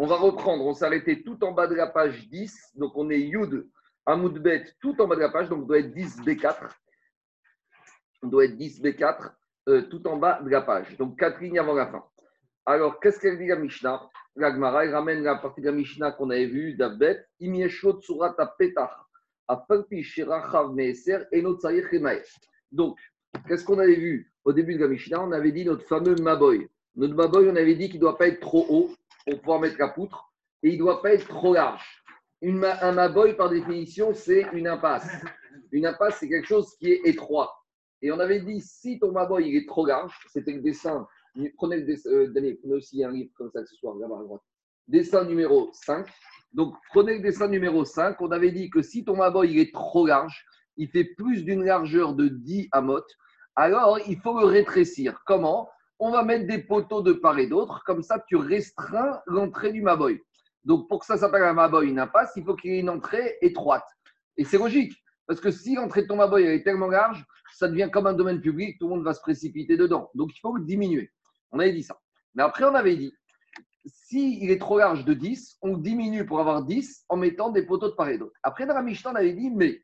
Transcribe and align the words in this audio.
On 0.00 0.06
va 0.06 0.16
reprendre, 0.16 0.64
on 0.64 0.74
s'est 0.74 0.84
arrêté 0.84 1.22
tout 1.22 1.42
en 1.42 1.52
bas 1.52 1.66
de 1.66 1.74
la 1.74 1.88
page 1.88 2.28
10. 2.28 2.74
Donc 2.76 2.92
on 2.94 3.10
est 3.10 3.20
Yud 3.20 3.68
Amoudbet 4.06 4.64
tout 4.80 5.00
en 5.02 5.06
bas 5.06 5.16
de 5.16 5.20
la 5.20 5.28
page, 5.28 5.48
donc 5.48 5.64
on 5.64 5.66
doit 5.66 5.80
être 5.80 5.92
10 5.92 6.20
B4. 6.22 6.70
On 8.22 8.28
doit 8.28 8.44
être 8.44 8.56
10 8.56 8.80
B4 8.82 9.32
euh, 9.68 9.82
tout 9.82 10.06
en 10.06 10.16
bas 10.16 10.40
de 10.40 10.48
la 10.48 10.62
page. 10.62 10.96
Donc 10.96 11.18
quatre 11.18 11.40
lignes 11.40 11.58
avant 11.58 11.74
la 11.74 11.88
fin. 11.88 12.04
Alors, 12.64 13.00
qu'est-ce 13.00 13.18
qu'elle 13.18 13.38
dit 13.38 13.46
la 13.46 13.56
Mishnah? 13.56 14.08
La 14.36 14.52
Gemara, 14.52 14.84
ramène 14.90 15.22
la 15.22 15.36
partie 15.36 15.62
de 15.62 15.66
la 15.66 15.72
Mishnah 15.72 16.12
qu'on 16.12 16.28
avait 16.28 16.46
vue 16.46 16.74
d'Abet. 16.74 17.24
Imieshot 17.40 18.00
surat 18.02 18.36
petach. 18.58 18.90
Donc, 22.70 22.98
qu'est-ce 23.48 23.64
qu'on 23.64 23.78
avait 23.78 23.94
vu 23.94 24.30
au 24.44 24.52
début 24.52 24.74
de 24.74 24.80
la 24.80 24.88
Mishnah? 24.88 25.22
On 25.22 25.32
avait 25.32 25.50
dit 25.50 25.64
notre 25.64 25.86
fameux 25.86 26.14
Maboy. 26.16 26.68
Notre 26.94 27.14
Maboy, 27.14 27.48
on 27.48 27.56
avait 27.56 27.74
dit 27.74 27.88
qu'il 27.88 27.96
ne 27.96 28.02
doit 28.02 28.18
pas 28.18 28.28
être 28.28 28.40
trop 28.40 28.66
haut 28.68 28.90
pour 29.28 29.40
pouvoir 29.40 29.60
mettre 29.60 29.78
la 29.78 29.88
poutre 29.88 30.32
et 30.62 30.70
il 30.70 30.74
ne 30.74 30.78
doit 30.78 31.02
pas 31.02 31.12
être 31.12 31.28
trop 31.28 31.54
large. 31.54 32.02
Une, 32.40 32.64
un 32.64 32.92
Maboy, 32.92 33.36
par 33.36 33.50
définition, 33.50 34.14
c'est 34.14 34.46
une 34.52 34.66
impasse. 34.66 35.08
Une 35.72 35.86
impasse, 35.86 36.18
c'est 36.20 36.28
quelque 36.28 36.46
chose 36.46 36.74
qui 36.78 36.92
est 36.92 37.00
étroit. 37.04 37.54
Et 38.00 38.12
on 38.12 38.18
avait 38.20 38.40
dit, 38.40 38.60
si 38.60 38.98
ton 38.98 39.12
Maboy 39.12 39.48
il 39.48 39.56
est 39.56 39.68
trop 39.68 39.84
large, 39.84 40.14
c'était 40.32 40.52
le 40.52 40.60
dessin, 40.60 41.06
prenez 41.56 41.78
le 41.78 41.82
dessin, 41.82 42.10
euh, 42.10 42.32
prenez 42.32 42.74
aussi 42.74 43.02
un 43.04 43.10
livre 43.10 43.30
comme 43.36 43.50
ça 43.50 43.64
ce 43.66 43.74
soir, 43.74 43.96
là-bas 43.96 44.20
à 44.20 44.22
droite. 44.22 44.42
Dessin 44.86 45.24
numéro 45.24 45.70
5. 45.72 46.06
Donc, 46.52 46.74
prenez 46.90 47.16
le 47.16 47.20
dessin 47.20 47.48
numéro 47.48 47.84
5. 47.84 48.20
On 48.20 48.30
avait 48.30 48.52
dit 48.52 48.70
que 48.70 48.82
si 48.82 49.04
ton 49.04 49.16
Maboy 49.16 49.50
il 49.50 49.58
est 49.58 49.74
trop 49.74 50.06
large, 50.06 50.44
il 50.76 50.88
fait 50.88 51.04
plus 51.04 51.44
d'une 51.44 51.64
largeur 51.64 52.14
de 52.14 52.28
10 52.28 52.68
amot, 52.72 53.02
alors 53.56 53.98
il 54.06 54.18
faut 54.20 54.38
le 54.38 54.46
rétrécir. 54.46 55.20
Comment? 55.26 55.68
On 55.98 56.10
va 56.10 56.22
mettre 56.22 56.46
des 56.46 56.58
poteaux 56.58 57.02
de 57.02 57.12
part 57.12 57.38
et 57.38 57.46
d'autre, 57.46 57.82
comme 57.84 58.02
ça 58.02 58.22
tu 58.26 58.36
restreins 58.36 59.20
l'entrée 59.26 59.72
du 59.72 59.82
Maboy. 59.82 60.20
Donc, 60.64 60.88
pour 60.88 61.00
que 61.00 61.06
ça 61.06 61.16
s'appelle 61.16 61.42
un 61.42 61.54
Maboy, 61.54 61.88
une 61.88 61.98
impasse, 61.98 62.32
il 62.36 62.44
faut 62.44 62.54
qu'il 62.54 62.72
y 62.72 62.76
ait 62.76 62.80
une 62.80 62.90
entrée 62.90 63.36
étroite. 63.40 63.86
Et 64.36 64.44
c'est 64.44 64.58
logique, 64.58 64.92
parce 65.26 65.40
que 65.40 65.50
si 65.50 65.74
l'entrée 65.74 66.02
de 66.02 66.06
ton 66.06 66.16
Maboy 66.16 66.44
est 66.44 66.62
tellement 66.62 66.88
large, 66.88 67.24
ça 67.54 67.68
devient 67.68 67.88
comme 67.92 68.06
un 68.06 68.12
domaine 68.12 68.40
public, 68.40 68.78
tout 68.78 68.88
le 68.88 68.96
monde 68.96 69.04
va 69.04 69.14
se 69.14 69.20
précipiter 69.20 69.76
dedans. 69.76 70.10
Donc, 70.14 70.30
il 70.36 70.38
faut 70.40 70.54
le 70.54 70.64
diminuer. 70.64 71.10
On 71.50 71.58
avait 71.58 71.72
dit 71.72 71.82
ça. 71.82 71.98
Mais 72.34 72.42
après, 72.42 72.64
on 72.64 72.74
avait 72.74 72.96
dit, 72.96 73.12
s'il 73.86 74.50
est 74.50 74.58
trop 74.58 74.78
large 74.78 75.04
de 75.04 75.14
10, 75.14 75.58
on 75.62 75.76
diminue 75.76 76.26
pour 76.26 76.40
avoir 76.40 76.64
10 76.64 77.04
en 77.08 77.16
mettant 77.16 77.50
des 77.50 77.62
poteaux 77.62 77.88
de 77.88 77.94
part 77.94 78.10
et 78.10 78.18
d'autre. 78.18 78.36
Après, 78.42 78.66
dans 78.66 78.74
on 78.74 79.14
avait 79.14 79.32
dit, 79.32 79.50
mais 79.50 79.82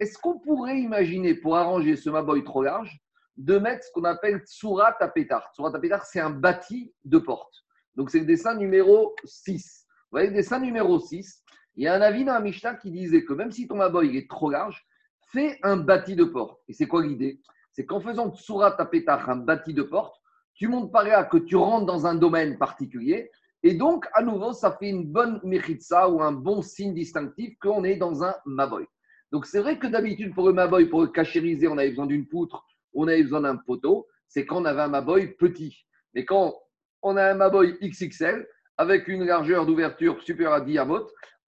est-ce 0.00 0.18
qu'on 0.18 0.40
pourrait 0.40 0.80
imaginer, 0.80 1.34
pour 1.34 1.56
arranger 1.56 1.96
ce 1.96 2.10
Maboy 2.10 2.42
trop 2.44 2.62
large, 2.62 3.00
de 3.36 3.58
mettre 3.58 3.84
ce 3.84 3.90
qu'on 3.92 4.04
appelle 4.04 4.40
Tsurat 4.46 4.92
Tapetar 4.92 5.50
Tsurat 5.54 5.72
Tapetar, 5.72 6.04
c'est 6.04 6.20
un 6.20 6.30
bâti 6.30 6.92
de 7.04 7.18
porte. 7.18 7.64
Donc, 7.96 8.10
c'est 8.10 8.20
le 8.20 8.26
dessin 8.26 8.54
numéro 8.54 9.14
6. 9.24 9.86
Vous 9.86 10.18
voyez, 10.18 10.28
le 10.28 10.34
dessin 10.34 10.60
numéro 10.60 10.98
6, 10.98 11.42
il 11.76 11.84
y 11.84 11.88
a 11.88 11.94
un 11.94 12.00
avis 12.00 12.24
dans 12.24 12.34
la 12.34 12.40
Mishnah 12.40 12.74
qui 12.74 12.90
disait 12.90 13.24
que 13.24 13.32
même 13.32 13.50
si 13.50 13.66
ton 13.66 13.76
Maboy 13.76 14.16
est 14.16 14.28
trop 14.28 14.50
large, 14.50 14.86
fais 15.32 15.58
un 15.62 15.76
bâti 15.76 16.14
de 16.14 16.24
porte. 16.24 16.60
Et 16.68 16.72
c'est 16.72 16.86
quoi 16.86 17.04
l'idée? 17.04 17.40
C'est 17.72 17.86
qu'en 17.86 18.00
faisant 18.00 18.32
Tsurat 18.34 18.72
Tapetar, 18.72 19.28
un 19.28 19.36
bâti 19.36 19.74
de 19.74 19.82
porte, 19.82 20.14
tu 20.54 20.68
montes 20.68 20.92
par 20.92 21.04
là 21.04 21.24
que 21.24 21.38
tu 21.38 21.56
rentres 21.56 21.86
dans 21.86 22.06
un 22.06 22.14
domaine 22.14 22.58
particulier. 22.58 23.30
Et 23.64 23.74
donc, 23.74 24.06
à 24.12 24.22
nouveau, 24.22 24.52
ça 24.52 24.72
fait 24.72 24.90
une 24.90 25.06
bonne 25.06 25.40
méritza 25.42 26.08
ou 26.08 26.22
un 26.22 26.32
bon 26.32 26.62
signe 26.62 26.94
distinctif 26.94 27.56
qu'on 27.58 27.82
est 27.82 27.96
dans 27.96 28.22
un 28.22 28.34
Maboy. 28.44 28.86
Donc, 29.32 29.46
c'est 29.46 29.58
vrai 29.58 29.78
que 29.78 29.88
d'habitude, 29.88 30.34
pour 30.34 30.46
le 30.46 30.52
Maboy, 30.52 30.86
pour 30.86 31.00
le 31.00 31.08
cachériser, 31.08 31.66
on 31.66 31.78
avait 31.78 31.88
besoin 31.88 32.06
d'une 32.06 32.28
poutre, 32.28 32.64
on 32.94 33.08
avait 33.08 33.22
besoin 33.22 33.42
d'un 33.42 33.56
poteau. 33.56 34.06
C'est 34.28 34.46
quand 34.46 34.62
on 34.62 34.64
avait 34.64 34.82
un 34.82 34.88
Maboy 34.88 35.34
petit. 35.34 35.86
Mais 36.14 36.24
quand 36.24 36.54
on 37.02 37.16
a 37.16 37.30
un 37.30 37.34
Maboy 37.34 37.76
XXL, 37.82 38.46
avec 38.76 39.08
une 39.08 39.24
largeur 39.24 39.66
d'ouverture 39.66 40.20
supérieure 40.22 40.54
à 40.54 40.60
10 40.60 40.80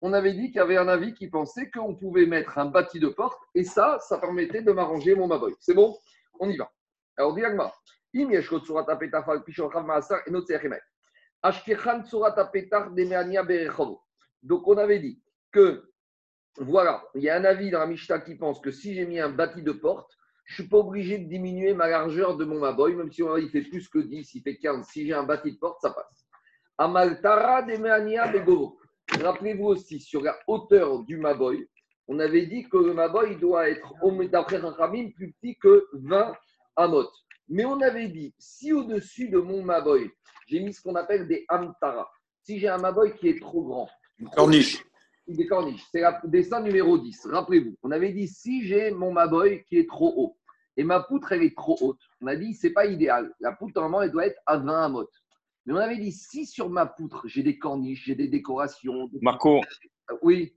on 0.02 0.12
avait 0.12 0.34
dit 0.34 0.48
qu'il 0.48 0.56
y 0.56 0.60
avait 0.60 0.76
un 0.76 0.88
avis 0.88 1.14
qui 1.14 1.28
pensait 1.28 1.70
qu'on 1.70 1.94
pouvait 1.94 2.26
mettre 2.26 2.58
un 2.58 2.66
bâti 2.66 3.00
de 3.00 3.08
porte 3.08 3.40
et 3.54 3.64
ça, 3.64 3.98
ça 4.00 4.18
permettait 4.18 4.62
de 4.62 4.70
m'arranger 4.70 5.14
mon 5.14 5.26
Maboy. 5.26 5.54
C'est 5.58 5.74
bon? 5.74 5.96
On 6.38 6.48
y 6.50 6.56
va. 6.56 6.70
Alors, 7.16 7.34
diagma. 7.34 7.72
Donc, 14.42 14.68
on 14.68 14.76
avait 14.78 14.98
dit 14.98 15.22
que, 15.52 15.90
voilà, 16.58 17.04
il 17.14 17.22
y 17.22 17.30
a 17.30 17.36
un 17.36 17.44
avis 17.44 17.70
dans 17.70 17.80
la 17.80 17.86
Mishnah 17.86 18.20
qui 18.20 18.36
pense 18.36 18.60
que 18.60 18.70
si 18.70 18.94
j'ai 18.94 19.06
mis 19.06 19.18
un 19.18 19.30
bâti 19.30 19.62
de 19.62 19.72
porte, 19.72 20.16
je 20.46 20.52
ne 20.52 20.64
suis 20.64 20.70
pas 20.70 20.78
obligé 20.78 21.18
de 21.18 21.28
diminuer 21.28 21.74
ma 21.74 21.88
largeur 21.88 22.36
de 22.36 22.44
mon 22.44 22.60
maboy, 22.60 22.94
même 22.94 23.10
si 23.10 23.22
il 23.38 23.50
fait 23.50 23.62
plus 23.62 23.88
que 23.88 23.98
10, 23.98 24.34
il 24.34 24.42
fait 24.42 24.56
15. 24.56 24.86
Si 24.86 25.06
j'ai 25.06 25.12
un 25.12 25.24
bâti 25.24 25.52
de 25.52 25.58
porte, 25.58 25.80
ça 25.82 25.90
passe. 25.90 26.26
Amaltara 26.78 27.62
de 27.62 28.32
Begovo. 28.32 28.78
Rappelez-vous 29.20 29.66
aussi, 29.66 30.00
sur 30.00 30.22
la 30.22 30.36
hauteur 30.46 31.02
du 31.04 31.16
maboy, 31.16 31.68
on 32.06 32.20
avait 32.20 32.46
dit 32.46 32.68
que 32.68 32.76
le 32.76 32.94
maboy 32.94 33.36
doit 33.36 33.68
être, 33.68 33.92
d'après 34.30 34.58
Rachamim, 34.58 35.10
plus 35.10 35.32
petit 35.32 35.56
que 35.56 35.88
20 35.92 36.32
amot. 36.76 37.10
Mais 37.48 37.64
on 37.64 37.80
avait 37.80 38.08
dit, 38.08 38.34
si 38.38 38.72
au-dessus 38.72 39.28
de 39.28 39.38
mon 39.38 39.62
Maboy, 39.62 40.10
j'ai 40.46 40.60
mis 40.60 40.72
ce 40.72 40.80
qu'on 40.80 40.94
appelle 40.94 41.26
des 41.26 41.44
Amtara, 41.48 42.10
si 42.42 42.58
j'ai 42.58 42.68
un 42.68 42.78
Maboy 42.78 43.14
qui 43.16 43.28
est 43.28 43.40
trop 43.40 43.62
grand. 43.62 43.88
Corniche. 44.34 44.84
Des 45.28 45.46
corniches. 45.46 45.84
C'est 45.90 46.00
le 46.00 46.28
dessin 46.28 46.60
numéro 46.60 46.98
10. 46.98 47.26
Rappelez-vous, 47.26 47.76
on 47.82 47.90
avait 47.90 48.12
dit, 48.12 48.28
si 48.28 48.64
j'ai 48.64 48.90
mon 48.92 49.12
Maboy 49.12 49.64
qui 49.64 49.78
est 49.78 49.88
trop 49.88 50.12
haut, 50.16 50.36
et 50.76 50.84
ma 50.84 51.00
poutre, 51.00 51.32
elle 51.32 51.42
est 51.42 51.56
trop 51.56 51.76
haute, 51.80 52.00
on 52.20 52.26
a 52.26 52.36
dit, 52.36 52.54
c'est 52.54 52.70
pas 52.70 52.86
idéal. 52.86 53.32
La 53.40 53.52
poutre, 53.52 53.72
normalement, 53.74 54.02
elle 54.02 54.12
doit 54.12 54.26
être 54.26 54.40
à 54.46 54.58
20 54.58 54.84
amot. 54.84 55.08
Mais 55.64 55.72
on 55.72 55.78
avait 55.78 55.98
dit, 55.98 56.12
si 56.12 56.46
sur 56.46 56.70
ma 56.70 56.86
poutre, 56.86 57.22
j'ai 57.26 57.42
des 57.42 57.58
corniches, 57.58 58.04
j'ai 58.04 58.14
des 58.14 58.28
décorations. 58.28 59.10
Marco. 59.20 59.62
Oui. 60.22 60.54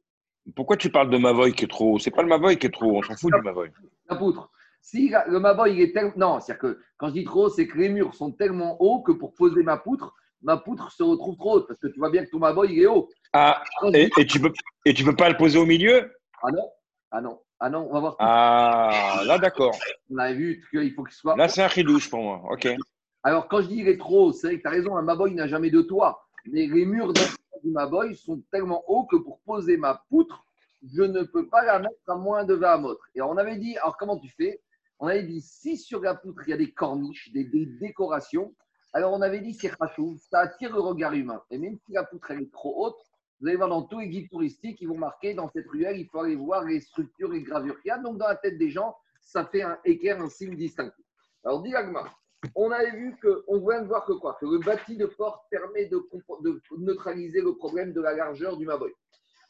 Pourquoi 0.55 0.77
tu 0.77 0.91
parles 0.91 1.09
de 1.09 1.17
Mavoy 1.17 1.53
qui 1.53 1.65
est 1.65 1.67
trop 1.67 1.95
haut? 1.95 1.99
C'est 1.99 2.11
pas 2.11 2.21
le 2.21 2.27
Mavoy 2.27 2.57
qui 2.57 2.67
est 2.67 2.71
trop 2.71 2.91
haut, 2.91 2.97
on 2.97 3.01
s'en 3.01 3.15
fout 3.15 3.33
du 3.33 3.41
Mavoy. 3.41 3.71
La 4.07 4.15
poutre. 4.15 4.51
Si 4.81 5.11
le 5.27 5.39
Maboy 5.39 5.73
il 5.73 5.81
est 5.81 5.93
tellement. 5.93 6.13
Non, 6.15 6.39
c'est-à-dire 6.39 6.61
que 6.61 6.79
quand 6.97 7.09
je 7.09 7.13
dis 7.13 7.23
trop 7.23 7.45
haut, 7.45 7.49
c'est 7.49 7.67
que 7.67 7.77
les 7.77 7.89
murs 7.89 8.13
sont 8.13 8.31
tellement 8.31 8.81
hauts 8.81 9.01
que 9.01 9.11
pour 9.11 9.33
poser 9.33 9.61
ma 9.61 9.77
poutre, 9.77 10.15
ma 10.41 10.57
poutre 10.57 10.91
se 10.91 11.03
retrouve 11.03 11.35
trop 11.35 11.55
haute. 11.55 11.67
Parce 11.67 11.79
que 11.79 11.87
tu 11.87 11.99
vois 11.99 12.09
bien 12.09 12.23
que 12.23 12.29
ton 12.29 12.39
Maboy 12.39 12.71
il 12.71 12.81
est 12.81 12.87
haut. 12.87 13.09
Ah, 13.33 13.63
et, 13.93 14.09
tu 14.25 14.39
peux, 14.39 14.51
et 14.85 14.93
tu 14.93 15.03
peux 15.03 15.15
pas 15.15 15.29
le 15.29 15.37
poser 15.37 15.59
au 15.59 15.65
milieu? 15.65 16.11
Ah 16.41 16.51
non 16.51 16.71
Ah 17.11 17.21
non 17.21 17.39
Ah 17.59 17.69
non, 17.69 17.87
on 17.89 17.93
va 17.93 17.99
voir. 17.99 18.15
Ah, 18.19 19.21
là 19.25 19.37
d'accord. 19.37 19.77
On 20.09 20.17
a 20.17 20.33
vu 20.33 20.65
qu'il 20.71 20.93
faut 20.93 21.03
qu'il 21.03 21.13
soit. 21.13 21.35
Là, 21.35 21.47
c'est 21.47 21.61
un 21.61 21.67
ridouche 21.67 22.09
pour 22.09 22.21
moi. 22.21 22.41
Ok. 22.49 22.67
Alors, 23.23 23.47
quand 23.47 23.61
je 23.61 23.67
dis 23.67 23.77
il 23.77 23.87
est 23.87 23.97
trop 23.97 24.27
haut, 24.27 24.31
c'est 24.31 24.47
vrai 24.47 24.57
que 24.57 24.61
tu 24.61 24.67
as 24.67 24.71
raison, 24.71 24.95
un 24.95 25.01
Maboy 25.01 25.33
n'a 25.33 25.47
jamais 25.47 25.69
de 25.69 25.81
toit. 25.81 26.25
Mais 26.45 26.67
les 26.67 26.85
murs 26.85 27.13
du 27.13 27.21
Maboy 27.65 28.15
sont 28.15 28.41
tellement 28.51 28.83
hauts 28.87 29.05
que 29.05 29.17
pour 29.17 29.39
poser 29.41 29.77
ma 29.77 30.01
poutre, 30.09 30.43
je 30.83 31.03
ne 31.03 31.23
peux 31.23 31.47
pas 31.47 31.63
la 31.65 31.79
mettre 31.79 31.99
à 32.07 32.15
moins 32.15 32.45
de 32.45 32.53
20 32.53 32.77
mètres. 32.77 33.09
Et 33.15 33.21
on 33.21 33.37
avait 33.37 33.57
dit, 33.57 33.77
alors 33.77 33.97
comment 33.97 34.17
tu 34.17 34.29
fais? 34.29 34.61
On 34.99 35.07
avait 35.07 35.23
dit 35.23 35.41
si 35.41 35.77
sur 35.77 36.01
la 36.01 36.15
poutre 36.15 36.43
il 36.47 36.51
y 36.51 36.53
a 36.53 36.57
des 36.57 36.71
corniches, 36.71 37.31
des, 37.31 37.45
décorations, 37.45 38.53
alors 38.93 39.13
on 39.13 39.21
avait 39.21 39.39
dit 39.39 39.53
c'est 39.53 39.73
rachou, 39.79 40.17
ça 40.29 40.39
attire 40.39 40.73
le 40.73 40.81
regard 40.81 41.13
humain. 41.13 41.41
Et 41.51 41.57
même 41.57 41.77
si 41.85 41.93
la 41.93 42.03
poutre 42.03 42.31
est 42.31 42.51
trop 42.51 42.85
haute, 42.85 43.01
vous 43.39 43.47
allez 43.47 43.57
voir 43.57 43.69
dans 43.69 43.83
tous 43.83 43.99
les 43.99 44.09
guides 44.09 44.29
touristiques, 44.29 44.81
ils 44.81 44.87
vont 44.87 44.97
marquer 44.97 45.33
dans 45.33 45.49
cette 45.49 45.67
ruelle, 45.67 45.97
il 45.97 46.07
faut 46.07 46.19
aller 46.19 46.35
voir 46.35 46.65
les 46.65 46.81
structures 46.81 47.33
et 47.33 47.41
gravures 47.41 47.79
qu'il 47.81 47.89
y 47.89 47.91
a. 47.91 47.97
Donc 47.97 48.17
dans 48.17 48.27
la 48.27 48.35
tête 48.35 48.57
des 48.57 48.69
gens, 48.69 48.95
ça 49.21 49.45
fait 49.45 49.61
un 49.61 49.79
équerre, 49.85 50.21
un 50.21 50.29
signe 50.29 50.55
distinctif. 50.55 51.05
Alors 51.45 51.61
dit 51.61 51.73
on 52.55 52.71
avait 52.71 52.91
vu 52.91 53.17
que, 53.21 53.43
on 53.47 53.59
vient 53.59 53.81
de 53.81 53.87
voir 53.87 54.05
que 54.05 54.13
quoi? 54.13 54.37
Que 54.39 54.45
le 54.45 54.59
bâti 54.59 54.97
de 54.97 55.05
porte 55.05 55.43
permet 55.49 55.87
de, 55.87 56.01
neutraliser 56.77 57.41
le 57.41 57.55
problème 57.55 57.93
de 57.93 58.01
la 58.01 58.13
largeur 58.13 58.57
du 58.57 58.65
maboy. 58.65 58.93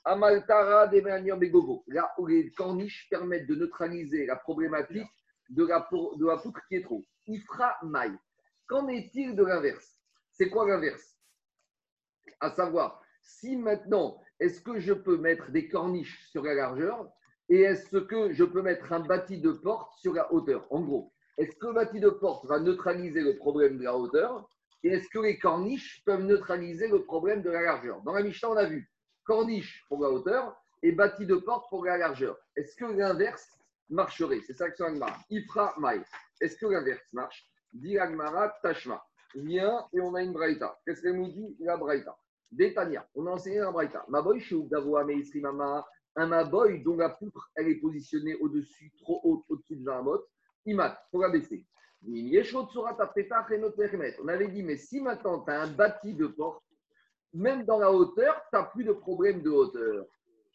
Amaltara 0.05 0.87
des 0.87 1.01
Begogo, 1.01 1.83
là 1.87 2.11
où 2.17 2.25
les 2.25 2.51
corniches 2.51 3.07
permettent 3.09 3.47
de 3.47 3.55
neutraliser 3.55 4.25
la 4.25 4.37
problématique 4.37 5.09
de 5.49 5.65
la, 5.65 5.87
de 5.91 6.25
la 6.25 6.37
poutre 6.37 6.61
qui 6.67 6.75
est 6.75 6.83
trop. 6.83 7.05
Ifra 7.27 7.77
maille. 7.83 8.17
Qu'en 8.67 8.87
est-il 8.87 9.35
de 9.35 9.43
l'inverse? 9.43 9.97
C'est 10.31 10.49
quoi 10.49 10.67
l'inverse? 10.67 11.15
À 12.39 12.49
savoir, 12.51 13.01
si 13.29 13.55
maintenant, 13.55 14.19
est-ce 14.39 14.59
que 14.59 14.79
je 14.79 14.93
peux 14.93 15.17
mettre 15.17 15.51
des 15.51 15.67
corniches 15.67 16.27
sur 16.29 16.43
la 16.43 16.55
largeur 16.55 17.07
et 17.47 17.61
est-ce 17.61 17.97
que 17.97 18.33
je 18.33 18.43
peux 18.43 18.61
mettre 18.61 18.91
un 18.91 18.99
bâti 18.99 19.39
de 19.39 19.51
porte 19.51 19.93
sur 19.99 20.13
la 20.13 20.31
hauteur 20.33 20.65
En 20.71 20.81
gros, 20.81 21.13
est-ce 21.37 21.55
que 21.55 21.67
le 21.67 21.73
bâti 21.73 21.99
de 21.99 22.09
porte 22.09 22.45
va 22.45 22.59
neutraliser 22.59 23.21
le 23.21 23.37
problème 23.37 23.77
de 23.77 23.83
la 23.83 23.95
hauteur 23.95 24.49
et 24.83 24.89
est-ce 24.89 25.07
que 25.09 25.19
les 25.19 25.37
corniches 25.37 26.03
peuvent 26.05 26.23
neutraliser 26.23 26.87
le 26.87 27.03
problème 27.03 27.41
de 27.41 27.49
la 27.49 27.61
largeur? 27.61 28.01
Dans 28.01 28.13
la 28.13 28.23
Mishnah, 28.23 28.49
on 28.49 28.57
a 28.57 28.65
vu 28.65 28.89
corniche 29.23 29.85
pour 29.87 30.01
la 30.01 30.09
hauteur 30.09 30.55
et 30.81 30.91
bâti 30.91 31.25
de 31.25 31.35
porte 31.35 31.69
pour 31.69 31.85
la 31.85 31.97
largeur. 31.97 32.37
Est-ce 32.55 32.75
que 32.75 32.85
l'inverse 32.85 33.47
marcherait? 33.89 34.41
C'est 34.45 34.53
ça 34.53 34.69
que 34.69 34.77
c'est 34.77 34.83
Agmara. 34.83 35.17
Ifra 35.29 35.75
Maï. 35.77 36.01
Est-ce 36.41 36.57
que 36.57 36.65
l'inverse 36.65 37.07
marche? 37.13 37.47
Dit 37.73 37.99
Agmara 37.99 38.49
Tashma. 38.63 39.03
Viens 39.35 39.85
et 39.93 40.01
on 40.01 40.15
a 40.15 40.23
une 40.23 40.33
braïta. 40.33 40.79
Qu'est-ce 40.85 41.03
qu'elle 41.03 41.17
nous 41.17 41.31
dit 41.31 41.55
La 41.59 41.77
braïta? 41.77 42.17
Détania. 42.51 43.07
On 43.15 43.25
a 43.27 43.31
enseigné 43.31 43.59
la 43.59 43.71
braïta. 43.71 44.05
Maboy 44.07 44.41
Meisrimama. 45.05 45.85
Un 46.15 46.27
maboy 46.27 46.81
dont 46.83 46.97
la 46.97 47.09
poutre 47.09 47.51
elle 47.55 47.67
est 47.67 47.79
positionnée 47.79 48.35
au-dessus, 48.35 48.91
trop 48.97 49.21
haute, 49.23 49.43
au-dessus 49.49 49.75
de 49.75 49.85
20 49.85 50.01
mot. 50.01 50.19
Imat, 50.65 50.99
pour 51.11 51.21
la 51.21 51.29
baisser. 51.29 51.65
On 52.05 52.11
avait 54.27 54.47
dit, 54.47 54.63
mais 54.63 54.77
si 54.77 55.01
maintenant 55.01 55.43
tu 55.43 55.51
as 55.51 55.61
un 55.61 55.67
bâti 55.67 56.13
de 56.13 56.27
porte 56.27 56.63
même 57.33 57.65
dans 57.65 57.77
la 57.77 57.91
hauteur, 57.91 58.41
tu 58.49 58.57
n'as 58.57 58.63
plus 58.63 58.83
de 58.83 58.91
problème 58.91 59.41
de 59.41 59.49
hauteur. 59.49 60.05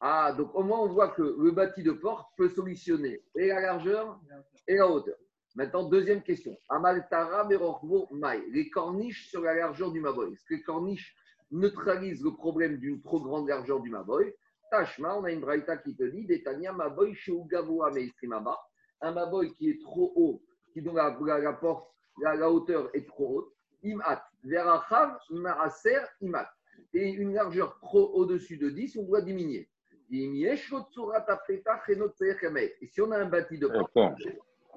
Ah, 0.00 0.32
donc 0.32 0.54
au 0.54 0.62
moins 0.62 0.80
on 0.80 0.88
voit 0.88 1.08
que 1.08 1.22
le 1.22 1.50
bâti 1.50 1.82
de 1.82 1.92
porte 1.92 2.28
peut 2.36 2.48
solutionner 2.48 3.22
et 3.36 3.48
la 3.48 3.60
largeur 3.60 4.20
et 4.66 4.76
la 4.76 4.88
hauteur. 4.88 5.16
Maintenant, 5.54 5.84
deuxième 5.84 6.22
question. 6.22 6.56
Amaltara 6.68 7.46
Mai. 7.46 8.42
Les 8.50 8.68
corniches 8.70 9.28
sur 9.28 9.42
la 9.42 9.54
largeur 9.54 9.92
du 9.92 10.00
Maboy. 10.00 10.32
Est-ce 10.32 10.44
que 10.44 10.54
les 10.54 10.62
corniches 10.62 11.14
neutralisent 11.54 12.22
le 12.22 12.32
problème 12.32 12.78
d'une 12.78 13.00
trop 13.00 13.20
grande 13.20 13.48
largeur 13.48 13.80
du 13.80 13.90
Maboy 13.90 14.34
Tashma, 14.70 15.16
on 15.16 15.24
a 15.24 15.30
une 15.30 15.40
braïta 15.40 15.76
qui 15.76 15.94
te 15.94 16.02
dit 16.02 16.26
Detania 16.26 16.72
Maboy 16.72 17.14
Meistrimaba. 17.92 18.58
Un 19.00 19.12
Maboy 19.12 19.52
qui 19.54 19.70
est 19.70 19.80
trop 19.80 20.12
haut, 20.16 20.42
qui 20.72 20.82
dont 20.82 20.94
la, 20.94 21.16
la, 21.20 21.52
porte, 21.52 21.88
la, 22.20 22.50
hauteur 22.50 22.90
est 22.94 23.06
trop 23.06 23.38
haute. 23.38 23.52
Imat. 23.82 24.22
Verachav 24.42 25.18
Maraser 25.30 26.00
Imat. 26.20 26.48
Et 26.92 27.08
une 27.08 27.34
largeur 27.34 27.78
trop 27.80 28.10
au-dessus 28.14 28.56
de 28.56 28.70
10, 28.70 28.96
on 28.96 29.04
doit 29.04 29.22
diminuer. 29.22 29.68
Et 30.10 30.56
si 32.86 33.00
on 33.00 33.10
a 33.10 33.18
un 33.18 33.28
bâti 33.28 33.58
de 33.58 33.68
porte, 33.68 33.92
tu 34.16 34.28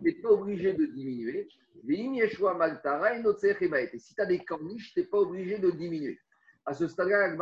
n'es 0.02 0.14
pas 0.14 0.30
obligé 0.30 0.74
de 0.74 0.86
diminuer. 0.86 1.48
Et 1.88 2.30
si 4.00 4.16
tu 4.16 4.22
as 4.22 4.26
des 4.26 4.40
corniches, 4.40 4.94
tu 4.94 5.00
n'es 5.00 5.06
pas 5.06 5.18
obligé 5.18 5.60
de 5.60 5.72
diminuer. 5.72 6.20
À 6.68 6.74
ce 6.74 6.88
stade-là, 6.88 7.34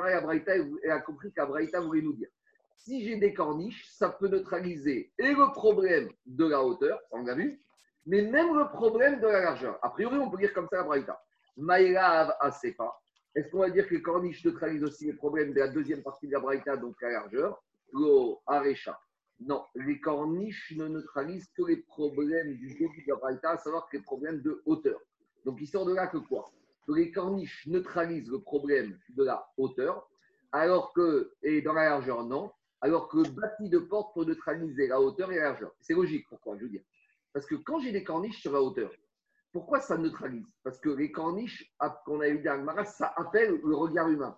elle 0.84 0.92
a 0.92 1.00
compris 1.00 1.34
qu'Abraïta 1.34 1.82
voulait 1.82 2.04
nous 2.04 2.14
dire 2.14 2.30
si 2.76 3.04
j'ai 3.04 3.18
des 3.18 3.34
corniches, 3.34 3.90
ça 3.90 4.10
peut 4.10 4.28
neutraliser 4.28 5.12
et 5.18 5.34
le 5.34 5.52
problème 5.52 6.10
de 6.28 6.46
la 6.46 6.64
hauteur, 6.64 7.02
on 7.10 7.24
l'a 7.24 7.34
vu, 7.34 7.60
mais 8.06 8.22
même 8.22 8.56
le 8.56 8.70
problème 8.70 9.20
de 9.20 9.26
la 9.26 9.42
largeur. 9.42 9.80
A 9.82 9.90
priori, 9.90 10.20
on 10.20 10.30
peut 10.30 10.38
dire 10.38 10.54
comme 10.54 10.68
ça 10.70 10.82
Abraïta. 10.82 11.20
Maïlav 11.58 12.36
Asepa. 12.40 12.96
Est-ce 13.34 13.50
qu'on 13.50 13.60
va 13.60 13.72
dire 13.72 13.88
que 13.88 13.96
les 13.96 14.02
corniches 14.04 14.46
neutralisent 14.46 14.84
aussi 14.84 15.08
les 15.08 15.14
problèmes 15.14 15.54
de 15.54 15.60
la 15.60 15.70
deuxième 15.70 16.04
partie 16.04 16.28
de 16.28 16.34
la 16.34 16.40
Braïta, 16.40 16.78
donc 16.78 17.02
la 17.02 17.12
largeur? 17.12 17.64
Lo 17.92 18.42
Arecha. 18.46 19.00
Non, 19.40 19.66
les 19.74 20.00
corniches 20.00 20.74
ne 20.78 20.88
neutralisent 20.88 21.50
que 21.58 21.64
les 21.64 21.78
problèmes 21.78 22.54
du 22.54 22.76
début 22.76 23.04
de 23.04 23.12
la 23.12 23.16
Braïta, 23.16 23.50
à 23.50 23.58
savoir 23.58 23.90
que 23.90 23.98
les 23.98 24.04
problèmes 24.04 24.42
de 24.42 24.62
hauteur. 24.66 25.00
Donc 25.44 25.58
il 25.60 25.68
sort 25.68 25.86
de 25.86 25.96
là 25.96 26.08
que 26.08 26.18
quoi? 26.18 26.46
Les 26.88 27.12
corniches 27.12 27.66
neutralisent 27.68 28.30
le 28.30 28.40
problème 28.40 28.98
de 29.10 29.24
la 29.24 29.48
hauteur, 29.58 30.10
alors 30.52 30.94
que, 30.94 31.34
et 31.44 31.62
dans 31.62 31.74
la 31.74 31.86
largeur, 31.86 32.24
non, 32.24 32.52
alors 32.82 33.08
que 33.08 33.18
le 33.18 33.30
bâti 33.30 33.70
de 33.70 33.80
porte 33.80 34.14
peut 34.14 34.26
neutraliser 34.26 34.88
la 34.88 35.02
hauteur 35.02 35.32
et 35.32 35.38
la 35.38 35.46
largeur. 35.46 35.72
C'est 35.82 35.94
logique, 35.94 36.28
pourquoi 36.30 36.58
Je 36.58 36.64
veux 36.64 36.70
dire. 36.70 36.84
Parce 37.34 37.46
que 37.46 37.56
quand 37.56 37.80
j'ai 37.80 37.92
des 37.92 38.04
corniches 38.04 38.42
sur 38.42 38.54
la 38.54 38.62
hauteur, 38.62 38.92
pourquoi 39.52 39.80
ça 39.80 39.98
neutralise? 39.98 40.46
Parce 40.64 40.80
que 40.80 40.90
les 40.90 41.12
corniches, 41.12 41.74
qu'on 42.06 42.20
a 42.20 42.28
eu 42.28 42.40
dans 42.40 42.86
ça 42.86 43.14
appelle 43.16 43.60
le 43.64 43.76
regard 43.76 44.10
humain. 44.10 44.38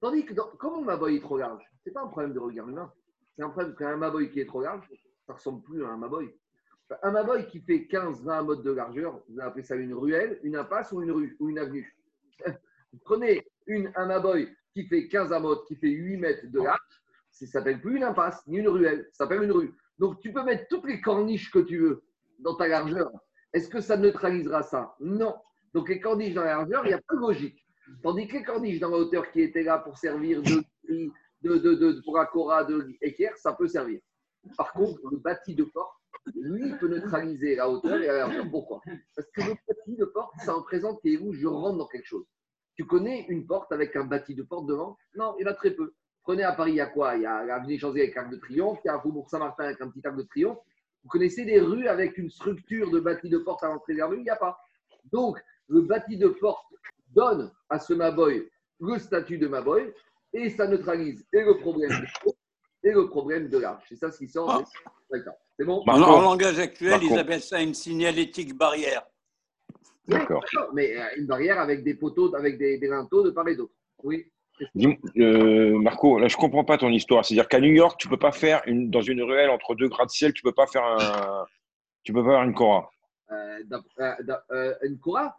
Tandis 0.00 0.24
que, 0.24 0.34
comme 0.34 0.74
mon 0.74 0.82
maboy 0.82 1.16
est 1.16 1.20
trop 1.20 1.38
large, 1.38 1.64
ce 1.82 1.88
n'est 1.88 1.92
pas 1.92 2.02
un 2.02 2.08
problème 2.08 2.32
de 2.32 2.38
regard 2.38 2.68
humain. 2.68 2.92
C'est 3.36 3.42
un 3.42 3.50
problème 3.50 3.74
qu'un 3.74 3.96
maboy 3.96 4.30
qui 4.30 4.40
est 4.40 4.46
trop 4.46 4.62
large, 4.62 4.86
ça 5.26 5.32
ne 5.32 5.34
ressemble 5.34 5.62
plus 5.62 5.84
à 5.84 5.88
un 5.88 5.96
maboy. 5.96 6.34
Un 7.02 7.10
maboy 7.12 7.46
qui 7.46 7.60
fait 7.60 7.86
15-20 7.90 8.44
modes 8.44 8.62
de 8.62 8.72
largeur, 8.72 9.20
vous 9.28 9.40
appelez 9.40 9.62
ça 9.62 9.76
une 9.76 9.94
ruelle, 9.94 10.40
une 10.42 10.56
impasse 10.56 10.92
ou 10.92 11.02
une 11.02 11.12
rue 11.12 11.36
ou 11.38 11.48
une 11.48 11.58
avenue? 11.58 11.96
Prenez 13.04 13.46
une, 13.66 13.92
un 13.94 14.06
maboy 14.06 14.48
qui 14.74 14.86
fait 14.86 15.06
15 15.08 15.32
amotes, 15.32 15.66
qui 15.66 15.76
fait 15.76 15.90
8 15.90 16.16
mètres 16.16 16.46
de 16.46 16.60
large, 16.60 16.80
ça 17.30 17.44
ne 17.46 17.50
s'appelle 17.50 17.80
plus 17.80 17.96
une 17.96 18.04
impasse 18.04 18.44
ni 18.46 18.58
une 18.58 18.68
ruelle, 18.68 19.08
ça 19.12 19.24
s'appelle 19.24 19.42
une 19.44 19.52
rue. 19.52 19.74
Donc 19.98 20.20
tu 20.20 20.32
peux 20.32 20.42
mettre 20.42 20.66
toutes 20.68 20.86
les 20.86 21.00
corniches 21.00 21.50
que 21.50 21.60
tu 21.60 21.78
veux 21.78 22.02
dans 22.38 22.56
ta 22.56 22.66
largeur. 22.66 23.10
Est-ce 23.52 23.68
que 23.68 23.80
ça 23.80 23.96
neutralisera 23.96 24.62
ça? 24.62 24.94
Non. 25.00 25.36
Donc 25.74 25.88
les 25.88 26.00
corniches 26.00 26.34
dans 26.34 26.42
la 26.42 26.56
largeur, 26.56 26.84
il 26.84 26.88
n'y 26.88 26.94
a 26.94 27.00
pas 27.00 27.14
de 27.14 27.20
logique. 27.20 27.64
Tandis 28.02 28.26
que 28.28 28.38
les 28.38 28.44
corniches 28.44 28.80
dans 28.80 28.90
la 28.90 28.98
hauteur 28.98 29.30
qui 29.30 29.42
étaient 29.42 29.62
là 29.62 29.78
pour 29.78 29.98
servir 29.98 30.42
de, 30.42 30.62
de, 30.88 31.58
de, 31.58 31.74
de 31.74 32.18
Akora, 32.18 32.64
de 32.64 32.88
équerre, 33.00 33.36
ça 33.36 33.52
peut 33.52 33.68
servir. 33.68 34.00
Par 34.56 34.72
contre, 34.72 35.00
le 35.10 35.18
bâti 35.18 35.54
de 35.54 35.64
porte, 35.64 35.99
lui, 36.34 36.74
peut 36.78 36.88
neutraliser 36.88 37.56
la 37.56 37.68
hauteur 37.68 38.00
et 38.00 38.06
la 38.06 38.18
largeur. 38.18 38.50
Pourquoi? 38.50 38.80
Parce 39.16 39.28
que 39.32 39.40
le 39.42 39.54
bâti 39.68 39.96
de 39.96 40.04
porte, 40.04 40.34
ça 40.44 40.52
représente 40.52 41.00
où 41.20 41.32
je 41.32 41.46
rentre 41.46 41.78
dans 41.78 41.86
quelque 41.86 42.06
chose. 42.06 42.26
Tu 42.74 42.84
connais 42.86 43.26
une 43.28 43.46
porte 43.46 43.72
avec 43.72 43.96
un 43.96 44.04
bâti 44.04 44.34
de 44.34 44.42
porte 44.42 44.66
devant? 44.66 44.96
Non, 45.14 45.34
il 45.38 45.42
y 45.42 45.48
en 45.48 45.50
a 45.50 45.54
très 45.54 45.70
peu. 45.72 45.94
Prenez 46.22 46.42
à 46.42 46.52
Paris, 46.52 46.72
il 46.72 46.76
y 46.76 46.80
a 46.80 46.86
quoi? 46.86 47.16
Il 47.16 47.22
y 47.22 47.26
a 47.26 47.44
l'avenue 47.44 47.78
Champs-Élysées 47.78 48.04
avec 48.04 48.16
arc 48.16 48.30
de 48.30 48.36
triomphe, 48.36 48.78
il 48.84 48.88
y 48.88 48.90
a 48.90 49.00
Faubourg 49.00 49.28
Saint-Martin 49.28 49.64
avec 49.64 49.80
un 49.80 49.88
petit 49.88 50.06
arc 50.06 50.16
de 50.16 50.22
triomphe. 50.22 50.58
Vous 51.02 51.08
connaissez 51.08 51.44
des 51.44 51.60
rues 51.60 51.88
avec 51.88 52.18
une 52.18 52.30
structure 52.30 52.90
de 52.90 53.00
bâti 53.00 53.28
de 53.28 53.38
porte 53.38 53.62
à 53.64 53.68
l'entrée 53.68 53.94
de 53.94 53.98
la 53.98 54.06
rue? 54.06 54.18
Il 54.18 54.22
n'y 54.22 54.30
a 54.30 54.36
pas. 54.36 54.58
Donc, 55.12 55.38
le 55.68 55.80
bâti 55.82 56.18
de 56.18 56.28
porte 56.28 56.66
donne 57.08 57.50
à 57.68 57.78
ce 57.78 57.94
Maboy 57.94 58.48
le 58.80 58.98
statut 58.98 59.38
de 59.38 59.48
Maboy 59.48 59.92
et 60.32 60.50
ça 60.50 60.66
neutralise 60.66 61.26
et 61.32 61.42
le 61.42 61.58
problème 61.58 61.90
de 61.90 62.06
et 62.82 62.92
le 62.92 63.08
problème 63.08 63.48
de 63.48 63.58
l'arche. 63.58 63.84
C'est 63.88 63.96
ça 63.96 64.10
ce 64.10 64.18
qui 64.18 64.28
sort. 64.28 64.50
Ah. 64.50 64.64
C'est 65.58 65.64
bon 65.64 65.82
En 65.86 66.20
langage 66.20 66.58
actuel, 66.58 67.00
ils 67.02 67.18
appellent 67.18 67.42
ça 67.42 67.60
une 67.60 67.74
signalétique 67.74 68.56
barrière. 68.56 69.02
D'accord. 70.06 70.44
Mais 70.74 70.96
euh, 70.96 71.04
une 71.16 71.26
barrière 71.26 71.60
avec 71.60 71.84
des 71.84 71.94
poteaux, 71.94 72.34
avec 72.34 72.58
des, 72.58 72.78
des 72.78 72.88
linteaux 72.88 73.22
de 73.22 73.30
part 73.30 73.46
et 73.48 73.56
d'autre. 73.56 73.74
Oui. 74.02 74.26
Euh, 75.16 75.78
Marco, 75.78 76.18
là 76.18 76.28
je 76.28 76.36
comprends 76.36 76.64
pas 76.64 76.78
ton 76.78 76.90
histoire. 76.90 77.24
C'est-à-dire 77.24 77.48
qu'à 77.48 77.60
New 77.60 77.72
York, 77.72 77.98
tu 77.98 78.08
peux 78.08 78.18
pas 78.18 78.32
faire 78.32 78.60
une, 78.66 78.90
dans 78.90 79.00
une 79.00 79.22
ruelle 79.22 79.50
entre 79.50 79.74
deux 79.74 79.88
gratte-ciel, 79.88 80.32
tu 80.32 80.42
peux 80.42 80.52
pas 80.52 80.66
faire 80.66 80.84
un, 80.84 81.46
tu 82.02 82.12
peux 82.12 82.22
pas 82.24 82.30
faire 82.30 82.42
une 82.42 82.54
cora. 82.54 82.90
Euh, 83.32 83.62
euh, 84.50 84.74
une 84.82 84.98
cora? 84.98 85.36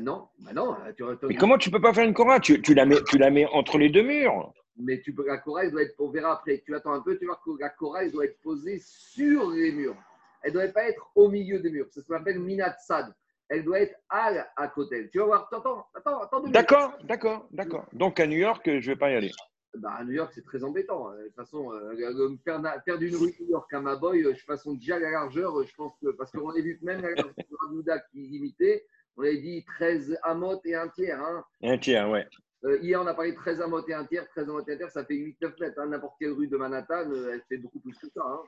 Non, 0.00 0.28
bah 0.38 0.52
non. 0.52 0.76
Tu, 0.96 1.02
Mais 1.26 1.34
comment 1.34 1.58
tu 1.58 1.70
peux 1.70 1.80
pas 1.80 1.92
faire 1.92 2.04
une 2.04 2.14
cora? 2.14 2.38
Tu, 2.38 2.62
tu, 2.62 2.74
la 2.74 2.84
mets, 2.84 3.02
tu 3.08 3.18
la 3.18 3.30
mets 3.30 3.46
entre 3.46 3.76
les 3.76 3.88
deux 3.88 4.02
murs. 4.02 4.52
Mais 4.82 5.00
tu 5.00 5.14
peux, 5.14 5.26
la 5.26 5.38
cora, 5.38 5.64
elle 5.64 5.70
doit 5.70 5.82
être, 5.82 5.94
on 5.98 6.10
verra 6.10 6.34
après. 6.34 6.62
Tu 6.64 6.74
attends 6.74 6.92
un 6.92 7.00
peu, 7.00 7.18
tu 7.18 7.26
vois 7.26 7.40
que 7.44 7.50
la 7.58 7.70
cora, 7.70 8.04
elle 8.04 8.12
doit 8.12 8.24
être 8.24 8.40
posée 8.40 8.78
sur 8.80 9.50
les 9.50 9.72
murs. 9.72 9.96
Elle 10.42 10.52
ne 10.52 10.60
doit 10.60 10.68
pas 10.72 10.84
être 10.88 11.10
au 11.14 11.28
milieu 11.28 11.60
des 11.60 11.70
murs. 11.70 11.86
C'est 11.90 12.00
ce 12.00 12.06
qu'on 12.06 12.14
appelle 12.14 12.38
minatsad 12.38 13.14
elle 13.50 13.64
doit 13.64 13.80
être 13.80 13.96
à, 14.08 14.30
à 14.56 14.68
côté. 14.68 15.10
Tu 15.10 15.18
vas 15.18 15.24
voir, 15.24 15.48
attends, 15.52 15.84
attends, 15.92 16.20
attends. 16.22 16.40
D'accord, 16.48 16.96
d'accord, 17.02 17.48
d'accord. 17.50 17.84
Donc 17.92 18.20
à 18.20 18.26
New 18.26 18.38
York, 18.38 18.62
je 18.64 18.70
ne 18.70 18.80
vais 18.80 18.96
pas 18.96 19.10
y 19.10 19.14
aller. 19.16 19.32
Bah, 19.76 19.94
à 19.98 20.04
New 20.04 20.12
York, 20.12 20.30
c'est 20.34 20.44
très 20.44 20.62
embêtant. 20.64 21.10
De 21.10 21.26
toute 21.26 21.34
façon, 21.34 21.72
euh, 21.72 22.36
faire, 22.44 22.98
d'une 22.98 23.16
rue 23.16 23.34
New 23.40 23.50
York 23.50 23.72
à 23.72 23.80
Maboy, 23.80 24.22
euh, 24.22 24.28
de 24.28 24.36
toute 24.36 24.46
façon, 24.46 24.74
déjà 24.74 24.98
la 24.98 25.10
largeur, 25.10 25.64
je 25.64 25.74
pense 25.74 25.92
que. 26.00 26.10
Parce 26.12 26.30
qu'on 26.30 26.50
a 26.50 26.60
vu 26.60 26.78
que 26.78 26.84
même 26.84 27.02
la 27.02 27.10
largeur 27.10 27.34
de 27.34 28.10
qui 28.12 28.20
limitait, 28.20 28.84
on 29.16 29.22
avait 29.22 29.38
dit 29.38 29.64
13 29.64 30.18
amotes 30.22 30.64
et 30.64 30.76
un 30.76 30.88
tiers. 30.88 31.20
Hein. 31.20 31.44
Un 31.62 31.78
tiers, 31.78 32.08
ouais. 32.08 32.26
Euh, 32.64 32.78
hier, 32.78 33.00
on 33.00 33.06
a 33.06 33.14
parlé 33.14 33.32
de 33.32 33.36
13 33.36 33.60
amotes 33.62 33.88
et 33.88 33.94
un 33.94 34.04
tiers. 34.04 34.28
13 34.28 34.48
amotes 34.48 34.68
et 34.68 34.74
un 34.74 34.76
tiers, 34.76 34.90
ça 34.90 35.04
fait 35.04 35.14
8-9 35.14 35.60
mètres. 35.60 35.80
Hein. 35.80 35.86
N'importe 35.86 36.16
quelle 36.18 36.32
rue 36.32 36.48
de 36.48 36.56
Manhattan, 36.56 37.10
elle 37.10 37.42
fait 37.48 37.58
beaucoup 37.58 37.80
plus 37.80 37.96
que 37.98 38.08
ça. 38.08 38.22
Hein. 38.24 38.40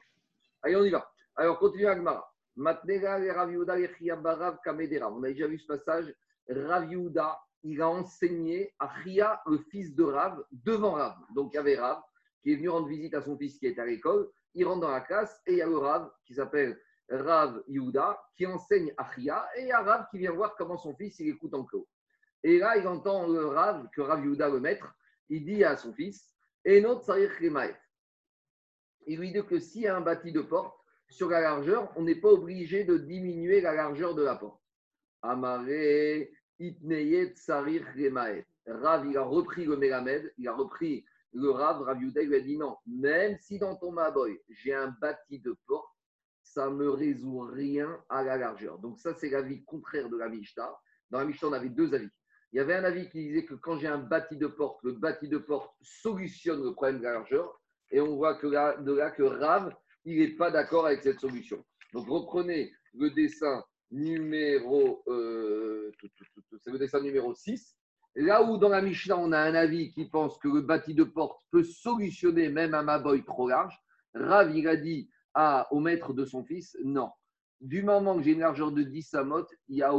Allez, 0.63 0.77
on 0.77 0.85
y 0.85 0.91
va. 0.91 1.11
Alors, 1.37 1.59
continue 1.59 1.87
Agmara. 1.87 2.29
On 2.59 2.67
a 2.67 2.75
déjà 2.85 3.19
vu 5.47 5.59
ce 5.59 5.67
passage. 5.67 6.15
Rav 6.49 6.87
il 7.65 7.81
a 7.81 7.89
enseigné 7.89 8.75
à 8.79 8.93
Chia, 9.03 9.41
le 9.47 9.59
fils 9.71 9.95
de 9.95 10.03
Rav, 10.03 10.45
devant 10.51 10.93
Rav. 10.93 11.17
Donc 11.35 11.53
il 11.53 11.57
y 11.57 11.59
avait 11.59 11.79
Rav 11.79 12.03
qui 12.43 12.53
est 12.53 12.57
venu 12.57 12.69
rendre 12.69 12.89
visite 12.89 13.15
à 13.15 13.23
son 13.23 13.39
fils 13.39 13.59
qui 13.59 13.67
est 13.67 13.79
à 13.79 13.87
l'école. 13.87 14.29
Il 14.55 14.67
rentre 14.67 14.81
dans 14.81 14.91
la 14.91 15.01
classe 15.01 15.41
et 15.47 15.53
il 15.53 15.59
y 15.59 15.63
a 15.63 15.67
le 15.67 15.79
Rav 15.79 16.11
qui 16.27 16.35
s'appelle 16.35 16.79
Rav 17.09 17.63
Yehuda 17.69 18.21
qui 18.37 18.47
enseigne 18.47 18.93
à 18.97 19.09
Chia 19.15 19.49
et 19.57 19.63
il 19.63 19.69
y 19.69 19.73
a 19.73 19.81
Rav 19.81 20.07
qui 20.11 20.19
vient 20.19 20.33
voir 20.33 20.57
comment 20.57 20.77
son 20.77 20.95
fils 20.97 21.19
il 21.21 21.29
écoute 21.29 21.55
en 21.55 21.65
clos. 21.65 21.87
Et 22.45 22.59
là, 22.59 22.77
il 22.77 22.87
entend 22.87 23.29
le 23.29 23.47
Rav, 23.47 23.89
que 23.95 24.01
Rav 24.01 24.25
Yehuda, 24.25 24.49
le 24.49 24.61
maître, 24.61 24.95
il 25.29 25.45
dit 25.45 25.65
à 25.65 25.77
son 25.77 25.93
fils 25.93 26.35
Et 26.65 26.81
notre 26.81 27.17
Il 29.07 29.19
lui 29.19 29.33
dit 29.33 29.45
que 29.47 29.59
s'il 29.59 29.83
y 29.83 29.87
a 29.89 29.97
un 29.97 30.01
bâti 30.01 30.33
de 30.33 30.41
porte, 30.41 30.77
sur 31.09 31.29
la 31.29 31.41
largeur, 31.41 31.93
on 31.97 32.03
n'est 32.03 32.21
pas 32.21 32.31
obligé 32.31 32.85
de 32.85 32.97
diminuer 32.97 33.61
la 33.61 33.75
largeur 33.75 34.15
de 34.15 34.23
la 34.23 34.35
porte. 34.35 34.61
Amaré, 35.21 36.33
Itneyet, 36.59 37.35
Sarir, 37.37 37.87
Remaet. 37.95 38.47
Rav, 38.67 39.07
il 39.07 39.17
a 39.17 39.23
repris 39.23 39.65
le 39.65 39.77
Melamed, 39.77 40.33
il 40.39 40.49
a 40.49 40.55
repris 40.55 41.05
le 41.35 41.51
Rav, 41.51 41.83
Rav 41.83 42.01
Yuda, 42.01 42.23
il 42.23 42.29
lui 42.29 42.37
a 42.37 42.41
dit 42.41 42.57
non, 42.57 42.77
même 42.87 43.37
si 43.39 43.59
dans 43.59 43.77
ton 43.77 43.93
Maboy, 43.93 44.41
j'ai 44.49 44.75
un 44.75 44.89
bâti 45.01 45.41
de 45.41 45.57
porte, 45.67 45.89
ça 46.43 46.69
ne 46.69 46.75
me 46.75 46.91
résout 46.91 47.41
rien 47.41 48.03
à 48.09 48.23
la 48.23 48.37
largeur. 48.37 48.79
Donc 48.79 48.99
ça, 48.99 49.15
c'est 49.15 49.31
l'avis 49.31 49.65
contraire 49.65 50.09
de 50.09 50.17
la 50.17 50.29
Mishnah. 50.29 50.77
Dans 51.11 51.19
la 51.19 51.25
Mishnah, 51.25 51.49
on 51.49 51.53
avait 51.53 51.71
deux 51.71 51.95
avis. 51.95 52.11
Il 52.53 52.59
y 52.59 52.61
avait 52.61 52.75
un 52.75 52.85
avis 52.85 53.09
qui 53.09 53.25
disait 53.29 53.45
que 53.45 53.55
quand 53.55 53.79
j'ai 53.79 53.87
un 53.87 53.99
bâti 53.99 54.37
de 54.37 54.47
porte, 54.47 54.83
le 54.83 54.93
bâti 54.93 55.27
de 55.29 55.39
porte 55.39 55.75
solutionne 55.81 56.63
le 56.63 56.73
problème 56.73 56.99
de 56.99 57.05
la 57.05 57.13
largeur. 57.13 57.59
Et 57.91 58.01
on 58.01 58.17
voit 58.17 58.35
que 58.35 58.47
là, 58.47 58.75
que 59.11 59.23
Rav, 59.23 59.75
il 60.05 60.19
n'est 60.19 60.37
pas 60.37 60.51
d'accord 60.51 60.87
avec 60.87 61.03
cette 61.03 61.21
solution. 61.21 61.65
Donc 61.95 62.09
reprenez 62.09 62.73
le 62.95 63.11
dessin 63.11 63.65
numéro, 63.91 65.03
euh, 65.09 65.91
le 66.67 66.79
dessin 66.79 67.01
numéro 67.01 67.35
6. 67.35 67.77
Là 68.17 68.43
où 68.43 68.59
dans 68.59 68.69
la 68.69 68.83
Mishnah, 68.83 69.17
on 69.17 69.33
a 69.33 69.39
un 69.39 69.55
avis 69.55 69.91
qui 69.93 70.07
pense 70.07 70.37
que 70.39 70.49
le 70.49 70.61
bâti 70.61 70.95
de 70.95 71.05
porte 71.05 71.41
peut 71.51 71.65
solutionner 71.65 72.51
même 72.51 72.75
un 72.75 72.83
maboy 72.83 73.25
trop 73.25 73.49
large, 73.49 73.79
Rav, 74.15 74.55
il 74.55 74.69
a 74.69 74.77
dit 74.77 75.09
à, 75.33 75.69
au 75.73 75.81
maître 75.81 76.13
de 76.13 76.27
son 76.27 76.45
fils, 76.45 76.77
non. 76.85 77.11
Du 77.63 77.83
moment 77.83 78.17
que 78.17 78.23
j'ai 78.23 78.33
une 78.33 78.41
largeur 78.41 78.73
de 78.73 78.83
10 78.83 79.15
amotes, 79.15 79.55
il 79.69 79.77
y 79.77 79.83
a 79.83 79.95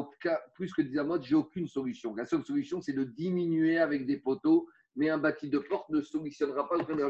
plus 0.54 0.72
que 0.74 0.82
10 0.82 1.00
amotes, 1.00 1.24
j'ai 1.24 1.36
aucune 1.36 1.68
solution. 1.68 2.14
La 2.14 2.26
seule 2.26 2.44
solution, 2.44 2.82
c'est 2.82 2.94
de 2.94 3.06
diminuer 3.06 3.80
avec 3.80 4.06
des 4.06 4.18
poteaux 4.18 4.68
mais 4.96 5.10
un 5.10 5.18
bâti 5.18 5.50
de 5.50 5.60
porte 5.60 5.90
ne 5.90 6.02
solutionnera 6.02 6.68
pas 6.68 6.78
le 6.78 6.84
premier 6.84 7.08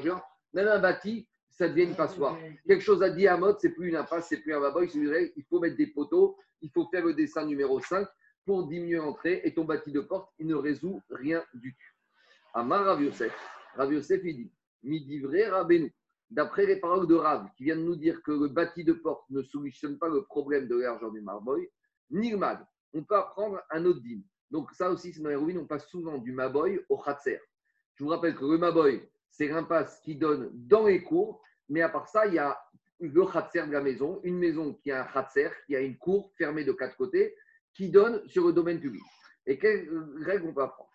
Même 0.54 0.68
un 0.68 0.80
bâti, 0.80 1.28
ça 1.50 1.68
devient 1.68 1.84
une 1.84 1.96
passoire. 1.96 2.38
Quelque 2.66 2.82
chose 2.82 3.04
à 3.04 3.10
dire 3.10 3.34
à 3.34 3.38
mode, 3.38 3.58
c'est 3.60 3.72
plus 3.72 3.90
une 3.90 3.96
impasse, 3.96 4.28
c'est 4.30 4.38
plus 4.38 4.54
un 4.54 4.62
baboy, 4.62 4.90
il 4.94 5.44
faut 5.50 5.60
mettre 5.60 5.78
des 5.78 5.88
poteaux, 5.88 6.38
il 6.62 6.70
faut 6.72 6.88
faire 6.90 7.06
le 7.06 7.14
dessin 7.14 7.46
numéro 7.46 7.80
5 7.80 8.08
pour 8.46 8.68
diminuer 8.68 8.98
l'entrée 8.98 9.42
et 9.44 9.54
ton 9.54 9.66
bâti 9.66 9.92
de 9.92 10.02
porte, 10.02 10.30
il 10.40 10.48
ne 10.48 10.56
résout 10.56 11.02
rien 11.10 11.44
du 11.54 11.74
tout. 11.74 11.94
Amar 12.54 12.86
Rav 12.86 13.02
Yosef, 13.02 14.22
il 14.24 14.36
dit, 14.36 14.52
midi 14.84 15.20
vrai 15.20 15.50
Rabbeinu. 15.50 15.94
D'après 16.34 16.66
les 16.66 16.78
paroles 16.78 17.06
de 17.06 17.13
Rav, 17.13 17.48
qui 17.56 17.63
viennent 17.63 17.86
nous 17.86 17.96
dire 17.96 18.24
que 18.24 18.32
le 18.32 18.48
bâti 18.48 18.84
de 18.84 18.94
porte 18.94 19.30
ne 19.30 19.44
solutionne 19.44 20.00
pas 20.00 20.10
le 20.10 20.24
problème 20.24 20.68
de 20.68 20.78
l'argent 20.78 21.12
du 21.12 21.22
marboy, 21.22 21.70
Nirmad, 22.10 22.66
on 22.92 23.04
peut 23.04 23.16
apprendre 23.16 23.62
un 23.70 23.86
autre 23.86 24.02
dîme. 24.02 24.24
Donc 24.50 24.72
ça 24.72 24.90
aussi, 24.90 25.13
c'est 25.13 25.22
dans 25.22 25.30
les 25.30 25.36
ruines, 25.36 25.60
on 25.60 25.68
passe 25.68 25.88
souvent 25.90 26.18
du 26.18 26.32
maboy 26.32 26.84
au 26.90 26.98
khatser. 26.98 27.40
Je 27.94 28.04
vous 28.04 28.10
rappelle 28.10 28.34
que 28.36 28.46
le 28.46 28.58
maboy, 28.58 29.08
c'est 29.30 29.48
l'impasse 29.48 30.00
qui 30.00 30.16
donne 30.16 30.50
dans 30.54 30.88
les 30.88 31.04
cours, 31.04 31.40
mais 31.70 31.82
à 31.84 31.90
part 31.90 32.08
ça, 32.08 32.25
il 32.25 32.34
y 32.34 32.40
a 32.40 32.60
le 33.00 33.25
khatser 33.28 33.68
de 33.68 33.72
la 33.72 33.82
maison, 33.82 34.20
une 34.24 34.40
maison 34.40 34.74
qui 34.74 34.90
a 34.90 35.04
un 35.04 35.06
khatser, 35.06 35.50
qui 35.68 35.75
a 35.75 35.82
une 35.82 36.00
cour 36.00 36.32
fermée 36.36 36.63
de 36.63 36.72
quatre 36.72 36.98
côtés, 36.98 37.36
qui 37.75 37.92
donne 37.92 38.28
sur 38.28 38.48
le 38.48 38.54
domaine 38.54 38.80
public. 38.80 39.04
Et 39.46 39.60
quelles 39.60 39.88
règles 40.25 40.48
on 40.48 40.54
peut 40.54 40.63
apprendre? 40.63 40.90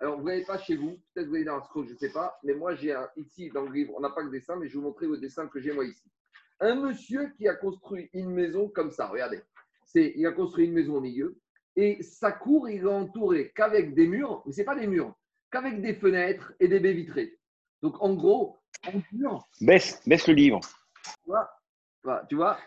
Alors, 0.00 0.20
vous 0.20 0.26
n'avez 0.26 0.44
pas 0.44 0.58
chez 0.58 0.76
vous, 0.76 1.00
peut-être 1.12 1.28
vous 1.28 1.34
avez 1.34 1.44
dans 1.44 1.56
un 1.56 1.62
scroll, 1.62 1.86
je 1.88 1.92
ne 1.92 1.98
sais 1.98 2.12
pas, 2.12 2.38
mais 2.44 2.54
moi 2.54 2.74
j'ai 2.74 2.96
ici 3.16 3.50
dans 3.50 3.62
le 3.62 3.72
livre, 3.72 3.94
on 3.96 4.00
n'a 4.00 4.10
pas 4.10 4.22
le 4.22 4.30
dessin, 4.30 4.56
mais 4.56 4.68
je 4.68 4.74
vais 4.74 4.78
vous 4.78 4.86
montrer 4.86 5.06
le 5.06 5.18
dessin 5.18 5.48
que 5.48 5.60
j'ai 5.60 5.72
moi 5.72 5.84
ici. 5.84 6.08
Un 6.60 6.76
monsieur 6.76 7.30
qui 7.36 7.48
a 7.48 7.54
construit 7.54 8.08
une 8.12 8.30
maison 8.30 8.68
comme 8.68 8.90
ça, 8.90 9.08
regardez. 9.08 9.40
C'est, 9.84 10.12
il 10.16 10.26
a 10.26 10.32
construit 10.32 10.66
une 10.66 10.72
maison 10.72 10.96
au 10.96 11.00
milieu 11.00 11.36
et 11.76 12.02
sa 12.02 12.32
cour, 12.32 12.68
il 12.68 12.82
est 12.82 12.86
entouré 12.86 13.52
qu'avec 13.54 13.94
des 13.94 14.06
murs, 14.06 14.42
mais 14.46 14.52
ce 14.52 14.58
n'est 14.58 14.64
pas 14.64 14.76
des 14.76 14.86
murs, 14.86 15.14
qu'avec 15.50 15.80
des 15.80 15.94
fenêtres 15.94 16.52
et 16.60 16.68
des 16.68 16.80
baies 16.80 16.92
vitrées. 16.92 17.38
Donc 17.82 18.00
en 18.00 18.14
gros, 18.14 18.58
en 18.86 19.00
mur. 19.12 19.48
Baisse, 19.60 20.00
baisse 20.06 20.26
le 20.28 20.34
livre. 20.34 20.60
Tu 21.24 21.30
vois, 21.30 21.50
tu 22.28 22.36
vois, 22.36 22.58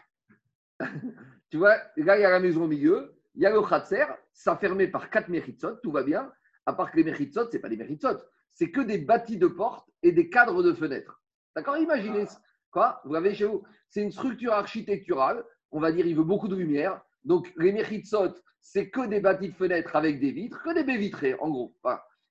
tu 1.50 1.58
vois, 1.58 1.76
là 1.98 2.18
il 2.18 2.22
y 2.22 2.26
a 2.26 2.30
la 2.30 2.40
maison 2.40 2.64
au 2.64 2.68
milieu, 2.68 3.21
il 3.36 3.42
y 3.42 3.46
a 3.46 3.52
le 3.52 3.62
khatser, 3.62 4.06
ça 4.34 4.58
fermé 4.58 4.88
par 4.88 5.10
quatre 5.10 5.30
méritsot, 5.30 5.76
tout 5.78 5.92
va 5.92 6.04
bien. 6.04 6.32
À 6.66 6.74
part 6.74 6.92
que 6.92 6.98
les 6.98 7.04
méritsot, 7.04 7.50
ce 7.50 7.56
n'est 7.56 7.62
pas 7.62 7.70
des 7.70 7.78
méritsot, 7.78 8.18
c'est 8.54 8.72
que 8.72 8.82
des 8.82 8.98
bâtis 8.98 9.38
de 9.38 9.48
portes 9.48 9.90
et 10.04 10.12
des 10.12 10.30
cadres 10.30 10.62
de 10.62 10.74
fenêtres. 10.74 11.22
D'accord 11.56 11.78
Imaginez, 11.78 12.26
quoi 12.70 13.02
Vous 13.06 13.14
l'avez 13.14 13.34
chez 13.34 13.46
vous 13.46 13.64
C'est 13.90 14.02
une 14.02 14.12
structure 14.12 14.54
architecturale, 14.54 15.44
on 15.72 15.80
va 15.80 15.92
dire, 15.92 16.06
il 16.06 16.16
veut 16.16 16.24
beaucoup 16.24 16.48
de 16.48 16.56
lumière. 16.56 17.02
Donc, 17.24 17.52
les 17.58 17.72
méritsot, 17.72 18.36
c'est 18.60 18.90
que 18.90 19.08
des 19.08 19.20
bâtis 19.20 19.50
de 19.50 19.56
fenêtres 19.56 19.96
avec 19.96 20.20
des 20.20 20.32
vitres, 20.32 20.62
que 20.62 20.74
des 20.74 20.84
baies 20.84 20.98
vitrées, 20.98 21.36
en 21.40 21.50
gros. 21.50 21.76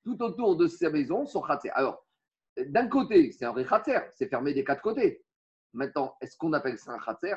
tout 0.04 0.22
autour 0.22 0.56
de 0.56 0.66
ces 0.66 0.90
maisons 0.90 1.26
sont 1.26 1.42
khatser. 1.42 1.70
Alors, 1.70 2.06
d'un 2.56 2.88
côté, 2.88 3.32
c'est 3.32 3.44
un 3.44 3.52
vrai 3.52 3.64
khatser, 3.64 3.98
c'est 4.12 4.28
fermé 4.28 4.52
des 4.54 4.64
quatre 4.64 4.82
côtés. 4.82 5.24
Maintenant, 5.72 6.16
est-ce 6.20 6.36
qu'on 6.36 6.52
appelle 6.52 6.78
ça 6.78 6.92
un 6.92 6.98
khatser? 6.98 7.34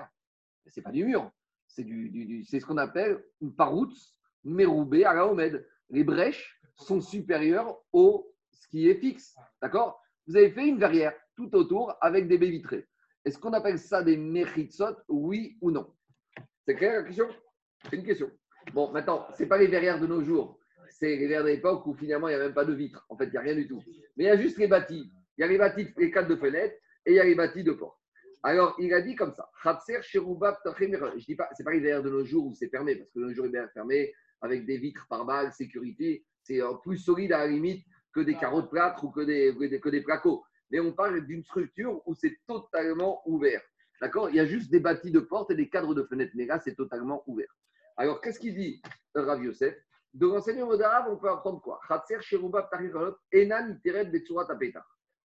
Ce 0.67 0.79
n'est 0.79 0.83
pas 0.83 0.91
du 0.91 1.05
mur. 1.05 1.31
C'est 1.75 2.59
ce 2.59 2.65
qu'on 2.65 2.77
appelle 2.77 3.23
une 3.41 3.55
paroute 3.55 3.95
méroubé 4.43 5.05
à 5.05 5.13
la 5.13 5.27
Omed. 5.27 5.65
Les 5.89 6.03
brèches 6.03 6.59
sont 6.75 7.01
supérieures 7.01 7.77
au 7.91 8.31
ce 8.51 8.67
qui 8.67 8.89
est 8.89 8.95
fixe. 8.95 9.35
D'accord? 9.61 9.99
Vous 10.27 10.37
avez 10.37 10.51
fait 10.51 10.67
une 10.67 10.77
verrière 10.77 11.13
tout 11.35 11.53
autour 11.55 11.97
avec 12.01 12.27
des 12.27 12.37
baies 12.37 12.49
vitrées. 12.49 12.87
Est-ce 13.25 13.39
qu'on 13.39 13.53
appelle 13.53 13.79
ça 13.79 14.03
des 14.03 14.17
méritsot, 14.17 14.97
oui 15.07 15.57
ou 15.61 15.71
non? 15.71 15.91
C'est 16.65 16.75
clair 16.75 17.01
la 17.01 17.03
question? 17.03 17.27
C'est 17.89 17.95
une 17.95 18.03
question. 18.03 18.29
Bon, 18.73 18.91
maintenant, 18.91 19.25
ce 19.35 19.41
n'est 19.41 19.49
pas 19.49 19.57
les 19.57 19.67
verrières 19.67 19.99
de 19.99 20.07
nos 20.07 20.21
jours. 20.21 20.59
C'est 20.89 21.07
les 21.07 21.17
verrières 21.17 21.43
de 21.43 21.49
l'époque 21.49 21.85
où 21.87 21.93
finalement, 21.93 22.27
il 22.27 22.35
n'y 22.35 22.41
a 22.41 22.43
même 22.43 22.53
pas 22.53 22.65
de 22.65 22.73
vitres. 22.73 23.05
En 23.09 23.17
fait, 23.17 23.25
il 23.25 23.31
n'y 23.31 23.37
a 23.37 23.41
rien 23.41 23.55
du 23.55 23.67
tout. 23.67 23.81
Mais 24.15 24.25
il 24.25 24.27
y 24.27 24.29
a 24.29 24.37
juste 24.37 24.57
les 24.57 24.67
bâtis. 24.67 25.11
Il 25.37 25.41
y 25.41 25.43
a 25.43 25.47
les 25.47 25.57
bâtis, 25.57 25.87
les 25.97 26.11
cadres 26.11 26.29
de 26.29 26.35
fenêtres 26.35 26.75
et 27.05 27.11
il 27.11 27.15
y 27.15 27.19
a 27.19 27.23
les 27.23 27.35
bâtis 27.35 27.63
de 27.63 27.71
porte. 27.71 27.97
Alors, 28.45 28.75
il 28.77 28.93
a 28.93 29.01
dit 29.01 29.15
comme 29.15 29.33
ça. 29.33 29.49
Je 29.63 29.69
ne 29.69 31.25
dis 31.25 31.35
pas, 31.35 31.49
c'est 31.53 31.63
pas 31.63 31.71
les 31.71 31.79
verrières 31.79 32.03
de 32.03 32.09
nos 32.09 32.25
jours 32.25 32.45
où 32.47 32.53
c'est 32.53 32.67
fermé, 32.67 32.97
parce 32.97 33.09
que 33.11 33.19
nos 33.19 33.33
jours, 33.33 33.45
il 33.45 33.49
est 33.49 33.59
bien 33.59 33.69
fermé 33.69 34.13
avec 34.41 34.65
des 34.65 34.77
vitres 34.77 35.07
par 35.07 35.25
balle, 35.25 35.53
sécurité. 35.53 36.25
C'est 36.41 36.59
plus 36.83 36.97
solide 36.97 37.31
à 37.31 37.39
la 37.39 37.47
limite 37.47 37.85
que 38.13 38.19
des 38.19 38.35
carreaux 38.35 38.61
de 38.61 38.67
plâtre 38.67 39.05
ou 39.05 39.11
que 39.11 39.21
des, 39.21 39.79
que 39.79 39.89
des 39.89 40.01
placos. 40.01 40.41
Mais 40.71 40.81
on 40.81 40.91
parle 40.91 41.25
d'une 41.25 41.43
structure 41.43 42.01
où 42.05 42.13
c'est 42.13 42.37
totalement 42.45 43.21
ouvert. 43.25 43.61
D'accord? 44.01 44.29
Il 44.29 44.35
y 44.35 44.39
a 44.41 44.45
juste 44.45 44.69
des 44.69 44.81
bâtis 44.81 45.11
de 45.11 45.21
portes 45.21 45.51
et 45.51 45.55
des 45.55 45.69
cadres 45.69 45.95
de 45.95 46.03
fenêtres. 46.03 46.33
Mais 46.35 46.45
là, 46.45 46.59
c'est 46.59 46.75
totalement 46.75 47.23
ouvert. 47.27 47.47
Alors, 47.95 48.19
qu'est-ce 48.19 48.39
qu'il 48.39 48.55
dit, 48.55 48.81
Rav 49.15 49.41
Yosef? 49.41 49.75
De 50.13 50.27
l'enseignement 50.27 50.75
d'arabe, 50.75 51.05
on 51.09 51.17
peut 51.17 51.29
apprendre 51.29 51.61
quoi? 51.61 51.79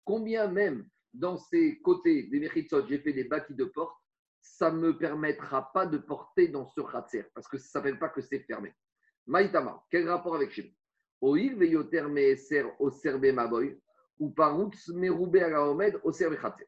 Combien 0.05 0.47
même 0.47 0.87
dans 1.13 1.37
ces 1.37 1.79
côtés 1.79 2.23
des 2.23 2.39
Mechitsot, 2.39 2.87
j'ai 2.87 2.99
fait 2.99 3.13
des 3.13 3.23
bâtis 3.23 3.55
de 3.55 3.65
portes, 3.65 3.97
ça 4.41 4.71
ne 4.71 4.77
me 4.77 4.97
permettra 4.97 5.71
pas 5.73 5.85
de 5.85 5.97
porter 5.97 6.47
dans 6.47 6.65
ce 6.65 6.81
Khatser, 6.81 7.25
parce 7.33 7.47
que 7.47 7.57
ça 7.57 7.65
ne 7.65 7.69
s'appelle 7.69 7.99
pas 7.99 8.09
que 8.09 8.21
c'est 8.21 8.39
fermé. 8.39 8.73
Maïtama, 9.25 9.83
quel 9.89 10.07
rapport 10.09 10.35
avec 10.35 10.57
nous? 10.57 10.71
Oil 11.21 11.55
veyoter 11.55 12.03
meeser 12.03 12.65
au 12.79 12.91
serbe 12.91 13.25
maboy, 13.33 13.79
ou 14.19 14.29
paroutz 14.31 14.89
meroube 14.89 15.37
à 15.37 15.49
la 15.49 15.71
au 16.03 16.11
serbe 16.11 16.35
Khatser. 16.35 16.67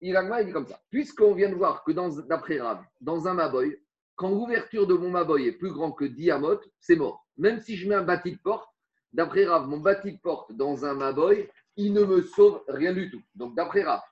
Il 0.00 0.16
dit 0.44 0.52
comme 0.52 0.66
ça. 0.66 0.80
Puisqu'on 0.90 1.34
vient 1.34 1.50
de 1.50 1.56
voir 1.56 1.82
que 1.82 1.92
d'après 2.28 2.60
Rav, 2.60 2.84
dans 3.00 3.26
un 3.26 3.34
maboy, 3.34 3.76
quand 4.14 4.30
l'ouverture 4.30 4.86
de 4.86 4.94
mon 4.94 5.10
maboy 5.10 5.48
est 5.48 5.52
plus 5.52 5.72
grand 5.72 5.92
que 5.92 6.04
10 6.04 6.30
amot, 6.30 6.60
c'est 6.80 6.96
mort. 6.96 7.26
Même 7.36 7.60
si 7.60 7.76
je 7.76 7.88
mets 7.88 7.96
un 7.96 8.02
bâti 8.02 8.32
de 8.32 8.38
porte, 8.38 8.68
d'après 9.12 9.44
Rav, 9.44 9.66
mon 9.66 9.78
bâti 9.78 10.12
de 10.12 10.18
porte 10.18 10.52
dans 10.52 10.84
un 10.84 10.94
maboy, 10.94 11.48
il 11.78 11.92
ne 11.92 12.02
me 12.02 12.20
sauve 12.22 12.62
rien 12.68 12.92
du 12.92 13.08
tout. 13.08 13.22
Donc, 13.36 13.54
d'après 13.54 13.82
Rav, 13.82 14.02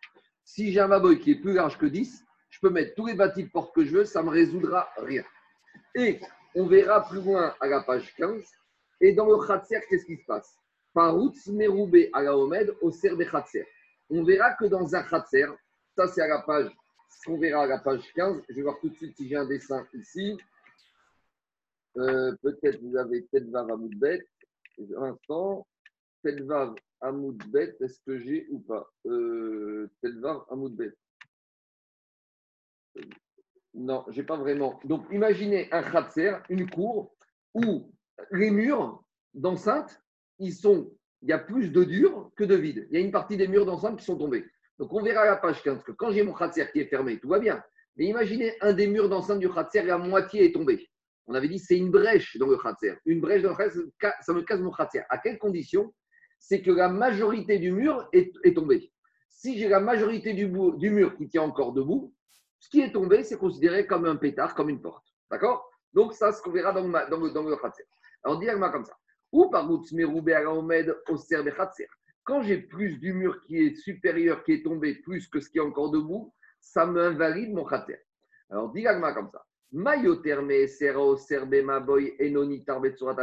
si 0.44 0.72
j'ai 0.72 0.80
un 0.80 0.86
maboy 0.86 1.18
qui 1.18 1.32
est 1.32 1.40
plus 1.40 1.52
large 1.52 1.76
que 1.76 1.86
10, 1.86 2.24
je 2.48 2.60
peux 2.60 2.70
mettre 2.70 2.94
tous 2.94 3.06
les 3.06 3.14
bâtis 3.14 3.42
de 3.42 3.50
porte 3.50 3.74
que 3.74 3.84
je 3.84 3.98
veux, 3.98 4.04
ça 4.04 4.22
ne 4.22 4.26
me 4.26 4.30
résoudra 4.30 4.88
rien. 4.96 5.24
Et 5.96 6.20
on 6.54 6.66
verra 6.66 7.06
plus 7.08 7.20
loin 7.20 7.54
à 7.60 7.66
la 7.66 7.82
page 7.82 8.14
15. 8.14 8.42
Et 9.00 9.12
dans 9.12 9.26
le 9.26 9.44
Khatser, 9.44 9.80
qu'est-ce 9.90 10.06
qui 10.06 10.16
se 10.16 10.24
passe? 10.24 10.56
Paroutz 10.94 11.48
Meroubé 11.48 12.08
à 12.12 12.22
la 12.22 12.36
au 12.36 12.90
Serbe 12.92 13.24
Khatser. 13.28 13.66
On 14.08 14.22
verra 14.22 14.54
que 14.54 14.66
dans 14.66 14.94
un 14.94 15.02
Khatser, 15.02 15.48
ça 15.96 16.06
c'est 16.06 16.22
à 16.22 16.28
la 16.28 16.42
page, 16.42 16.70
on 17.26 17.36
verra 17.36 17.64
à 17.64 17.66
la 17.66 17.78
page 17.78 18.12
15. 18.14 18.42
Je 18.48 18.54
vais 18.54 18.62
voir 18.62 18.78
tout 18.78 18.88
de 18.88 18.94
suite 18.94 19.16
si 19.16 19.28
j'ai 19.28 19.36
un 19.36 19.44
dessin 19.44 19.84
ici. 19.92 20.38
Euh, 21.96 22.32
peut-être 22.42 22.80
vous 22.80 22.96
avez 22.96 23.22
peut-être 23.22 23.50
Vav 23.50 23.68
Un 23.72 25.02
instant. 25.02 25.66
Telvav 26.22 26.74
Amoudbet, 27.00 27.76
est-ce 27.80 28.00
que 28.00 28.18
j'ai 28.18 28.46
ou 28.50 28.60
pas? 28.60 28.90
Euh, 29.06 29.90
Telvav 30.02 30.44
Amoudbet. 30.50 30.92
Non, 33.74 34.04
j'ai 34.08 34.22
pas 34.22 34.36
vraiment. 34.36 34.80
Donc, 34.84 35.06
imaginez 35.10 35.70
un 35.72 35.82
khatser, 35.82 36.36
une 36.48 36.68
cour, 36.68 37.14
où 37.54 37.92
les 38.30 38.50
murs 38.50 39.04
d'enceinte, 39.34 40.00
ils 40.38 40.54
sont, 40.54 40.92
il 41.22 41.28
y 41.28 41.32
a 41.32 41.38
plus 41.38 41.70
de 41.70 41.84
dur 41.84 42.30
que 42.36 42.44
de 42.44 42.54
vide. 42.54 42.86
Il 42.90 42.98
y 42.98 43.02
a 43.02 43.04
une 43.04 43.12
partie 43.12 43.36
des 43.36 43.48
murs 43.48 43.66
d'enceinte 43.66 43.98
qui 43.98 44.04
sont 44.04 44.16
tombés. 44.16 44.46
Donc, 44.78 44.92
on 44.92 45.02
verra 45.02 45.22
à 45.22 45.26
la 45.26 45.36
page 45.36 45.62
15 45.62 45.82
que 45.82 45.92
quand 45.92 46.10
j'ai 46.10 46.22
mon 46.22 46.32
khatser 46.32 46.66
qui 46.72 46.80
est 46.80 46.86
fermé, 46.86 47.18
tout 47.18 47.28
va 47.28 47.38
bien. 47.38 47.62
Mais 47.96 48.06
imaginez 48.06 48.54
un 48.60 48.72
des 48.72 48.86
murs 48.86 49.08
d'enceinte 49.08 49.40
du 49.40 49.50
khatser, 49.50 49.82
la 49.82 49.98
moitié 49.98 50.46
est 50.46 50.52
tombée. 50.52 50.88
On 51.26 51.34
avait 51.34 51.48
dit 51.48 51.58
c'est 51.58 51.76
une 51.76 51.90
brèche 51.90 52.36
dans 52.38 52.46
le 52.46 52.56
khatser. 52.56 52.94
Une 53.04 53.20
brèche 53.20 53.42
dans 53.42 53.50
le 53.50 53.56
khatser, 53.56 53.80
ça 54.20 54.32
me 54.32 54.42
casse 54.42 54.60
mon 54.60 54.70
khatser. 54.70 55.02
À 55.08 55.18
quelles 55.18 55.38
conditions 55.38 55.92
c'est 56.38 56.62
que 56.62 56.70
la 56.70 56.88
majorité 56.88 57.58
du 57.58 57.72
mur 57.72 58.08
est, 58.12 58.32
tombée. 58.54 58.92
Si 59.28 59.58
j'ai 59.58 59.68
la 59.68 59.80
majorité 59.80 60.32
du, 60.32 60.46
mur 60.46 61.16
qui 61.16 61.28
tient 61.28 61.42
encore 61.42 61.72
debout, 61.72 62.14
ce 62.60 62.68
qui 62.68 62.80
est 62.80 62.92
tombé, 62.92 63.22
c'est 63.24 63.38
considéré 63.38 63.86
comme 63.86 64.06
un 64.06 64.16
pétard, 64.16 64.54
comme 64.54 64.68
une 64.68 64.80
porte. 64.80 65.06
D'accord? 65.30 65.68
Donc, 65.92 66.14
ça, 66.14 66.32
ce 66.32 66.42
qu'on 66.42 66.52
verra 66.52 66.72
dans, 66.72 66.86
le, 66.86 67.30
dans 67.32 67.42
le 67.42 67.56
khatser. 67.56 67.84
Alors, 68.22 68.38
dis-moi 68.38 68.70
comme 68.70 68.84
ça. 68.84 68.96
Ou 69.32 69.50
par 69.50 69.68
Quand 72.24 72.42
j'ai 72.42 72.58
plus 72.58 72.98
du 72.98 73.12
mur 73.12 73.40
qui 73.42 73.58
est 73.58 73.76
supérieur, 73.76 74.42
qui 74.44 74.52
est 74.52 74.64
tombé, 74.64 74.94
plus 74.96 75.28
que 75.28 75.40
ce 75.40 75.48
qui 75.48 75.58
est 75.58 75.62
encore 75.62 75.90
debout, 75.90 76.32
ça 76.60 76.86
m'invalide 76.86 77.52
mon 77.52 77.64
khatser. 77.64 77.98
Alors, 78.50 78.72
dis-moi 78.72 79.12
comme 79.12 79.30
ça. 79.30 79.44
Mayoterme 79.72 80.68
sero 80.68 81.16
serbe 81.16 81.62
maboy 81.62 82.14
enoni 82.20 82.64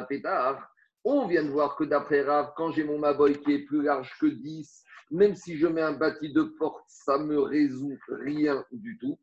pétard. 0.10 0.73
On 1.06 1.28
vient 1.28 1.44
de 1.44 1.50
voir 1.50 1.76
que 1.76 1.84
d'après 1.84 2.22
Rav, 2.22 2.54
quand 2.56 2.72
j'ai 2.72 2.86
mon 2.86 2.98
Maboy 2.98 3.40
qui 3.42 3.54
est 3.54 3.66
plus 3.66 3.82
large 3.82 4.12
que 4.20 4.28
10, 4.28 4.84
même 5.12 5.36
si 5.36 5.58
je 5.58 5.68
mets 5.68 5.82
un 5.82 5.92
bâti 5.92 6.32
de 6.32 6.44
porte, 6.44 6.86
ça 6.88 7.18
ne 7.18 7.26
me 7.26 7.40
résout 7.40 7.98
rien 8.08 8.64
du 8.72 8.98
tout. 8.98 9.20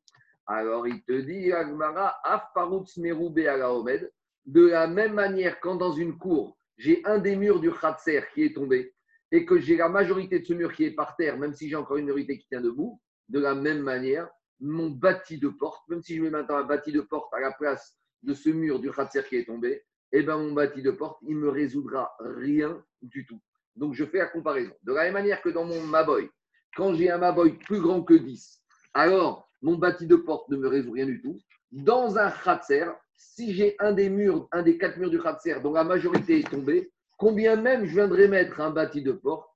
Alors 0.47 0.87
il 0.87 1.03
te 1.05 1.13
dit, 1.13 1.53
Agmara, 1.53 2.17
Afparutz 2.23 2.99
Meroubé 2.99 3.49
à 3.49 3.73
Omed. 3.73 4.13
De 4.45 4.67
la 4.67 4.87
même 4.89 5.15
manière, 5.15 5.59
quand 5.61 5.77
dans 5.77 5.93
une 5.93 6.19
cour, 6.19 6.59
j'ai 6.77 7.03
un 7.05 7.19
des 7.19 7.37
murs 7.37 7.61
du 7.61 7.73
Khatser 7.73 8.23
qui 8.35 8.45
est 8.45 8.55
tombé 8.55 8.95
et 9.33 9.45
que 9.45 9.59
j'ai 9.59 9.77
la 9.77 9.89
majorité 9.89 10.41
de 10.41 10.45
ce 10.45 10.55
mur 10.55 10.73
qui 10.73 10.85
est 10.85 10.91
par 10.91 11.17
terre, 11.17 11.39
même 11.39 11.55
si 11.55 11.69
j'ai 11.69 11.77
encore 11.77 11.97
une 11.97 12.07
minorité 12.07 12.39
qui 12.39 12.49
tient 12.49 12.61
debout, 12.61 13.01
de 13.29 13.39
la 13.39 13.55
même 13.55 13.81
manière, 13.81 14.29
mon 14.61 14.91
bâti 14.91 15.39
de 15.39 15.49
porte, 15.49 15.89
même 15.89 16.03
si 16.03 16.17
je 16.17 16.23
mets 16.23 16.31
maintenant 16.31 16.57
un 16.57 16.65
bâti 16.65 16.93
de 16.93 17.01
porte 17.01 17.33
à 17.33 17.41
la 17.41 17.53
place 17.53 17.97
de 18.23 18.35
ce 18.35 18.51
mur 18.51 18.81
du 18.81 18.91
Khatser 18.91 19.23
qui 19.29 19.37
est 19.37 19.47
tombé, 19.47 19.83
eh 20.13 20.23
ben, 20.23 20.39
mon 20.39 20.53
bâti 20.53 20.83
de 20.83 20.91
porte, 20.91 21.19
il 21.23 21.37
me 21.37 21.49
résoudra 21.49 22.13
rien 22.21 22.83
du 23.03 23.27
tout. 23.27 23.41
Donc, 23.77 23.95
je 23.95 24.05
fais 24.05 24.19
la 24.19 24.27
comparaison. 24.27 24.73
De 24.83 24.93
la 24.93 25.05
même 25.05 25.15
manière 25.15 25.41
que 25.43 25.49
dans 25.49 25.65
mon 25.65 25.81
Maboy, 25.83 26.29
quand 26.75 26.95
j'ai 26.95 27.11
un 27.11 27.19
Maboy 27.19 27.53
plus 27.59 27.81
grand 27.81 28.03
que 28.03 28.15
10, 28.15 28.63
alors 28.95 29.51
mon 29.63 29.77
bâti 29.77 30.07
de 30.07 30.17
porte 30.17 30.49
ne 30.49 30.57
me 30.57 30.69
résout 30.69 30.93
rien 30.93 31.07
du 31.07 31.21
tout. 31.21 31.39
Dans 31.71 32.19
un 32.19 32.31
Khatser, 32.31 32.87
si 33.17 33.55
j'ai 33.55 33.77
un 33.79 33.93
des 33.93 34.09
murs, 34.09 34.49
un 34.53 34.63
des 34.63 34.79
quatre 34.79 34.97
murs 34.97 35.11
du 35.11 35.21
Khatser 35.21 35.61
dont 35.63 35.73
la 35.73 35.85
majorité 35.85 36.41
est 36.41 36.51
tombée, 36.51 36.91
combien 37.19 37.57
même 37.57 37.85
je 37.85 37.95
viendrai 37.95 38.29
mettre 38.29 38.61
un 38.61 38.71
bâti 38.71 39.03
de 39.03 39.13
porte, 39.13 39.49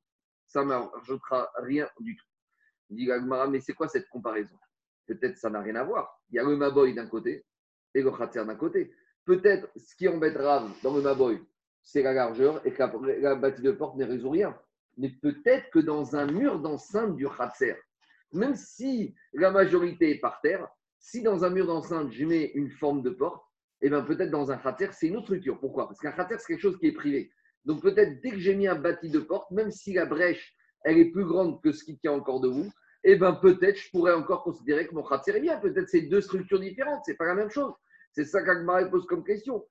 ça 0.46 0.62
ne 0.62 0.66
m'ajoutera 0.66 1.50
rien 1.56 1.88
du 1.99 2.14
tout. 2.16 2.26
Dit 2.90 3.08
mais 3.49 3.61
c'est 3.61 3.73
quoi 3.73 3.88
cette 3.88 4.08
comparaison? 4.08 4.56
Peut-être 5.06 5.37
ça 5.37 5.50
n'a 5.50 5.61
rien 5.61 5.76
à 5.76 5.84
voir. 5.84 6.20
Il 6.30 6.37
y 6.37 6.38
a 6.38 6.44
le 6.44 6.56
Maboy 6.56 6.94
d'un 6.94 7.06
côté 7.06 7.44
et 7.94 8.02
le 8.02 8.11
Khatser 8.11 8.44
d'un 8.44 8.56
côté. 8.56 8.92
Peut-être 9.25 9.69
ce 9.76 9.95
qui 9.97 10.09
embête 10.09 10.37
Rav 10.37 10.71
dans 10.83 10.95
le 10.95 11.02
Maboy, 11.02 11.40
c'est 11.83 12.02
la 12.02 12.12
largeur 12.12 12.61
et 12.66 12.73
que 12.73 12.83
la, 13.23 13.35
bâtie 13.35 13.62
de 13.62 13.73
porte 13.73 13.97
ne 13.97 14.04
résout 14.04 14.31
rien. 14.31 14.57
Mais 14.97 15.11
peut-être 15.11 15.71
que 15.71 15.78
dans 15.78 16.16
un 16.16 16.26
mur 16.26 16.61
d'enceinte 16.61 17.16
du 17.16 17.26
Khatser, 17.28 17.76
même 18.33 18.54
si 18.54 19.14
la 19.33 19.50
majorité 19.50 20.11
est 20.11 20.21
par 20.21 20.40
terre, 20.40 20.69
si 20.99 21.23
dans 21.23 21.45
un 21.45 21.50
mur 21.50 21.66
d'enceinte, 21.66 22.12
je 22.12 22.25
mets 22.25 22.52
une 22.54 22.71
forme 22.71 23.02
de 23.02 23.11
porte, 23.11 23.45
et 23.83 23.87
eh 23.87 23.90
bien 23.90 24.02
peut-être 24.02 24.31
dans 24.31 24.50
un 24.50 24.57
cratère, 24.57 24.95
c'est 24.95 25.09
une 25.09 25.16
autre 25.16 25.26
structure. 25.26 25.61
Pourquoi? 25.61 25.87
Parce 25.87 26.00
qu'un 26.00 26.12
cratère, 26.12 26.40
c'est 26.40 26.47
quelque 26.47 26.62
chose 26.62 26.78
qui 26.78 26.87
est 26.87 26.93
privé. 26.93 27.31
Donc 27.64 27.83
peut-être 27.83 28.21
dès 28.23 28.31
que 28.31 28.38
j'ai 28.38 28.54
mis 28.54 28.66
un 28.66 28.76
bâti 28.76 29.11
de 29.11 29.19
porte, 29.19 29.50
même 29.50 29.71
si 29.71 29.93
la 29.93 30.07
brèche, 30.07 30.54
elle 30.85 30.99
est 30.99 31.11
plus 31.11 31.25
grande 31.25 31.61
que 31.62 31.73
ce 31.73 31.85
qui 31.85 31.99
tient 31.99 32.12
encore 32.12 32.40
debout, 32.40 32.71
et 33.04 33.12
eh 33.12 33.16
bien 33.16 33.35
peut-être 33.35 33.76
je 33.76 33.90
pourrais 33.90 34.14
encore 34.14 34.43
considérer 34.43 34.87
que 34.87 34.95
mon 34.95 35.02
cratère 35.02 35.37
est 35.37 35.40
bien. 35.40 35.59
Peut-être 35.59 35.88
c'est 35.88 36.02
deux 36.02 36.23
structures 36.23 36.61
différentes, 36.61 37.02
c'est 37.04 37.16
pas 37.16 37.26
la 37.26 37.35
même 37.35 37.50
chose. 37.50 37.75
C'est 38.14 38.25
ça 38.25 38.42
qu'Agmar 38.42 38.88
pose 38.90 39.06
comme 39.06 39.25
question. 39.25 39.64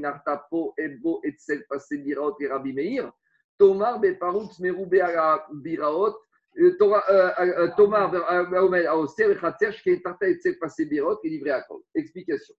Nartapo 0.00 0.74
ebo 0.78 1.20
etzel 1.24 1.64
pasebiraot 1.68 2.36
et 2.40 2.46
rabbi 2.46 2.72
meir. 2.72 3.12
Tomar 3.58 4.00
biraot. 4.00 4.50
Tomar 6.78 8.14
Aoser 8.88 9.36
Khatser 9.36 9.72
Shke 9.72 10.02
Tarta 10.02 10.28
etzel 10.28 10.58
pasebiraot 10.58 11.18
et 11.24 11.28
livré 11.28 11.50
à 11.50 11.62
Kol. 11.62 11.82
Explication. 11.94 12.54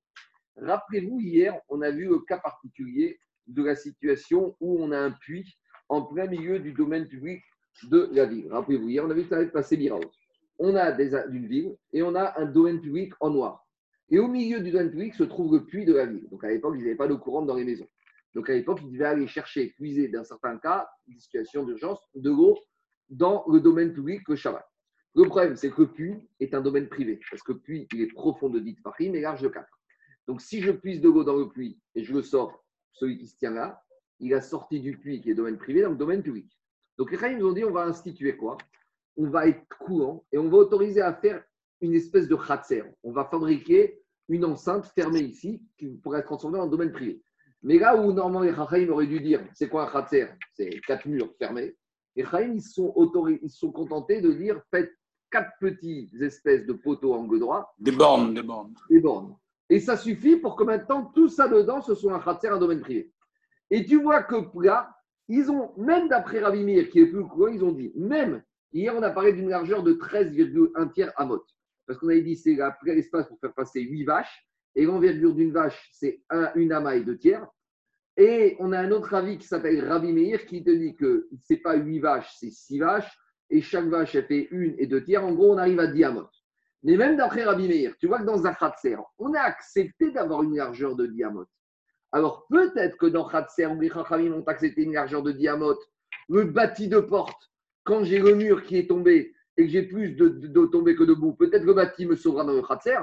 Rappelez-vous, 0.58 1.20
hier, 1.22 1.58
on 1.70 1.82
a 1.82 1.92
vu 1.92 2.10
le 2.10 2.20
cas 2.20 2.40
particulier 2.40 3.18
de 3.48 3.64
la 3.64 3.76
situation 3.76 4.58
où 4.60 4.84
on 4.84 4.92
a 4.92 5.00
un 5.00 5.12
puits 5.12 5.58
en 5.88 6.02
plein 6.02 6.28
milieu 6.28 6.60
du 6.60 6.74
domaine 6.74 7.08
public 7.08 7.42
de 7.84 8.10
la 8.12 8.26
ville. 8.26 8.52
Rappelez-vous, 8.52 8.90
hier, 8.90 9.06
on 9.06 9.10
a 9.10 9.14
vu 9.14 9.24
que 9.24 9.30
ça 9.30 9.38
allait 9.38 9.48
passer 9.48 9.78
Biraot 9.78 10.12
on 10.60 10.76
a 10.76 10.92
d'une 10.92 11.48
ville 11.48 11.76
et 11.94 12.02
on 12.02 12.16
a 12.16 12.40
un 12.40 12.46
domaine 12.46 12.82
public 12.82 13.14
en 13.20 13.30
noir. 13.30 13.68
Et 14.10 14.20
au 14.20 14.28
milieu 14.28 14.62
du 14.62 14.72
domaine 14.72 14.90
public 14.90 15.14
se 15.14 15.24
trouve 15.24 15.54
le 15.54 15.66
puits 15.66 15.86
de 15.86 15.94
la 15.94 16.06
ville. 16.06 16.28
Donc 16.30 16.44
à 16.44 16.50
l'époque, 16.50 16.76
ils 16.78 16.84
n'avaient 16.84 16.96
pas 16.96 17.08
d'eau 17.08 17.18
courante 17.18 17.48
dans 17.48 17.56
les 17.56 17.66
maisons. 17.66 17.88
Donc 18.34 18.50
à 18.50 18.54
l'époque, 18.54 18.80
ils 18.84 18.92
devaient 18.92 19.06
aller 19.06 19.28
chercher, 19.28 19.74
puiser 19.78 20.08
dans 20.08 20.24
certains 20.24 20.58
cas, 20.58 20.88
une 21.08 21.20
situation 21.20 21.64
d'urgence, 21.64 22.00
de 22.16 22.30
l'eau 22.30 22.58
dans 23.10 23.46
le 23.48 23.60
domaine 23.60 23.94
public 23.94 24.28
le 24.28 24.36
Shabbat. 24.36 24.66
Le 25.16 25.24
problème, 25.28 25.56
c'est 25.56 25.72
que 25.72 25.82
le 25.82 25.92
puits 25.92 26.16
est 26.40 26.54
un 26.54 26.62
domaine 26.62 26.88
privé. 26.88 27.20
Parce 27.30 27.42
que 27.42 27.54
le 27.54 27.60
puits, 27.60 27.88
il 27.92 28.02
est 28.02 28.14
profond 28.14 28.50
de 28.50 28.60
10 28.60 28.76
paris, 28.82 29.10
mais 29.10 29.22
large 29.22 29.42
de 29.42 29.48
4. 29.48 29.68
Donc 30.28 30.42
si 30.42 30.62
je 30.62 30.72
puise 30.72 31.02
de 31.02 31.10
l'eau 31.10 31.24
dans 31.24 31.36
le 31.36 31.50
puits 31.50 31.80
et 31.96 32.04
je 32.04 32.14
le 32.14 32.22
sors, 32.22 32.64
celui 32.92 33.18
qui 33.18 33.28
se 33.28 33.38
tient 33.38 33.52
là, 33.52 33.82
il 34.20 34.34
a 34.34 34.42
sorti 34.42 34.80
du 34.80 34.98
puits 34.98 35.22
qui 35.22 35.32
est 35.32 35.36
domaine 35.36 35.58
privé 35.58 35.82
dans 35.82 35.92
le 35.92 35.96
domaine 35.96 36.22
public. 36.22 36.52
Donc 36.98 37.12
les 37.12 37.36
nous 37.36 37.48
ont 37.48 37.54
dit 37.54 37.64
on 37.64 37.72
va 37.72 37.84
instituer 37.84 38.36
quoi? 38.36 38.58
On 39.18 39.30
va 39.30 39.48
être 39.48 39.68
courant 39.80 40.24
et 40.32 40.38
on 40.38 40.48
va 40.50 40.58
autoriser 40.58 41.02
à 41.02 41.14
faire 41.14 41.44
une 41.82 41.94
espèce 41.94 42.28
de 42.28 42.36
khatser. 42.36 42.84
On 43.04 43.12
va 43.12 43.26
fabriquer 43.26 44.02
une 44.30 44.46
enceinte 44.46 44.86
fermée 44.96 45.22
ici 45.22 45.62
qui 45.78 45.88
pourrait 45.88 46.20
être 46.20 46.28
transformée 46.28 46.60
en 46.60 46.68
domaine 46.68 46.92
privé. 46.92 47.22
Mais 47.64 47.80
là 47.80 47.96
où 47.98 48.14
normalement 48.14 48.42
les 48.42 48.54
Chachaim 48.54 48.90
auraient 48.90 49.08
dû 49.08 49.20
dire 49.20 49.42
c'est 49.54 49.68
quoi 49.68 49.88
un 49.88 49.92
khatser? 49.92 50.28
C'est 50.54 50.70
quatre 50.86 51.06
murs 51.08 51.34
fermés. 51.38 51.76
Les 52.16 52.24
Chachaim, 52.24 52.54
ils 52.54 52.62
sont, 52.62 52.94
ils 53.42 53.50
sont 53.50 53.72
contentés 53.72 54.22
de 54.22 54.32
dire 54.32 54.62
faites 54.72 54.92
quatre 55.32 55.52
petites 55.60 56.14
espèces 56.22 56.66
de 56.66 56.74
poteaux 56.74 57.14
angle 57.14 57.40
droit. 57.40 57.74
Des 57.80 57.92
bornes, 57.92 58.34
des 58.34 58.44
bornes. 58.44 58.74
Des 58.90 59.00
bornes. 59.00 59.36
Et 59.70 59.80
ça 59.80 59.98
suffit 59.98 60.38
pour 60.38 60.56
que 60.56 60.64
maintenant 60.64 61.06
tout 61.06 61.28
ça 61.28 61.48
dedans, 61.48 61.82
ce 61.82 61.96
soit 61.96 62.14
un 62.14 62.20
khatser, 62.20 62.48
un 62.48 62.58
domaine 62.58 62.82
privé. 62.82 63.12
Et 63.70 63.86
tu 63.86 64.02
vois 64.02 64.24
que 64.24 64.36
là, 64.64 64.96
ils 65.28 65.52
ont, 65.52 65.74
même 65.76 66.08
d'après 66.08 66.40
Ravimir, 66.40 66.90
qui 66.90 67.00
est 67.00 67.08
plus 67.08 67.26
court, 67.26 67.50
ils 67.50 67.64
ont 67.64 67.74
dit, 67.74 67.92
même 67.96 68.42
Hier, 68.74 68.94
on 68.96 69.02
a 69.02 69.10
parlé 69.10 69.34
d'une 69.34 69.50
largeur 69.50 69.84
de 69.84 69.94
13,1 69.94 70.92
tiers 70.92 71.12
amot. 71.16 71.44
Parce 71.86 72.00
qu'on 72.00 72.10
avait 72.10 72.22
dit 72.22 72.36
c'est 72.36 72.58
l'espace 72.84 73.28
pour 73.28 73.40
faire 73.40 73.54
passer 73.54 73.82
8 73.82 74.04
vaches. 74.04 74.48
Et 74.76 74.86
l'envergure 74.86 75.34
d'une 75.34 75.52
vache, 75.52 75.90
c'est 75.94 76.22
une 76.56 76.72
amaille 76.72 77.04
de 77.04 77.14
tiers. 77.14 77.48
Et 78.18 78.56
on 78.60 78.72
a 78.72 78.80
un 78.80 78.92
autre 78.92 79.14
avis 79.14 79.38
qui 79.38 79.48
s'appelle 79.48 79.88
Ravi 79.88 80.12
Meir 80.12 80.46
qui 80.46 80.64
te 80.64 80.70
dit 80.70 80.96
que 80.96 81.28
ce 81.44 81.54
n'est 81.54 81.60
pas 81.60 81.76
8 81.76 82.00
vaches, 82.00 82.36
c'est 82.40 82.52
6 82.52 82.80
vaches. 82.80 83.18
Et 83.50 83.62
chaque 83.62 83.86
vache, 83.86 84.14
elle 84.16 84.26
fait 84.26 84.48
une 84.52 84.76
et 84.78 84.88
deux 84.88 85.04
tiers. 85.04 85.24
En 85.24 85.34
gros, 85.34 85.54
on 85.54 85.58
arrive 85.58 85.80
à 85.80 85.88
10 85.88 86.04
amot. 86.04 86.28
Mais 86.84 86.96
même 86.96 87.18
d'après 87.18 87.44
Rabbi 87.44 87.68
Meir, 87.68 87.96
tu 87.98 88.08
vois 88.08 88.20
que 88.20 88.26
dans 88.26 88.46
un 88.46 88.54
Khatser, 88.54 88.98
on 89.18 89.34
a 89.34 89.40
accepté 89.40 90.12
d'avoir 90.12 90.44
une 90.44 90.56
largeur 90.56 90.96
de 90.96 91.08
diamote. 91.08 91.50
Alors 92.12 92.46
peut-être 92.50 92.98
que 92.98 93.08
dans 93.08 93.28
Khatser, 93.28 93.66
où 93.66 93.80
les 93.80 93.90
Chachamim 93.90 94.34
ont 94.34 94.44
accepté 94.44 94.84
une 94.84 94.94
largeur 94.94 95.24
de 95.24 95.32
diamote, 95.32 95.80
le 96.30 96.44
bâti 96.46 96.88
de 96.88 97.00
porte, 97.00 97.52
quand 97.88 98.04
j'ai 98.04 98.20
le 98.20 98.36
mur 98.36 98.64
qui 98.64 98.78
est 98.78 98.88
tombé 98.90 99.34
et 99.56 99.64
que 99.64 99.70
j'ai 99.72 99.84
plus 99.84 100.14
que 100.18 100.24
de 101.04 101.14
boue, 101.14 101.34
peut-être 101.34 101.62
que 101.62 101.68
le 101.68 101.74
bâti 101.74 102.06
me 102.06 102.18
sauvera 102.18 102.44
dans 102.44 102.52
le 102.52 102.62
khatser, 102.62 103.00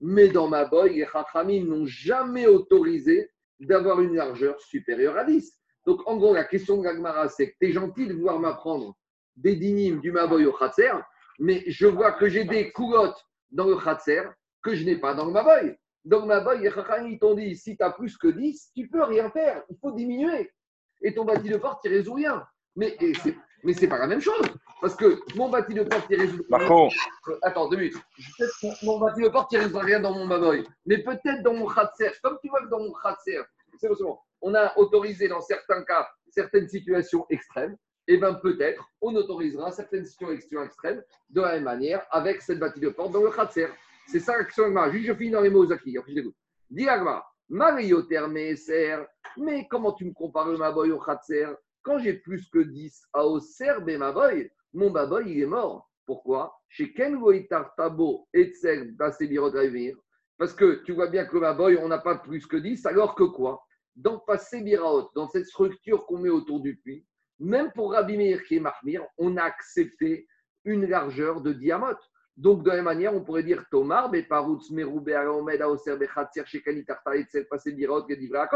mais 0.00 0.28
dans 0.28 0.48
ma 0.48 0.64
boy, 0.64 0.94
les 0.94 1.06
chachamim 1.06 1.64
n'ont 1.64 1.84
jamais 1.84 2.46
autorisé 2.46 3.30
d'avoir 3.60 4.00
une 4.00 4.14
largeur 4.14 4.58
supérieure 4.58 5.18
à 5.18 5.24
10. 5.24 5.52
Donc, 5.86 6.00
en 6.08 6.16
gros, 6.16 6.32
la 6.32 6.44
question 6.44 6.78
de 6.78 6.82
Gagmara, 6.82 7.28
c'est 7.28 7.50
que 7.50 7.56
tu 7.60 7.68
es 7.68 7.72
gentil 7.72 8.06
de 8.06 8.14
vouloir 8.14 8.40
m'apprendre 8.40 8.96
des 9.36 9.54
dynimes 9.54 10.00
du 10.00 10.10
Maboy 10.10 10.46
au 10.46 10.52
Khatser, 10.52 10.92
mais 11.38 11.62
je 11.66 11.86
vois 11.86 12.12
que 12.12 12.28
j'ai 12.28 12.44
des 12.44 12.72
coulottes 12.72 13.22
dans 13.50 13.66
le 13.66 13.76
Khatser 13.76 14.22
que 14.62 14.74
je 14.74 14.84
n'ai 14.84 14.96
pas 14.96 15.12
dans 15.12 15.26
le 15.26 15.32
Maboy. 15.32 15.76
Le 16.06 16.18
Maboy, 16.24 16.62
les 16.62 16.70
Chachamim 16.70 17.18
t'ont 17.18 17.34
dit 17.34 17.54
si 17.54 17.76
tu 17.76 17.82
as 17.82 17.90
plus 17.90 18.16
que 18.16 18.28
10, 18.28 18.72
tu 18.74 18.88
peux 18.88 19.04
rien 19.04 19.30
faire, 19.30 19.62
il 19.68 19.76
faut 19.78 19.92
diminuer. 19.92 20.50
Et 21.02 21.12
ton 21.12 21.26
bâti 21.26 21.50
de 21.50 21.58
porte, 21.58 21.84
il 21.84 21.92
résout 21.92 22.14
rien. 22.14 22.42
Mais 22.74 22.96
c'est 23.22 23.36
mais 23.62 23.72
ce 23.72 23.82
n'est 23.82 23.88
pas 23.88 23.98
la 23.98 24.06
même 24.06 24.20
chose. 24.20 24.46
Parce 24.80 24.96
que 24.96 25.20
mon 25.36 25.48
bâti 25.48 25.74
de 25.74 25.84
porte, 25.84 26.06
il 26.10 26.20
résout. 26.20 26.44
Marco. 26.48 26.88
Euh, 27.28 27.38
attends, 27.42 27.68
deux 27.68 27.76
minutes. 27.76 27.96
Peut-être 28.38 28.82
mon 28.82 28.98
bâti 28.98 29.22
de 29.22 29.28
porte, 29.28 29.52
il 29.52 29.58
résout 29.58 29.78
rien 29.78 30.00
dans 30.00 30.12
mon 30.12 30.26
baboy. 30.26 30.64
Mais 30.86 30.98
peut-être 30.98 31.42
dans 31.42 31.54
mon 31.54 31.66
khatser. 31.66 32.10
Comme 32.22 32.38
tu 32.42 32.48
vois 32.48 32.62
que 32.62 32.68
dans 32.68 32.80
mon 32.80 32.92
khatser, 32.92 33.40
c'est 33.78 33.88
bon, 33.88 34.18
on 34.40 34.54
a 34.54 34.76
autorisé 34.76 35.28
dans 35.28 35.40
certains 35.40 35.82
cas 35.84 36.08
certaines 36.30 36.68
situations 36.68 37.26
extrêmes. 37.30 37.76
Et 38.08 38.14
eh 38.14 38.18
bien 38.18 38.34
peut-être 38.34 38.84
on 39.00 39.14
autorisera 39.14 39.70
certaines 39.70 40.04
situations 40.04 40.62
extrêmes 40.64 41.04
de 41.30 41.40
la 41.40 41.52
même 41.52 41.62
manière 41.62 42.04
avec 42.10 42.42
cette 42.42 42.58
bâtie 42.58 42.80
de 42.80 42.88
porte 42.88 43.12
dans 43.12 43.22
le 43.22 43.30
khatser. 43.30 43.68
C'est 44.08 44.18
ça 44.18 44.36
l'action. 44.36 44.64
Juste, 44.90 45.06
je 45.06 45.14
finis 45.14 45.30
dans 45.30 45.40
les 45.40 45.50
mots 45.50 45.68
je 45.68 45.74
t'écoute. 45.74 46.34
Dis 46.68 46.88
Mario 47.48 48.02
mais 49.36 49.68
comment 49.68 49.92
tu 49.92 50.04
me 50.04 50.12
compares 50.12 50.48
le 50.48 50.58
Maboy 50.58 50.90
au 50.90 50.98
khatser? 50.98 51.46
Quand 51.82 51.98
j'ai 51.98 52.14
plus 52.14 52.48
que 52.48 52.60
10 52.60 53.08
à 53.12 53.26
Auxerre, 53.26 53.80
Maboy, 53.84 54.50
mon 54.72 54.90
Baboy, 54.90 55.30
il 55.30 55.42
est 55.42 55.46
mort. 55.46 55.90
Pourquoi? 56.06 56.54
Chez 56.68 56.92
Ken 56.92 57.18
Tabo 57.76 58.28
Etzel 58.32 58.96
Parce 60.38 60.54
que 60.54 60.82
tu 60.84 60.92
vois 60.92 61.08
bien 61.08 61.26
que 61.26 61.34
le 61.34 61.40
Maboy, 61.40 61.76
on 61.76 61.88
n'a 61.88 61.98
pas 61.98 62.16
plus 62.16 62.46
que 62.46 62.56
10, 62.56 62.86
alors 62.86 63.14
que 63.14 63.24
quoi? 63.24 63.62
Dans 63.94 64.18
Passé 64.18 64.62
dans 65.14 65.28
cette 65.28 65.46
structure 65.46 66.06
qu'on 66.06 66.18
met 66.18 66.30
autour 66.30 66.60
du 66.60 66.76
puits, 66.76 67.06
même 67.38 67.72
pour 67.72 67.92
Rabbi 67.92 68.16
Meir 68.16 68.42
qui 68.44 68.56
est 68.56 68.60
Mahmir, 68.60 69.04
on 69.18 69.36
a 69.36 69.42
accepté 69.42 70.26
une 70.64 70.86
largeur 70.86 71.40
de 71.40 71.52
diamote. 71.52 72.00
Donc, 72.36 72.62
de 72.62 72.70
la 72.70 72.76
même 72.76 72.84
manière, 72.84 73.14
on 73.14 73.24
pourrait 73.24 73.42
dire 73.42 73.64
Tomar, 73.70 74.10
Beparutz, 74.10 74.70
Meroube, 74.70 75.10
Aomed, 75.10 75.60
Aoser, 75.60 75.96
Bechatzer, 75.96 76.46
Shekani, 76.46 76.84
Tarta, 76.84 77.14
Etzel, 77.16 77.46
Passé 77.46 77.72
Biraot, 77.72 78.04
Kedivra, 78.04 78.48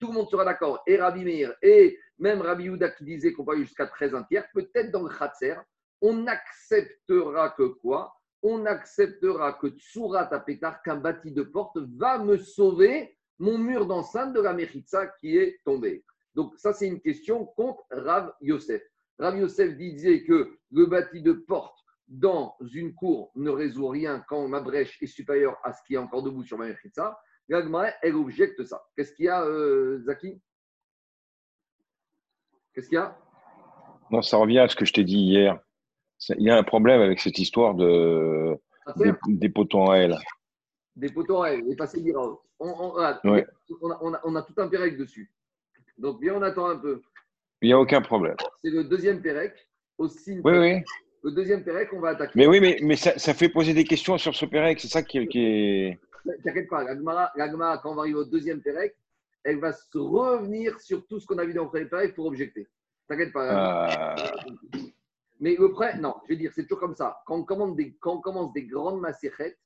tout 0.00 0.08
le 0.08 0.12
monde 0.12 0.28
sera 0.28 0.44
d'accord, 0.44 0.82
et 0.86 0.96
Rabbi 0.96 1.24
Meir, 1.24 1.54
et 1.62 1.98
même 2.18 2.40
Rabbi 2.40 2.64
Yuda 2.64 2.90
qui 2.90 3.04
disait 3.04 3.32
qu'on 3.32 3.44
va 3.44 3.56
jusqu'à 3.56 3.86
13 3.86 4.14
un 4.14 4.22
tiers, 4.22 4.46
peut-être 4.54 4.90
dans 4.90 5.02
le 5.02 5.08
Khatser, 5.08 5.56
on 6.00 6.26
acceptera 6.26 7.50
que 7.50 7.64
quoi? 7.64 8.14
On 8.42 8.66
acceptera 8.66 9.52
que 9.54 9.68
Tsurat 9.68 10.32
Apetar, 10.32 10.82
qu'un 10.82 10.96
bâti 10.96 11.30
de 11.30 11.42
porte, 11.42 11.78
va 11.96 12.18
me 12.18 12.36
sauver 12.38 13.16
mon 13.38 13.58
mur 13.58 13.86
d'enceinte 13.86 14.32
de 14.34 14.40
la 14.40 14.52
Mechitza 14.52 15.06
qui 15.20 15.36
est 15.36 15.60
tombé. 15.64 16.04
Donc, 16.34 16.54
ça, 16.56 16.72
c'est 16.72 16.86
une 16.86 17.00
question 17.00 17.44
contre 17.44 17.84
Rav 17.90 18.32
Yosef. 18.40 18.82
Rav 19.18 19.36
Yosef 19.38 19.76
disait 19.76 20.24
que 20.24 20.56
le 20.72 20.86
bâti 20.86 21.22
de 21.22 21.32
porte 21.32 21.78
dans 22.08 22.56
une 22.72 22.94
cour 22.94 23.30
ne 23.36 23.50
résout 23.50 23.88
rien 23.88 24.24
quand 24.28 24.46
ma 24.48 24.60
brèche 24.60 25.00
est 25.02 25.06
supérieure 25.06 25.58
à 25.62 25.72
ce 25.72 25.80
qui 25.86 25.94
est 25.94 25.98
encore 25.98 26.22
debout 26.22 26.42
sur 26.42 26.58
ma 26.58 26.66
Mechitza. 26.66 27.18
L'Agma, 27.52 27.92
elle 28.00 28.14
objecte 28.14 28.64
ça. 28.64 28.82
Qu'est-ce 28.96 29.12
qu'il 29.12 29.26
y 29.26 29.28
a, 29.28 29.44
euh, 29.44 30.00
Zaki? 30.06 30.40
Qu'est-ce 32.72 32.88
qu'il 32.88 32.96
y 32.96 32.98
a? 32.98 33.14
Non, 34.10 34.22
ça 34.22 34.38
revient 34.38 34.60
à 34.60 34.68
ce 34.68 34.74
que 34.74 34.86
je 34.86 34.94
t'ai 34.94 35.04
dit 35.04 35.18
hier. 35.18 35.60
Il 36.30 36.44
y 36.44 36.50
a 36.50 36.56
un 36.56 36.62
problème 36.62 37.02
avec 37.02 37.20
cette 37.20 37.38
histoire 37.38 37.74
de, 37.74 38.56
des, 39.26 39.50
poteaux 39.50 39.80
en 39.80 39.92
L. 39.92 40.16
Des 40.96 41.10
poteaux 41.10 41.40
en 41.40 41.44
L, 41.44 41.62
et 41.70 41.76
passer 41.76 42.00
l'Iraot. 42.00 42.40
On, 42.58 42.68
on, 42.68 42.94
on, 42.94 43.02
a, 43.02 44.20
on, 44.24 44.34
a, 44.34 44.42
tout 44.42 44.54
un 44.56 44.68
Pérec 44.68 44.96
dessus. 44.96 45.30
Donc, 45.98 46.20
bien, 46.20 46.34
on 46.34 46.40
attend 46.40 46.68
un 46.68 46.78
peu. 46.78 47.02
Il 47.60 47.66
n'y 47.66 47.74
a 47.74 47.78
aucun 47.78 48.00
problème. 48.00 48.36
C'est 48.62 48.70
le 48.70 48.84
deuxième 48.84 49.20
Pérec. 49.20 49.52
Aussi 49.98 50.40
oui, 50.42 50.56
oui. 50.56 50.82
Le 51.22 51.32
deuxième 51.32 51.62
Pérec, 51.62 51.90
on 51.92 52.00
va 52.00 52.10
attaquer. 52.10 52.32
Mais 52.34 52.46
oui, 52.46 52.60
mais, 52.60 52.78
mais 52.80 52.96
ça, 52.96 53.18
ça, 53.18 53.34
fait 53.34 53.50
poser 53.50 53.74
des 53.74 53.84
questions 53.84 54.16
sur 54.16 54.34
ce 54.34 54.46
Pérec. 54.46 54.80
C'est 54.80 54.88
ça 54.88 55.02
qui, 55.02 55.28
qui 55.28 55.44
est. 55.44 56.00
T'inquiète 56.44 56.68
pas, 56.68 56.84
l'Agmara, 56.84 57.78
quand 57.78 57.92
on 57.92 57.94
va 57.94 58.02
arriver 58.02 58.18
au 58.18 58.24
deuxième 58.24 58.60
Pérec, 58.60 58.94
elle 59.44 59.58
va 59.58 59.72
se 59.72 59.98
revenir 59.98 60.80
sur 60.80 61.06
tout 61.06 61.18
ce 61.18 61.26
qu'on 61.26 61.38
a 61.38 61.44
vu 61.44 61.52
dans 61.52 61.64
le 61.64 61.68
premier 61.68 61.86
Pérec 61.86 62.14
pour 62.14 62.26
objecter. 62.26 62.68
T'inquiète 63.08 63.32
pas. 63.32 64.14
Euh... 64.14 64.16
Mais 65.40 65.56
le 65.58 65.72
prêt, 65.72 65.98
non, 65.98 66.14
je 66.24 66.28
vais 66.28 66.36
dire, 66.36 66.52
c'est 66.54 66.62
toujours 66.62 66.78
comme 66.78 66.94
ça. 66.94 67.20
Quand 67.26 67.36
on, 67.36 67.42
commence 67.42 67.74
des, 67.74 67.96
quand 68.00 68.14
on 68.14 68.20
commence 68.20 68.52
des 68.52 68.64
grandes 68.64 69.00
macérettes, 69.00 69.58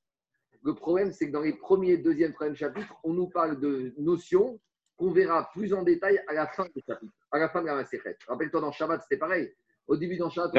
le 0.62 0.74
problème, 0.74 1.12
c'est 1.12 1.26
que 1.28 1.32
dans 1.32 1.42
les 1.42 1.52
premiers, 1.52 1.98
deuxième, 1.98 2.32
troisième 2.32 2.56
chapitres, 2.56 2.94
on 3.04 3.12
nous 3.12 3.28
parle 3.28 3.60
de 3.60 3.92
notions 3.98 4.58
qu'on 4.96 5.10
verra 5.10 5.50
plus 5.52 5.74
en 5.74 5.82
détail 5.82 6.18
à 6.28 6.32
la 6.32 6.46
fin 6.46 6.64
du 6.74 6.82
chapitre, 6.86 7.12
à 7.30 7.38
la 7.38 7.50
fin 7.50 7.60
de 7.60 7.66
la 7.66 7.74
macérette. 7.74 8.18
Rappelle-toi, 8.26 8.62
dans 8.62 8.72
Shabbat, 8.72 9.02
c'était 9.02 9.18
pareil. 9.18 9.52
Au 9.86 9.96
début, 9.96 10.16
dans 10.16 10.30
Shabbat. 10.30 10.54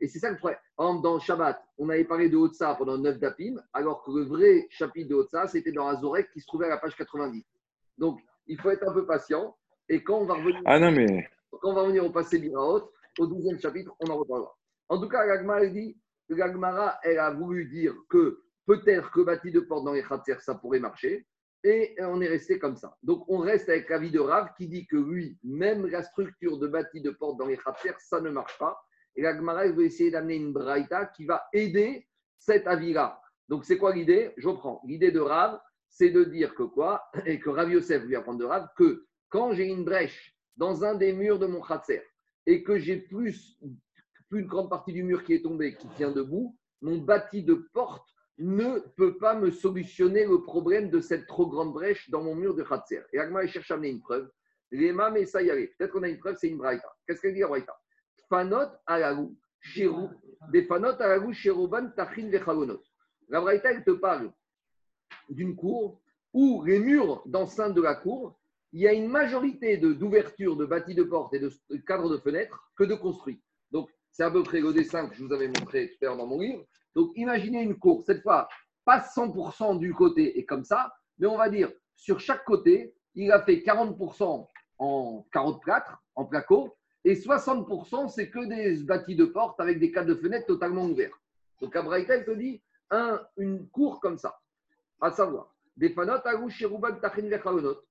Et 0.00 0.08
c'est 0.08 0.18
ça 0.18 0.30
le 0.30 0.36
problème. 0.36 0.58
Exemple, 0.78 1.02
dans 1.02 1.18
Shabbat, 1.18 1.60
on 1.78 1.88
avait 1.88 2.04
parlé 2.04 2.28
de 2.28 2.36
Hotsa 2.36 2.74
pendant 2.76 2.98
9 2.98 3.18
dapim, 3.18 3.56
alors 3.72 4.02
que 4.02 4.12
le 4.12 4.24
vrai 4.24 4.66
chapitre 4.70 5.10
de 5.10 5.14
Hotsa, 5.16 5.48
c'était 5.48 5.72
dans 5.72 5.88
Azorek 5.88 6.30
qui 6.30 6.40
se 6.40 6.46
trouvait 6.46 6.66
à 6.66 6.70
la 6.70 6.78
page 6.78 6.96
90. 6.96 7.44
Donc, 7.98 8.20
il 8.46 8.60
faut 8.60 8.70
être 8.70 8.88
un 8.88 8.92
peu 8.92 9.06
patient. 9.06 9.56
Et 9.88 10.02
quand 10.02 10.18
on 10.18 10.26
va 10.26 10.34
revenir, 10.34 10.60
ah 10.66 10.78
non, 10.78 10.92
mais... 10.92 11.28
quand 11.50 11.70
on 11.70 11.74
va 11.74 11.82
revenir 11.82 12.04
au 12.04 12.10
passé 12.10 12.38
Biraot, 12.38 12.90
au 13.18 13.26
12e 13.26 13.60
chapitre, 13.60 13.94
on 14.00 14.10
en 14.10 14.18
reparlera. 14.18 14.54
En 14.88 15.00
tout 15.00 15.08
cas, 15.08 15.26
l'Agmara 15.26 15.66
dit, 15.66 15.98
l'Agmara, 16.28 16.98
elle 17.02 17.18
a 17.18 17.30
voulu 17.30 17.66
dire 17.66 17.94
que 18.08 18.42
peut-être 18.66 19.10
que 19.10 19.22
bâti 19.22 19.50
de 19.50 19.60
porte 19.60 19.84
dans 19.84 19.94
les 19.94 20.02
khatser, 20.02 20.36
ça 20.40 20.54
pourrait 20.54 20.80
marcher. 20.80 21.26
Et 21.64 21.96
on 21.98 22.20
est 22.20 22.28
resté 22.28 22.58
comme 22.58 22.76
ça. 22.76 22.96
Donc, 23.02 23.24
on 23.28 23.38
reste 23.38 23.68
avec 23.68 23.88
l'avis 23.90 24.12
de 24.12 24.20
Rav 24.20 24.50
qui 24.56 24.68
dit 24.68 24.86
que 24.86 24.96
oui, 24.96 25.36
même 25.42 25.86
la 25.86 26.04
structure 26.04 26.58
de 26.58 26.68
bâti 26.68 27.00
de 27.00 27.10
porte 27.10 27.36
dans 27.36 27.46
les 27.46 27.56
khatser, 27.56 27.94
ça 27.98 28.20
ne 28.20 28.30
marche 28.30 28.56
pas. 28.58 28.80
Et 29.18 29.22
l'Agmara, 29.22 29.66
veut 29.66 29.84
essayer 29.84 30.12
d'amener 30.12 30.36
une 30.36 30.52
braïta 30.52 31.06
qui 31.06 31.24
va 31.24 31.48
aider 31.52 32.06
cet 32.38 32.68
avis-là. 32.68 33.20
Donc, 33.48 33.64
c'est 33.64 33.76
quoi 33.76 33.92
l'idée? 33.92 34.32
Je 34.36 34.48
reprends. 34.48 34.80
L'idée 34.86 35.10
de 35.10 35.18
Rav, 35.18 35.60
c'est 35.88 36.10
de 36.10 36.22
dire 36.22 36.54
que 36.54 36.62
quoi? 36.62 37.02
Et 37.26 37.40
que 37.40 37.50
Rav 37.50 37.68
Yosef 37.68 38.04
lui 38.04 38.14
apprend 38.14 38.34
de 38.34 38.44
Rav 38.44 38.68
que 38.76 39.06
quand 39.28 39.50
j'ai 39.54 39.66
une 39.66 39.84
brèche 39.84 40.36
dans 40.56 40.84
un 40.84 40.94
des 40.94 41.12
murs 41.12 41.40
de 41.40 41.46
mon 41.46 41.60
khatser, 41.60 42.00
et 42.46 42.62
que 42.62 42.78
j'ai 42.78 42.96
plus, 42.96 43.58
plus 44.30 44.42
une 44.42 44.46
grande 44.46 44.70
partie 44.70 44.92
du 44.92 45.02
mur 45.02 45.24
qui 45.24 45.34
est 45.34 45.42
tombé, 45.42 45.74
qui 45.74 45.88
tient 45.96 46.12
debout, 46.12 46.56
mon 46.80 46.98
bâti 46.98 47.42
de 47.42 47.54
porte 47.74 48.08
ne 48.38 48.78
peut 48.96 49.18
pas 49.18 49.34
me 49.34 49.50
solutionner 49.50 50.26
le 50.26 50.42
problème 50.42 50.90
de 50.90 51.00
cette 51.00 51.26
trop 51.26 51.48
grande 51.48 51.72
brèche 51.72 52.08
dans 52.08 52.22
mon 52.22 52.36
mur 52.36 52.54
de 52.54 52.62
Khatser. 52.62 53.02
Et 53.12 53.18
Agma, 53.18 53.42
il 53.42 53.50
cherche 53.50 53.72
à 53.72 53.74
amener 53.74 53.88
une 53.88 54.00
preuve. 54.00 54.30
Les 54.70 54.94
et 55.16 55.26
ça 55.26 55.42
y. 55.42 55.48
Peut-être 55.76 55.90
qu'on 55.90 56.04
a 56.04 56.08
une 56.08 56.18
preuve, 56.18 56.36
c'est 56.38 56.46
une 56.46 56.58
braïta. 56.58 56.88
Qu'est-ce 57.04 57.20
qu'elle 57.20 57.34
dit 57.34 57.40
la 57.40 57.48
braïta? 57.48 57.76
Fanot 58.28 58.70
alagou, 58.86 59.36
shirou, 59.60 60.10
des 60.50 60.64
fanot 60.64 61.00
alagou, 61.00 61.32
shirouban, 61.32 61.90
tachin, 61.96 62.28
vechalonot. 62.28 62.82
La 63.28 63.40
braïta, 63.40 63.70
elle 63.70 63.84
te 63.84 63.90
parle 63.90 64.32
d'une 65.28 65.56
cour 65.56 66.00
où 66.32 66.62
les 66.64 66.78
murs 66.78 67.22
d'enceinte 67.26 67.74
de 67.74 67.82
la 67.82 67.94
cour 67.94 68.38
il 68.72 68.80
y 68.80 68.88
a 68.88 68.92
une 68.92 69.08
majorité 69.08 69.78
d'ouvertures 69.78 70.56
de, 70.56 70.66
bâtis 70.66 70.94
de 70.94 71.02
portes 71.02 71.32
et 71.34 71.38
de, 71.38 71.50
cadres 71.86 72.10
de 72.10 72.18
fenêtres 72.18 72.70
que 72.76 72.84
de 72.84 72.94
construits. 72.94 73.42
Donc, 73.70 73.88
c'est 74.12 74.22
à 74.22 74.30
peu 74.30 74.42
près 74.42 74.60
le 74.60 74.72
dessin 74.72 75.08
que 75.08 75.14
je 75.14 75.24
vous 75.24 75.32
avais 75.32 75.48
montré 75.48 75.90
tout 75.90 75.96
à 76.02 76.06
l'heure 76.06 76.16
dans 76.16 76.26
mon 76.26 76.40
livre. 76.40 76.64
Donc, 76.94 77.12
imaginez 77.16 77.62
une 77.62 77.78
cour, 77.78 78.02
cette 78.04 78.22
fois, 78.22 78.48
pas 78.84 79.00
100% 79.00 79.78
du 79.78 79.94
côté 79.94 80.38
et 80.38 80.44
comme 80.44 80.64
ça, 80.64 80.92
mais 81.18 81.26
on 81.26 81.36
va 81.36 81.48
dire, 81.48 81.70
sur 81.94 82.20
chaque 82.20 82.44
côté, 82.44 82.94
il 83.14 83.32
a 83.32 83.42
fait 83.42 83.56
40% 83.56 84.46
en 84.78 85.26
carreaux 85.32 85.54
de 85.54 85.58
plâtre, 85.58 86.02
en 86.14 86.24
placo, 86.24 86.76
et 87.08 87.14
60%, 87.14 88.08
c'est 88.10 88.28
que 88.28 88.44
des 88.44 88.82
bâtis 88.84 89.16
de 89.16 89.24
portes 89.24 89.58
avec 89.60 89.78
des 89.78 89.90
cadres 89.90 90.08
de 90.08 90.14
fenêtres 90.14 90.46
totalement 90.46 90.84
ouverts. 90.84 91.18
Donc, 91.58 91.74
Abraïta, 91.74 92.20
te 92.22 92.32
dit 92.32 92.62
un, 92.90 93.18
une 93.38 93.66
cour 93.70 93.98
comme 94.00 94.18
ça, 94.18 94.38
à 95.00 95.10
savoir, 95.10 95.54
des 95.74 95.88
fanotes, 95.88 96.26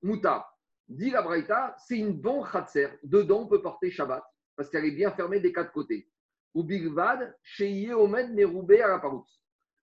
moutar, 0.02 0.56
Dit 0.88 1.10
la 1.10 1.22
Braïta, 1.22 1.74
c'est 1.78 1.98
une 1.98 2.12
bonne 2.12 2.44
khatser. 2.50 2.88
Dedans, 3.02 3.40
on 3.40 3.46
peut 3.48 3.60
porter 3.60 3.90
Shabbat 3.90 4.22
parce 4.56 4.70
qu'elle 4.70 4.84
est 4.84 4.92
bien 4.92 5.10
fermée 5.10 5.40
des 5.40 5.52
quatre 5.52 5.72
côtés. 5.72 6.08
Ou 6.54 6.62
Bigvad, 6.62 7.36
Sheye 7.42 7.92
Omed 7.92 8.32
Neroubé 8.34 8.80
à 8.82 8.88
la. 8.88 9.02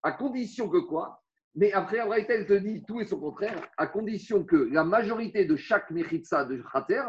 À 0.04 0.12
condition 0.12 0.68
que 0.68 0.78
quoi? 0.78 1.20
Mais 1.56 1.72
après, 1.72 1.96
la 1.96 2.06
Braïta, 2.06 2.34
elle 2.34 2.46
te 2.46 2.54
dit 2.54 2.84
tout 2.86 3.00
et 3.00 3.04
son 3.04 3.18
contraire, 3.18 3.68
à 3.76 3.88
condition 3.88 4.44
que 4.44 4.56
la 4.56 4.84
majorité 4.84 5.44
de 5.44 5.56
chaque 5.56 5.90
Mechitsa 5.90 6.44
de 6.44 6.62
khatser 6.72 7.02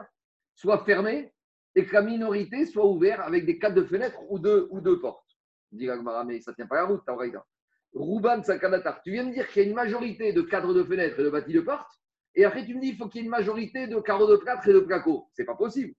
soit 0.55 0.83
fermée 0.85 1.34
et 1.75 1.85
que 1.85 1.93
la 1.93 2.01
minorité 2.01 2.65
soit 2.65 2.85
ouverte 2.85 3.21
avec 3.21 3.45
des 3.45 3.59
cadres 3.59 3.81
de 3.81 3.83
fenêtres 3.85 4.19
ou 4.29 4.39
deux, 4.39 4.67
ou 4.71 4.81
deux 4.81 4.99
portes. 4.99 5.25
Dit 5.71 5.87
mais 6.25 6.41
ça 6.41 6.51
ne 6.51 6.55
tient 6.55 6.67
pas 6.67 6.75
la 6.75 6.85
route, 6.85 7.03
ta 7.05 7.13
Braïta. 7.13 7.45
Rouban 7.93 8.43
Sakanatar, 8.43 9.01
tu 9.01 9.11
viens 9.11 9.25
de 9.25 9.31
dire 9.31 9.47
qu'il 9.47 9.63
y 9.63 9.65
a 9.65 9.69
une 9.69 9.75
majorité 9.75 10.33
de 10.33 10.41
cadres 10.41 10.73
de 10.73 10.83
fenêtres 10.83 11.19
et 11.19 11.23
de 11.23 11.29
bâtis 11.29 11.53
de 11.53 11.61
portes 11.61 11.91
et 12.35 12.43
après, 12.43 12.65
tu 12.65 12.75
me 12.75 12.81
dis, 12.81 12.89
il 12.89 12.97
faut 12.97 13.07
qu'il 13.07 13.21
y 13.21 13.23
ait 13.23 13.25
une 13.25 13.31
majorité 13.31 13.87
de 13.87 13.99
carreaux 13.99 14.29
de 14.29 14.35
plâtre 14.35 14.67
et 14.67 14.73
de 14.73 14.79
placo. 14.79 15.29
Ce 15.33 15.41
n'est 15.41 15.45
pas 15.45 15.55
possible. 15.55 15.93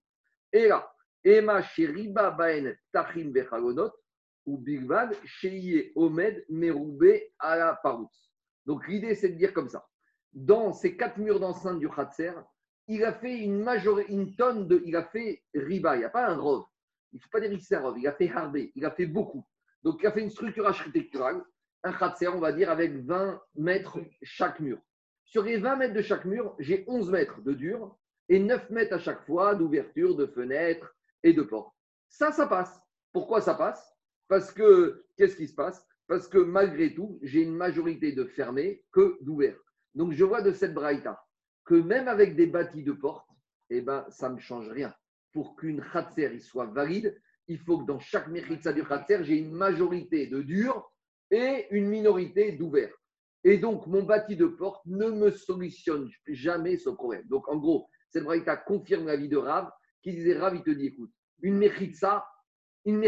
Et 0.53 0.67
là, 0.67 0.89
Emma 1.23 1.61
Sheriba 1.61 2.31
Baen 2.31 2.75
Tachim 2.91 3.31
Bechagonot, 3.31 3.91
ou 4.45 4.57
Bigvad, 4.57 5.13
Sheye 5.25 5.91
Omed 5.95 6.45
Meroube 6.47 7.05
à 7.39 7.57
la 7.57 7.73
Paroutz. 7.75 8.31
Donc 8.65 8.87
l'idée, 8.87 9.15
c'est 9.15 9.29
de 9.29 9.35
dire 9.37 9.51
comme 9.51 9.67
ça. 9.67 9.85
Dans 10.31 10.73
ces 10.73 10.95
quatre 10.95 11.17
murs 11.17 11.39
d'enceinte 11.39 11.79
du 11.79 11.89
Khatser, 11.89 12.33
il 12.87 13.03
a 13.03 13.13
fait 13.13 13.39
une, 13.39 13.63
majorité, 13.63 14.11
une 14.11 14.35
tonne 14.35 14.67
de. 14.67 14.81
Il 14.85 14.95
a 14.95 15.03
fait 15.03 15.43
riba, 15.53 15.95
il 15.95 15.99
n'y 15.99 16.05
a 16.05 16.09
pas 16.09 16.27
un 16.27 16.37
rov. 16.37 16.65
Il 17.13 17.17
ne 17.17 17.21
faut 17.21 17.29
pas 17.29 17.39
dire 17.39 17.51
que 17.51 17.63
c'est 17.63 17.75
un 17.75 17.95
il 17.97 18.07
a 18.07 18.13
fait 18.13 18.29
harbé, 18.29 18.71
il 18.75 18.85
a 18.85 18.91
fait 18.91 19.05
beaucoup. 19.05 19.45
Donc 19.83 19.99
il 20.01 20.07
a 20.07 20.11
fait 20.11 20.21
une 20.21 20.29
structure 20.29 20.67
architecturale, 20.67 21.43
un 21.83 21.93
Khatser, 21.93 22.27
on 22.27 22.39
va 22.39 22.51
dire, 22.51 22.69
avec 22.69 22.95
20 23.05 23.41
mètres 23.55 23.99
chaque 24.21 24.59
mur. 24.59 24.79
Sur 25.25 25.43
les 25.43 25.57
20 25.57 25.75
mètres 25.77 25.93
de 25.93 26.01
chaque 26.01 26.25
mur, 26.25 26.55
j'ai 26.59 26.83
11 26.87 27.11
mètres 27.11 27.41
de 27.41 27.53
dur 27.53 27.97
et 28.29 28.39
9 28.39 28.69
mètres 28.69 28.93
à 28.93 28.99
chaque 28.99 29.25
fois 29.25 29.55
d'ouverture, 29.55 30.15
de 30.15 30.25
fenêtres 30.25 30.95
et 31.23 31.33
de 31.33 31.41
portes. 31.41 31.73
Ça, 32.09 32.31
ça 32.31 32.47
passe. 32.47 32.79
Pourquoi 33.11 33.41
ça 33.41 33.53
passe? 33.53 33.93
Parce 34.27 34.51
que, 34.51 35.05
qu'est-ce 35.17 35.35
qui 35.35 35.47
se 35.47 35.55
passe? 35.55 35.85
Parce 36.07 36.27
que 36.27 36.37
malgré 36.37 36.93
tout, 36.93 37.19
j'ai 37.21 37.41
une 37.41 37.55
majorité 37.55 38.13
de 38.13 38.25
fermés 38.25 38.83
que 38.91 39.17
d'ouverts. 39.21 39.59
Donc, 39.95 40.13
je 40.13 40.23
vois 40.23 40.41
de 40.41 40.51
cette 40.51 40.73
braïta 40.73 41.26
que 41.67 41.75
même 41.75 42.07
avec 42.07 42.35
des 42.35 42.47
bâtis 42.47 42.83
de 42.83 42.93
portes, 42.93 43.27
eh 43.69 43.81
ben, 43.81 44.05
ça 44.09 44.29
ne 44.29 44.39
change 44.39 44.69
rien. 44.69 44.93
Pour 45.33 45.57
qu'une 45.57 45.83
khatser 45.83 46.39
soit 46.39 46.65
valide, 46.65 47.19
il 47.47 47.59
faut 47.59 47.79
que 47.79 47.85
dans 47.85 47.99
chaque 47.99 48.29
méritza 48.29 48.71
du 48.71 48.83
khatser, 48.83 49.23
j'ai 49.23 49.37
une 49.37 49.51
majorité 49.51 50.27
de 50.27 50.41
dur 50.41 50.89
et 51.29 51.67
une 51.71 51.89
minorité 51.89 52.53
d'ouverts. 52.53 52.95
Et 53.43 53.57
donc, 53.57 53.85
mon 53.85 54.03
bâti 54.03 54.37
de 54.37 54.47
porte 54.47 54.85
ne 54.85 55.09
me 55.09 55.29
solutionne 55.29 56.09
jamais 56.27 56.77
ce 56.77 56.89
problème. 56.89 57.27
Donc, 57.27 57.47
en 57.49 57.57
gros, 57.57 57.89
cette 58.09 58.23
braïta 58.23 58.55
confirme 58.55 59.05
la 59.05 59.17
vie 59.17 59.29
de 59.29 59.37
Rav, 59.37 59.69
qui 60.01 60.13
disait 60.13 60.37
Rav, 60.37 60.55
il 60.55 60.63
te 60.63 60.71
dit, 60.71 60.87
écoute, 60.87 61.11
une 61.41 61.69
ça, 61.93 62.25
une 62.85 63.03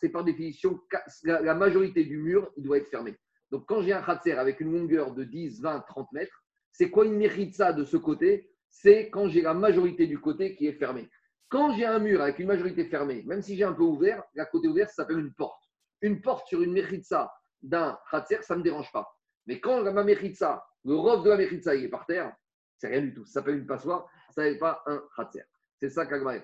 c'est 0.00 0.08
par 0.10 0.22
définition, 0.22 0.80
la 1.24 1.54
majorité 1.54 2.04
du 2.04 2.18
mur, 2.18 2.52
il 2.56 2.62
doit 2.62 2.78
être 2.78 2.88
fermé. 2.88 3.16
Donc, 3.50 3.66
quand 3.66 3.82
j'ai 3.82 3.92
un 3.92 4.02
khatser 4.02 4.32
avec 4.32 4.60
une 4.60 4.72
longueur 4.72 5.12
de 5.12 5.24
10, 5.24 5.60
20, 5.60 5.80
30 5.80 6.12
mètres, 6.12 6.39
c'est 6.72 6.90
quoi 6.90 7.04
une 7.04 7.52
ça 7.52 7.72
de 7.72 7.84
ce 7.84 7.96
côté? 7.96 8.50
C'est 8.68 9.10
quand 9.10 9.28
j'ai 9.28 9.42
la 9.42 9.54
majorité 9.54 10.06
du 10.06 10.20
côté 10.20 10.54
qui 10.56 10.66
est 10.66 10.72
fermé. 10.72 11.08
Quand 11.48 11.74
j'ai 11.74 11.84
un 11.84 11.98
mur 11.98 12.22
avec 12.22 12.38
une 12.38 12.46
majorité 12.46 12.84
fermée, 12.84 13.24
même 13.26 13.42
si 13.42 13.56
j'ai 13.56 13.64
un 13.64 13.72
peu 13.72 13.82
ouvert, 13.82 14.22
la 14.34 14.46
côté 14.46 14.68
ouvert, 14.68 14.88
ça 14.88 15.02
s'appelle 15.02 15.18
une 15.18 15.34
porte. 15.34 15.62
Une 16.00 16.20
porte 16.20 16.46
sur 16.46 16.62
une 16.62 17.02
ça 17.02 17.32
d'un 17.60 17.98
khatser, 18.10 18.42
ça 18.42 18.54
ne 18.54 18.60
me 18.60 18.64
dérange 18.64 18.90
pas. 18.92 19.06
Mais 19.46 19.60
quand 19.60 19.80
la 19.80 19.92
Mameritza, 19.92 20.64
le 20.84 20.94
rof 20.94 21.24
de 21.24 21.30
la 21.30 21.36
Meritza, 21.36 21.74
il 21.74 21.84
est 21.84 21.88
par 21.88 22.06
terre, 22.06 22.32
c'est 22.78 22.88
rien 22.88 23.02
du 23.02 23.12
tout. 23.12 23.24
Ça 23.26 23.34
s'appelle 23.34 23.56
une 23.56 23.66
passoire, 23.66 24.06
ça 24.30 24.42
n'est 24.42 24.58
pas 24.58 24.82
un 24.86 25.02
khatser. 25.16 25.42
C'est 25.78 25.90
ça 25.90 26.06
qu'Agma 26.06 26.34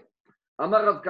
Amar 0.59 1.03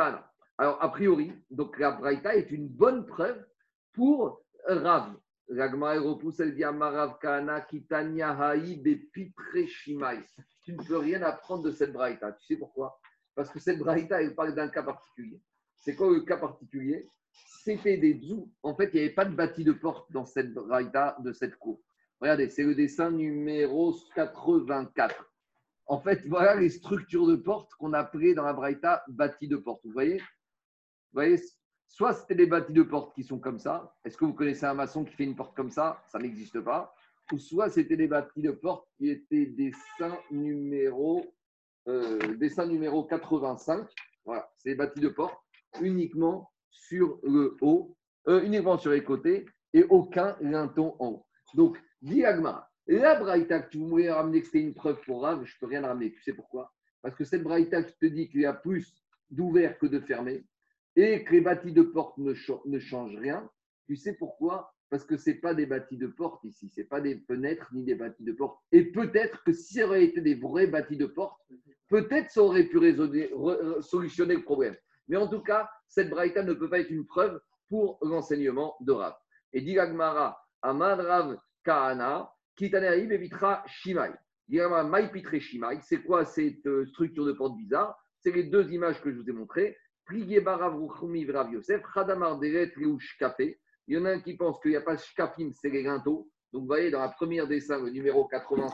Alors, 0.58 0.82
a 0.82 0.88
priori, 0.90 1.32
donc 1.50 1.78
la 1.78 1.92
Braïta 1.92 2.36
est 2.36 2.50
une 2.50 2.68
bonne 2.68 3.06
preuve 3.06 3.44
pour 3.92 4.42
Rav. 4.66 5.14
L'Agma 5.48 5.98
repousse, 6.00 6.40
elle 6.40 6.54
dit. 6.54 6.64
Tu 10.62 10.72
ne 10.72 10.82
peux 10.84 10.98
rien 10.98 11.22
apprendre 11.22 11.62
de 11.62 11.70
cette 11.70 11.92
Braïta. 11.92 12.32
Tu 12.32 12.46
sais 12.46 12.56
pourquoi? 12.56 12.98
Parce 13.34 13.50
que 13.50 13.60
cette 13.60 13.78
Braïta, 13.78 14.20
elle 14.20 14.34
parle 14.34 14.54
d'un 14.54 14.68
cas 14.68 14.82
particulier. 14.82 15.40
C'est 15.76 15.94
quoi 15.94 16.10
le 16.10 16.22
cas 16.22 16.36
particulier? 16.36 17.08
C'était 17.62 17.96
des 17.96 18.14
dous. 18.14 18.50
En 18.62 18.74
fait, 18.74 18.90
il 18.92 18.94
n'y 18.94 19.00
avait 19.06 19.14
pas 19.14 19.24
de 19.24 19.34
bâti 19.34 19.62
de 19.62 19.72
porte 19.72 20.10
dans 20.10 20.24
cette 20.24 20.52
braïta 20.52 21.16
de 21.20 21.32
cette 21.32 21.56
cour. 21.56 21.80
Regardez, 22.20 22.48
c'est 22.48 22.64
le 22.64 22.74
dessin 22.74 23.10
numéro 23.10 23.94
84. 24.14 25.32
En 25.86 26.00
fait, 26.00 26.26
voilà 26.26 26.54
les 26.54 26.70
structures 26.70 27.26
de 27.26 27.36
porte 27.36 27.72
qu'on 27.74 27.92
appelait 27.92 28.34
dans 28.34 28.44
la 28.44 28.52
braïta 28.52 29.04
bâti 29.08 29.46
de 29.48 29.56
porte. 29.56 29.80
Vous 29.84 29.92
voyez? 29.92 30.18
Vous 30.18 30.24
voyez 31.12 31.38
Soit 31.88 32.14
c'était 32.14 32.34
des 32.34 32.46
bâtis 32.46 32.72
de 32.72 32.82
porte 32.82 33.14
qui 33.14 33.22
sont 33.22 33.38
comme 33.38 33.58
ça. 33.58 33.94
Est-ce 34.04 34.16
que 34.16 34.24
vous 34.24 34.34
connaissez 34.34 34.66
un 34.66 34.74
maçon 34.74 35.04
qui 35.04 35.14
fait 35.14 35.24
une 35.24 35.36
porte 35.36 35.56
comme 35.56 35.70
ça? 35.70 36.02
Ça 36.08 36.18
n'existe 36.18 36.60
pas. 36.60 36.94
Ou 37.32 37.38
soit 37.38 37.70
c'était 37.70 37.96
des 37.96 38.06
bâtis 38.06 38.42
de 38.42 38.50
porte 38.50 38.88
qui 38.96 39.10
étaient 39.10 39.46
dessin 39.46 40.16
numéro, 40.30 41.34
euh, 41.88 42.36
dessin 42.36 42.66
numéro 42.66 43.04
85. 43.04 43.88
Voilà, 44.24 44.50
c'est 44.56 44.70
des 44.70 44.74
bâtis 44.74 45.00
de 45.00 45.08
porte 45.08 45.36
uniquement 45.80 46.50
sur 46.70 47.18
le 47.22 47.56
haut, 47.60 47.96
euh, 48.28 48.42
uniquement 48.42 48.78
sur 48.78 48.90
les 48.90 49.02
côtés 49.02 49.46
et 49.72 49.84
aucun 49.84 50.36
linton 50.40 50.96
en 50.98 51.08
haut. 51.08 51.26
Donc, 51.54 51.80
diagma, 52.02 52.68
la 52.86 53.18
braïta 53.18 53.60
que 53.60 53.70
tu 53.70 53.78
voulais 53.78 54.10
ramener 54.10 54.40
que 54.40 54.46
c'était 54.46 54.60
une 54.60 54.74
preuve 54.74 55.00
pour 55.04 55.22
Rav, 55.22 55.44
je 55.44 55.54
ne 55.54 55.58
peux 55.60 55.66
rien 55.66 55.86
ramener. 55.86 56.12
Tu 56.12 56.22
sais 56.22 56.32
pourquoi? 56.32 56.72
Parce 57.02 57.14
que 57.14 57.24
cette 57.24 57.42
braïta 57.42 57.82
qui 57.82 57.94
te 57.98 58.06
dit 58.06 58.28
qu'il 58.28 58.40
y 58.40 58.46
a 58.46 58.52
plus 58.52 58.94
d'ouvert 59.30 59.78
que 59.78 59.86
de 59.86 60.00
fermé 60.00 60.44
et 60.96 61.24
que 61.24 61.32
les 61.32 61.40
bâtis 61.42 61.72
de 61.72 61.82
porte 61.82 62.16
ne, 62.18 62.34
changent 62.78 63.16
rien, 63.16 63.48
tu 63.86 63.96
sais 63.96 64.14
pourquoi? 64.14 64.72
Parce 64.88 65.04
que 65.04 65.16
ce 65.16 65.30
pas 65.30 65.54
des 65.54 65.66
bâtis 65.66 65.98
de 65.98 66.06
porte 66.06 66.42
ici, 66.44 66.70
ce 66.70 66.82
pas 66.82 67.00
des 67.00 67.18
fenêtres 67.26 67.68
ni 67.74 67.84
des 67.84 67.94
bâtis 67.94 68.24
de 68.24 68.32
porte. 68.32 68.58
Et 68.72 68.84
peut-être 68.84 69.44
que 69.44 69.52
si 69.52 69.74
ça 69.74 69.86
aurait 69.86 70.04
été 70.04 70.20
des 70.20 70.34
vrais 70.34 70.66
bâtis 70.66 70.96
de 70.96 71.06
porte, 71.06 71.40
peut-être 71.88 72.30
ça 72.30 72.42
aurait 72.42 72.64
pu 72.64 72.78
résoudre, 72.78 73.82
solutionner 73.82 74.34
le 74.36 74.42
problème. 74.42 74.76
Mais 75.08 75.16
en 75.16 75.28
tout 75.28 75.42
cas, 75.42 75.68
cette 75.88 76.10
braïta 76.10 76.42
ne 76.42 76.54
peut 76.54 76.70
pas 76.70 76.80
être 76.80 76.90
une 76.90 77.06
preuve 77.06 77.40
pour 77.68 77.98
l'enseignement 78.02 78.76
de 78.80 78.92
Rav. 78.92 79.14
Et 79.52 79.60
dit 79.60 79.78
Agmara, 79.78 80.38
Amad 80.62 81.00
Rav 81.00 81.38
Kahana, 81.64 82.32
Kitane 82.56 83.06
Bevitra 83.06 83.64
Shimai. 83.66 84.12
Pitre 85.12 85.38
Shimai, 85.38 85.80
c'est 85.82 86.02
quoi 86.02 86.24
cette 86.24 86.66
euh, 86.66 86.86
structure 86.86 87.26
de 87.26 87.32
porte 87.32 87.56
bizarre 87.56 87.98
C'est 88.20 88.30
les 88.30 88.44
deux 88.44 88.70
images 88.72 89.00
que 89.02 89.10
je 89.10 89.18
vous 89.18 89.28
ai 89.28 89.32
montrées. 89.32 89.76
Il 90.08 90.28
y 93.88 93.98
en 93.98 94.04
a 94.04 94.10
un 94.10 94.20
qui 94.20 94.36
pense 94.36 94.60
qu'il 94.60 94.70
n'y 94.70 94.76
a 94.76 94.80
pas 94.80 94.96
shkafim, 94.96 95.52
c'est 95.52 95.70
les 95.70 95.82
linteaux. 95.82 96.28
Donc 96.52 96.62
vous 96.62 96.66
voyez, 96.66 96.90
dans 96.90 97.00
la 97.00 97.08
première 97.08 97.46
dessin, 97.46 97.82
le 97.82 97.90
numéro 97.90 98.26
80. 98.26 98.68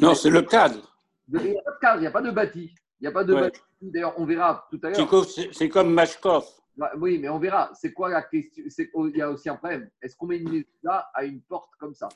Non, 0.00 0.14
c'est 0.14 0.30
le 0.30 0.42
cadre. 0.42 0.94
Il 1.28 1.40
n'y 1.40 1.58
a 1.58 1.62
pas 1.62 1.70
de 1.72 1.78
cadre, 1.80 1.96
il 1.98 2.00
n'y 2.00 2.06
a 2.06 2.10
pas 2.10 2.22
de 2.22 2.30
bâti. 2.30 2.74
Il 3.00 3.02
n'y 3.02 3.08
a 3.08 3.12
pas 3.12 3.24
de 3.24 3.34
bâti. 3.34 3.60
D'ailleurs, 3.80 4.14
on 4.18 4.24
verra 4.24 4.66
tout 4.70 4.80
à 4.82 4.90
l'heure. 4.90 5.24
C'est 5.52 5.68
comme 5.68 5.92
Mashkov. 5.92 6.46
Bah, 6.76 6.92
oui, 6.96 7.18
mais 7.18 7.28
on 7.28 7.38
verra. 7.38 7.70
C'est 7.74 7.92
quoi 7.92 8.08
la 8.08 8.22
question? 8.22 8.64
Il 9.08 9.16
y 9.16 9.22
a 9.22 9.30
aussi 9.30 9.48
un 9.48 9.56
problème. 9.56 9.90
Est-ce 10.00 10.16
qu'on 10.16 10.26
met 10.26 10.38
une 10.38 10.64
là 10.84 11.10
à 11.12 11.24
une 11.24 11.42
porte 11.42 11.72
comme 11.78 11.94
ça? 11.94 12.08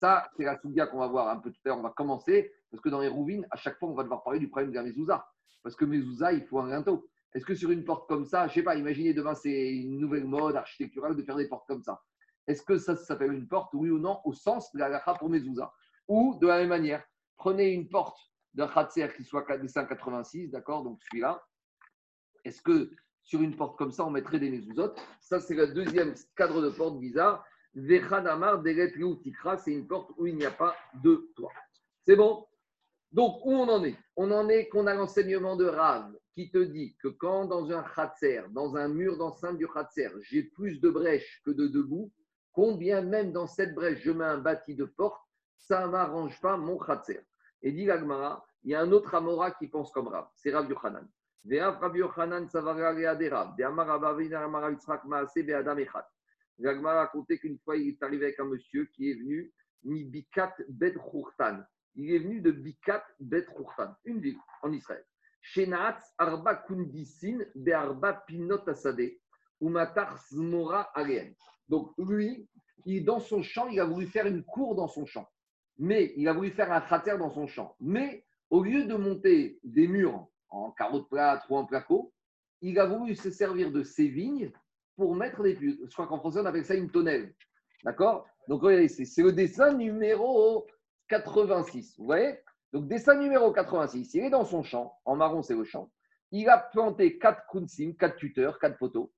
Ça, 0.00 0.30
c'est 0.36 0.44
la 0.44 0.58
soudia 0.58 0.86
qu'on 0.86 1.00
va 1.00 1.08
voir 1.08 1.28
un 1.28 1.36
peu 1.36 1.50
tout 1.50 1.60
à 1.66 1.68
l'heure. 1.68 1.78
On 1.78 1.82
va 1.82 1.90
commencer 1.90 2.52
parce 2.70 2.82
que 2.82 2.88
dans 2.88 3.00
les 3.00 3.08
rouvines, 3.08 3.46
à 3.50 3.56
chaque 3.56 3.78
fois, 3.78 3.88
on 3.88 3.94
va 3.94 4.02
devoir 4.02 4.22
parler 4.22 4.38
du 4.38 4.48
problème 4.48 4.70
de 4.70 4.76
la 4.76 4.82
mezouza. 4.82 5.26
Parce 5.62 5.76
que 5.76 5.84
mezouza, 5.84 6.32
il 6.32 6.44
faut 6.46 6.58
un 6.60 6.68
linteau. 6.68 7.06
Est-ce 7.34 7.44
que 7.44 7.54
sur 7.54 7.70
une 7.70 7.84
porte 7.84 8.08
comme 8.08 8.24
ça, 8.24 8.48
je 8.48 8.54
sais 8.54 8.62
pas, 8.62 8.74
imaginez 8.74 9.12
demain, 9.12 9.34
c'est 9.34 9.70
une 9.70 9.98
nouvelle 9.98 10.24
mode 10.24 10.56
architecturale 10.56 11.14
de 11.14 11.22
faire 11.22 11.36
des 11.36 11.48
portes 11.48 11.66
comme 11.66 11.82
ça. 11.82 12.02
Est-ce 12.46 12.62
que 12.62 12.78
ça, 12.78 12.96
s'appelle 12.96 13.32
une 13.32 13.46
porte, 13.46 13.74
oui 13.74 13.90
ou 13.90 13.98
non, 13.98 14.20
au 14.24 14.32
sens 14.32 14.72
de 14.72 14.78
la 14.78 15.00
pour 15.00 15.28
mezouza 15.28 15.72
Ou 16.08 16.38
de 16.40 16.46
la 16.46 16.58
même 16.58 16.70
manière, 16.70 17.04
prenez 17.36 17.72
une 17.72 17.88
porte 17.88 18.18
d'un 18.54 18.66
khatser 18.66 19.08
qui 19.16 19.24
soit 19.24 19.44
des 19.58 19.68
186, 19.68 20.48
d'accord 20.48 20.82
Donc 20.82 21.00
celui-là. 21.02 21.44
Est-ce 22.44 22.62
que 22.62 22.90
sur 23.28 23.42
une 23.42 23.54
porte 23.54 23.76
comme 23.76 23.92
ça, 23.92 24.06
on 24.06 24.10
mettrait 24.10 24.38
des 24.38 24.50
mezuzot. 24.50 24.94
Ça, 25.20 25.38
c'est 25.38 25.54
le 25.54 25.68
deuxième 25.74 26.14
cadre 26.34 26.62
de 26.62 26.70
porte 26.70 26.98
bizarre. 26.98 27.44
Vechadamar 27.74 28.62
Tikra, 29.22 29.58
c'est 29.58 29.72
une 29.72 29.86
porte 29.86 30.12
où 30.16 30.26
il 30.26 30.34
n'y 30.34 30.46
a 30.46 30.50
pas 30.50 30.74
de 31.02 31.30
toit. 31.36 31.52
C'est 32.06 32.16
bon? 32.16 32.46
Donc, 33.12 33.44
où 33.44 33.52
on 33.52 33.68
en 33.68 33.84
est? 33.84 33.98
On 34.16 34.30
en 34.30 34.48
est 34.48 34.68
qu'on 34.68 34.86
a 34.86 34.94
l'enseignement 34.94 35.56
de 35.56 35.66
Rav 35.66 36.10
qui 36.38 36.52
te 36.52 36.58
dit 36.58 36.94
que 37.02 37.08
quand 37.08 37.46
dans 37.46 37.72
un 37.72 37.82
khatser, 37.82 38.42
dans 38.50 38.76
un 38.76 38.86
mur 38.86 39.18
d'enceinte 39.18 39.58
du 39.58 39.66
khatser, 39.66 40.10
j'ai 40.20 40.44
plus 40.44 40.80
de 40.80 40.88
brèches 40.88 41.42
que 41.44 41.50
de 41.50 41.66
debout, 41.66 42.12
combien 42.52 43.02
même 43.02 43.32
dans 43.32 43.48
cette 43.48 43.74
brèche 43.74 43.98
je 44.04 44.12
mets 44.12 44.24
un 44.24 44.38
bâti 44.38 44.76
de 44.76 44.84
porte, 44.84 45.20
ça 45.56 45.84
ne 45.84 45.90
m'arrange 45.90 46.40
pas 46.40 46.56
mon 46.56 46.78
khatser. 46.78 47.18
Et 47.60 47.72
dit 47.72 47.86
l'Agmara, 47.86 48.46
il 48.62 48.70
y 48.70 48.76
a 48.76 48.80
un 48.80 48.92
autre 48.92 49.16
Amora 49.16 49.50
qui 49.50 49.66
pense 49.66 49.90
comme 49.90 50.06
Rav, 50.06 50.28
c'est 50.36 50.52
Rav 50.52 50.70
Yochanan. 50.70 51.08
Rabbi 51.50 51.98
Yochanan 51.98 52.48
Savaragadera, 52.48 53.56
de 53.58 53.64
Amar 53.64 53.90
Abavina 53.90 54.44
Amar 54.44 54.70
Yitzhak 54.70 55.06
Maase 55.06 55.42
Be'adam 55.42 55.80
Echad. 55.80 56.04
L'Agma 56.60 56.92
a 56.92 56.94
raconté 57.00 57.40
qu'une 57.40 57.58
fois, 57.58 57.76
il 57.76 57.88
est 57.88 58.02
arrivé 58.04 58.26
avec 58.26 58.38
un 58.38 58.44
monsieur 58.44 58.84
qui 58.84 59.10
est 59.10 59.14
venu, 59.14 59.52
Bikat 59.82 60.54
Bet. 60.68 60.94
Il 61.96 62.14
est 62.14 62.18
venu 62.20 62.40
de 62.40 62.52
Bikat 62.52 63.02
Bet 63.18 63.46
une 64.04 64.20
ville 64.20 64.38
en 64.62 64.70
Israël. 64.70 65.04
Donc 71.68 71.92
lui, 71.98 72.48
dans 73.02 73.20
son 73.20 73.42
champ, 73.42 73.68
il 73.68 73.80
a 73.80 73.84
voulu 73.84 74.06
faire 74.06 74.26
une 74.26 74.42
cour 74.42 74.74
dans 74.74 74.88
son 74.88 75.06
champ. 75.06 75.28
Mais 75.78 76.12
il 76.16 76.28
a 76.28 76.32
voulu 76.32 76.50
faire 76.50 76.72
un 76.72 76.80
cratère 76.80 77.18
dans 77.18 77.30
son 77.30 77.46
champ. 77.46 77.76
Mais 77.80 78.24
au 78.50 78.62
lieu 78.62 78.84
de 78.84 78.94
monter 78.94 79.58
des 79.62 79.86
murs 79.86 80.26
en 80.50 80.70
carreau 80.70 81.00
de 81.00 81.04
plâtre 81.04 81.50
ou 81.50 81.56
en 81.56 81.66
placo, 81.66 82.12
il 82.60 82.78
a 82.78 82.86
voulu 82.86 83.14
se 83.14 83.30
servir 83.30 83.70
de 83.70 83.82
ses 83.82 84.08
vignes 84.08 84.50
pour 84.96 85.14
mettre 85.14 85.42
des 85.42 85.54
puits. 85.54 85.78
Je 85.84 85.92
crois 85.92 86.06
qu'en 86.06 86.18
français, 86.18 86.40
on 86.40 86.46
appelle 86.46 86.64
ça 86.64 86.74
une 86.74 86.90
tonnelle. 86.90 87.34
D'accord? 87.84 88.26
Donc, 88.48 88.62
c'est 88.88 89.22
le 89.22 89.32
dessin 89.32 89.74
numéro 89.74 90.66
86. 91.08 91.96
Vous 91.98 92.06
voyez? 92.06 92.38
Donc, 92.72 92.88
dessin 92.88 93.14
numéro 93.14 93.52
86. 93.52 94.14
Il 94.14 94.24
est 94.24 94.30
dans 94.30 94.44
son 94.44 94.62
champ. 94.62 94.94
En 95.04 95.16
marron, 95.16 95.42
c'est 95.42 95.54
le 95.54 95.64
champ. 95.64 95.90
Il 96.30 96.48
a 96.48 96.58
planté 96.58 97.18
quatre 97.18 97.42
kunsim, 97.50 97.94
quatre 97.94 98.16
tuteurs, 98.16 98.58
quatre 98.58 98.78
poteaux. 98.78 99.12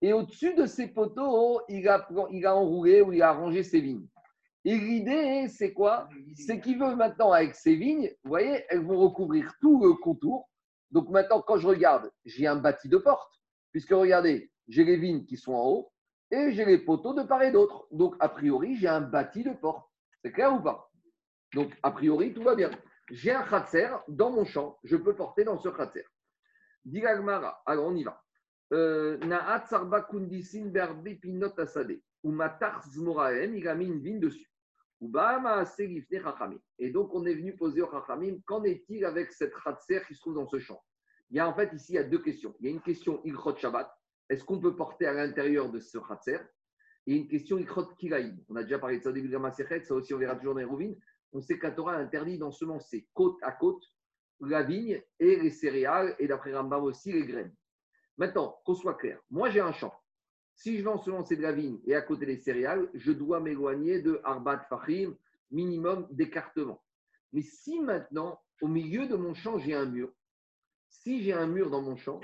Et 0.00 0.12
au-dessus 0.12 0.54
de 0.54 0.66
ces 0.66 0.88
poteaux, 0.88 1.60
il 1.68 1.88
a, 1.88 2.08
il 2.30 2.46
a 2.46 2.56
enroulé 2.56 3.02
ou 3.02 3.12
il 3.12 3.22
a 3.22 3.30
arrangé 3.30 3.62
ses 3.62 3.80
vignes. 3.80 4.06
Et 4.64 4.76
l'idée, 4.76 5.48
c'est 5.48 5.72
quoi? 5.72 6.08
C'est 6.36 6.60
qu'il 6.60 6.78
veut 6.78 6.94
maintenant, 6.94 7.32
avec 7.32 7.54
ses 7.54 7.74
vignes, 7.74 8.12
vous 8.22 8.28
voyez, 8.28 8.64
elles 8.68 8.84
vont 8.84 8.98
recouvrir 8.98 9.52
tout 9.60 9.82
le 9.82 9.94
contour. 9.94 10.48
Donc 10.90 11.08
maintenant, 11.08 11.40
quand 11.40 11.56
je 11.56 11.66
regarde, 11.66 12.12
j'ai 12.24 12.46
un 12.46 12.56
bâti 12.56 12.88
de 12.88 12.98
porte, 12.98 13.32
puisque 13.72 13.90
regardez, 13.90 14.52
j'ai 14.68 14.84
les 14.84 14.96
vignes 14.96 15.24
qui 15.24 15.36
sont 15.36 15.54
en 15.54 15.66
haut 15.66 15.92
et 16.30 16.52
j'ai 16.52 16.64
les 16.64 16.78
poteaux 16.78 17.14
de 17.14 17.22
part 17.22 17.42
et 17.42 17.50
d'autre. 17.50 17.86
Donc 17.90 18.14
a 18.20 18.28
priori, 18.28 18.76
j'ai 18.76 18.88
un 18.88 19.00
bâti 19.00 19.42
de 19.42 19.50
porte. 19.50 19.88
C'est 20.22 20.32
clair 20.32 20.54
ou 20.54 20.60
pas? 20.60 20.90
Donc 21.54 21.72
a 21.82 21.90
priori, 21.90 22.32
tout 22.32 22.42
va 22.42 22.54
bien. 22.54 22.70
J'ai 23.12 23.30
un 23.30 23.42
khatser 23.42 23.90
dans 24.08 24.30
mon 24.30 24.46
champ, 24.46 24.78
je 24.84 24.96
peux 24.96 25.14
porter 25.14 25.44
dans 25.44 25.58
ce 25.58 25.68
khatser. 25.68 26.06
Diragmara, 26.86 27.62
alors 27.66 27.88
on 27.88 27.94
y 27.94 28.04
va. 28.04 28.24
Euh, 28.72 29.18
Naat 29.18 29.66
sarba 29.66 30.00
kundisin 30.00 30.70
berbe 30.70 31.20
pinot 31.20 31.52
asade. 31.58 32.00
Ou 32.22 32.32
matar 32.32 32.82
zmoraem, 32.88 33.54
il 33.54 33.68
a 33.68 33.74
mis 33.74 33.84
une 33.84 34.00
vigne 34.00 34.18
dessus. 34.18 34.50
Et 36.78 36.90
donc, 36.90 37.12
on 37.12 37.26
est 37.26 37.34
venu 37.34 37.54
poser 37.54 37.82
au 37.82 37.90
Chachamim, 37.90 38.38
qu'en 38.46 38.62
est-il 38.62 39.04
avec 39.04 39.32
cette 39.32 39.52
Khatser 39.62 40.00
qui 40.06 40.14
se 40.14 40.20
trouve 40.20 40.36
dans 40.36 40.46
ce 40.46 40.58
champ? 40.58 40.80
Il 41.28 41.36
y 41.36 41.40
a 41.40 41.48
en 41.48 41.54
fait 41.54 41.70
ici, 41.74 41.92
il 41.92 41.96
y 41.96 41.98
a 41.98 42.04
deux 42.04 42.22
questions. 42.22 42.54
Il 42.60 42.66
y 42.66 42.68
a 42.68 42.72
une 42.72 42.80
question 42.80 43.20
Ilchot 43.24 43.56
Shabbat. 43.56 43.92
Est-ce 44.30 44.44
qu'on 44.44 44.60
peut 44.60 44.74
porter 44.74 45.06
à 45.06 45.12
l'intérieur 45.12 45.70
de 45.70 45.80
ce 45.80 45.98
Khatser? 45.98 46.38
Et 47.06 47.16
une 47.16 47.28
question 47.28 47.58
Ilchot 47.58 47.94
Kilaïm. 47.98 48.42
On 48.48 48.56
a 48.56 48.62
déjà 48.62 48.78
parlé 48.78 48.98
de 48.98 49.02
ça 49.02 49.10
au 49.10 49.12
début 49.12 49.28
de 49.28 49.36
la 49.36 49.52
ça 49.52 49.94
aussi 49.94 50.14
on 50.14 50.18
verra 50.18 50.36
toujours 50.36 50.54
dans 50.54 50.60
les 50.60 50.64
Rouvines. 50.64 50.96
On 51.32 51.40
sait 51.40 51.58
que 51.58 51.66
la 51.66 51.98
interdit 51.98 52.38
d'ensemencer 52.38 53.08
côte 53.14 53.38
à 53.42 53.52
côte 53.52 53.82
la 54.40 54.62
vigne 54.62 55.02
et 55.18 55.36
les 55.36 55.50
céréales, 55.50 56.16
et 56.18 56.26
d'après 56.26 56.54
Rambam 56.54 56.84
aussi 56.84 57.12
les 57.12 57.24
graines. 57.24 57.54
Maintenant, 58.18 58.60
qu'on 58.64 58.74
soit 58.74 58.94
clair, 58.94 59.20
moi 59.30 59.50
j'ai 59.50 59.60
un 59.60 59.72
champ. 59.72 59.94
Si 60.54 60.76
je 60.76 60.82
vais 60.82 60.90
ensemencer 60.90 61.36
de 61.36 61.42
la 61.42 61.52
vigne 61.52 61.80
et 61.86 61.94
à 61.94 62.02
côté 62.02 62.26
des 62.26 62.36
céréales, 62.36 62.88
je 62.94 63.12
dois 63.12 63.40
m'éloigner 63.40 64.02
de 64.02 64.20
Arbat 64.24 64.66
Fahim, 64.68 65.16
minimum 65.50 66.06
d'écartement. 66.10 66.82
Mais 67.32 67.42
si 67.42 67.80
maintenant, 67.80 68.40
au 68.60 68.68
milieu 68.68 69.06
de 69.06 69.16
mon 69.16 69.34
champ, 69.34 69.58
j'ai 69.58 69.74
un 69.74 69.86
mur, 69.86 70.12
si 70.88 71.22
j'ai 71.22 71.32
un 71.32 71.46
mur 71.46 71.70
dans 71.70 71.80
mon 71.80 71.96
champ, 71.96 72.20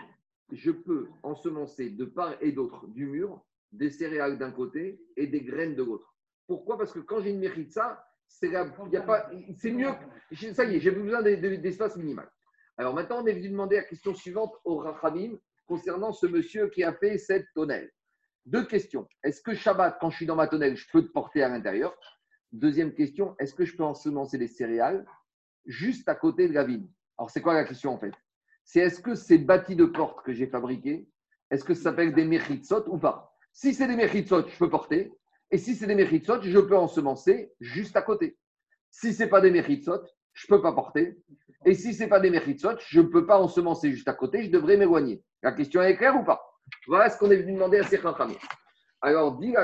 je 0.52 0.70
peux 0.70 1.08
ensemencer 1.22 1.90
de 1.90 2.04
part 2.04 2.36
et 2.40 2.52
d'autre 2.52 2.86
du 2.88 3.06
mur 3.06 3.44
des 3.72 3.90
céréales 3.90 4.38
d'un 4.38 4.50
côté 4.50 5.00
et 5.16 5.26
des 5.26 5.42
graines 5.42 5.74
de 5.74 5.82
l'autre. 5.82 6.14
Pourquoi? 6.46 6.78
Parce 6.78 6.92
que 6.92 7.00
quand 7.00 7.20
j'ai 7.20 7.30
une 7.30 7.70
ça, 7.70 8.07
c'est 8.28 9.70
mieux. 9.70 9.90
Ça 10.54 10.64
y 10.64 10.76
est, 10.76 10.80
j'ai 10.80 10.90
besoin 10.90 11.22
d'espace 11.22 11.96
minimal. 11.96 12.30
Alors 12.76 12.94
maintenant, 12.94 13.22
on 13.22 13.26
est 13.26 13.32
venu 13.32 13.48
demander 13.48 13.76
la 13.76 13.82
question 13.82 14.14
suivante 14.14 14.54
au 14.64 14.76
Rachamim 14.78 15.36
concernant 15.66 16.12
ce 16.12 16.26
monsieur 16.26 16.68
qui 16.68 16.84
a 16.84 16.92
fait 16.92 17.18
cette 17.18 17.46
tonnelle. 17.54 17.90
Deux 18.46 18.64
questions. 18.64 19.08
Est-ce 19.24 19.42
que 19.42 19.54
Shabbat, 19.54 19.98
quand 20.00 20.10
je 20.10 20.16
suis 20.16 20.26
dans 20.26 20.36
ma 20.36 20.46
tonnelle, 20.46 20.76
je 20.76 20.86
peux 20.90 21.02
te 21.02 21.10
porter 21.10 21.42
à 21.42 21.48
l'intérieur? 21.48 21.94
Deuxième 22.52 22.94
question, 22.94 23.34
est-ce 23.38 23.52
que 23.52 23.64
je 23.64 23.76
peux 23.76 23.82
ensemencer 23.82 24.38
des 24.38 24.46
céréales 24.46 25.04
juste 25.66 26.08
à 26.08 26.14
côté 26.14 26.48
de 26.48 26.54
la 26.54 26.64
vigne? 26.64 26.88
Alors, 27.18 27.30
c'est 27.30 27.42
quoi 27.42 27.52
la 27.52 27.64
question 27.64 27.92
en 27.92 27.98
fait? 27.98 28.14
C'est 28.64 28.80
est-ce 28.80 29.00
que 29.00 29.14
ces 29.14 29.38
bâtis 29.38 29.76
de 29.76 29.84
porte 29.84 30.24
que 30.24 30.32
j'ai 30.32 30.46
fabriqués, 30.46 31.08
est-ce 31.50 31.64
que 31.64 31.74
ça 31.74 31.84
s'appelle 31.84 32.14
des 32.14 32.24
mechitsot 32.24 32.84
ou 32.88 32.98
pas? 32.98 33.36
Si 33.52 33.74
c'est 33.74 33.88
des 33.88 33.96
mechitsot, 33.96 34.48
je 34.48 34.56
peux 34.56 34.70
porter. 34.70 35.12
Et 35.50 35.58
si 35.58 35.74
c'est 35.74 35.86
des 35.86 35.94
mechitsot, 35.94 36.42
je 36.42 36.58
peux 36.58 36.76
ensemencer 36.76 37.52
juste 37.60 37.96
à 37.96 38.02
côté. 38.02 38.36
Si 38.90 39.14
ce 39.14 39.22
n'est 39.22 39.28
pas 39.28 39.40
des 39.40 39.50
mechitsot, 39.50 40.02
je 40.32 40.46
peux 40.46 40.60
pas 40.60 40.72
porter. 40.72 41.16
Et 41.64 41.74
si 41.74 41.94
ce 41.94 42.02
n'est 42.02 42.08
pas 42.08 42.20
des 42.20 42.30
mechitsot, 42.30 42.78
je 42.78 43.00
ne 43.00 43.06
peux 43.06 43.26
pas 43.26 43.38
ensemencer 43.38 43.90
juste 43.90 44.08
à 44.08 44.14
côté, 44.14 44.44
je 44.44 44.50
devrais 44.50 44.76
m'éloigner. 44.76 45.22
La 45.42 45.52
question 45.52 45.82
est 45.82 45.96
claire 45.96 46.16
ou 46.16 46.24
pas? 46.24 46.42
Voilà 46.86 47.08
ce 47.08 47.18
qu'on 47.18 47.30
est 47.30 47.36
venu 47.36 47.54
demander 47.54 47.78
à 47.78 47.84
ces 47.84 48.00
Alors, 49.00 49.38
dit 49.38 49.54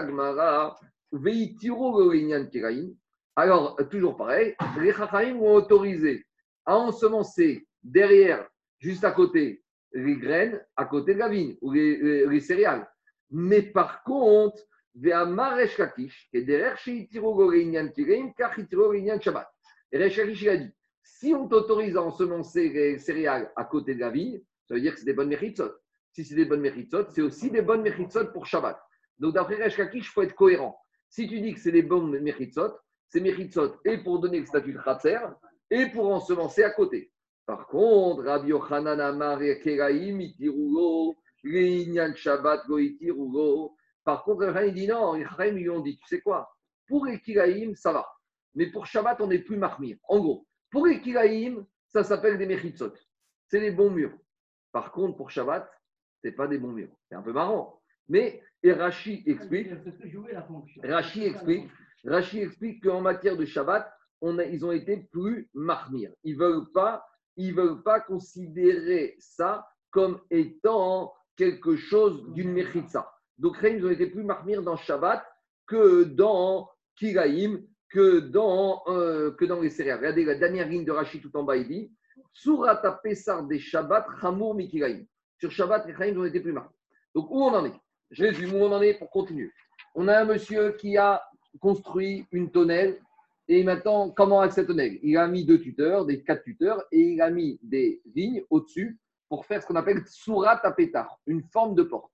alors, 3.36 3.76
toujours 3.90 4.16
pareil, 4.16 4.54
les 4.78 4.92
Chachamim 4.92 5.38
vont 5.38 5.54
autoriser 5.54 6.24
à 6.64 6.76
ensemencer 6.76 7.66
derrière, 7.82 8.48
juste 8.78 9.04
à 9.04 9.10
côté, 9.10 9.62
les 9.92 10.16
graines, 10.16 10.60
à 10.76 10.84
côté 10.84 11.14
de 11.14 11.18
la 11.18 11.28
vigne 11.28 11.56
ou 11.60 11.72
les, 11.72 12.40
céréales. 12.40 12.88
Mais 13.30 13.62
par 13.62 14.02
contre, 14.04 14.62
et 14.96 15.08
il 19.98 20.48
a 20.48 20.56
dit 20.56 20.72
si 21.02 21.34
on 21.34 21.48
t'autorise 21.48 21.96
à 21.96 22.02
ensemencer 22.02 22.68
les 22.68 22.98
céréales 22.98 23.52
à 23.56 23.64
côté 23.64 23.94
de 23.94 24.00
la 24.00 24.10
vigne, 24.10 24.40
ça 24.66 24.74
veut 24.74 24.80
dire 24.80 24.92
que 24.92 24.98
c'est 24.98 25.04
des 25.04 25.12
bonnes 25.12 25.28
méritzot. 25.28 25.70
Si 26.12 26.24
c'est 26.24 26.34
des 26.34 26.44
bonnes 26.44 26.60
méritzot, 26.60 27.10
c'est 27.10 27.22
aussi 27.22 27.50
des 27.50 27.62
bonnes 27.62 27.82
méritzot 27.82 28.26
pour 28.32 28.46
Shabbat. 28.46 28.80
Donc 29.18 29.34
d'après 29.34 29.56
Resh 29.56 29.76
Kakish, 29.76 30.06
il 30.06 30.10
faut 30.10 30.22
être 30.22 30.34
cohérent. 30.34 30.78
Si 31.08 31.28
tu 31.28 31.40
dis 31.40 31.54
que 31.54 31.60
c'est 31.60 31.72
des 31.72 31.82
bonnes 31.82 32.18
méritzot, 32.20 32.72
c'est 33.08 33.20
méritzot 33.20 33.76
et 33.84 33.98
pour 33.98 34.20
donner 34.20 34.40
le 34.40 34.46
statut 34.46 34.72
de 34.72 34.78
Khatser 34.78 35.18
et 35.70 35.86
pour 35.86 36.08
ensemencer 36.12 36.62
à 36.62 36.70
côté. 36.70 37.10
Par 37.46 37.66
contre, 37.66 38.24
Rabbi 38.24 38.48
Yochanan 38.48 39.00
Amar 39.00 39.40
Keraim 39.62 40.20
Itirugo, 40.20 41.16
Shabbat 42.14 42.66
Goitirugo. 42.66 43.76
Par 44.04 44.22
contre, 44.24 44.44
il 44.66 44.74
dit 44.74 44.86
non, 44.86 45.14
les 45.14 45.50
lui 45.50 45.68
ont 45.70 45.80
dit, 45.80 45.98
tu 45.98 46.06
sais 46.06 46.20
quoi? 46.20 46.54
Pour 46.86 47.06
les 47.06 47.20
ça 47.74 47.92
va. 47.92 48.06
Mais 48.54 48.66
pour 48.70 48.86
Shabbat, 48.86 49.20
on 49.20 49.26
n'est 49.26 49.38
plus 49.38 49.56
marmir. 49.56 49.96
En 50.08 50.20
gros, 50.20 50.46
pour 50.70 50.86
les 50.86 51.00
ça 51.88 52.04
s'appelle 52.04 52.38
des 52.38 52.46
Mechitzot. 52.46 52.92
C'est 53.48 53.60
des 53.60 53.70
bons 53.70 53.90
murs. 53.90 54.16
Par 54.72 54.92
contre, 54.92 55.16
pour 55.16 55.30
Shabbat, 55.30 55.70
ce 56.22 56.28
n'est 56.28 56.34
pas 56.34 56.46
des 56.46 56.58
bons 56.58 56.72
murs. 56.72 56.94
C'est 57.08 57.14
un 57.14 57.22
peu 57.22 57.32
marrant. 57.32 57.80
Mais 58.08 58.42
et 58.62 58.72
Rashi 58.72 59.22
explique, 59.26 59.68
Rashi 60.82 61.24
explique, 61.24 61.70
Rashi 62.04 62.40
explique 62.40 62.82
qu'en 62.82 63.00
matière 63.00 63.36
de 63.36 63.44
Shabbat, 63.44 63.90
on 64.20 64.38
ils 64.38 64.64
ont 64.64 64.72
été 64.72 64.96
plus 65.12 65.50
marmir. 65.52 66.12
Ils 66.22 66.34
ne 66.34 66.38
veulent, 66.38 66.72
pas, 66.72 67.06
ils 67.36 67.54
veulent 67.54 67.82
pas 67.82 68.00
considérer 68.00 69.16
ça 69.18 69.68
comme 69.90 70.20
étant 70.30 71.12
quelque 71.36 71.76
chose 71.76 72.32
d'une 72.32 72.52
mechitza. 72.52 73.13
Donc, 73.38 73.56
ils 73.62 73.84
ont 73.84 73.90
été 73.90 74.06
plus 74.06 74.22
marmir 74.22 74.62
dans 74.62 74.76
Shabbat 74.76 75.24
que 75.66 76.04
dans 76.04 76.68
Kiraïm, 76.96 77.66
que 77.88 78.20
dans, 78.20 78.82
euh, 78.88 79.32
que 79.32 79.44
dans 79.44 79.60
les 79.60 79.70
céréales. 79.70 79.98
Regardez 79.98 80.24
la 80.24 80.34
dernière 80.36 80.68
ligne 80.68 80.84
de 80.84 80.92
Rachid 80.92 81.22
tout 81.22 81.36
en 81.36 81.42
bas, 81.42 81.56
il 81.56 81.68
dit 81.68 81.92
Surata 82.32 82.92
Pessar 83.02 83.44
des 83.44 83.58
Shabbat, 83.58 84.06
Hamour 84.22 84.54
Mikiraïm. 84.54 85.06
Sur 85.38 85.50
Shabbat, 85.50 85.86
les 85.86 85.94
Chaim 85.94 86.16
ont 86.16 86.24
été 86.24 86.40
plus 86.40 86.52
marmir. 86.52 86.72
Donc, 87.14 87.30
où 87.30 87.42
on 87.42 87.52
en 87.52 87.64
est? 87.66 87.74
Je 88.10 88.24
résume 88.24 88.54
où 88.54 88.64
on 88.64 88.72
en 88.72 88.82
est 88.82 88.94
pour 88.94 89.10
continuer. 89.10 89.50
On 89.94 90.08
a 90.08 90.20
un 90.20 90.24
monsieur 90.24 90.72
qui 90.72 90.96
a 90.96 91.22
construit 91.60 92.26
une 92.32 92.50
tonnelle. 92.50 93.00
Et 93.46 93.62
maintenant, 93.62 94.10
comment 94.10 94.40
avec 94.40 94.52
cette 94.52 94.68
tonnelle? 94.68 94.98
Il 95.02 95.16
a 95.16 95.26
mis 95.28 95.44
deux 95.44 95.60
tuteurs, 95.60 96.06
des 96.06 96.22
quatre 96.22 96.42
tuteurs, 96.44 96.82
et 96.90 97.00
il 97.00 97.20
a 97.20 97.30
mis 97.30 97.58
des 97.62 98.00
vignes 98.06 98.42
au-dessus 98.48 98.98
pour 99.28 99.44
faire 99.46 99.62
ce 99.62 99.66
qu'on 99.66 99.76
appelle 99.76 100.02
Surat 100.06 100.60
Apetar, 100.64 101.18
une 101.26 101.42
forme 101.42 101.74
de 101.74 101.82
porte. 101.82 102.13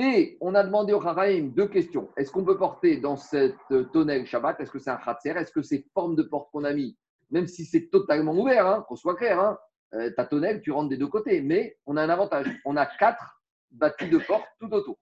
Et 0.00 0.38
on 0.40 0.54
a 0.54 0.62
demandé 0.62 0.92
au 0.92 1.04
Haraïm 1.04 1.52
deux 1.52 1.66
questions. 1.66 2.08
Est-ce 2.16 2.30
qu'on 2.30 2.44
peut 2.44 2.56
porter 2.56 2.98
dans 2.98 3.16
cette 3.16 3.58
tonnelle 3.92 4.26
Shabbat? 4.26 4.60
Est-ce 4.60 4.70
que 4.70 4.78
c'est 4.78 4.90
un 4.90 4.96
Khatser? 4.96 5.30
Est-ce 5.30 5.50
que 5.50 5.60
c'est 5.60 5.84
forme 5.92 6.14
de 6.14 6.22
porte 6.22 6.52
qu'on 6.52 6.62
a 6.62 6.72
mis? 6.72 6.96
Même 7.30 7.48
si 7.48 7.64
c'est 7.64 7.90
totalement 7.90 8.32
ouvert, 8.32 8.64
hein, 8.68 8.84
qu'on 8.86 8.94
soit 8.94 9.16
clair, 9.16 9.40
hein, 9.40 9.58
euh, 9.94 10.12
ta 10.16 10.24
tonnelle, 10.24 10.60
tu 10.60 10.70
rentres 10.70 10.88
des 10.88 10.98
deux 10.98 11.08
côtés. 11.08 11.40
Mais 11.40 11.76
on 11.84 11.96
a 11.96 12.02
un 12.04 12.10
avantage. 12.10 12.46
On 12.64 12.76
a 12.76 12.86
quatre 12.86 13.42
bâtis 13.72 14.08
de 14.08 14.18
porte 14.18 14.46
tout 14.60 14.70
autour. 14.70 15.00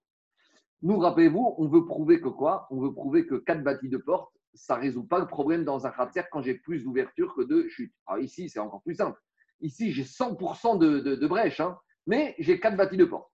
Nous, 0.81 0.99
rappelez-vous, 0.99 1.57
on 1.59 1.69
veut 1.69 1.85
prouver 1.85 2.23
que 2.23 2.29
quoi? 2.29 2.67
On 2.71 2.81
veut 2.81 2.95
prouver 2.95 3.27
que 3.27 3.35
quatre 3.35 3.63
bâtis 3.63 3.91
de 3.91 3.99
porte, 3.99 4.33
ça 4.55 4.77
ne 4.77 4.81
résout 4.81 5.05
pas 5.05 5.19
le 5.19 5.27
problème 5.27 5.65
dans 5.65 5.87
un 5.87 5.91
Khatser 5.91 6.23
quand 6.33 6.41
j'ai 6.41 6.55
plus 6.55 6.85
d'ouverture 6.85 7.35
que 7.35 7.43
de 7.43 7.69
chute. 7.69 7.93
Alors 8.07 8.25
ici, 8.25 8.49
c'est 8.49 8.61
encore 8.61 8.81
plus 8.81 8.95
simple. 8.95 9.21
Ici, 9.61 9.93
j'ai 9.93 10.05
100% 10.05 10.79
de, 10.79 11.01
de, 11.01 11.17
de 11.17 11.27
brèche, 11.27 11.61
hein, 11.61 11.77
mais 12.07 12.35
j'ai 12.39 12.59
quatre 12.59 12.79
bâtis 12.79 12.97
de 12.97 13.05
porte. 13.05 13.31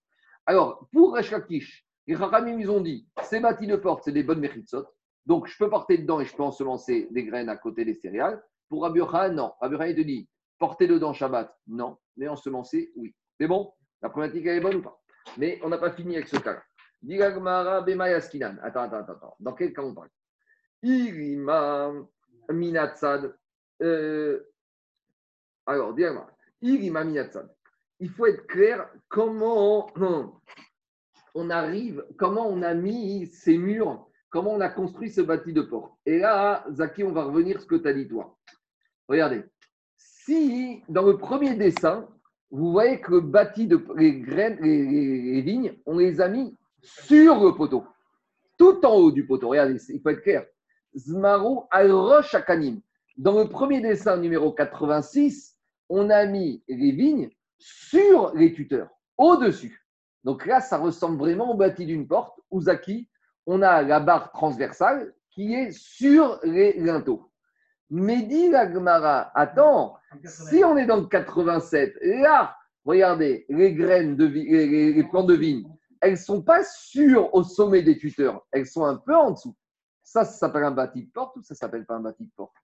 Alors, 0.46 0.88
pour 0.92 1.14
Resh 1.14 1.32
les 2.06 2.16
Chachamim, 2.16 2.58
ils 2.58 2.70
ont 2.70 2.80
dit, 2.80 3.06
ces 3.22 3.38
bâtis 3.40 3.66
de 3.66 3.76
porte, 3.76 4.02
c'est 4.04 4.12
des 4.12 4.24
bonnes 4.24 4.40
méritsot. 4.40 4.84
Donc, 5.24 5.46
je 5.46 5.56
peux 5.56 5.70
porter 5.70 5.98
dedans 5.98 6.20
et 6.20 6.24
je 6.24 6.34
peux 6.34 6.42
ensemencer 6.42 7.06
des 7.12 7.24
graines 7.24 7.48
à 7.48 7.56
côté 7.56 7.84
des 7.84 7.94
céréales. 7.94 8.42
Pour 8.68 8.82
Rabbi 8.82 8.98
non. 9.34 9.52
Rabbi 9.60 9.76
il 9.90 9.96
te 9.96 10.00
dit, 10.00 10.28
porter 10.58 10.88
dedans 10.88 11.12
Shabbat, 11.12 11.56
non. 11.68 11.96
Mais 12.16 12.26
ensemencer, 12.26 12.92
oui. 12.96 13.14
C'est 13.38 13.46
bon? 13.46 13.72
La 14.00 14.08
problématique, 14.08 14.46
elle 14.46 14.58
est 14.58 14.60
bonne 14.60 14.76
ou 14.76 14.82
pas? 14.82 15.00
Mais 15.38 15.60
on 15.62 15.68
n'a 15.68 15.78
pas 15.78 15.92
fini 15.92 16.16
avec 16.16 16.26
ce 16.26 16.36
cas-là. 16.38 16.62
Attends, 18.62 18.80
attends, 18.80 19.12
attends. 19.12 19.36
Dans 19.38 19.52
quel 19.52 19.72
cas 19.72 19.82
on 19.82 19.94
parle? 19.94 20.08
Irima 20.82 21.92
minatsad. 22.50 23.36
Euh, 23.80 24.42
alors. 25.66 25.94
Irima 26.60 27.04
minatsad 27.04 27.48
il 28.02 28.08
faut 28.08 28.26
être 28.26 28.48
clair 28.48 28.88
comment 29.08 29.86
on 31.34 31.50
arrive, 31.50 32.04
comment 32.18 32.48
on 32.48 32.60
a 32.62 32.74
mis 32.74 33.28
ces 33.28 33.56
murs, 33.56 34.08
comment 34.28 34.54
on 34.54 34.60
a 34.60 34.68
construit 34.68 35.08
ce 35.08 35.20
bâti 35.20 35.52
de 35.52 35.62
porte. 35.62 35.92
Et 36.04 36.18
là, 36.18 36.66
Zaki, 36.72 37.04
on 37.04 37.12
va 37.12 37.22
revenir 37.22 37.60
ce 37.60 37.66
que 37.66 37.76
tu 37.76 37.86
as 37.86 37.92
dit 37.92 38.08
toi. 38.08 38.36
Regardez, 39.06 39.44
si 39.96 40.82
dans 40.88 41.06
le 41.06 41.16
premier 41.16 41.54
dessin, 41.54 42.08
vous 42.50 42.72
voyez 42.72 43.00
que 43.00 43.12
le 43.12 43.20
bâti 43.20 43.68
de 43.68 43.80
les 43.96 44.18
graines, 44.18 44.58
les, 44.60 45.40
vignes, 45.40 45.78
on 45.86 45.98
les 45.98 46.20
a 46.20 46.26
mis 46.26 46.58
sur 46.80 47.44
le 47.44 47.54
poteau, 47.54 47.84
tout 48.58 48.84
en 48.84 48.96
haut 48.96 49.12
du 49.12 49.24
poteau. 49.24 49.50
Regardez, 49.50 49.78
il 49.90 50.00
faut 50.00 50.08
être 50.08 50.22
clair. 50.22 50.44
Zmaro 50.96 51.68
al 51.70 51.92
Rosh 51.92 52.34
Dans 53.16 53.38
le 53.38 53.48
premier 53.48 53.80
dessin 53.80 54.16
numéro 54.16 54.50
86, 54.50 55.56
on 55.88 56.10
a 56.10 56.26
mis 56.26 56.64
les 56.66 56.90
vignes 56.90 57.30
sur 57.62 58.34
les 58.34 58.52
tuteurs, 58.52 58.88
au-dessus. 59.16 59.86
Donc 60.24 60.46
là, 60.46 60.60
ça 60.60 60.78
ressemble 60.78 61.18
vraiment 61.18 61.52
au 61.52 61.54
bâti 61.54 61.86
d'une 61.86 62.06
porte 62.06 62.38
où 62.50 62.60
Zaki, 62.60 63.08
on 63.46 63.62
a 63.62 63.82
la 63.82 64.00
barre 64.00 64.30
transversale 64.32 65.14
qui 65.30 65.54
est 65.54 65.72
sur 65.72 66.38
les 66.44 66.74
linteaux. 66.78 67.30
Mais 67.90 68.22
dit 68.22 68.48
la 68.48 68.72
Gemara, 68.72 69.30
attends, 69.34 69.96
si 70.24 70.64
on 70.64 70.76
est 70.76 70.86
dans 70.86 70.96
le 70.96 71.06
87, 71.06 71.96
là, 72.02 72.56
regardez, 72.84 73.44
les 73.48 73.74
graines 73.74 74.16
de 74.16 74.26
les, 74.26 74.92
les 74.92 75.04
plants 75.04 75.24
de 75.24 75.34
vigne, 75.34 75.66
elles 76.00 76.12
ne 76.12 76.16
sont 76.16 76.42
pas 76.42 76.64
sur 76.64 77.34
au 77.34 77.42
sommet 77.42 77.82
des 77.82 77.98
tuteurs, 77.98 78.46
elles 78.50 78.66
sont 78.66 78.84
un 78.84 78.96
peu 78.96 79.14
en 79.14 79.32
dessous. 79.32 79.54
Ça, 80.02 80.24
ça 80.24 80.32
s'appelle 80.32 80.64
un 80.64 80.72
bâti 80.72 81.04
de 81.04 81.10
porte 81.10 81.36
ou 81.36 81.42
ça 81.42 81.54
s'appelle 81.54 81.86
pas 81.86 81.94
un 81.94 82.00
bâti 82.00 82.24
de 82.24 82.32
porte? 82.36 82.54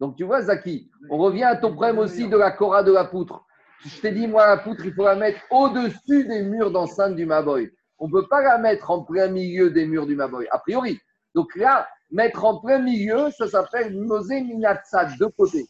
Donc 0.00 0.16
tu 0.16 0.24
vois, 0.24 0.42
Zaki, 0.42 0.90
on 1.10 1.18
revient 1.18 1.44
à 1.44 1.56
ton 1.56 1.72
problème 1.72 1.98
aussi 1.98 2.28
de 2.28 2.36
la 2.36 2.50
cora 2.50 2.82
de 2.82 2.92
la 2.92 3.04
poutre. 3.04 3.44
Je 3.84 4.00
t'ai 4.00 4.12
dit, 4.12 4.26
moi, 4.26 4.46
la 4.46 4.56
poutre, 4.56 4.84
il 4.84 4.92
faut 4.92 5.04
la 5.04 5.16
mettre 5.16 5.40
au-dessus 5.50 6.26
des 6.26 6.42
murs 6.42 6.70
d'enceinte 6.70 7.16
du 7.16 7.26
Maboy. 7.26 7.70
On 7.98 8.08
ne 8.08 8.12
peut 8.12 8.26
pas 8.26 8.42
la 8.42 8.58
mettre 8.58 8.90
en 8.90 9.02
plein 9.02 9.28
milieu 9.28 9.70
des 9.70 9.86
murs 9.86 10.06
du 10.06 10.16
Maboy, 10.16 10.46
a 10.50 10.58
priori. 10.58 10.98
Donc 11.34 11.54
là, 11.56 11.86
mettre 12.10 12.44
en 12.44 12.58
plein 12.60 12.78
milieu, 12.78 13.30
ça 13.30 13.48
s'appelle 13.48 13.96
Mosé 13.96 14.40
Minatsa, 14.40 15.06
de 15.18 15.26
côté. 15.26 15.66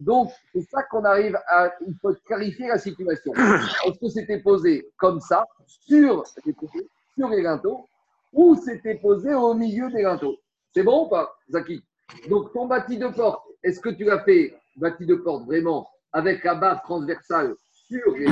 Donc, 0.00 0.30
c'est 0.52 0.62
ça 0.62 0.82
qu'on 0.84 1.04
arrive 1.04 1.38
à. 1.46 1.70
Il 1.86 1.94
faut 2.00 2.14
clarifier 2.26 2.68
la 2.68 2.78
situation. 2.78 3.32
Est-ce 3.86 3.98
que 3.98 4.08
c'était 4.08 4.38
posé 4.38 4.88
comme 4.96 5.20
ça, 5.20 5.46
sur 5.66 6.24
les 6.46 6.54
côtés, 6.54 6.86
linteaux, 7.18 7.86
ou 8.32 8.56
c'était 8.56 8.94
posé 8.94 9.34
au 9.34 9.54
milieu 9.54 9.90
des 9.90 10.02
linteaux? 10.02 10.36
C'est 10.74 10.82
bon 10.82 11.04
ou 11.04 11.08
pas, 11.08 11.36
Zaki? 11.50 11.82
Donc, 12.28 12.52
ton 12.52 12.66
bâti 12.66 12.96
de 12.96 13.08
porte, 13.08 13.44
est-ce 13.62 13.80
que 13.80 13.90
tu 13.90 14.04
l'as 14.04 14.20
fait 14.20 14.54
bâti 14.76 15.04
de 15.04 15.16
porte 15.16 15.44
vraiment 15.44 15.86
avec 16.12 16.44
la 16.44 16.54
barre 16.54 16.82
transversale 16.82 17.54
sur 17.72 18.14
les 18.16 18.26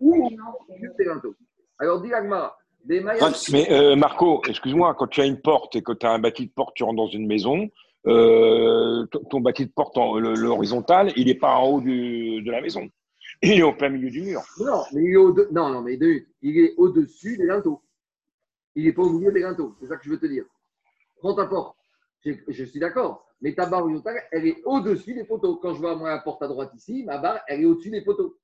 ou 0.00 0.30
sur 0.30 0.96
tes 0.96 1.04
linteaux. 1.04 1.34
Alors, 1.78 2.00
dis 2.00 2.12
Agmara. 2.12 2.56
Mais 2.86 3.70
euh, 3.70 3.94
Marco, 3.94 4.42
excuse-moi, 4.48 4.94
quand 4.94 5.06
tu 5.08 5.20
as 5.20 5.26
une 5.26 5.40
porte 5.40 5.76
et 5.76 5.82
que 5.82 5.92
tu 5.92 6.06
as 6.06 6.12
un 6.12 6.18
bâti 6.18 6.46
de 6.46 6.52
porte, 6.52 6.74
tu 6.74 6.82
rentres 6.82 6.96
dans 6.96 7.08
une 7.08 7.26
maison, 7.26 7.68
euh, 8.06 9.04
ton 9.30 9.40
bâti 9.40 9.66
de 9.66 9.70
porte, 9.70 9.96
l'horizontal, 9.96 11.12
il 11.16 11.26
n'est 11.26 11.34
pas 11.34 11.56
en 11.56 11.66
haut 11.68 11.80
de 11.80 12.50
la 12.50 12.60
maison. 12.60 12.88
Il 13.42 13.58
est 13.58 13.62
au 13.62 13.72
plein 13.72 13.88
milieu 13.88 14.10
du 14.10 14.22
mur. 14.22 14.42
Non, 14.58 14.82
mais 14.92 15.02
il 15.02 15.12
est 15.12 15.16
au 15.16 15.32
non, 15.50 15.70
non, 15.70 15.80
mais 15.80 15.98
il 16.42 16.58
est 16.58 16.74
au-dessus 16.76 17.38
des 17.38 17.46
linteaux. 17.46 17.80
Il 18.74 18.84
n'est 18.84 18.92
pas 18.92 19.02
au 19.02 19.10
milieu 19.10 19.32
des 19.32 19.40
linteaux. 19.40 19.76
C'est 19.80 19.86
ça 19.86 19.96
que 19.96 20.04
je 20.04 20.10
veux 20.10 20.18
te 20.18 20.26
dire. 20.26 20.44
Prends 21.18 21.34
ta 21.34 21.46
porte. 21.46 21.74
je 22.22 22.64
suis 22.64 22.80
d'accord. 22.80 23.29
Mais 23.40 23.54
ta 23.54 23.66
barre 23.66 23.84
horizontale, 23.84 24.22
elle 24.32 24.46
est 24.46 24.62
au-dessus 24.64 25.14
des 25.14 25.24
poteaux. 25.24 25.56
Quand 25.56 25.74
je 25.74 25.80
vois 25.80 25.96
moi 25.96 26.10
la 26.10 26.18
porte 26.18 26.42
à 26.42 26.48
droite 26.48 26.72
ici, 26.74 27.04
ma 27.04 27.18
barre, 27.18 27.40
elle 27.46 27.62
est 27.62 27.64
au-dessus 27.64 27.90
des 27.90 28.02
poteaux. 28.02 28.38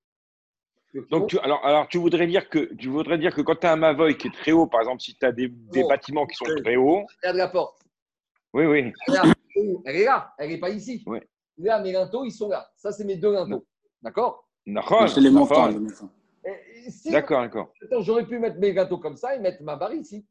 Donc, 1.11 1.29
tu, 1.29 1.39
alors, 1.41 1.65
alors, 1.65 1.89
tu 1.89 1.99
voudrais 1.99 2.27
dire 2.27 2.49
que 2.49 2.73
tu 2.75 2.89
voudrais 2.89 3.19
dire 3.19 3.35
que 3.35 3.43
quand 3.43 3.57
tu 3.57 3.67
as 3.67 3.73
un 3.73 3.77
Mavoy 3.77 4.17
qui 4.17 4.29
est 4.29 4.35
très 4.35 4.53
haut, 4.53 4.67
par 4.67 4.81
exemple, 4.81 5.03
si 5.03 5.15
tu 5.15 5.27
as 5.27 5.33
des, 5.33 5.49
bâtiments 5.49 6.27
qui 6.27 6.37
sont 6.37 6.47
très 6.63 6.77
hauts. 6.77 7.05
Regarde 7.23 7.37
la 7.37 7.49
porte. 7.49 7.83
Oui, 8.55 8.65
oui. 8.65 8.93
elle 9.85 9.97
est 9.97 10.05
là, 10.05 10.33
elle 10.39 10.51
n'est 10.51 10.59
pas 10.59 10.71
ici. 10.71 11.03
Oui. 11.07 11.19
Là, 11.59 11.81
mes 11.81 11.93
linteaux, 11.93 12.25
ils 12.25 12.33
sont 12.33 12.49
là. 12.49 12.67
Ça, 12.77 12.93
c'est 12.93 13.05
mes 13.05 13.17
deux 13.17 13.33
linteaux. 13.33 13.67
D'accord? 14.01 14.49
C'est 15.09 15.21
les 15.21 15.31
montants. 15.31 15.71
d'accord, 17.07 17.43
d'accord. 17.43 17.73
J'aurais 18.01 18.27
pu 18.27 18.39
mettre 18.39 18.59
mes 18.59 18.73
gâteaux 18.73 18.99
comme 18.99 19.17
ça 19.17 19.37
et 19.37 19.41
mettre 19.41 19.63
ma 19.63 19.77
barre 19.77 19.95
ici. 19.95 20.27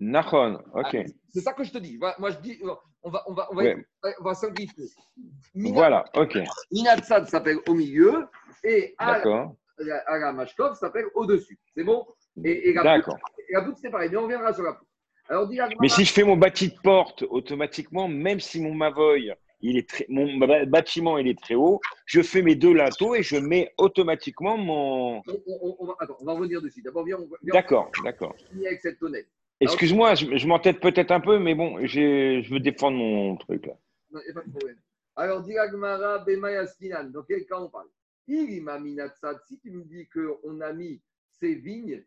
Nahon, 0.00 0.54
ok. 0.74 0.94
Ah, 0.94 1.02
c'est 1.28 1.40
ça 1.40 1.52
que 1.52 1.62
je 1.62 1.72
te 1.72 1.78
dis. 1.78 1.98
Moi, 1.98 2.30
je 2.30 2.38
dis, 2.38 2.58
on 3.02 3.10
va, 3.10 3.22
on 3.26 3.32
va, 3.32 3.48
on 3.50 3.54
va, 3.54 3.62
on 4.20 4.24
va 4.24 4.34
simplifier. 4.34 4.86
voilà, 5.54 6.04
ok. 6.14 6.38
Minatsad 6.70 7.28
s'appelle 7.28 7.58
au 7.66 7.74
milieu 7.74 8.26
et 8.62 8.94
Ala, 8.98 9.52
Ala 10.06 10.32
Mashkov 10.32 10.76
s'appelle 10.76 11.06
au-dessus. 11.14 11.58
C'est 11.74 11.84
bon? 11.84 12.06
Et. 12.44 12.70
Et 12.70 12.72
la 12.74 13.02
c'est 13.80 13.90
pareil, 13.90 14.08
mais 14.10 14.16
on 14.16 14.22
reviendra 14.22 14.52
sur 14.52 14.62
la 14.62 14.74
poutre. 14.74 14.90
Alors, 15.28 15.48
mais 15.80 15.88
si 15.88 16.04
je 16.04 16.12
fais 16.12 16.24
mon 16.24 16.36
bâti 16.36 16.70
de 16.70 16.76
porte 16.82 17.22
automatiquement, 17.22 18.08
même 18.08 18.40
si 18.40 18.60
mon 18.60 18.74
Mavoy, 18.74 19.32
il 19.60 19.76
est 19.76 19.88
très, 19.88 20.04
mon 20.08 20.38
bâtiment 20.66 21.18
il 21.18 21.28
est 21.28 21.40
très 21.40 21.54
haut, 21.54 21.80
je 22.04 22.20
fais 22.20 22.42
mes 22.42 22.56
deux 22.56 22.72
linteaux 22.72 23.14
et 23.14 23.22
je 23.22 23.36
mets 23.36 23.72
automatiquement 23.78 24.56
mon. 24.56 25.22
On, 25.28 25.86
va, 25.86 25.94
attends, 26.00 26.16
on 26.20 26.24
va 26.24 26.32
revenir 26.32 26.60
dessus. 26.60 26.82
D'abord, 26.82 27.04
viens, 27.04 27.18
D'accord, 27.42 27.92
d'accord. 28.04 28.34
Avec 28.66 28.80
cette 28.80 28.98
tonnelle. 28.98 29.26
Excuse-moi, 29.60 30.14
je, 30.14 30.46
m'entête 30.46 30.80
peut-être 30.80 31.10
un 31.10 31.20
peu, 31.20 31.38
mais 31.38 31.54
bon, 31.54 31.86
je 31.86 32.50
veux 32.50 32.60
défendre 32.60 32.96
mon 32.96 33.36
truc 33.36 33.66
là. 33.66 33.74
Non, 34.10 34.20
il 34.20 34.24
n'y 34.24 34.30
a 34.30 34.40
pas 34.40 34.46
de 34.46 34.50
problème. 34.50 34.76
Alors, 35.16 35.42
Diragmara 35.42 36.18
Bemayaskinan, 36.20 37.10
dans 37.10 37.22
quel 37.22 37.44
cas 37.46 37.60
on 37.60 37.68
parle? 37.68 37.88
Si 38.26 39.60
tu 39.60 39.70
me 39.70 39.84
dis 39.84 40.08
qu'on 40.08 40.60
a 40.60 40.72
mis 40.72 41.02
ces 41.30 41.54
vignes 41.56 42.04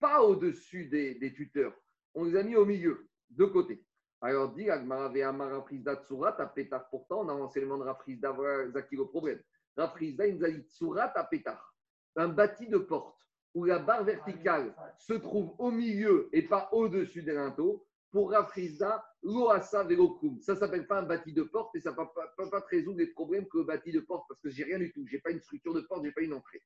pas 0.00 0.22
au-dessus 0.22 0.86
des, 0.86 1.14
des, 1.14 1.32
tuteurs, 1.32 1.74
on 2.14 2.24
les 2.24 2.36
a 2.36 2.42
mis 2.42 2.56
au 2.56 2.64
milieu, 2.64 3.08
de 3.28 3.44
côté. 3.44 3.84
Alors, 4.22 4.52
dit 4.52 4.68
Agmara 4.68 5.08
Ve'amara 5.08 5.62
Frisda 5.62 5.96
Tsurat, 5.96 6.40
à 6.40 6.46
Pétar, 6.46 6.88
pourtant, 6.88 7.20
on 7.20 7.28
a 7.28 7.34
l'enseignement 7.34 7.78
de 7.78 7.84
Rafrizda, 7.84 8.32
voilà 8.32 8.64
le 8.64 9.04
problème. 9.06 9.40
Rafrizda, 9.76 10.26
il 10.26 10.36
nous 10.36 10.44
a 10.44 10.50
dit 10.50 10.62
Tsurat 10.62 11.12
à 11.14 11.24
Pétar, 11.24 11.74
un 12.16 12.28
bâti 12.28 12.66
de 12.66 12.78
porte 12.78 13.18
où 13.54 13.64
la 13.64 13.78
barre 13.78 14.04
verticale 14.04 14.74
se 14.98 15.14
trouve 15.14 15.54
au 15.58 15.70
milieu 15.70 16.28
et 16.32 16.42
pas 16.42 16.68
au-dessus 16.72 17.22
des 17.22 17.34
linteaux, 17.34 17.86
pour 18.10 18.32
Rafrizda, 18.32 19.04
l'oasa 19.22 19.84
velokum. 19.84 20.40
Ça 20.40 20.54
ne 20.54 20.58
s'appelle 20.58 20.86
pas 20.86 21.00
un 21.00 21.04
bâti 21.04 21.32
de 21.32 21.42
porte 21.42 21.74
et 21.76 21.80
ça 21.80 21.90
ne 21.90 21.96
peut 21.96 22.50
pas, 22.50 22.64
résoudre 22.68 22.98
les 22.98 23.06
problèmes 23.08 23.46
que 23.46 23.58
le 23.58 23.64
bâti 23.64 23.92
de 23.92 24.00
porte 24.00 24.26
parce 24.28 24.40
que 24.40 24.50
j'ai 24.50 24.64
rien 24.64 24.78
du 24.78 24.92
tout. 24.92 25.06
Je 25.06 25.14
n'ai 25.14 25.20
pas 25.20 25.30
une 25.30 25.40
structure 25.40 25.74
de 25.74 25.80
porte, 25.82 26.02
je 26.02 26.08
n'ai 26.08 26.12
pas 26.12 26.22
une 26.22 26.32
entrée. 26.32 26.62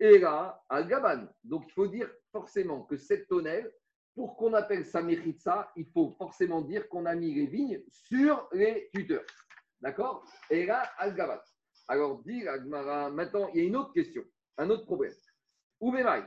Et 0.00 0.18
là, 0.18 0.62
al 0.68 0.88
Gaban. 0.88 1.26
Donc 1.42 1.64
il 1.68 1.72
faut 1.72 1.86
dire 1.86 2.10
forcément 2.32 2.82
que 2.82 2.96
cette 2.96 3.28
tonnelle, 3.28 3.70
pour 4.14 4.36
qu'on 4.36 4.54
appelle 4.54 4.86
ça 4.86 5.02
ça, 5.38 5.72
il 5.76 5.86
faut 5.86 6.14
forcément 6.16 6.62
dire 6.62 6.88
qu'on 6.88 7.04
a 7.04 7.14
mis 7.14 7.34
les 7.34 7.46
vignes 7.46 7.82
sur 7.88 8.48
les 8.52 8.88
tuteurs. 8.94 9.26
D'accord? 9.80 10.24
Et 10.50 10.66
là, 10.66 10.82
al 10.98 11.14
Gaban. 11.14 11.40
Alors, 11.88 12.22
dit 12.22 12.42
maintenant, 13.12 13.50
il 13.52 13.60
y 13.60 13.64
a 13.64 13.68
une 13.68 13.76
autre 13.76 13.92
question, 13.92 14.24
un 14.56 14.70
autre 14.70 14.86
problème. 14.86 15.12
Oubemaï, 15.80 16.22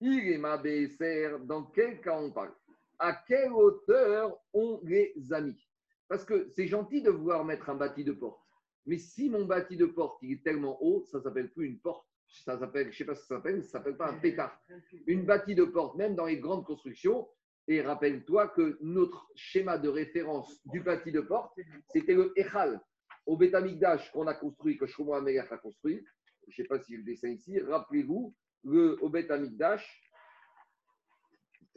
il 0.00 0.28
est 0.28 0.38
ma 0.38 0.56
BSR, 0.58 1.38
dans 1.40 1.64
quel 1.64 2.00
cas 2.00 2.18
on 2.18 2.30
parle? 2.30 2.54
À 2.98 3.14
quelle 3.26 3.52
hauteur 3.52 4.38
on 4.52 4.80
les 4.84 5.14
a 5.32 5.40
mis 5.40 5.68
Parce 6.08 6.24
que 6.24 6.48
c'est 6.54 6.66
gentil 6.66 7.02
de 7.02 7.10
vouloir 7.10 7.44
mettre 7.44 7.70
un 7.70 7.74
bâti 7.74 8.04
de 8.04 8.12
porte. 8.12 8.40
Mais 8.86 8.98
si 8.98 9.28
mon 9.28 9.44
bâti 9.44 9.76
de 9.76 9.86
porte 9.86 10.18
il 10.22 10.32
est 10.32 10.44
tellement 10.44 10.78
haut, 10.82 11.04
ça 11.10 11.18
ne 11.18 11.22
s'appelle 11.22 11.50
plus 11.52 11.66
une 11.66 11.80
porte. 11.80 12.06
Ça 12.28 12.58
s'appelle, 12.58 12.86
je 12.86 12.90
ne 12.90 12.94
sais 12.94 13.04
pas 13.04 13.14
ce 13.14 13.20
que 13.20 13.26
ça 13.26 13.36
s'appelle, 13.36 13.62
ça 13.64 13.70
s'appelle 13.70 13.96
pas 13.96 14.10
un 14.10 14.18
pétard. 14.18 14.60
Une 15.06 15.24
bâti 15.24 15.54
de 15.54 15.64
porte, 15.64 15.96
même 15.96 16.14
dans 16.14 16.26
les 16.26 16.38
grandes 16.38 16.64
constructions. 16.64 17.28
Et 17.68 17.82
rappelle-toi 17.82 18.48
que 18.48 18.78
notre 18.80 19.28
schéma 19.34 19.78
de 19.78 19.88
référence 19.88 20.60
du 20.66 20.80
bâti 20.80 21.10
de 21.10 21.20
porte, 21.20 21.58
c'était 21.92 22.14
le 22.14 22.32
Echal. 22.36 22.80
Au 23.26 23.36
Betamikdash 23.36 24.12
qu'on 24.12 24.26
a 24.26 24.34
construit, 24.34 24.76
que 24.76 24.86
Shlomo 24.86 25.14
Amelech 25.14 25.50
a 25.50 25.58
construit. 25.58 26.04
Je 26.46 26.52
ne 26.52 26.64
sais 26.64 26.68
pas 26.68 26.80
si 26.80 26.92
je 26.92 26.98
le 26.98 27.04
dessin 27.04 27.28
ici. 27.28 27.58
Rappelez-vous, 27.58 28.34
le, 28.64 28.98
au. 29.02 29.10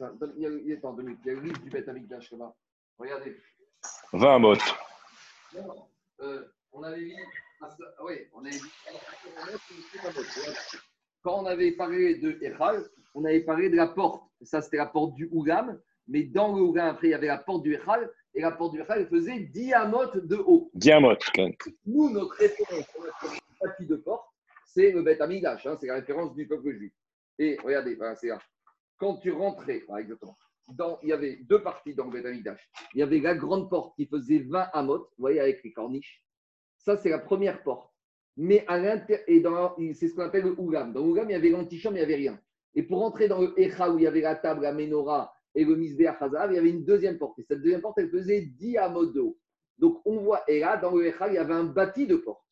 Il 0.00 0.42
y 0.42 0.46
a, 0.46 0.50
il 0.50 0.66
y 0.66 0.72
a, 0.72 0.76
attends, 0.76 0.96
il 0.98 1.26
y 1.26 1.30
a 1.30 1.34
le 1.34 1.40
livre 1.40 1.58
du 1.60 1.68
Bet 1.68 1.88
Amigdash 1.88 2.32
là-bas. 2.32 2.54
Regardez. 2.98 3.36
20 4.12 4.38
mottes. 4.38 4.74
Euh, 6.20 6.44
on 6.72 6.82
avait 6.82 7.00
vu. 7.00 7.14
Ah, 7.60 7.68
oui, 8.04 8.14
on 8.32 8.44
avait 8.44 8.56
vu. 8.56 8.68
Quand 11.22 11.42
on 11.42 11.46
avait 11.46 11.72
parlé 11.72 12.16
de 12.16 12.38
Echal, 12.42 12.88
on 13.14 13.24
avait 13.24 13.40
parlé 13.40 13.68
de 13.68 13.76
la 13.76 13.88
porte. 13.88 14.22
Ça, 14.42 14.62
c'était 14.62 14.78
la 14.78 14.86
porte 14.86 15.14
du 15.14 15.28
Ougam. 15.32 15.78
Mais 16.08 16.22
dans 16.24 16.54
le 16.54 16.62
Ougam, 16.62 16.86
après, 16.86 17.08
il 17.08 17.10
y 17.10 17.14
avait 17.14 17.26
la 17.26 17.38
porte 17.38 17.62
du 17.62 17.74
Echal. 17.74 18.10
Et 18.34 18.40
la 18.40 18.52
porte 18.52 18.72
du 18.72 18.80
Echal 18.80 19.06
faisait 19.08 19.40
diamote 19.40 20.16
de 20.26 20.36
haut. 20.36 20.70
Diamote. 20.74 21.24
Nous, 21.86 22.10
notre 22.10 22.34
référence, 22.36 22.86
on 22.96 23.66
a 23.66 23.84
de 23.84 23.96
porte 23.96 24.29
c'est 24.72 24.92
le 24.92 25.02
Beth 25.02 25.20
Amidash, 25.20 25.66
hein, 25.66 25.76
c'est 25.80 25.88
la 25.88 25.94
référence 25.94 26.34
du 26.34 26.46
peuple 26.46 26.72
juif. 26.72 26.92
Et 27.38 27.58
regardez, 27.62 27.98
c'est 28.16 28.28
là. 28.28 28.38
Quand 28.98 29.16
tu 29.16 29.32
rentrais, 29.32 29.84
il 31.02 31.08
y 31.08 31.12
avait 31.12 31.36
deux 31.36 31.62
parties 31.62 31.94
dans 31.94 32.04
le 32.06 32.12
Beth 32.12 32.26
Amidash. 32.26 32.70
Il 32.94 33.00
y 33.00 33.02
avait 33.02 33.18
la 33.18 33.34
grande 33.34 33.68
porte 33.68 33.96
qui 33.96 34.06
faisait 34.06 34.40
20 34.40 34.68
amot, 34.72 34.98
vous 34.98 35.08
voyez, 35.18 35.40
avec 35.40 35.64
les 35.64 35.72
corniches. 35.72 36.22
Ça, 36.78 36.96
c'est 36.96 37.10
la 37.10 37.18
première 37.18 37.62
porte. 37.62 37.90
Mais 38.36 38.64
à 38.68 38.78
l'intérieur, 38.78 39.76
c'est 39.94 40.08
ce 40.08 40.14
qu'on 40.14 40.22
appelle 40.22 40.44
le 40.44 40.58
Ougam. 40.58 40.92
Dans 40.92 41.04
le 41.04 41.22
il 41.24 41.30
y 41.30 41.34
avait 41.34 41.50
l'antichambre, 41.50 41.96
il 41.96 41.98
n'y 41.98 42.04
avait 42.04 42.14
rien. 42.14 42.40
Et 42.74 42.84
pour 42.84 43.02
entrer 43.02 43.26
dans 43.26 43.40
le 43.40 43.52
Echa, 43.60 43.90
où 43.90 43.98
il 43.98 44.04
y 44.04 44.06
avait 44.06 44.20
la 44.20 44.36
table, 44.36 44.62
la 44.62 44.72
menorah 44.72 45.34
et 45.54 45.64
le 45.64 45.74
Misbeh 45.74 46.06
Hazav, 46.06 46.52
il 46.52 46.54
y 46.54 46.58
avait 46.58 46.70
une 46.70 46.84
deuxième 46.84 47.18
porte. 47.18 47.38
Et 47.40 47.42
cette 47.42 47.60
deuxième 47.60 47.80
porte, 47.80 47.98
elle 47.98 48.10
faisait 48.10 48.42
10 48.42 48.76
amot 48.76 49.06
de. 49.06 49.22
Donc 49.78 50.00
on 50.04 50.20
voit, 50.20 50.44
et 50.46 50.60
là, 50.60 50.76
dans 50.76 50.94
le 50.94 51.06
Echa, 51.06 51.28
il 51.28 51.34
y 51.34 51.38
avait 51.38 51.54
un 51.54 51.64
bâti 51.64 52.06
de 52.06 52.16
porte. 52.16 52.44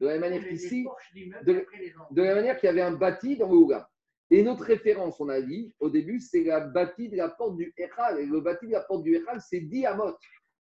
De 0.00 0.06
la 0.06 0.12
même 0.12 0.20
manière 0.20 0.46
qu'ici, 0.46 0.86
de, 1.14 2.22
la 2.22 2.34
manière 2.34 2.58
qu'il 2.58 2.66
y 2.66 2.70
avait 2.70 2.82
un 2.82 2.92
bâti 2.92 3.36
dans 3.36 3.50
le 3.50 3.56
Ouga. 3.56 3.88
Et 4.30 4.42
notre 4.42 4.64
référence, 4.64 5.20
on 5.20 5.28
a 5.28 5.40
dit 5.40 5.72
au 5.78 5.88
début, 5.88 6.20
c'est 6.20 6.44
la 6.44 6.60
bâti 6.60 7.08
de 7.08 7.16
la 7.16 7.28
porte 7.28 7.56
du 7.56 7.72
Echal. 7.76 8.20
Et 8.20 8.26
le 8.26 8.40
bâti 8.40 8.66
de 8.66 8.72
la 8.72 8.80
porte 8.80 9.04
du 9.04 9.14
Echal, 9.14 9.40
c'est 9.40 9.60
Diamot. 9.60 10.16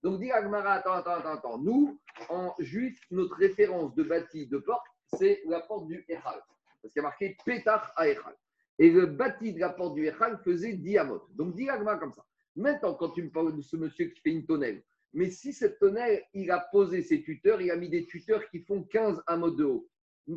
Donc, 0.03 0.19
dit 0.19 0.31
Agmara, 0.31 0.73
attends, 0.73 0.93
attends, 0.93 1.11
attends, 1.11 1.33
attends. 1.33 1.57
Nous, 1.59 1.99
en 2.29 2.55
juif, 2.59 2.99
notre 3.11 3.35
référence 3.35 3.93
de 3.93 4.03
bâti 4.03 4.47
de 4.47 4.57
porte, 4.57 4.85
c'est 5.13 5.41
la 5.45 5.61
porte 5.61 5.87
du 5.87 6.03
Echal. 6.09 6.41
Parce 6.81 6.93
qu'il 6.93 6.95
y 6.95 6.99
a 6.99 7.03
marqué 7.03 7.37
Pétach 7.45 7.93
à 7.95 8.07
Echal. 8.09 8.35
Et 8.79 8.89
le 8.89 9.05
bâti 9.05 9.53
de 9.53 9.59
la 9.59 9.69
porte 9.69 9.93
du 9.93 10.07
Echal 10.07 10.39
faisait 10.43 10.73
Diamot. 10.73 11.27
Donc, 11.35 11.55
dit 11.55 11.69
Agmara 11.69 11.97
comme 11.97 12.13
ça. 12.13 12.25
Maintenant, 12.55 12.95
quand 12.95 13.11
tu 13.11 13.23
me 13.23 13.29
parles 13.29 13.55
de 13.55 13.61
ce 13.61 13.77
monsieur 13.77 14.07
qui 14.07 14.19
fait 14.21 14.31
une 14.31 14.45
tonnelle, 14.45 14.83
mais 15.13 15.29
si 15.29 15.51
cette 15.53 15.79
tonnelle, 15.79 16.23
il 16.33 16.51
a 16.51 16.59
posé 16.71 17.01
ses 17.01 17.21
tuteurs, 17.21 17.61
il 17.61 17.71
a 17.71 17.75
mis 17.75 17.89
des 17.89 18.05
tuteurs 18.05 18.49
qui 18.49 18.59
font 18.59 18.83
15 18.83 19.21
à 19.27 19.37
de 19.37 19.63
haut. 19.63 19.87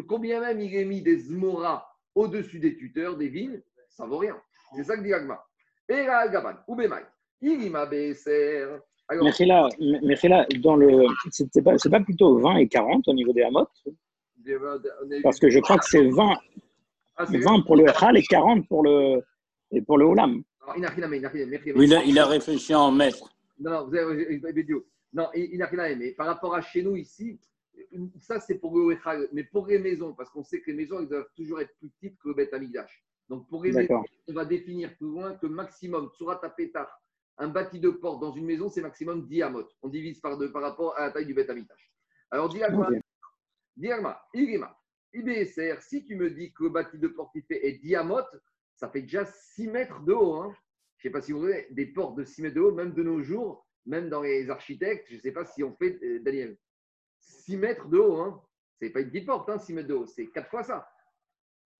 Combien 0.08 0.40
même 0.40 0.60
il 0.60 0.76
a 0.76 0.84
mis 0.84 1.02
des 1.02 1.18
zmoras 1.18 1.86
au-dessus 2.14 2.58
des 2.58 2.76
tuteurs, 2.76 3.16
des 3.16 3.28
vignes, 3.28 3.60
ça 3.88 4.06
vaut 4.06 4.18
rien. 4.18 4.36
C'est 4.74 4.84
ça 4.84 4.96
que 4.96 5.02
dit 5.02 5.12
Agma. 5.12 5.44
Et 5.88 6.04
là, 6.04 6.26
Gaban, 6.28 6.54
ou 6.66 6.76
il 7.40 7.70
m'a 7.70 7.86
BSR. 7.86 8.80
Mais 9.10 10.16
là, 10.28 10.46
dans 10.60 10.76
le, 10.76 11.06
c'est 11.30 11.62
pas, 11.62 11.76
pas 11.76 12.00
plutôt 12.00 12.38
20 12.38 12.56
et 12.56 12.68
40 12.68 13.06
au 13.06 13.12
niveau 13.12 13.32
des 13.32 13.42
hamots 13.42 13.68
Parce 15.22 15.38
que 15.38 15.50
je 15.50 15.58
crois 15.60 15.76
que 15.76 15.84
c'est 15.84 16.08
20, 16.08 16.34
20 17.18 17.40
ah, 17.46 17.62
pour 17.66 17.76
le 17.76 17.84
Hal 18.02 18.16
et 18.16 18.22
40 18.22 18.66
pour 18.66 18.82
le, 18.82 19.22
et 19.70 19.82
pour 19.82 19.98
le 19.98 20.06
Olam. 20.06 20.42
Oui, 21.76 21.84
il 21.84 21.94
a, 21.94 22.02
il 22.04 22.18
a 22.18 22.26
réfléchi 22.26 22.74
en 22.74 22.90
mètres. 22.90 23.33
Non, 23.58 23.86
vous 23.86 23.94
avez, 23.94 24.68
non, 25.12 25.30
il 25.34 25.58
n'a 25.58 25.66
rien 25.66 25.84
aimé. 25.84 26.12
Par 26.12 26.26
rapport 26.26 26.54
à 26.54 26.60
chez 26.60 26.82
nous 26.82 26.96
ici, 26.96 27.40
ça 28.20 28.40
c'est 28.40 28.58
pour 28.58 28.76
le 28.76 28.98
mais 29.32 29.44
pour 29.44 29.66
les 29.66 29.78
maisons, 29.78 30.12
parce 30.14 30.30
qu'on 30.30 30.42
sait 30.42 30.60
que 30.60 30.70
les 30.70 30.76
maisons 30.76 31.00
elles 31.00 31.08
doivent 31.08 31.30
toujours 31.36 31.60
être 31.60 31.74
plus 31.78 31.90
petites 31.90 32.18
que 32.18 32.28
le 32.28 32.34
Beth 32.34 32.52
Amigdash. 32.52 33.04
Donc 33.28 33.48
pour 33.48 33.64
les 33.64 33.72
maisons, 33.72 34.04
on 34.28 34.32
va 34.32 34.44
définir 34.44 34.96
plus 34.96 35.06
loin 35.06 35.34
que 35.34 35.46
maximum, 35.46 36.10
Surat 36.16 36.40
Pétar, 36.56 37.00
un 37.38 37.48
bâti 37.48 37.80
de 37.80 37.90
porte 37.90 38.20
dans 38.20 38.32
une 38.32 38.44
maison, 38.44 38.68
c'est 38.68 38.82
maximum 38.82 39.26
10 39.26 39.42
amot. 39.42 39.68
On 39.82 39.88
divise 39.88 40.20
par 40.20 40.38
deux 40.38 40.52
par 40.52 40.62
rapport 40.62 40.96
à 40.96 41.06
la 41.06 41.10
taille 41.10 41.26
du 41.26 41.34
Beth 41.34 41.50
Amigdash. 41.50 41.92
Alors, 42.30 42.48
Diagma, 42.48 42.88
Diagma, 43.76 44.20
Irima, 44.34 44.76
IBSR, 45.12 45.80
si 45.80 46.04
tu 46.04 46.16
me 46.16 46.30
dis 46.30 46.52
que 46.52 46.64
le 46.64 46.70
bâti 46.70 46.98
de 46.98 47.08
porte 47.08 47.32
il 47.34 47.42
fait 47.42 47.66
est 47.66 47.78
10 47.78 47.96
amot, 47.96 48.20
ça 48.74 48.88
fait 48.88 49.02
déjà 49.02 49.24
6 49.24 49.68
mètres 49.68 50.00
de 50.02 50.12
haut. 50.12 50.34
Hein 50.34 50.54
je 51.04 51.08
ne 51.08 51.12
sais 51.12 51.18
pas 51.18 51.20
si 51.20 51.32
vous 51.32 51.40
voyez, 51.40 51.66
des 51.70 51.84
portes 51.84 52.16
de 52.16 52.24
6 52.24 52.40
mètres 52.40 52.54
de 52.54 52.62
haut, 52.62 52.72
même 52.72 52.94
de 52.94 53.02
nos 53.02 53.20
jours, 53.22 53.66
même 53.84 54.08
dans 54.08 54.22
les 54.22 54.48
architectes, 54.48 55.06
je 55.10 55.16
ne 55.16 55.20
sais 55.20 55.32
pas 55.32 55.44
si 55.44 55.62
on 55.62 55.76
fait, 55.76 56.02
euh, 56.02 56.18
Daniel, 56.20 56.56
6 57.20 57.58
mètres 57.58 57.88
de 57.88 57.98
haut, 57.98 58.16
hein. 58.22 58.42
ce 58.80 58.86
n'est 58.86 58.90
pas 58.90 59.00
une 59.00 59.10
petite 59.10 59.26
porte, 59.26 59.50
hein, 59.50 59.58
6 59.58 59.74
mètres 59.74 59.88
de 59.88 59.94
haut, 59.94 60.06
c'est 60.06 60.28
4 60.28 60.48
fois 60.48 60.62
ça. 60.62 60.88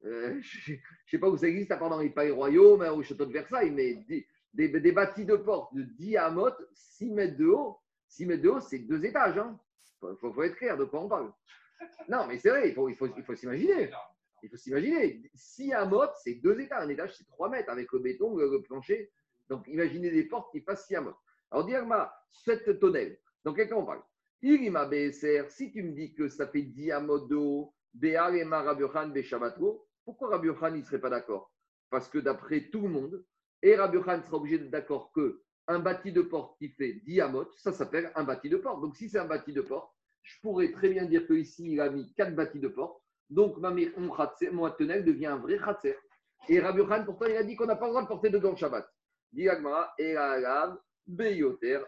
Euh, 0.04 0.38
je 0.42 0.72
ne 0.72 0.78
sais 1.06 1.18
pas 1.18 1.30
où 1.30 1.38
ça 1.38 1.48
existe, 1.48 1.70
à 1.70 1.78
part 1.78 1.88
dans 1.88 2.00
les 2.00 2.10
palais 2.10 2.32
royaux, 2.32 2.76
mais 2.76 2.90
au 2.90 3.02
château 3.02 3.24
de 3.24 3.32
Versailles, 3.32 3.70
mais 3.70 3.94
des, 3.94 4.28
des, 4.52 4.92
bâtis 4.92 5.24
de 5.24 5.36
porte 5.36 5.74
de 5.74 5.84
diamote, 5.84 6.58
6 6.74 7.10
mètres 7.12 7.38
de 7.38 7.46
haut, 7.46 7.78
6 8.08 8.26
mètres 8.26 8.42
de 8.42 8.50
haut, 8.50 8.60
c'est 8.60 8.80
deux 8.80 9.06
étages. 9.06 9.36
Il 9.36 9.38
hein. 9.38 9.58
faut, 10.20 10.42
être 10.42 10.56
clair 10.56 10.76
de 10.76 10.84
quoi 10.84 11.00
on 11.00 11.08
parle. 11.08 11.32
Non, 12.10 12.26
mais 12.26 12.36
c'est 12.36 12.50
vrai, 12.50 12.72
faut, 12.72 12.92
faut, 12.92 13.08
il 13.16 13.22
faut 13.22 13.34
s'imaginer. 13.34 13.90
Il 14.44 14.50
faut 14.50 14.56
s'imaginer, 14.56 15.22
si 15.34 15.72
un 15.72 15.86
mot, 15.86 16.04
c'est 16.22 16.34
deux 16.34 16.60
étages. 16.60 16.84
Un 16.84 16.88
étage, 16.90 17.16
c'est 17.16 17.26
trois 17.26 17.48
mètres 17.48 17.70
avec 17.70 17.90
le 17.92 17.98
béton, 17.98 18.36
le, 18.36 18.60
plancher. 18.60 19.10
Donc, 19.48 19.66
imaginez 19.68 20.10
des 20.10 20.24
portes 20.24 20.52
qui 20.52 20.60
passent 20.60 20.86
si 20.86 20.94
un 20.94 21.00
mot. 21.00 21.14
Alors, 21.50 21.66
Diagma, 21.66 22.14
cette 22.30 22.78
tonnelle, 22.78 23.18
dans 23.42 23.54
quel 23.54 23.68
cas 23.68 23.76
on 23.76 23.86
parle 23.86 24.02
Irima 24.42 24.84
BSR, 24.84 25.48
si 25.48 25.72
tu 25.72 25.82
me 25.82 25.92
dis 25.92 26.12
que 26.12 26.28
ça 26.28 26.46
fait 26.46 26.62
diamodo, 26.62 27.72
Béar 27.94 28.34
et 28.34 28.44
Marabuchan, 28.44 29.12
Pourquoi 30.04 30.28
Rabbi 30.28 30.48
Yochanan 30.48 30.80
ne 30.80 30.84
serait 30.84 31.00
pas 31.00 31.08
d'accord? 31.08 31.50
Parce 31.88 32.08
que 32.08 32.18
d'après 32.18 32.68
tout 32.68 32.82
le 32.82 32.88
monde, 32.88 33.24
et 33.62 33.76
Rabbi 33.76 33.96
Yochanan 33.96 34.22
sera 34.22 34.36
obligé 34.36 34.58
d'être 34.58 34.70
d'accord 34.70 35.12
que 35.12 35.40
un 35.66 35.78
bâti 35.78 36.12
de 36.12 36.20
porte 36.20 36.58
qui 36.58 36.68
fait 36.68 37.00
diamote, 37.06 37.54
ça 37.56 37.72
s'appelle 37.72 38.12
un 38.14 38.24
bâti 38.24 38.50
de 38.50 38.58
porte. 38.58 38.82
Donc 38.82 38.96
si 38.96 39.08
c'est 39.08 39.18
un 39.18 39.24
bâti 39.24 39.52
de 39.52 39.62
porte, 39.62 39.90
je 40.22 40.40
pourrais 40.40 40.72
très 40.72 40.88
bien 40.88 41.04
dire 41.04 41.26
qu'ici, 41.26 41.72
il 41.72 41.80
a 41.80 41.90
mis 41.90 42.12
quatre 42.14 42.34
bâtis 42.34 42.60
de 42.60 42.68
porte. 42.68 43.02
Donc 43.30 43.58
ma 43.58 43.70
mon 43.70 44.70
tunnel 44.70 45.04
devient 45.04 45.26
un 45.26 45.38
vrai 45.38 45.58
khatser. 45.58 45.96
Et 46.48 46.60
Rabbi 46.60 46.78
Yochanan, 46.78 47.06
pourtant, 47.06 47.26
il 47.26 47.36
a 47.36 47.42
dit 47.42 47.56
qu'on 47.56 47.66
n'a 47.66 47.76
pas 47.76 47.86
le 47.86 47.92
droit 47.92 48.02
de 48.02 48.08
porter 48.08 48.28
dedans 48.28 48.50
le 48.50 48.56
Shabbat. 48.56 48.86
Dit 49.32 49.48
et 49.98 50.16
Beyoter. 51.06 51.80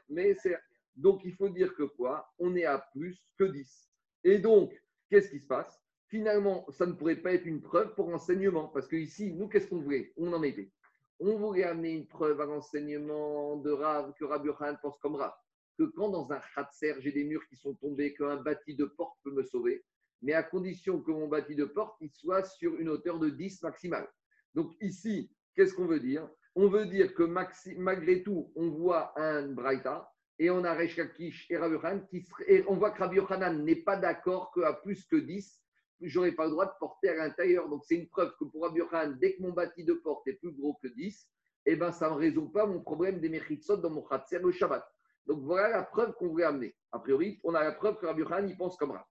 Donc 0.95 1.23
il 1.25 1.35
faut 1.35 1.49
dire 1.49 1.75
que 1.75 1.83
quoi? 1.83 2.33
On 2.39 2.55
est 2.57 2.65
à 2.65 2.79
plus 2.93 3.19
que 3.39 3.45
10. 3.45 3.91
Et 4.25 4.39
donc, 4.39 4.73
qu'est-ce 5.11 5.31
qui 5.31 5.41
se 5.41 5.47
passe? 5.47 5.79
Finalement, 6.09 6.65
ça 6.71 6.87
ne 6.87 6.93
pourrait 6.93 7.17
pas 7.17 7.35
être 7.35 7.45
une 7.45 7.61
preuve 7.61 7.95
pour 7.95 8.09
enseignement. 8.09 8.69
Parce 8.69 8.89
que 8.89 8.97
ici, 8.97 9.33
nous, 9.35 9.49
qu'est-ce 9.49 9.69
qu'on 9.69 9.81
voulait? 9.81 10.13
On 10.17 10.33
en 10.33 10.43
était. 10.43 10.71
On 11.19 11.37
voulait 11.37 11.65
amener 11.65 11.93
une 11.93 12.07
preuve 12.07 12.41
à 12.41 12.47
l'enseignement 12.47 13.57
de 13.57 13.71
Rav, 13.71 14.13
que 14.19 14.25
Rabbi 14.25 14.49
Yochanan 14.49 14.79
pense 14.81 14.99
comme 14.99 15.17
Rav. 15.17 15.33
Que 15.79 15.85
quand 15.85 16.09
dans 16.09 16.33
un 16.33 16.41
khatser, 16.55 16.95
j'ai 17.01 17.13
des 17.13 17.25
murs 17.25 17.47
qui 17.49 17.57
sont 17.57 17.75
tombés, 17.75 18.15
qu'un 18.15 18.37
bâti 18.37 18.75
de 18.75 18.87
porte 18.87 19.19
peut 19.23 19.33
me 19.33 19.43
sauver, 19.43 19.85
mais 20.23 20.33
à 20.33 20.43
condition 20.43 21.01
que 21.03 21.11
mon 21.11 21.29
bâti 21.29 21.55
de 21.55 21.65
porte 21.65 22.01
soit 22.13 22.45
sur 22.45 22.75
une 22.77 22.89
hauteur 22.89 23.19
de 23.19 23.31
10 23.31 23.63
maximale. 23.63 24.09
Donc 24.55 24.73
ici, 24.81 25.31
qu'est-ce 25.55 25.75
qu'on 25.75 25.87
veut 25.87 26.01
dire? 26.01 26.29
On 26.55 26.69
veut 26.69 26.87
dire 26.87 27.15
que 27.15 27.23
malgré 27.23 28.23
tout, 28.23 28.51
on 28.57 28.71
voit 28.71 29.13
un 29.21 29.49
Braïta 29.49 30.11
et 30.39 30.51
on 30.51 30.65
a 30.65 30.75
Resh 30.75 30.99
et 30.99 31.57
Rabbi 31.57 32.07
qui 32.09 32.27
et 32.47 32.65
on 32.67 32.77
voit 32.77 32.91
que 32.91 33.03
Rabbi 33.03 33.19
n'est 33.63 33.77
pas 33.77 33.97
d'accord 33.97 34.53
qu'à 34.55 34.73
plus 34.73 35.05
que 35.07 35.17
10, 35.17 35.61
j'aurais 36.01 36.33
pas 36.33 36.45
le 36.45 36.51
droit 36.51 36.67
de 36.67 36.73
porter 36.79 37.11
à 37.11 37.15
l'intérieur. 37.15 37.69
Donc 37.69 37.85
c'est 37.85 37.97
une 37.97 38.09
preuve 38.09 38.33
que 38.39 38.45
pour 38.45 38.63
Rabbi 38.63 38.81
dès 39.21 39.37
que 39.37 39.43
mon 39.43 39.53
bâti 39.53 39.85
de 39.85 39.95
porte 39.95 40.27
est 40.29 40.35
plus 40.35 40.53
gros 40.53 40.79
que 40.83 40.89
10, 40.89 41.29
eh 41.67 41.77
ben, 41.77 41.93
ça 41.93 42.09
ne 42.11 42.15
résout 42.15 42.49
pas 42.49 42.65
mon 42.67 42.81
problème 42.81 43.21
des 43.21 43.29
Mechitsot 43.29 43.79
dans 43.79 43.91
mon 43.91 44.03
Khatser 44.03 44.39
le 44.39 44.53
Shabbat. 44.53 44.87
Donc 45.27 45.43
voilà 45.43 45.69
la 45.69 45.83
preuve 45.83 46.15
qu'on 46.15 46.29
voulait 46.29 46.45
amener. 46.45 46.77
A 46.93 47.01
priori, 47.01 47.41
on 47.43 47.55
a 47.55 47.65
la 47.65 47.73
preuve 47.73 47.99
que 47.99 48.07
Rabbi 48.07 48.21
Yochanan 48.21 48.49
il 48.49 48.57
pense 48.57 48.77
comme 48.77 48.93
ça. 48.93 49.05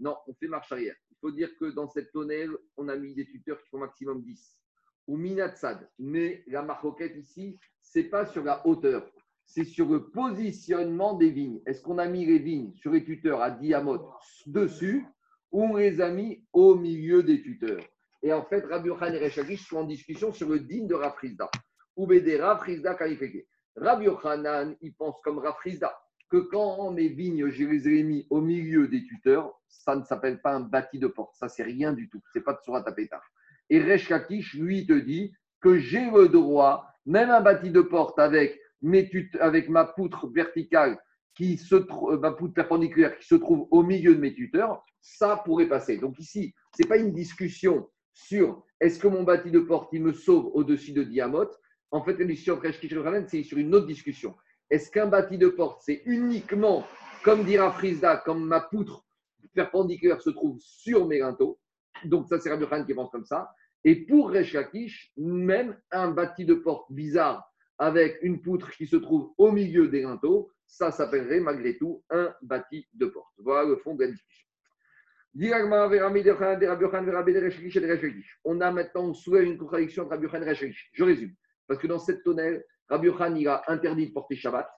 Non, 0.00 0.16
on 0.26 0.34
fait 0.34 0.48
marche 0.48 0.72
arrière 0.72 0.96
faut 1.22 1.30
dire 1.30 1.56
que 1.56 1.66
dans 1.66 1.88
cette 1.88 2.10
tonnelle, 2.10 2.50
on 2.76 2.88
a 2.88 2.96
mis 2.96 3.14
des 3.14 3.24
tuteurs 3.24 3.62
qui 3.62 3.68
font 3.70 3.78
maximum 3.78 4.22
10. 4.22 4.58
Ou 5.06 5.16
minatsad. 5.16 5.88
Mais 5.98 6.42
la 6.48 6.62
maroquette 6.62 7.16
ici, 7.16 7.58
c'est 7.80 8.04
pas 8.04 8.26
sur 8.26 8.42
la 8.42 8.66
hauteur, 8.66 9.08
c'est 9.44 9.64
sur 9.64 9.88
le 9.88 10.10
positionnement 10.10 11.14
des 11.14 11.30
vignes. 11.30 11.62
Est-ce 11.64 11.80
qu'on 11.80 11.98
a 11.98 12.08
mis 12.08 12.26
les 12.26 12.40
vignes 12.40 12.74
sur 12.74 12.90
les 12.90 13.04
tuteurs 13.04 13.40
à 13.40 13.50
diamote 13.50 14.04
dessus 14.46 15.06
ou 15.52 15.62
on 15.62 15.76
les 15.76 16.00
a 16.00 16.10
mis 16.10 16.44
au 16.52 16.74
milieu 16.74 17.22
des 17.22 17.40
tuteurs? 17.40 17.84
Et 18.22 18.32
en 18.32 18.44
fait, 18.44 18.64
Rabbi 18.64 18.88
Yochanan 18.88 19.14
et 19.14 19.24
Rechagish 19.24 19.68
sont 19.68 19.78
en 19.78 19.84
discussion 19.84 20.32
sur 20.32 20.48
le 20.48 20.60
digne 20.60 20.88
de 20.88 20.94
Rafrizda. 20.94 21.50
Ou 21.96 22.06
Bédé 22.06 22.40
Rafrizda 22.40 22.94
Kalifeke. 22.94 23.46
Rabbi 23.76 24.06
Yochanan, 24.06 24.76
il 24.80 24.94
pense 24.94 25.20
comme 25.22 25.38
Rafrizda 25.38 26.01
que 26.32 26.38
quand 26.38 26.96
je 26.96 27.64
les 27.66 27.88
ai 27.88 28.02
mis 28.02 28.26
au 28.30 28.40
milieu 28.40 28.88
des 28.88 29.04
tuteurs, 29.04 29.52
ça 29.68 29.94
ne 29.94 30.02
s'appelle 30.02 30.40
pas 30.40 30.54
un 30.54 30.60
bâti 30.60 30.98
de 30.98 31.06
porte. 31.06 31.34
Ça, 31.36 31.50
c'est 31.50 31.62
rien 31.62 31.92
du 31.92 32.08
tout. 32.08 32.22
C'est 32.32 32.40
pas 32.40 32.54
de 32.54 32.58
Surat 32.64 32.82
Apeta. 32.86 33.20
Et 33.68 33.78
Resh 33.78 34.08
Kakish, 34.08 34.54
lui, 34.54 34.86
te 34.86 34.94
dit 34.94 35.34
que 35.60 35.78
j'ai 35.78 36.10
le 36.10 36.28
droit, 36.28 36.86
même 37.04 37.28
un 37.28 37.42
bâti 37.42 37.70
de 37.70 37.82
porte 37.82 38.18
avec, 38.18 38.58
ma 38.80 39.84
poutre 39.84 40.26
verticale, 40.28 40.98
qui 41.34 41.58
se 41.58 41.74
euh, 41.74 42.18
ma 42.18 42.32
poutre 42.32 42.54
perpendiculaire 42.54 43.18
qui 43.18 43.26
se 43.26 43.34
trouve 43.34 43.68
au 43.70 43.82
milieu 43.82 44.14
de 44.14 44.20
mes 44.20 44.32
tuteurs, 44.32 44.82
ça 45.02 45.42
pourrait 45.44 45.68
passer. 45.68 45.98
Donc 45.98 46.18
ici, 46.18 46.54
ce 46.74 46.82
n'est 46.82 46.88
pas 46.88 46.96
une 46.96 47.12
discussion 47.12 47.90
sur 48.14 48.64
est-ce 48.80 48.98
que 48.98 49.08
mon 49.08 49.22
bâti 49.22 49.50
de 49.50 49.60
porte, 49.60 49.90
il 49.92 50.02
me 50.02 50.12
sauve 50.12 50.50
au-dessus 50.54 50.92
de 50.92 51.02
Diamote. 51.02 51.58
En 51.90 52.02
fait, 52.02 52.18
la 52.18 52.24
discussion 52.24 52.56
de 52.56 52.60
Resh 52.60 52.80
c'est 53.28 53.42
sur 53.42 53.58
une 53.58 53.74
autre 53.74 53.86
discussion. 53.86 54.34
Est-ce 54.72 54.90
qu'un 54.90 55.06
bâti 55.06 55.36
de 55.36 55.48
porte, 55.48 55.82
c'est 55.84 56.00
uniquement, 56.06 56.86
comme 57.22 57.44
dira 57.44 57.70
Frisda, 57.72 58.16
comme 58.16 58.46
ma 58.46 58.62
poutre 58.62 59.04
perpendiculaire 59.54 60.22
se 60.22 60.30
trouve 60.30 60.58
sur 60.60 61.06
mes 61.06 61.18
linteaux 61.18 61.60
Donc, 62.06 62.26
ça, 62.26 62.40
c'est 62.40 62.48
Rabbi 62.48 62.64
qui 62.86 62.94
pense 62.94 63.10
comme 63.10 63.26
ça. 63.26 63.50
Et 63.84 64.06
pour 64.06 64.30
Resh 64.30 64.56
même 65.18 65.78
un 65.90 66.10
bâti 66.10 66.46
de 66.46 66.54
porte 66.54 66.90
bizarre 66.90 67.46
avec 67.76 68.16
une 68.22 68.40
poutre 68.40 68.70
qui 68.70 68.86
se 68.86 68.96
trouve 68.96 69.34
au 69.36 69.52
milieu 69.52 69.88
des 69.88 70.04
linteaux, 70.04 70.50
ça 70.66 70.90
s'appellerait 70.90 71.40
malgré 71.40 71.76
tout 71.76 72.02
un 72.08 72.34
bâti 72.40 72.88
de 72.94 73.04
porte. 73.04 73.34
Voilà 73.36 73.68
le 73.68 73.76
fond 73.76 73.94
de 73.94 74.04
la 74.04 74.10
discussion. 74.10 74.48
On 78.44 78.60
a 78.62 78.70
maintenant, 78.70 79.12
soulève 79.12 79.44
une 79.44 79.58
contradiction 79.58 80.04
entre 80.04 80.12
Rabbi 80.12 80.64
et 80.64 80.74
Je 80.94 81.04
résume. 81.04 81.34
Parce 81.66 81.78
que 81.78 81.86
dans 81.86 81.98
cette 81.98 82.22
tonnelle, 82.22 82.64
Rabbi 82.88 83.10
Khan, 83.16 83.34
il 83.34 83.48
a 83.48 83.62
interdit 83.68 84.08
de 84.08 84.12
porter 84.12 84.36
Shabbat 84.36 84.68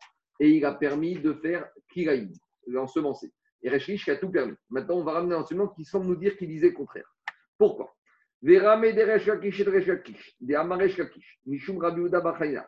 et 0.40 0.48
il 0.50 0.64
a 0.64 0.72
permis 0.72 1.16
de 1.16 1.32
faire 1.34 1.68
Kiraïm, 1.92 2.32
l'ensemencer. 2.66 3.32
Et 3.62 3.70
Rechish 3.70 4.08
a 4.08 4.16
tout 4.16 4.30
permis. 4.30 4.54
Maintenant, 4.68 4.96
on 4.96 5.04
va 5.04 5.12
ramener 5.12 5.34
un 5.34 5.38
enseignement 5.40 5.68
qui 5.68 5.84
semble 5.84 6.06
nous 6.06 6.16
dire 6.16 6.36
qu'il 6.36 6.48
disait 6.48 6.68
le 6.68 6.74
contraire. 6.74 7.10
Pourquoi? 7.56 7.94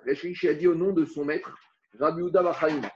Rechish 0.06 0.44
a 0.46 0.54
dit 0.54 0.66
au 0.66 0.74
nom 0.74 0.92
de 0.92 1.04
son 1.04 1.24
maître, 1.24 1.54
Rabbi 1.98 2.22
Uda 2.22 2.42
Bachaina. 2.42 2.90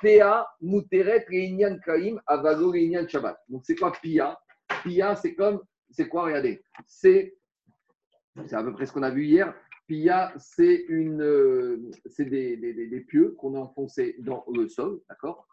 Pea 0.00 0.46
Muteret 0.60 1.26
Reinyan 1.28 1.78
Kaim 1.84 2.20
Avalo 2.26 2.70
Reinyan 2.70 3.06
Shabbat. 3.06 3.36
Donc, 3.48 3.62
c'est 3.64 3.76
quoi 3.76 3.92
Pia? 4.00 4.38
Pia, 4.82 5.16
c'est 5.16 5.34
comme, 5.34 5.60
c'est 5.90 6.08
quoi? 6.08 6.24
Regardez, 6.24 6.62
c'est, 6.86 7.36
c'est 8.46 8.54
à 8.54 8.62
peu 8.62 8.72
près 8.72 8.86
ce 8.86 8.92
qu'on 8.92 9.02
a 9.02 9.10
vu 9.10 9.24
hier. 9.26 9.52
Pia, 9.90 10.32
euh, 10.60 11.76
c'est 12.06 12.24
des, 12.24 12.56
des, 12.56 13.00
pieux 13.00 13.32
qu'on 13.32 13.56
a 13.56 13.58
enfoncés 13.58 14.14
dans 14.20 14.44
le 14.54 14.68
sol, 14.68 15.00
d'accord? 15.08 15.48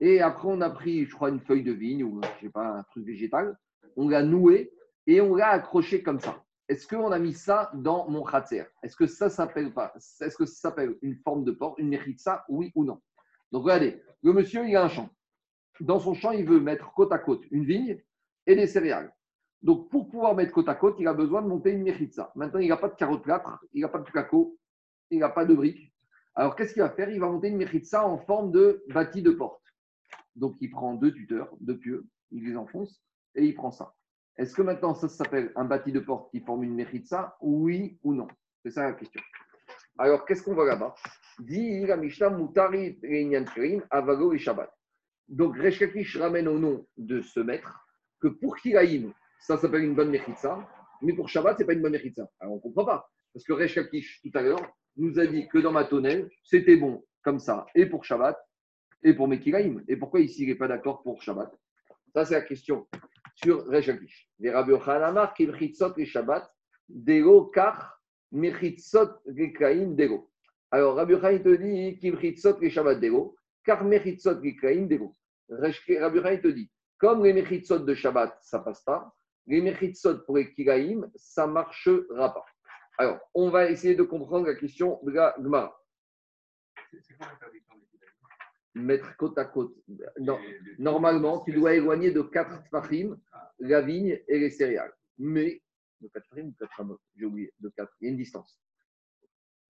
Et 0.00 0.22
après, 0.22 0.48
on 0.48 0.62
a 0.62 0.70
pris, 0.70 1.04
je 1.04 1.14
crois, 1.14 1.28
une 1.28 1.42
feuille 1.42 1.64
de 1.64 1.72
vigne 1.72 2.02
ou, 2.02 2.18
je 2.22 2.46
sais 2.46 2.50
pas, 2.50 2.66
un 2.66 2.82
truc 2.84 3.04
végétal, 3.04 3.58
on 3.96 4.08
l'a 4.08 4.22
noué 4.22 4.72
et 5.06 5.20
on 5.20 5.34
l'a 5.34 5.48
accroché 5.48 6.02
comme 6.02 6.18
ça. 6.18 6.42
Est-ce 6.66 6.88
qu'on 6.88 7.12
a 7.12 7.18
mis 7.18 7.34
ça 7.34 7.70
dans 7.74 8.08
mon 8.08 8.24
khatser? 8.24 8.64
Est-ce 8.82 8.96
que 8.96 9.06
ça 9.06 9.28
s'appelle 9.28 9.74
pas? 9.74 9.92
Est-ce 9.94 10.38
que 10.38 10.46
ça 10.46 10.70
s'appelle 10.70 10.96
une 11.02 11.16
forme 11.16 11.44
de 11.44 11.52
porte, 11.52 11.78
une 11.78 11.94
ça, 12.16 12.46
oui 12.48 12.72
ou 12.74 12.84
non? 12.84 13.02
Donc 13.52 13.64
regardez, 13.64 14.02
le 14.22 14.32
monsieur, 14.32 14.66
il 14.66 14.74
a 14.76 14.84
un 14.84 14.88
champ. 14.88 15.10
Dans 15.80 16.00
son 16.00 16.14
champ, 16.14 16.30
il 16.30 16.46
veut 16.46 16.58
mettre 16.58 16.90
côte 16.94 17.12
à 17.12 17.18
côte 17.18 17.44
une 17.50 17.66
vigne 17.66 18.02
et 18.46 18.56
des 18.56 18.66
céréales. 18.66 19.12
Donc, 19.64 19.88
pour 19.88 20.10
pouvoir 20.10 20.34
mettre 20.34 20.52
côte 20.52 20.68
à 20.68 20.74
côte, 20.74 20.96
il 20.98 21.08
a 21.08 21.14
besoin 21.14 21.40
de 21.40 21.48
monter 21.48 21.70
une 21.70 21.82
méritza. 21.82 22.30
Maintenant, 22.34 22.60
il 22.60 22.68
n'a 22.68 22.76
pas 22.76 22.90
de 22.90 22.96
carotte 22.96 23.22
plâtre, 23.22 23.64
il 23.72 23.80
n'a 23.80 23.88
pas 23.88 23.98
de 23.98 24.04
placo, 24.04 24.58
il 25.10 25.20
n'a 25.20 25.30
pas 25.30 25.46
de 25.46 25.54
briques. 25.54 25.90
Alors, 26.34 26.54
qu'est-ce 26.54 26.74
qu'il 26.74 26.82
va 26.82 26.90
faire? 26.90 27.08
Il 27.08 27.18
va 27.18 27.30
monter 27.30 27.48
une 27.48 27.56
méritza 27.56 28.06
en 28.06 28.18
forme 28.18 28.52
de 28.52 28.84
bâti 28.92 29.22
de 29.22 29.30
porte. 29.30 29.62
Donc, 30.36 30.54
il 30.60 30.70
prend 30.70 30.92
deux 30.92 31.14
tuteurs, 31.14 31.48
deux 31.60 31.78
pieux, 31.78 32.04
il 32.30 32.44
les 32.44 32.58
enfonce 32.58 33.02
et 33.36 33.42
il 33.42 33.54
prend 33.54 33.70
ça. 33.70 33.94
Est-ce 34.36 34.54
que 34.54 34.60
maintenant, 34.60 34.94
ça 34.94 35.08
s'appelle 35.08 35.50
un 35.56 35.64
bâti 35.64 35.92
de 35.92 36.00
porte 36.00 36.30
qui 36.30 36.40
forme 36.40 36.64
une 36.64 36.74
méritza 36.74 37.34
Oui 37.40 37.98
ou 38.02 38.12
non? 38.12 38.28
C'est 38.62 38.70
ça 38.70 38.82
la 38.82 38.92
question. 38.92 39.22
Alors, 39.96 40.26
qu'est-ce 40.26 40.42
qu'on 40.42 40.52
voit 40.52 40.66
là-bas? 40.66 40.94
Donc, 45.28 45.56
Reshkakish 45.56 46.18
ramène 46.18 46.48
au 46.48 46.58
nom 46.58 46.86
de 46.98 47.22
ce 47.22 47.40
maître 47.40 47.86
que 48.20 48.28
pour 48.28 48.58
ça 49.44 49.58
s'appelle 49.58 49.84
une 49.84 49.94
bonne 49.94 50.10
mechitza. 50.10 50.58
Mais 51.02 51.12
pour 51.12 51.28
Shabbat, 51.28 51.58
ce 51.58 51.62
n'est 51.62 51.66
pas 51.66 51.74
une 51.74 51.82
bonne 51.82 51.92
mechitza. 51.92 52.26
Alors 52.40 52.54
on 52.54 52.56
ne 52.56 52.62
comprend 52.62 52.86
pas. 52.86 53.10
Parce 53.32 53.44
que 53.44 53.52
Resh 53.52 53.74
tout 53.74 54.30
à 54.38 54.42
l'heure, 54.42 54.72
nous 54.96 55.18
a 55.18 55.26
dit 55.26 55.46
que 55.48 55.58
dans 55.58 55.72
ma 55.72 55.84
tonnelle, 55.84 56.30
c'était 56.42 56.76
bon 56.76 57.04
comme 57.22 57.38
ça, 57.38 57.66
et 57.74 57.86
pour 57.86 58.04
Shabbat, 58.04 58.38
et 59.02 59.12
pour 59.12 59.28
Mekiraim. 59.28 59.82
Et 59.88 59.96
pourquoi 59.96 60.20
ici, 60.20 60.44
il 60.44 60.48
n'est 60.48 60.54
pas 60.54 60.68
d'accord 60.68 61.02
pour 61.02 61.20
Shabbat? 61.20 61.52
Ça, 62.14 62.24
c'est 62.24 62.34
la 62.34 62.42
question 62.42 62.86
sur 63.34 63.66
Resh 63.66 63.90
Les 64.38 64.50
Rabbi 64.50 64.72
Ochanamar, 64.72 65.34
et 65.38 66.04
Shabbat, 66.06 66.50
Dego, 66.88 67.46
Kar, 67.46 68.00
Mechitzot, 68.32 69.10
Gekaim, 69.26 69.94
Dego. 69.94 70.30
Alors, 70.70 70.94
Rabbi 70.94 71.14
te 71.42 71.54
dit, 71.56 71.98
Kimchitzot, 71.98 72.60
les 72.60 72.70
Shabbat, 72.70 72.98
Dego, 73.00 73.36
Kar, 73.64 73.84
Mechitzot, 73.84 74.40
Gekaim, 74.40 74.86
Dego. 74.86 75.12
Rabbi 75.50 76.40
te 76.40 76.48
dit, 76.48 76.70
comme 76.98 77.24
les 77.24 77.32
Mechitzot 77.32 77.80
de 77.80 77.94
Shabbat, 77.94 78.38
ça 78.40 78.60
passe 78.60 78.82
pas, 78.82 79.12
les 79.46 79.60
Mechitsot 79.60 80.24
pour 80.24 80.36
les 80.36 80.52
Kilaïm, 80.52 81.10
ça 81.14 81.46
ne 81.46 81.52
marchera 81.52 82.32
pas. 82.32 82.44
Alors, 82.98 83.18
on 83.34 83.50
va 83.50 83.70
essayer 83.70 83.94
de 83.94 84.02
comprendre 84.02 84.46
la 84.46 84.54
question 84.54 85.00
de 85.02 85.10
la 85.10 85.34
Gemara. 85.42 85.76
Mettre 88.74 89.16
côte 89.16 89.38
à 89.38 89.44
côte. 89.44 89.74
normalement, 90.78 91.40
tu 91.40 91.52
dois 91.52 91.74
éloigner 91.74 92.10
de 92.10 92.22
4 92.22 92.68
fachim 92.70 93.18
la 93.58 93.80
vigne 93.80 94.20
et 94.28 94.38
les 94.38 94.50
céréales. 94.50 94.92
Mais, 95.18 95.62
de 96.00 96.08
4 96.08 96.28
fachim 96.28 96.46
ou 96.46 96.54
4 96.58 96.80
amot 96.80 97.00
J'ai 97.16 97.24
oublié, 97.24 97.52
de 97.60 97.68
4. 97.68 97.92
Il 98.00 98.04
y 98.04 98.08
a 98.08 98.10
une 98.12 98.16
distance. 98.16 98.60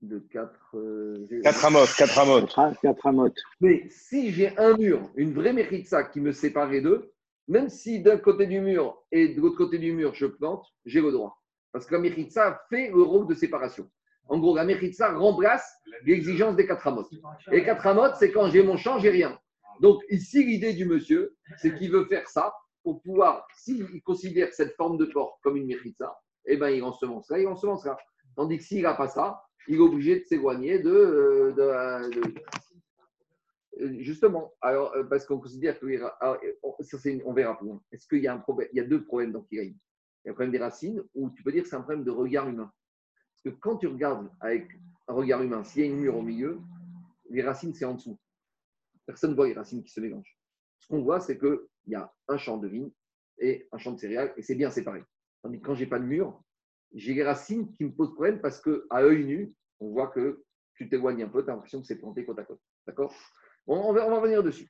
De 0.03 0.19
4. 0.19 0.51
4 0.51 0.75
euh, 0.75 1.67
amot, 1.67 1.87
4 1.97 2.19
amot. 2.19 2.47
4 2.83 3.07
amot. 3.07 3.35
Mais 3.61 3.89
si 3.89 4.33
j'ai 4.33 4.57
un 4.59 4.77
mur, 4.77 5.11
une 5.17 5.33
vraie 5.33 5.53
méritza 5.53 6.05
qui 6.05 6.21
me 6.21 6.33
sépare 6.33 6.71
les 6.71 6.83
deux, 6.83 7.14
même 7.49 7.69
si 7.69 8.01
d'un 8.01 8.17
côté 8.17 8.47
du 8.47 8.61
mur 8.61 9.03
et 9.13 9.29
de 9.29 9.41
l'autre 9.41 9.57
côté 9.57 9.79
du 9.79 9.93
mur, 9.93 10.15
je 10.15 10.27
plante, 10.27 10.67
j'ai 10.85 11.01
le 11.01 11.13
droit. 11.13 11.41
Parce 11.73 11.87
que 11.87 11.95
la 11.95 12.61
fait 12.71 12.89
le 12.89 13.03
rôle 13.03 13.27
de 13.27 13.35
séparation. 13.35 13.91
En 14.29 14.39
gros, 14.39 14.55
la 14.57 14.65
Mechitza 14.65 15.13
remplace 15.13 15.71
l'exigence 16.05 16.57
des 16.57 16.67
quatre 16.67 16.87
amotes. 16.87 17.13
Et 17.51 17.57
les 17.57 17.65
quatre 17.65 17.87
amotes, 17.87 18.15
c'est 18.19 18.31
quand 18.31 18.49
j'ai 18.51 18.63
mon 18.63 18.77
champ, 18.77 18.99
j'ai 18.99 19.11
rien. 19.11 19.39
Donc 19.81 20.03
ici, 20.09 20.45
l'idée 20.45 20.73
du 20.73 20.85
monsieur, 20.85 21.37
c'est 21.59 21.77
qu'il 21.77 21.91
veut 21.91 22.07
faire 22.07 22.29
ça 22.29 22.55
pour 22.83 23.03
pouvoir, 23.03 23.47
s'il 23.57 24.03
considère 24.03 24.53
cette 24.53 24.77
forme 24.77 24.99
de 24.99 25.07
porte 25.07 25.41
comme 25.43 25.57
une 25.57 25.67
Mechitza, 25.67 26.17
eh 26.47 26.57
ben, 26.57 26.71
il 26.71 26.83
ensemencera, 26.83 27.39
il 27.39 27.49
ensemencera. 27.49 27.99
Tandis 28.37 28.59
que 28.59 28.65
s'il 28.65 28.83
n'a 28.83 28.95
pas 28.95 29.09
ça, 29.09 29.43
il 29.69 29.77
est 29.77 29.81
obligé 29.81 30.21
de 30.21 30.25
s'éloigner 30.27 30.79
de, 30.79 30.91
euh, 30.91 31.53
de, 31.53 32.23
Justement, 33.99 34.53
alors, 34.61 34.95
euh, 34.95 35.05
parce 35.05 35.27
qu'on 35.27 35.41
considère 35.41 35.79
que. 35.79 35.87
on, 37.25 37.33
verra 37.33 37.59
plus 37.59 37.67
loin. 37.67 37.83
Est-ce 37.91 38.07
qu'il 38.07 38.21
y 38.21 38.29
a 38.29 38.35
un 38.35 38.39
problème 38.39 38.69
Il 38.73 38.77
y 38.77 38.81
a 38.81 38.85
deux 38.85 39.05
problèmes 39.05 39.33
dans 39.33 39.43
Kiraïm. 39.43 39.75
Il 40.25 40.29
y 40.29 40.29
a 40.29 40.31
le 40.31 40.35
problème 40.35 40.53
des 40.53 40.59
racines, 40.59 41.03
ou 41.15 41.31
tu 41.31 41.43
peux 41.43 41.53
dire 41.53 41.65
que 41.65 41.69
c'est 41.69 41.77
un 41.77 41.83
problème 41.83 42.05
de 42.05 42.11
regard 42.11 42.49
humain. 42.49 42.73
Parce 43.33 43.55
que 43.55 43.61
quand 43.61 43.77
tu 43.77 43.89
regardes 43.89 44.31
avec 44.41 44.69
un 45.09 45.15
regard 45.15 45.43
humain, 45.43 45.65
s'il 45.65 45.83
y 45.83 45.85
a 45.85 45.91
une 45.91 45.99
mur 45.99 46.17
au 46.17 46.23
milieu, 46.23 46.61
les 47.31 47.43
racines, 47.43 47.75
c'est 47.75 47.85
en 47.85 47.95
dessous. 47.95 48.19
Personne 49.07 49.31
ne 49.31 49.37
voit 49.37 49.49
les 49.49 49.55
racines 49.55 49.83
qui 49.83 49.93
se 49.93 50.01
mélangent. 50.01 50.39
Ce 50.79 50.87
qu'on 50.87 51.03
voit, 51.03 51.21
c'est 51.21 51.39
qu'il 51.39 51.59
y 51.89 51.95
a 51.95 52.13
un 52.29 52.37
champ 52.39 52.59
de 52.59 52.69
vigne 52.69 52.91
et 53.39 53.69
un 53.73 53.79
champ 53.79 53.93
de 53.93 53.99
céréales, 53.99 54.33
et 54.37 54.43
c'est 54.43 54.55
bien 54.55 54.71
séparé. 54.71 55.03
Tandis 55.43 55.61
que 55.61 55.67
quand 55.67 55.75
je 55.75 55.81
n'ai 55.81 55.91
pas 55.91 55.99
de 55.99 56.05
mur, 56.05 56.43
j'ai 56.95 57.13
les 57.15 57.25
racines 57.25 57.73
qui 57.73 57.85
me 57.85 57.93
posent 57.93 58.15
problème 58.15 58.41
parce 58.41 58.61
qu'à 58.61 59.03
œil 59.03 59.25
nu, 59.25 59.53
on 59.81 59.91
voit 59.91 60.09
que 60.09 60.45
tu 60.75 60.89
t'éloignes 60.89 61.23
un 61.23 61.29
peu, 61.29 61.45
tu 61.45 61.51
as 61.51 61.55
l'impression 61.55 61.81
que 61.81 61.87
c'est 61.87 61.99
planté 61.99 62.25
côte 62.25 62.39
à 62.39 62.45
côte. 62.45 62.61
D'accord? 62.87 63.13
On, 63.67 63.93
va, 63.93 64.05
revenir 64.05 64.43
dessus. 64.43 64.69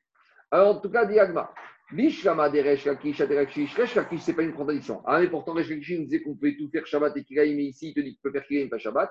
Alors, 0.51 0.77
en 0.77 0.81
tout 0.81 0.91
cas, 0.91 1.05
diagma. 1.05 1.53
Bishlama 1.93 2.45
aderechish, 2.45 3.77
resh 3.77 3.95
lakish, 3.95 4.23
c'est 4.23 4.33
pas 4.33 4.43
une 4.43 4.55
contradiction. 4.55 5.03
Ah, 5.05 5.21
mais 5.21 5.29
pourtant, 5.29 5.53
resh 5.53 5.69
lakish 5.69 5.99
nous 5.99 6.05
disait 6.05 6.23
qu'on 6.23 6.35
pouvait 6.35 6.57
tout 6.57 6.69
faire 6.71 6.87
Shabbat 6.87 7.17
et 7.17 7.25
Kiraïm, 7.25 7.57
mais 7.57 7.65
ici, 7.65 7.89
il 7.89 7.95
te 7.95 8.01
dit 8.01 8.13
qu'il 8.13 8.21
peut 8.23 8.33
faire 8.33 8.47
Kiraïm, 8.47 8.71
pas 8.71 8.79
Shabbat. 8.79 9.11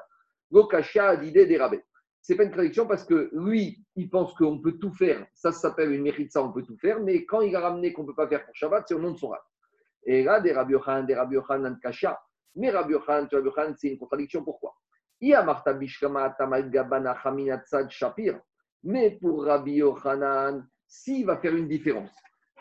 Gokasha 0.51 1.09
a 1.09 1.15
l'idée 1.15 1.45
des 1.45 1.57
rabais. 1.57 1.83
C'est 2.21 2.35
pas 2.35 2.43
une 2.43 2.49
contradiction 2.49 2.87
parce 2.87 3.03
que 3.03 3.29
lui, 3.33 3.83
il 3.95 4.09
pense 4.09 4.33
qu'on 4.35 4.59
peut 4.59 4.77
tout 4.79 4.93
faire. 4.93 5.25
Ça, 5.33 5.51
s'appelle 5.51 5.91
une 5.91 6.03
mérite, 6.03 6.31
ça, 6.31 6.41
on 6.41 6.53
peut 6.53 6.63
tout 6.63 6.77
faire. 6.77 6.99
Mais 7.01 7.25
quand 7.25 7.41
il 7.41 7.55
a 7.55 7.59
ramené 7.59 7.91
qu'on 7.91 8.03
ne 8.03 8.07
peut 8.07 8.15
pas 8.15 8.27
faire 8.27 8.45
pour 8.45 8.55
Shabbat, 8.55 8.85
c'est 8.87 8.93
au 8.93 8.99
nom 8.99 9.11
de 9.11 9.17
son 9.17 9.29
rab. 9.29 9.41
Et 10.05 10.23
là, 10.23 10.39
des 10.39 10.53
Rabbi 10.53 10.73
Yochan, 10.73 11.03
des 11.03 11.15
Rabbi 11.15 11.35
Yochan, 11.35 11.75
Kasha. 11.81 12.19
Mais 12.55 12.69
Rabbi 12.69 12.93
Yochan, 12.93 13.27
c'est 13.75 13.89
une 13.89 13.97
contradiction. 13.97 14.43
Pourquoi? 14.43 14.73
Mais 18.83 19.17
pour 19.21 19.45
Rabbi 19.45 19.73
Yochanan, 19.73 20.67
s'il 20.87 21.25
va 21.25 21.37
faire 21.37 21.55
une 21.55 21.67
différence, 21.67 22.11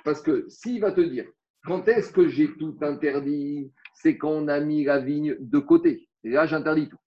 parce 0.05 0.23
que 0.23 0.49
s'il 0.49 0.81
va 0.81 0.93
te 0.93 1.01
dire, 1.01 1.27
quand 1.65 1.87
est-ce 1.89 2.13
que 2.13 2.29
j'ai 2.29 2.53
tout 2.57 2.77
interdit 2.81 3.73
C'est 3.95 4.19
quand 4.19 4.31
on 4.31 4.49
a 4.49 4.59
mis 4.61 4.85
la 4.85 4.99
vigne 4.99 5.37
de 5.39 5.59
côté. 5.59 6.09
Et 6.25 6.31
là, 6.31 6.47
j'interdis 6.47 6.89
tout. 6.89 6.99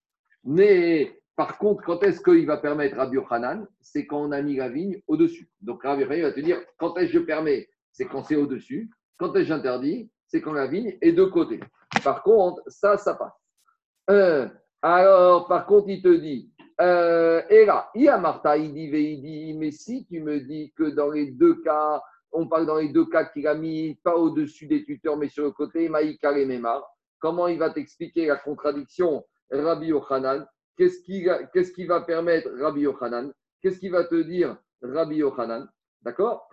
Mais 0.45 1.19
par 1.35 1.57
contre, 1.57 1.83
quand 1.83 2.01
est-ce 2.03 2.21
qu'il 2.21 2.45
va 2.45 2.57
permettre 2.57 2.95
Rabbi 2.95 3.15
Yochanan 3.15 3.67
C'est 3.81 4.05
quand 4.05 4.21
on 4.21 4.31
a 4.31 4.41
mis 4.41 4.55
la 4.55 4.69
vigne 4.69 5.01
au-dessus. 5.07 5.49
Donc 5.61 5.83
Rabbi 5.83 6.03
Yochanan 6.03 6.21
va 6.21 6.31
te 6.31 6.39
dire, 6.39 6.61
quand 6.77 6.95
est-ce 6.97 7.11
que 7.11 7.19
je 7.19 7.25
permets 7.25 7.67
C'est 7.91 8.05
quand 8.05 8.23
c'est 8.23 8.37
au-dessus. 8.37 8.89
Quand 9.17 9.33
est-ce 9.35 9.43
que 9.43 9.47
j'interdis 9.47 10.09
C'est 10.27 10.41
quand 10.41 10.53
la 10.53 10.67
vigne 10.67 10.97
est 11.01 11.11
de 11.11 11.25
côté. 11.25 11.59
Par 12.03 12.23
contre, 12.23 12.61
ça, 12.67 12.97
ça 12.97 13.15
passe. 13.15 13.33
Alors, 14.81 15.47
par 15.47 15.65
contre, 15.65 15.89
il 15.89 16.01
te 16.01 16.15
dit, 16.15 16.51
euh, 16.81 17.41
et 17.49 17.65
là, 17.65 17.89
il 17.95 18.03
y 18.03 18.09
a 18.09 18.17
Martha, 18.17 18.57
il 18.57 18.73
dit, 18.73 18.89
il 18.91 19.21
dit, 19.21 19.53
mais 19.57 19.71
si 19.71 20.05
tu 20.05 20.21
me 20.21 20.41
dis 20.41 20.73
que 20.75 20.83
dans 20.83 21.09
les 21.09 21.31
deux 21.31 21.61
cas, 21.61 22.01
on 22.31 22.47
parle 22.47 22.65
dans 22.65 22.77
les 22.77 22.89
deux 22.89 23.05
cas 23.05 23.25
qu'il 23.25 23.47
a 23.47 23.55
mis 23.55 23.95
pas 24.03 24.15
au-dessus 24.15 24.67
des 24.67 24.83
tuteurs, 24.83 25.15
mais 25.15 25.29
sur 25.29 25.45
le 25.45 25.51
côté, 25.51 25.87
Maïka 25.87 26.37
et 26.37 26.45
Memar, 26.45 26.85
comment 27.19 27.47
il 27.47 27.57
va 27.57 27.69
t'expliquer 27.69 28.25
la 28.25 28.35
contradiction 28.35 29.25
Rabbi 29.51 29.87
Yochanan? 29.87 30.45
Qu'est-ce 30.77 31.01
qui, 31.01 31.25
qu'est-ce 31.53 31.71
qui 31.71 31.85
va 31.85 32.01
permettre 32.01 32.49
Rabbi 32.59 32.81
Yochanan? 32.81 33.31
Qu'est-ce 33.61 33.79
qui 33.79 33.87
va 33.87 34.03
te 34.03 34.15
dire 34.21 34.57
Rabbi 34.81 35.15
Yochanan? 35.17 35.69
D'accord? 36.01 36.49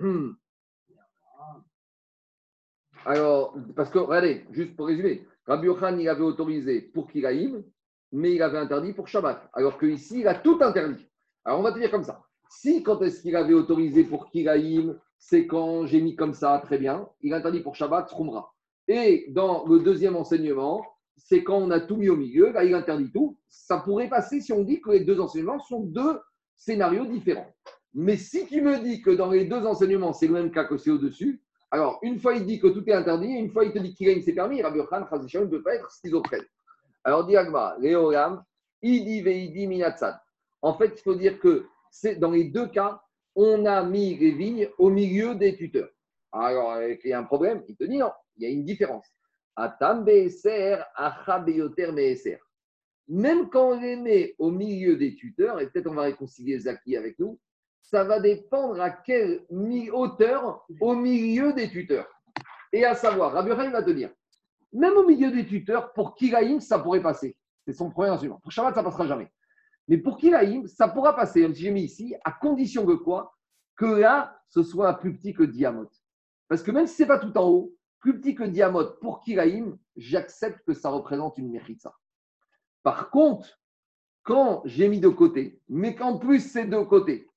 Alors, 3.05 3.57
parce 3.75 3.91
que, 3.91 3.99
regardez, 3.99 4.47
juste 4.53 4.77
pour 4.77 4.87
résumer, 4.87 5.27
Rabbi 5.47 5.67
Yochanan, 5.67 5.99
il 6.01 6.09
avait 6.09 6.23
autorisé 6.23 6.81
pour 6.81 7.11
Kiraïm, 7.11 7.65
mais 8.13 8.35
il 8.35 8.43
avait 8.43 8.59
interdit 8.59 8.93
pour 8.93 9.09
Shabbat. 9.09 9.49
Alors 9.53 9.79
qu'ici, 9.79 10.21
il 10.21 10.29
a 10.29 10.35
tout 10.35 10.59
interdit. 10.61 11.07
Alors 11.45 11.61
on 11.61 11.63
va 11.63 11.73
te 11.73 11.79
dire 11.79 11.91
comme 11.91 12.05
ça. 12.05 12.23
Si 12.49 12.83
quand 12.83 13.01
est-ce 13.03 13.23
qu'il 13.23 13.35
avait 13.35 13.55
autorisé 13.55 14.05
pour 14.05 14.31
Kiraïm, 14.31 14.99
c'est 15.19 15.47
quand 15.47 15.87
j'ai 15.87 16.01
mis 16.01 16.15
comme 16.15 16.35
ça, 16.35 16.61
très 16.65 16.79
bien. 16.79 17.09
Il 17.23 17.33
interdit 17.33 17.61
pour 17.61 17.75
Shabbat, 17.75 18.09
Troumra. 18.09 18.53
Et 18.89 19.27
dans 19.31 19.65
le 19.67 19.79
deuxième 19.79 20.17
enseignement, 20.17 20.85
c'est 21.17 21.43
quand 21.43 21.57
on 21.59 21.71
a 21.71 21.81
tout 21.81 21.97
mis 21.97 22.09
au 22.09 22.17
milieu, 22.17 22.53
là 22.53 22.65
il 22.65 22.75
interdit 22.75 23.11
tout. 23.11 23.39
Ça 23.49 23.79
pourrait 23.79 24.09
passer 24.09 24.41
si 24.41 24.53
on 24.53 24.63
dit 24.63 24.81
que 24.81 24.91
les 24.91 25.05
deux 25.05 25.21
enseignements 25.21 25.61
sont 25.61 25.81
deux 25.81 26.21
scénarios 26.57 27.07
différents. 27.07 27.53
Mais 27.95 28.17
si 28.17 28.47
tu 28.47 28.61
me 28.61 28.79
dis 28.79 29.03
que 29.03 29.11
dans 29.11 29.31
les 29.31 29.45
deux 29.45 29.67
enseignements, 29.67 30.13
c'est 30.13 30.27
le 30.27 30.35
même 30.35 30.51
cas 30.51 30.65
que 30.65 30.77
c'est 30.77 30.91
au-dessus, 30.91 31.43
alors 31.71 31.99
une 32.03 32.19
fois 32.19 32.35
il 32.35 32.45
dit 32.45 32.61
que 32.61 32.67
tout 32.67 32.85
est 32.89 32.93
interdit, 32.93 33.29
une 33.29 33.51
fois 33.51 33.65
il 33.65 33.73
te 33.73 33.79
dit 33.79 33.95
qu'il 33.95 34.23
c'est 34.23 34.35
permis, 34.35 34.63
Rabbi 34.63 34.81
Khan, 34.91 35.01
ne 35.01 35.47
peut 35.47 35.63
pas 35.63 35.75
être 35.75 35.91
schizophrène. 35.91 36.45
Alors, 37.05 37.27
dit 37.27 37.37
Agma, 37.37 37.77
Léoram, 37.79 38.45
Idi 38.83 39.23
Veidi 39.23 39.67
Minatsad. 39.67 40.19
En 40.61 40.75
fait, 40.75 40.93
il 40.97 41.03
faut 41.03 41.15
dire 41.15 41.39
que 41.39 41.67
c'est 41.91 42.17
dans 42.17 42.31
les 42.31 42.45
deux 42.45 42.69
cas, 42.69 43.03
on 43.35 43.67
a 43.67 43.83
mis 43.83 44.17
les 44.17 44.33
vignes 44.33 44.69
au 44.79 44.91
milieu 44.91 45.35
des 45.35 45.57
tuteurs. 45.57 45.91
Alors, 46.33 46.81
il 46.83 46.99
y 47.05 47.13
a 47.13 47.19
un 47.19 47.25
problème, 47.25 47.63
il 47.69 47.77
te 47.77 47.85
dit 47.85 47.99
non, 47.99 48.11
il 48.37 48.45
y 48.45 48.47
a 48.47 48.51
une 48.51 48.65
différence. 48.65 49.07
Atam. 49.57 50.07
Même 53.09 53.51
quand 53.51 53.71
on 53.71 53.81
les 53.81 53.97
met 53.97 54.35
au 54.39 54.51
milieu 54.51 54.97
des 54.97 55.15
tuteurs, 55.15 55.61
et 55.61 55.69
peut-être 55.69 55.89
on 55.89 55.95
va 55.95 56.03
réconcilier 56.03 56.59
Zaki 56.59 56.97
avec 56.97 57.19
nous, 57.19 57.39
ça 57.83 58.05
va 58.05 58.21
dépendre 58.21 58.81
à 58.81 58.91
quelle 58.91 59.45
hauteur 59.93 60.65
au 60.81 60.95
milieu 60.95 61.53
des 61.53 61.69
tuteurs. 61.69 62.09
Et 62.73 62.85
à 62.85 62.95
savoir, 62.95 63.33
Rabbi 63.33 63.51
va 63.51 63.83
te 63.83 63.91
dire, 63.91 64.11
même 64.73 64.97
au 64.97 65.07
milieu 65.07 65.31
des 65.31 65.47
tuteurs, 65.47 65.93
pour 65.93 66.15
Kiraïm, 66.15 66.61
ça 66.61 66.79
pourrait 66.79 67.03
passer. 67.03 67.37
C'est 67.67 67.73
son 67.73 67.91
premier 67.91 68.11
instrument. 68.11 68.41
Pour 68.43 68.51
Shabbat, 68.51 68.75
ça 68.75 68.83
passera 68.83 69.07
jamais. 69.07 69.31
Mais 69.89 69.99
pour 69.99 70.17
Kiraïm, 70.17 70.67
ça 70.67 70.89
pourra 70.89 71.15
passer, 71.15 71.43
même 71.43 71.55
si 71.55 71.63
j'ai 71.63 71.71
mis 71.71 71.83
ici, 71.83 72.15
à 72.25 72.33
condition 72.33 72.87
que 72.87 72.93
quoi 72.93 73.37
Que 73.77 73.85
là, 73.85 74.41
ce 74.49 74.63
soit 74.63 74.95
plus 74.95 75.15
petit 75.15 75.35
que 75.35 75.43
Diamot. 75.43 75.91
Parce 76.49 76.63
que 76.63 76.71
même 76.71 76.87
si 76.87 76.97
ce 76.97 77.03
n'est 77.03 77.09
pas 77.09 77.19
tout 77.19 77.37
en 77.37 77.49
haut, 77.49 77.75
plus 78.01 78.21
petit 78.21 78.35
que 78.35 78.45
Diamot 78.45 78.93
pour 79.01 79.21
Kiraïm, 79.21 79.79
j'accepte 79.97 80.65
que 80.67 80.75
ça 80.75 80.91
représente 80.91 81.39
une 81.39 81.51
Mechitza. 81.51 81.95
Par 82.83 83.11
contre, 83.11 83.61
quand 84.23 84.63
j'ai 84.65 84.89
mis 84.89 85.01
de 85.01 85.09
côté, 85.09 85.61
mais 85.69 85.95
qu'en 85.95 86.19
plus 86.19 86.41
c'est 86.41 86.67
de 86.67 86.79
côté, 86.79 87.29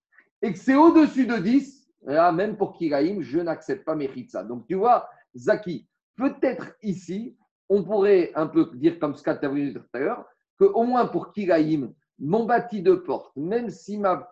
et 0.42 0.52
que 0.52 0.60
c'est 0.60 0.76
au-dessus 0.76 1.26
de 1.26 1.38
10, 1.38 1.88
là, 2.04 2.32
même 2.32 2.58
pour 2.58 2.74
Kiraïm, 2.74 3.22
je 3.22 3.40
n'accepte 3.40 3.86
pas 3.86 3.96
Mechitza. 3.96 4.44
Donc 4.44 4.66
tu 4.68 4.76
vois, 4.76 5.08
Zaki, 5.36 5.88
Peut-être 6.16 6.76
ici, 6.82 7.38
on 7.70 7.84
pourrait 7.84 8.32
un 8.36 8.48
peu 8.48 8.70
dire 8.76 9.00
comme 9.00 9.16
ce 9.16 9.24
qu'a 9.24 9.36
vu 9.48 9.74
tout 9.74 9.82
à 9.94 10.00
l'heure, 10.00 10.26
qu'au 10.58 10.84
moins 10.84 11.06
pour 11.08 11.32
Kiraïm, 11.32 11.94
mon 12.20 12.46
bâti 12.46 12.82
de 12.82 12.94
porte, 12.94 13.36
même 13.36 13.70
si 13.70 13.98
ma, 13.98 14.32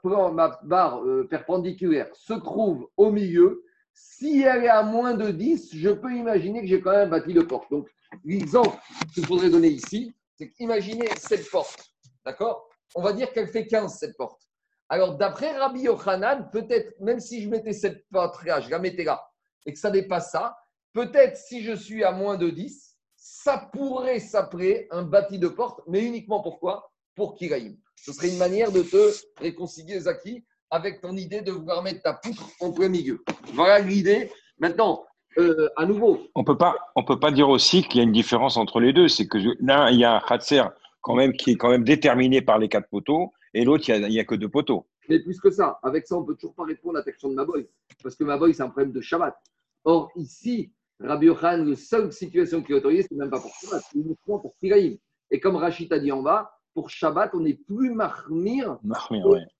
barre 0.63 1.03
euh, 1.03 1.27
perpendiculaire 1.29 2.09
se 2.13 2.33
trouve 2.33 2.87
au 2.95 3.11
milieu, 3.11 3.63
si 3.93 4.41
elle 4.41 4.63
est 4.63 4.69
à 4.69 4.83
moins 4.83 5.13
de 5.13 5.31
10, 5.31 5.75
je 5.75 5.89
peux 5.89 6.13
imaginer 6.13 6.61
que 6.61 6.67
j'ai 6.67 6.81
quand 6.81 6.91
même 6.91 7.09
bâti 7.09 7.33
de 7.33 7.41
porte. 7.41 7.69
Donc, 7.69 7.89
l'exemple 8.23 8.77
qu'il 9.13 9.25
faudrait 9.25 9.49
donner 9.49 9.67
ici, 9.67 10.15
c'est 10.35 10.49
qu'imaginer 10.49 11.07
cette 11.17 11.49
porte. 11.49 11.93
D'accord? 12.25 12.69
On 12.95 13.01
va 13.01 13.13
dire 13.13 13.31
qu'elle 13.33 13.47
fait 13.47 13.67
15, 13.67 13.97
cette 13.97 14.15
porte. 14.17 14.41
Alors, 14.89 15.17
d'après 15.17 15.57
Rabbi 15.57 15.81
Yochanan, 15.81 16.49
peut-être, 16.51 16.99
même 16.99 17.19
si 17.19 17.41
je 17.41 17.49
mettais 17.49 17.73
cette 17.73 18.07
porte-là, 18.09 18.61
je 18.61 18.69
la 18.69 18.79
mettais 18.79 19.03
là, 19.03 19.21
et 19.65 19.73
que 19.73 19.79
ça 19.79 19.91
dépasse 19.91 20.31
ça, 20.31 20.57
Peut-être 20.93 21.37
si 21.37 21.63
je 21.63 21.73
suis 21.73 22.03
à 22.03 22.11
moins 22.11 22.37
de 22.37 22.49
10, 22.49 22.97
ça 23.15 23.69
pourrait 23.73 24.19
s'appeler 24.19 24.87
un 24.91 25.03
bâti 25.03 25.39
de 25.39 25.47
porte, 25.47 25.81
mais 25.87 26.05
uniquement 26.05 26.41
pourquoi? 26.41 26.91
Pour 27.15 27.35
Kiraïm. 27.35 27.77
Ce 27.95 28.11
serait 28.13 28.29
une 28.29 28.37
manière 28.37 28.71
de 28.71 28.81
te 28.81 29.11
réconcilier, 29.39 29.99
Zaki, 29.99 30.43
avec 30.69 31.01
ton 31.01 31.15
idée 31.15 31.41
de 31.41 31.51
vouloir 31.51 31.83
mettre 31.83 32.01
ta 32.01 32.13
poutre 32.13 32.47
en 32.59 32.71
plein 32.71 32.89
milieu. 32.89 33.23
Voilà 33.53 33.79
l'idée. 33.79 34.31
Maintenant, 34.59 35.05
euh, 35.37 35.69
à 35.75 35.85
nouveau. 35.85 36.19
On 36.35 36.41
ne 36.41 37.05
peut 37.05 37.19
pas 37.19 37.31
dire 37.31 37.49
aussi 37.49 37.83
qu'il 37.83 37.97
y 37.97 37.99
a 38.01 38.03
une 38.03 38.11
différence 38.11 38.57
entre 38.57 38.79
les 38.79 38.93
deux. 38.93 39.07
C'est 39.07 39.27
que 39.27 39.37
là, 39.59 39.89
il 39.91 39.99
y 39.99 40.05
a 40.05 40.15
un 40.15 40.19
Khatser 40.19 40.63
quand 41.03 41.15
même 41.15 41.33
qui 41.33 41.51
est 41.51 41.55
quand 41.55 41.69
même 41.69 41.83
déterminé 41.83 42.41
par 42.41 42.57
les 42.57 42.69
quatre 42.69 42.89
poteaux, 42.89 43.33
et 43.53 43.63
l'autre, 43.65 43.87
il 43.89 44.07
n'y 44.07 44.19
a, 44.19 44.25
que 44.25 44.35
deux 44.35 44.49
poteaux. 44.49 44.87
Mais 45.09 45.19
plus 45.19 45.39
que 45.39 45.51
ça, 45.51 45.79
avec 45.83 46.07
ça, 46.07 46.15
on 46.17 46.21
ne 46.21 46.25
peut 46.25 46.35
toujours 46.35 46.55
pas 46.55 46.63
répondre 46.63 46.95
à 46.95 46.99
la 46.99 47.03
question 47.03 47.29
de 47.29 47.35
Maboy, 47.35 47.67
parce 48.01 48.15
que 48.15 48.23
Maboy, 48.23 48.53
c'est 48.53 48.63
un 48.63 48.69
problème 48.69 48.93
de 48.93 49.01
Shabbat. 49.01 49.35
Or, 49.83 50.11
ici, 50.15 50.71
Rabbi 50.99 51.27
Yochan, 51.27 51.65
la 51.65 51.75
seule 51.75 52.11
situation 52.11 52.61
qui 52.61 52.71
est 52.71 52.75
autorisée, 52.75 53.05
c'est 53.09 53.15
même 53.15 53.29
pas 53.29 53.39
pour 53.39 53.53
Shabbat, 53.55 53.83
c'est 53.91 53.97
uniquement 53.97 54.39
pour 54.39 54.55
Kiraïm. 54.57 54.97
Et 55.31 55.39
comme 55.39 55.55
Rachid 55.55 55.91
a 55.91 55.99
dit 55.99 56.11
en 56.11 56.21
bas, 56.21 56.51
pour 56.73 56.89
Shabbat, 56.89 57.31
on 57.33 57.41
n'est 57.41 57.53
plus 57.55 57.91
marmir 57.91 58.79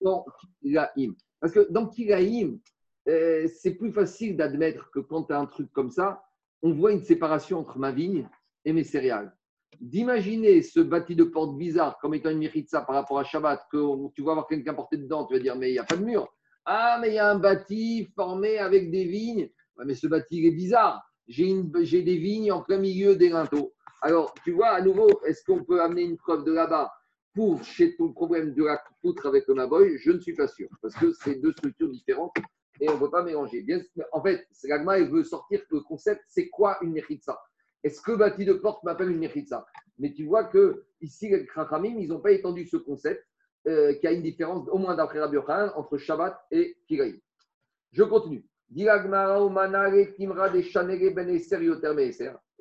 dans 0.00 0.24
Kiraïm. 0.62 1.14
Parce 1.40 1.52
que 1.52 1.70
dans 1.70 1.86
Kiraïm, 1.86 2.58
euh, 3.08 3.46
c'est 3.54 3.74
plus 3.74 3.92
facile 3.92 4.36
d'admettre 4.36 4.90
que 4.90 5.00
quand 5.00 5.24
tu 5.24 5.32
as 5.32 5.38
un 5.38 5.46
truc 5.46 5.70
comme 5.72 5.90
ça, 5.90 6.22
on 6.62 6.72
voit 6.72 6.92
une 6.92 7.04
séparation 7.04 7.58
entre 7.58 7.78
ma 7.78 7.92
vigne 7.92 8.28
et 8.64 8.72
mes 8.72 8.84
céréales. 8.84 9.36
D'imaginer 9.80 10.62
ce 10.62 10.80
bâti 10.80 11.14
de 11.14 11.24
porte 11.24 11.58
bizarre 11.58 11.98
comme 11.98 12.14
étant 12.14 12.30
une 12.30 12.48
ça 12.66 12.80
par 12.80 12.94
rapport 12.94 13.18
à 13.18 13.24
Shabbat, 13.24 13.66
que 13.70 14.08
tu 14.14 14.22
vas 14.22 14.30
avoir 14.32 14.46
quelqu'un 14.46 14.72
porté 14.72 14.96
dedans, 14.96 15.26
tu 15.26 15.34
vas 15.34 15.40
dire, 15.40 15.56
mais 15.56 15.70
il 15.70 15.72
n'y 15.72 15.78
a 15.78 15.84
pas 15.84 15.96
de 15.96 16.04
mur. 16.04 16.32
Ah, 16.64 16.98
mais 17.00 17.08
il 17.08 17.14
y 17.14 17.18
a 17.18 17.30
un 17.30 17.38
bâti 17.38 18.08
formé 18.16 18.58
avec 18.58 18.90
des 18.90 19.04
vignes. 19.04 19.50
mais 19.84 19.94
ce 19.94 20.06
bâti 20.06 20.46
est 20.46 20.52
bizarre. 20.52 21.02
J'ai 21.28 22.02
des 22.02 22.16
vignes 22.18 22.52
en 22.52 22.62
plein 22.62 22.78
milieu 22.78 23.16
des 23.16 23.30
linteaux. 23.30 23.72
Alors, 24.02 24.34
tu 24.44 24.52
vois, 24.52 24.68
à 24.68 24.82
nouveau, 24.82 25.08
est-ce 25.26 25.44
qu'on 25.44 25.64
peut 25.64 25.80
amener 25.80 26.02
une 26.02 26.16
preuve 26.16 26.44
de 26.44 26.52
là-bas 26.52 26.92
pour 27.34 27.64
chez 27.64 27.96
ton 27.96 28.12
problème 28.12 28.54
de 28.54 28.64
la 28.64 28.82
poutre 29.00 29.26
avec 29.26 29.46
le 29.48 29.54
Maboy? 29.54 29.96
Je 29.98 30.10
ne 30.10 30.20
suis 30.20 30.34
pas 30.34 30.48
sûr, 30.48 30.68
parce 30.82 30.94
que 30.94 31.12
c'est 31.12 31.36
deux 31.36 31.52
structures 31.52 31.88
différentes 31.88 32.36
et 32.80 32.90
on 32.90 32.94
ne 32.94 32.98
peut 32.98 33.10
pas 33.10 33.22
mélanger. 33.22 33.64
En 34.12 34.22
fait, 34.22 34.46
l'agma, 34.64 34.98
il 34.98 35.08
veut 35.08 35.24
sortir 35.24 35.62
le 35.70 35.80
concept, 35.80 36.22
c'est 36.26 36.48
quoi 36.48 36.78
une 36.82 36.92
mechitza 36.92 37.40
Est-ce 37.82 38.00
que 38.02 38.12
bâti 38.12 38.44
de 38.44 38.54
porte 38.54 38.82
m'appelle 38.84 39.10
une 39.10 39.18
mechitza 39.18 39.66
Mais 39.98 40.12
tu 40.12 40.26
vois 40.26 40.44
que 40.44 40.84
ici, 41.00 41.28
les 41.28 41.46
Krachamim, 41.46 41.96
ils 41.98 42.08
n'ont 42.08 42.20
pas 42.20 42.32
étendu 42.32 42.66
ce 42.66 42.76
concept, 42.76 43.24
euh, 43.66 43.94
qui 43.94 44.06
a 44.06 44.12
une 44.12 44.22
différence, 44.22 44.68
au 44.68 44.76
moins 44.76 44.94
d'après 44.94 45.20
Rabbi 45.20 45.38
entre 45.38 45.96
Shabbat 45.96 46.38
et 46.50 46.76
Kiraï. 46.86 47.22
Je 47.92 48.02
continue. 48.02 48.44
Et 48.76 48.88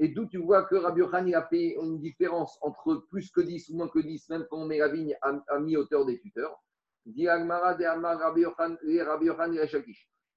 d'où 0.09 0.27
tu 0.27 0.37
vois 0.37 0.63
que 0.65 0.75
Rabbi 0.75 0.99
Yochanan 0.99 1.33
a 1.33 1.41
fait 1.47 1.75
une 1.81 1.99
différence 1.99 2.55
entre 2.61 3.07
plus 3.09 3.31
que 3.31 3.41
10 3.41 3.69
ou 3.69 3.77
moins 3.77 3.87
que 3.87 3.97
10, 3.97 4.29
même 4.29 4.45
quand 4.47 4.57
on 4.57 4.67
met 4.67 4.77
la 4.77 4.89
vigne 4.89 5.17
à 5.21 5.59
mi-hauteur 5.59 6.05
des 6.05 6.19
tuteurs. 6.19 6.61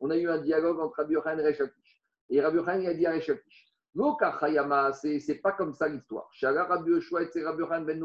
On 0.01 0.11
a 0.11 0.17
eu 0.17 0.29
un 0.29 0.41
dialogue 0.41 0.81
entre 0.81 0.97
Rabbi 0.97 1.13
Yochanan 1.13 1.41
et 1.47 1.47
Rechakish. 1.47 2.03
Et 2.31 2.41
Rabbi 2.41 2.57
Yochanan 2.57 2.87
a 2.87 2.95
dit 2.95 3.07
à 3.07 3.13
Rechakish 3.13 3.67
ce 3.97 5.19
c'est 5.21 5.37
pas 5.37 5.53
comme 5.53 5.75
ça 5.75 5.89
l'histoire. 5.89 6.29
Rabbi 6.43 6.91
Yoshua 6.91 7.23
et 7.23 7.43
Rabbi 7.43 7.61
Yochanan 7.61 7.85
ben 7.85 8.01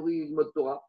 Torah. 0.53 0.81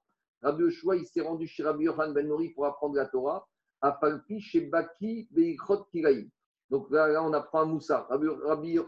Rabbi 0.42 0.62
Yoshua, 0.62 0.98
s'est 1.04 1.20
rendu 1.20 1.46
chez 1.46 1.62
Rabbi 1.62 1.84
Yochanan 1.84 2.12
ben 2.12 2.26
Nouri 2.26 2.50
pour 2.50 2.66
apprendre 2.66 2.96
la 2.96 3.06
Torah. 3.06 3.46
À 3.80 3.92
Palpi, 3.92 4.40
chez 4.40 4.62
Baki, 4.62 5.28
Beikrot 5.30 5.84
Kiraï. 5.90 6.28
Donc 6.72 6.90
là, 6.90 7.22
on 7.22 7.34
apprend 7.34 7.60
un 7.60 7.66
Moussa. 7.66 8.06
Rabbi, 8.08 8.26
Rabbi, 8.28 8.78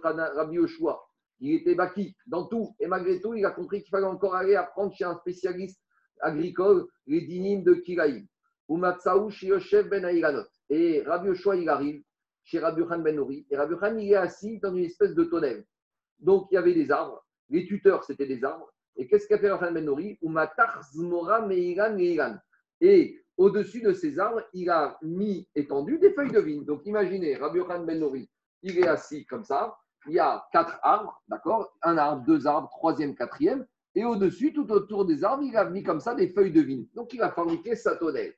il 1.41 1.55
était 1.55 1.75
Baki 1.75 2.17
dans 2.27 2.47
tout. 2.47 2.75
Et 2.81 2.87
malgré 2.87 3.21
tout, 3.21 3.35
il 3.35 3.45
a 3.45 3.51
compris 3.51 3.83
qu'il 3.83 3.91
fallait 3.91 4.07
encore 4.07 4.35
aller 4.35 4.57
apprendre 4.57 4.95
chez 4.95 5.05
un 5.05 5.15
spécialiste 5.19 5.79
agricole 6.21 6.87
les 7.07 7.21
dynimes 7.21 7.63
de 7.63 7.75
Kiraï. 7.75 8.27
Ben 8.71 10.47
et 10.71 11.03
Rabbi 11.03 11.27
Yoshua, 11.27 11.57
il 11.57 11.69
arrive 11.69 12.03
chez 12.45 12.59
Rabbi 12.59 12.87
Khan 12.89 13.01
Ben 13.01 13.17
Nouri. 13.17 13.47
Et 13.51 13.57
Rabbi 13.59 13.75
Khan, 13.79 13.99
il 13.99 14.11
est 14.11 14.17
assis 14.17 14.59
dans 14.61 14.75
une 14.75 14.85
espèce 14.85 15.15
de 15.15 15.25
tonnelle. 15.25 15.67
Donc, 16.21 16.49
il 16.51 16.55
y 16.55 16.57
avait 16.57 16.73
des 16.73 16.91
arbres. 16.91 17.23
Les 17.51 17.67
tuteurs, 17.67 18.03
c'était 18.05 18.27
des 18.27 18.43
arbres. 18.43 18.73
Et 18.97 19.07
qu'est-ce 19.07 19.29
qu'a 19.29 19.39
fait 19.39 19.51
Rabbi 19.51 19.67
Khan 19.67 19.73
Ben 19.75 19.85
Nouri 19.85 20.19
Et 22.81 23.24
au-dessus 23.37 23.81
de 23.81 23.93
ces 23.93 24.19
arbres, 24.19 24.43
il 24.53 24.71
a 24.71 24.99
mis 25.03 25.49
étendu 25.55 25.99
des 25.99 26.13
feuilles 26.13 26.31
de 26.31 26.41
vigne. 26.41 26.65
Donc, 26.65 26.87
imaginez, 26.87 27.37
Rabbi 27.37 27.61
Khan 27.61 27.85
Ben 27.85 27.99
Nouri, 27.99 28.29
il 28.63 28.79
est 28.79 28.87
assis 28.87 29.27
comme 29.27 29.45
ça. 29.45 29.77
Il 30.07 30.13
y 30.13 30.19
a 30.19 30.47
quatre 30.53 30.79
arbres, 30.83 31.23
d'accord? 31.29 31.75
Un 31.83 31.97
arbre, 31.99 32.25
deux 32.27 32.47
arbres, 32.47 32.69
troisième, 32.71 33.15
quatrième. 33.15 33.67
Et 33.95 34.05
au-dessus, 34.05 34.53
tout 34.53 34.71
autour 34.71 35.05
des 35.05 35.25
arbres, 35.25 35.45
il 35.45 35.57
a 35.57 35.65
mis 35.65 35.83
comme 35.83 36.01
ça 36.01 36.15
des 36.15 36.29
feuilles 36.29 36.53
de 36.53 36.61
vigne. 36.61 36.87
Donc, 36.95 37.13
il 37.13 37.23
a 37.23 37.31
fabriqué 37.31 37.75
sa 37.75 37.97
tonnelle. 37.97 38.35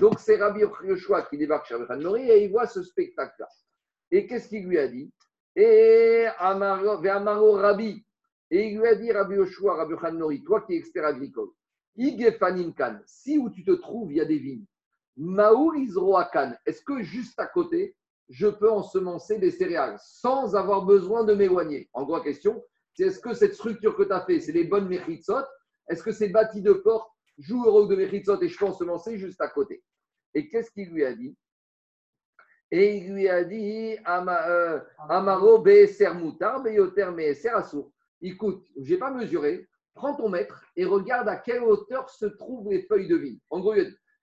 Donc 0.00 0.20
c'est 0.20 0.36
Rabbi 0.36 0.60
Yoshua 0.84 1.22
qui 1.22 1.36
débarque 1.36 1.66
chez 1.66 1.74
Rabbi 1.74 2.04
Nori 2.04 2.30
et 2.30 2.44
il 2.44 2.50
voit 2.52 2.66
ce 2.66 2.82
spectacle-là. 2.82 3.48
Et 4.10 4.26
qu'est-ce 4.26 4.48
qu'il 4.48 4.66
lui 4.66 4.78
a 4.78 4.86
dit? 4.86 5.12
Et 5.56 6.26
Amaro 6.38 7.52
Rabbi. 7.52 8.04
Et 8.50 8.68
il 8.68 8.78
lui 8.78 8.86
a 8.86 8.94
dit, 8.94 9.10
Rabbi 9.10 9.34
Yoshua, 9.34 9.74
Rabbi 9.74 9.94
Nori, 10.16 10.44
toi 10.44 10.60
qui 10.60 10.74
es 10.74 10.76
expert 10.76 11.04
agricole, 11.04 11.48
Kan, 12.76 13.00
si 13.06 13.38
où 13.38 13.50
tu 13.50 13.64
te 13.64 13.72
trouves, 13.72 14.12
il 14.12 14.18
y 14.18 14.20
a 14.20 14.24
des 14.24 14.38
vignes. 14.38 14.64
Maour 15.16 15.74
Kan, 16.32 16.54
est-ce 16.64 16.82
que 16.82 17.02
juste 17.02 17.38
à 17.40 17.46
côté, 17.46 17.96
je 18.28 18.46
peux 18.46 18.70
ensemencer 18.70 19.38
des 19.38 19.50
céréales 19.50 19.98
sans 20.00 20.54
avoir 20.54 20.84
besoin 20.84 21.24
de 21.24 21.34
m'éloigner? 21.34 21.88
En 21.92 22.04
gros, 22.04 22.20
question, 22.20 22.62
c'est 22.94 23.04
est-ce 23.04 23.20
que 23.20 23.34
cette 23.34 23.54
structure 23.54 23.96
que 23.96 24.04
tu 24.04 24.12
as 24.12 24.20
fait, 24.20 24.40
c'est 24.40 24.52
les 24.52 24.64
bonnes 24.64 24.88
mechitsot? 24.88 25.44
Est-ce 25.88 26.02
que 26.02 26.12
c'est 26.12 26.28
bâti 26.28 26.62
de 26.62 26.72
porte 26.72 27.10
joue 27.38 27.62
le 27.64 27.70
rôle 27.70 27.88
de 27.88 27.96
Mechitzot 27.96 28.40
et 28.42 28.48
je 28.48 28.58
peux 28.58 28.66
ensemencer 28.66 29.16
juste 29.16 29.40
à 29.40 29.48
côté? 29.48 29.82
Et 30.34 30.48
qu'est-ce 30.48 30.70
qu'il 30.70 30.90
lui 30.90 31.04
a 31.04 31.14
dit? 31.14 31.36
Et 32.70 32.98
il 32.98 33.14
lui 33.14 33.28
a 33.28 33.44
dit 33.44 33.96
euh, 34.06 34.80
Amaro 35.08 35.58
Be'eser 35.60 36.12
Moutar, 36.12 36.62
Be'yoter 36.62 37.10
Me'eser 37.12 37.48
Assour. 37.48 37.90
Écoute, 38.20 38.66
je 38.76 38.92
n'ai 38.92 38.98
pas 38.98 39.10
mesuré, 39.10 39.66
prends 39.98 40.14
ton 40.14 40.28
mètre 40.28 40.64
et 40.76 40.84
regarde 40.84 41.28
à 41.28 41.36
quelle 41.36 41.62
hauteur 41.62 42.08
se 42.08 42.26
trouvent 42.26 42.70
les 42.70 42.82
feuilles 42.82 43.08
de 43.08 43.16
vigne. 43.16 43.38
En 43.50 43.60
gros, 43.60 43.74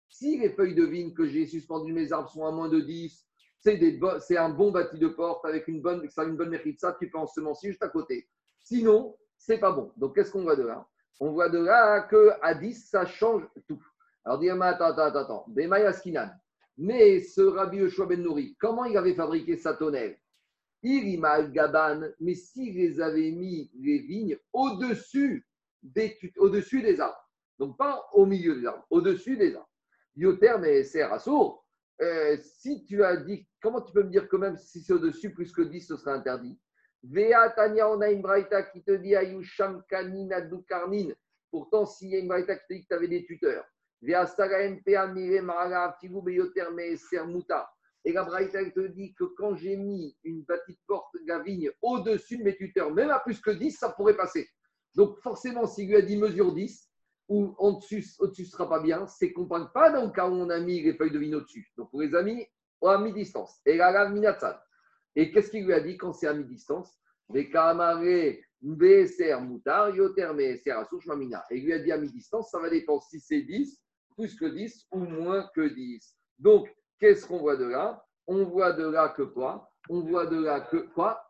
si 0.08 0.38
les 0.38 0.50
feuilles 0.50 0.74
de 0.74 0.86
vigne 0.86 1.14
que 1.14 1.28
j'ai 1.28 1.46
suspendues 1.46 1.94
mes 1.94 2.14
arbres 2.14 2.30
sont 2.30 2.46
à 2.46 2.52
moins 2.52 2.70
de 2.70 2.80
10, 2.80 3.28
c'est 3.60 4.38
un 4.38 4.50
bon 4.50 4.72
bâti 4.72 4.98
de 4.98 5.08
porte 5.08 5.44
avec 5.46 5.68
une 5.68 5.82
bonne, 5.82 6.08
une 6.18 6.38
bonne 6.38 6.58
tu 6.64 7.10
peux 7.10 7.18
ensemencer 7.18 7.70
juste 7.70 7.84
à 7.84 7.90
côté. 7.90 8.28
Sinon, 8.64 9.16
c'est 9.38 9.58
pas 9.58 9.72
bon. 9.72 9.92
Donc, 9.98 10.16
qu'est-ce 10.16 10.32
qu'on 10.32 10.44
voit 10.44 10.56
de 10.56 10.64
là? 10.64 10.88
On 11.20 11.32
voit 11.32 11.50
de 11.50 11.60
là 11.60 12.02
que 12.02 12.32
à 12.42 12.54
10, 12.54 12.90
ça 12.90 13.06
change 13.06 13.44
tout. 13.68 13.84
Alors, 14.24 14.40
dis 14.40 14.50
attends, 14.50 14.86
attends, 14.86 15.20
attends. 15.20 15.46
Mais 16.78 17.20
ce 17.20 17.42
Rabbi 17.42 17.78
Yoshua 17.78 18.06
Ben 18.06 18.22
Nouri, 18.22 18.56
comment 18.60 18.86
il 18.86 18.98
avait 18.98 19.16
fabriqué 19.16 19.58
sa 19.58 19.74
tonnelle? 19.74 20.20
Irimal 20.84 21.52
Gaban, 21.52 22.02
mais 22.20 22.36
s'il 22.36 22.76
les 22.76 23.02
avait 23.02 23.32
mis 23.32 23.72
les 23.80 24.00
vignes 24.00 24.38
au-dessus 24.54 25.38
des, 25.38 25.55
au-dessus 26.38 26.82
des 26.82 27.00
arbres, 27.00 27.30
donc 27.60 27.78
pas 27.78 28.06
au 28.14 28.26
milieu 28.26 28.60
des 28.60 28.66
arbres, 28.66 28.86
au-dessus 28.90 29.38
des 29.38 29.56
arbres. 29.56 29.70
Yoter, 30.16 30.56
mais 30.60 30.84
c'est. 30.84 31.04
Euh, 32.02 32.38
si 32.42 32.84
tu 32.84 33.04
as 33.04 33.18
dit, 33.18 33.48
comment 33.62 33.82
tu 33.82 33.94
peux 33.94 34.04
me 34.04 34.10
dire 34.10 34.28
que 34.28 34.36
même 34.36 34.58
si 34.58 34.82
c'est 34.82 34.94
au-dessus, 34.94 35.34
plus 35.34 35.52
que 35.52 35.62
10, 35.62 35.82
ce 35.82 35.98
sera 35.98 36.14
interdit? 36.14 36.60
Vea 37.04 37.50
Tanya, 37.56 37.90
on 37.90 38.02
a 38.02 38.10
une 38.10 38.22
braïta 38.22 38.64
qui 38.64 38.84
te 38.84 38.92
dit 38.92 39.16
Ayusham 39.16 39.84
Kanina 39.88 40.42
Dukarnin. 40.42 41.14
Pourtant, 41.52 41.86
s'il 41.86 42.10
y 42.10 42.16
a 42.16 42.20
une 42.20 42.28
braïta 42.28 42.56
qui 42.56 42.68
te 42.68 42.74
dit 42.74 42.82
que 42.82 42.88
tu 42.88 42.94
avais 42.94 43.08
des 43.08 43.26
tuteurs. 43.26 43.66
Vea 44.02 44.26
Saga 44.26 44.70
MPA 44.70 45.08
Mire 45.08 45.44
Maraga 45.44 45.96
Figu 46.00 46.22
Beyoter 46.22 46.66
Sermuta. 46.98 47.70
Et 48.04 48.12
la 48.12 48.24
braïta 48.24 48.64
te 48.72 48.88
dit 48.88 49.14
que 49.14 49.24
quand 49.24 49.56
j'ai 49.56 49.76
mis 49.76 50.18
une 50.24 50.46
petite 50.46 50.80
porte 50.88 51.16
gavigne 51.26 51.72
au-dessus 51.82 52.38
de 52.38 52.44
mes 52.44 52.56
tuteurs, 52.56 52.92
même 52.92 53.10
à 53.10 53.20
plus 53.20 53.40
que 53.40 53.52
10, 53.52 53.72
ça 53.72 53.90
pourrait 53.90 54.16
passer. 54.16 54.48
Donc 54.96 55.20
forcément, 55.22 55.68
s'il 55.68 55.90
lui 55.90 55.98
a 55.98 56.02
dit 56.02 56.18
mesure 56.18 56.54
10, 56.54 56.90
ou 57.28 57.56
au-dessus 57.58 58.04
ne 58.22 58.44
sera 58.46 58.70
pas 58.70 58.80
bien, 58.80 59.08
c'est 59.08 59.34
qu'on 59.34 59.44
ne 59.44 59.48
parle 59.48 59.72
pas 59.72 59.92
dans 59.92 60.06
le 60.06 60.12
cas 60.12 60.28
où 60.28 60.34
on 60.34 60.50
a 60.50 60.60
mis 60.60 60.82
les 60.82 60.94
feuilles 60.94 61.12
de 61.12 61.20
vigne 61.20 61.36
au-dessus. 61.36 61.72
Donc 61.76 61.90
pour 61.92 62.02
les 62.02 62.14
amis, 62.16 62.46
on 62.82 62.90
a 62.90 62.98
mis 63.00 63.14
distance. 63.14 63.60
Et 63.66 63.78
la. 63.78 64.64
Et 65.16 65.32
qu'est-ce 65.32 65.50
qu'il 65.50 65.66
lui 65.66 65.74
a 65.74 65.80
dit 65.80 65.98
quand 65.98 66.14
c'est 66.14 66.28
à 66.28 66.34
mi-distance? 66.34 67.00
Et 67.34 67.42
il 67.42 68.76
lui 71.66 71.74
a 71.74 71.80
dit 71.80 71.92
à 71.92 71.98
mi-distance, 71.98 72.52
ça 72.52 72.60
va 72.60 72.70
dépendre 72.70 73.02
si 73.04 73.20
c'est 73.20 73.42
10, 73.42 73.82
plus 74.16 74.36
que 74.36 74.46
10 74.46 74.88
ou 74.92 75.00
moins 75.00 75.50
que 75.56 75.68
10. 75.68 76.18
Donc, 76.38 76.70
qu'est-ce 77.00 77.26
qu'on 77.26 77.40
voit 77.40 77.56
de 77.56 77.66
là? 77.66 78.06
On 78.28 78.44
voit 78.46 78.74
de 78.74 78.86
là 78.88 79.10
que 79.10 79.24
quoi? 79.24 79.72
On 79.90 80.02
voit 80.02 80.28
de 80.28 80.40
là 80.44 80.62
que 80.62 80.78
quoi? 80.78 81.26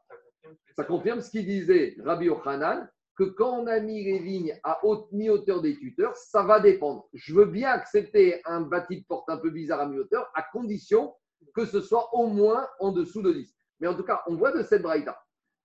Ça 0.76 0.84
confirme 0.84 1.22
ce 1.22 1.30
qu'il 1.30 1.46
disait 1.46 1.96
Rabbi 2.00 2.26
Yochanan, 2.26 2.90
que 3.16 3.24
quand 3.24 3.62
on 3.62 3.68
a 3.68 3.80
mis 3.80 4.04
les 4.04 4.20
vignes 4.20 4.60
à 4.64 4.84
haute 4.86 5.12
mi-hauteur 5.12 5.62
des 5.62 5.78
tuteurs, 5.78 6.16
ça 6.18 6.44
va 6.44 6.60
dépendre. 6.60 7.08
Je 7.14 7.34
veux 7.34 7.46
bien 7.46 7.70
accepter 7.70 8.42
un 8.46 8.62
bâti 8.62 9.02
de 9.02 9.06
porte 9.06 9.30
un 9.30 9.38
peu 9.38 9.50
bizarre 9.50 9.80
à 9.80 9.88
mi-hauteur, 9.88 10.30
à 10.36 10.44
condition 10.44 11.14
que 11.54 11.66
ce 11.66 11.82
soit 11.82 12.14
au 12.14 12.28
moins 12.28 12.68
en 12.80 12.92
dessous 12.92 13.22
de 13.22 13.32
10. 13.32 13.56
Mais 13.80 13.88
en 13.88 13.96
tout 13.96 14.04
cas, 14.04 14.22
on 14.28 14.36
voit 14.36 14.52
de 14.52 14.64
cette 14.64 14.82
braïda 14.82 15.18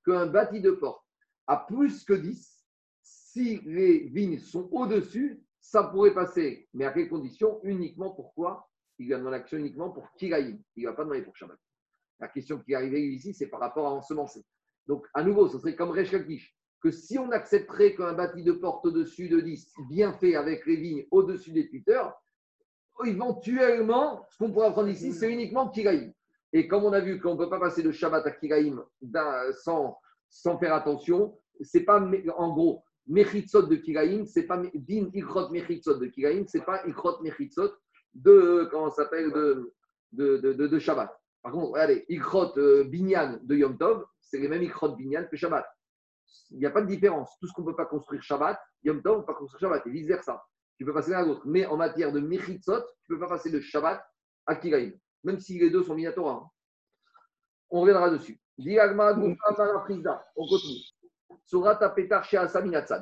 qu'un 0.05 0.27
bâti 0.27 0.61
de 0.61 0.71
porte 0.71 1.05
a 1.47 1.57
plus 1.57 2.05
que 2.05 2.13
10, 2.13 2.67
si 3.03 3.61
les 3.65 4.09
vignes 4.09 4.39
sont 4.39 4.69
au-dessus, 4.73 5.43
ça 5.61 5.85
pourrait 5.85 6.15
passer. 6.15 6.69
Mais 6.75 6.85
à 6.85 6.93
quelles 6.93 7.09
conditions 7.09 7.61
Uniquement 7.65 8.11
pourquoi? 8.11 8.69
Il 8.99 9.09
va 9.09 9.19
dans 9.19 9.31
l'action 9.31 9.59
uniquement 9.59 9.91
pour 9.91 10.11
Kiraïm. 10.13 10.63
Il 10.77 10.85
ne 10.85 10.89
va 10.91 10.95
pas 10.95 11.05
demander 11.05 11.23
pour 11.23 11.37
Shabbat. 11.37 11.59
La 12.19 12.29
question 12.29 12.59
qui 12.59 12.73
est 12.73 12.75
arrivée 12.75 13.07
ici, 13.09 13.33
c'est 13.33 13.49
par 13.49 13.61
rapport 13.61 13.87
à 13.87 13.91
ensemencer. 13.91 14.45
Donc, 14.87 15.07
à 15.15 15.23
nouveau, 15.23 15.49
ce 15.49 15.59
serait 15.59 15.75
comme 15.75 15.91
Rechakish, 15.91 16.55
que 16.81 16.91
si 16.91 17.19
on 17.19 17.31
accepterait 17.31 17.95
qu'un 17.95 18.15
bâti 18.15 18.43
de 18.43 18.53
porte 18.53 18.87
au-dessus 18.87 19.29
de 19.29 19.41
10, 19.41 19.73
bien 19.91 20.13
fait 20.13 20.35
avec 20.35 20.67
les 20.67 20.77
vignes 20.77 21.07
au-dessus 21.11 21.53
des 21.53 21.69
tuteurs, 21.69 22.15
éventuellement, 23.05 24.27
ce 24.31 24.39
qu'on 24.39 24.53
pourrait 24.53 24.69
apprendre 24.69 24.89
ici, 24.89 25.13
c'est 25.13 25.31
uniquement 25.31 25.69
Kiraïm. 25.69 26.13
Et 26.53 26.67
comme 26.67 26.85
on 26.85 26.93
a 26.93 27.01
vu 27.01 27.21
qu'on 27.21 27.35
ne 27.35 27.39
peut 27.39 27.49
pas 27.49 27.61
passer 27.61 27.83
de 27.83 27.93
Shabbat 27.93 28.27
à 28.27 28.31
Kiraïm 28.33 28.83
sans, 29.63 29.99
sans 30.29 30.59
faire 30.59 30.75
attention, 30.75 31.39
c'est 31.61 31.85
pas, 31.85 32.01
en 32.37 32.53
gros, 32.53 32.83
Mechitzot 33.07 33.63
de 33.63 33.77
Kiraïm, 33.77 34.27
c'est 34.27 34.45
pas 34.45 34.63
Din 34.75 35.11
Ikrot 35.13 35.51
Mechitzot 35.51 35.99
de 35.99 36.07
Kiraïm, 36.07 36.47
c'est 36.47 36.65
pas 36.65 36.87
Ikrot 36.87 37.23
Mechitzot 37.23 37.73
de, 38.15 38.69
comment 38.71 38.91
s'appelle, 38.91 39.33
de, 39.33 39.73
de, 40.13 40.37
de, 40.39 40.67
de, 40.67 40.79
Shabbat. 40.79 41.11
Par 41.43 41.53
contre, 41.53 41.73
regardez, 41.73 42.05
Ikrot 42.09 42.57
euh, 42.59 42.85
Binyan 42.85 43.39
de 43.43 43.57
Yom 43.57 43.79
Tov, 43.79 44.05
c'est 44.21 44.39
les 44.39 44.49
mêmes 44.49 44.63
Ikrot 44.63 44.97
Binyan 44.97 45.25
que 45.31 45.37
Shabbat. 45.37 45.67
Il 46.51 46.59
n'y 46.59 46.67
a 46.67 46.71
pas 46.71 46.83
de 46.83 46.87
différence. 46.87 47.37
Tout 47.41 47.47
ce 47.47 47.53
qu'on 47.53 47.63
ne 47.63 47.67
peut 47.67 47.77
pas 47.77 47.87
construire 47.87 48.23
Shabbat, 48.23 48.61
Yom 48.85 49.03
Tov, 49.03 49.15
on 49.15 49.17
ne 49.17 49.21
peut 49.23 49.33
pas 49.33 49.39
construire 49.39 49.61
Shabbat, 49.61 49.87
et 49.87 49.91
vice-versa. 49.91 50.43
Tu 50.79 50.85
peux 50.85 50.95
passer 50.95 51.11
l'un 51.11 51.19
à 51.19 51.25
l'autre. 51.25 51.43
Mais 51.45 51.67
en 51.67 51.77
matière 51.77 52.13
de 52.13 52.21
Mechitzot, 52.21 52.81
tu 53.05 53.13
ne 53.13 53.17
peux 53.17 53.21
pas 53.21 53.29
passer 53.29 53.51
de 53.51 53.61
Shabbat 53.61 54.03
à 54.47 54.57
Kiraïm, 54.57 54.99
même 55.25 55.39
si 55.39 55.59
les 55.59 55.71
deux 55.71 55.83
sont 55.83 55.95
Minatora. 55.95 56.33
Hein. 56.33 56.49
On 57.71 57.83
reviendra 57.83 58.11
dessus. 58.11 58.41
On 58.59 60.49
continue. 60.49 60.81
Surat 61.47 61.83
Apetar 61.83 62.25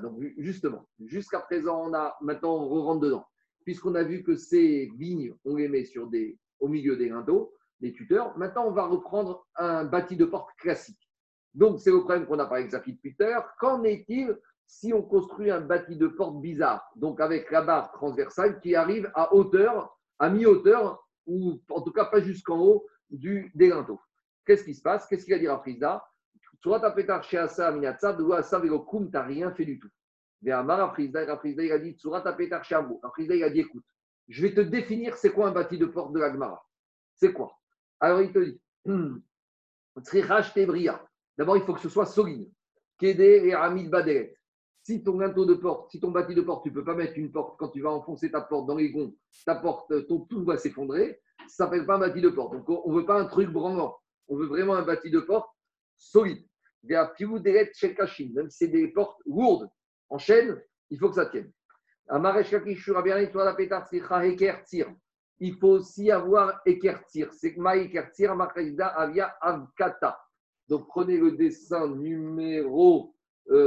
Donc, 0.03 0.21
justement, 0.39 0.89
jusqu'à 1.05 1.41
présent, 1.41 1.89
on 1.89 1.95
a, 1.95 2.17
maintenant, 2.21 2.55
on 2.55 2.83
rentre 2.83 3.01
dedans. 3.01 3.27
Puisqu'on 3.65 3.95
a 3.95 4.03
vu 4.03 4.23
que 4.23 4.37
ces 4.37 4.91
vignes, 4.97 5.35
on 5.45 5.57
les 5.57 5.69
met 5.69 5.85
sur 5.85 6.07
des, 6.09 6.39
au 6.61 6.69
milieu 6.69 6.97
des 6.97 7.09
linteaux, 7.09 7.55
des 7.81 7.93
tuteurs. 7.93 8.37
Maintenant, 8.39 8.67
on 8.67 8.73
va 8.73 8.87
reprendre 8.87 9.47
un 9.57 9.85
bâti 9.85 10.17
de 10.17 10.25
porte 10.25 10.51
classique. 10.59 11.08
Donc, 11.55 11.81
c'est 11.81 11.91
le 11.91 12.01
problème 12.01 12.27
qu'on 12.27 12.39
a 12.39 12.47
par 12.47 12.59
exemple 12.59 12.91
depuis 12.91 13.17
tout 13.17 13.25
Qu'en 13.59 13.83
est-il 13.85 14.37
si 14.69 14.93
on 14.93 15.03
construit 15.03 15.51
un 15.51 15.63
bâti 15.63 15.97
de 15.97 16.07
porte 16.09 16.41
bizarre, 16.43 16.91
donc 16.95 17.21
avec 17.21 17.51
la 17.51 17.63
barre 17.63 17.91
transversale 17.93 18.61
qui 18.61 18.75
arrive 18.75 19.11
à 19.15 19.35
hauteur, 19.35 19.99
à 20.19 20.29
mi-hauteur, 20.29 21.03
ou 21.27 21.59
en 21.71 21.81
tout 21.81 21.93
cas 21.93 22.05
pas 22.05 22.21
jusqu'en 22.21 22.59
haut 22.59 22.87
du, 23.11 23.51
des 23.55 23.69
linteaux. 23.69 24.01
Qu'est-ce 24.45 24.65
qui 24.65 24.75
se 24.75 24.83
passe? 24.83 25.07
Qu'est-ce 25.07 25.25
qu'il 25.25 25.35
va 25.35 25.41
dire 25.41 25.55
à 25.55 25.61
Frisda 25.61 26.05
Soit 26.63 26.81
tu 26.81 26.95
pétar 26.95 27.23
chez 27.25 27.39
Asa, 27.39 27.71
Minatsa, 27.71 28.13
de 28.13 28.31
Asa, 28.31 28.59
Velokum, 28.59 29.07
tu 29.07 29.13
n'as 29.13 29.23
rien 29.23 29.53
fait 29.53 29.65
du 29.65 29.79
tout. 29.79 29.89
Mais 30.43 30.51
Amar 30.51 30.93
Frisda, 30.93 31.23
il 31.23 31.73
a 31.73 31.79
dit 31.79 31.95
Soit 31.99 32.21
tu 32.21 32.37
pétar 32.37 32.63
chez 32.65 32.77
Ambo. 32.77 33.01
Il 33.19 33.43
a 33.43 33.51
dit 33.51 33.61
écoute, 33.61 33.85
je 34.29 34.43
vais 34.43 34.55
te 34.55 34.61
définir 34.61 35.17
c'est 35.17 35.33
quoi 35.33 35.49
un 35.49 35.53
bâti 35.53 35.79
de 35.79 35.87
porte 35.87 36.13
de 36.13 36.21
la 36.21 36.31
Gemara. 36.33 36.63
C'est 37.15 37.33
quoi? 37.33 37.53
Alors 38.01 38.21
il 38.21 38.33
te 38.33 38.39
dit 38.39 38.61
D'abord, 41.39 41.57
il 41.57 41.63
faut 41.63 41.73
que 41.73 41.81
ce 41.81 41.89
soit 41.89 42.07
solide. 42.07 42.51
Kede 42.99 43.21
et 43.21 43.55
Amid 43.55 43.89
Baderet. 43.89 44.35
Si 44.83 45.03
ton 45.03 45.19
linteau 45.19 45.45
de 45.45 45.55
porte, 45.55 45.91
si 45.91 46.01
ton 46.01 46.11
bâti 46.11 46.35
de 46.35 46.41
porte, 46.41 46.65
tu 46.65 46.71
ne 46.71 46.75
peux 46.75 46.85
pas 46.85 46.95
mettre 46.95 47.17
une 47.17 47.31
porte 47.31 47.59
quand 47.59 47.69
tu 47.69 47.81
vas 47.81 47.91
enfoncer 47.91 48.31
ta 48.31 48.41
porte 48.41 48.67
dans 48.67 48.75
les 48.75 48.91
gonds, 48.91 49.15
ta 49.45 49.55
porte, 49.55 50.07
ton 50.07 50.21
tout 50.21 50.45
va 50.45 50.57
s'effondrer, 50.57 51.21
ça 51.41 51.45
ne 51.45 51.69
s'appelle 51.69 51.87
pas 51.87 51.97
un 51.97 52.01
bâti 52.01 52.21
de 52.21 52.31
porte. 52.31 52.55
Donc 52.55 52.69
on 52.69 52.91
ne 52.91 52.99
veut 52.99 53.07
pas 53.07 53.21
un 53.21 53.27
truc 53.27 53.51
branlant. 53.51 53.97
On 54.29 54.37
veut 54.37 54.47
vraiment 54.47 54.75
un 54.75 54.83
bâti 54.83 55.11
de 55.11 55.21
porte 55.21 55.51
solide. 55.97 56.45
Même 56.83 57.07
si 58.51 58.57
c'est 58.57 58.69
des 58.69 58.89
portes 58.89 59.21
lourdes 59.27 59.69
en 60.09 60.19
chaîne, 60.19 60.61
il 60.91 60.99
faut 60.99 61.09
que 61.09 61.17
ça 61.17 61.27
tienne. 61.27 61.53
Il 65.41 65.55
faut 65.59 65.69
aussi 65.69 66.11
avoir 66.11 66.61
ékertir. 66.65 67.33
C'est 67.33 67.57
ma 67.57 67.77
ékertir, 67.77 68.33
avia 68.33 69.37
avkata. 69.41 70.19
Donc 70.69 70.87
prenez 70.89 71.17
le 71.17 71.33
dessin 71.33 71.89
numéro 71.89 73.15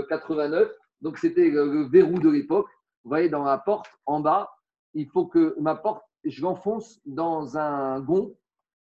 89. 0.09 0.61
Euh, 0.61 0.73
Donc 1.01 1.17
c'était 1.17 1.49
le 1.49 1.87
verrou 1.89 2.19
de 2.19 2.29
l'époque. 2.29 2.67
Vous 3.03 3.09
voyez 3.09 3.29
dans 3.29 3.43
la 3.43 3.57
porte 3.57 3.87
en 4.05 4.19
bas, 4.19 4.51
il 4.93 5.07
faut 5.09 5.25
que 5.25 5.55
ma 5.59 5.75
porte, 5.75 6.03
je 6.23 6.41
l'enfonce 6.41 7.01
dans 7.05 7.57
un 7.57 7.99
gond 7.99 8.35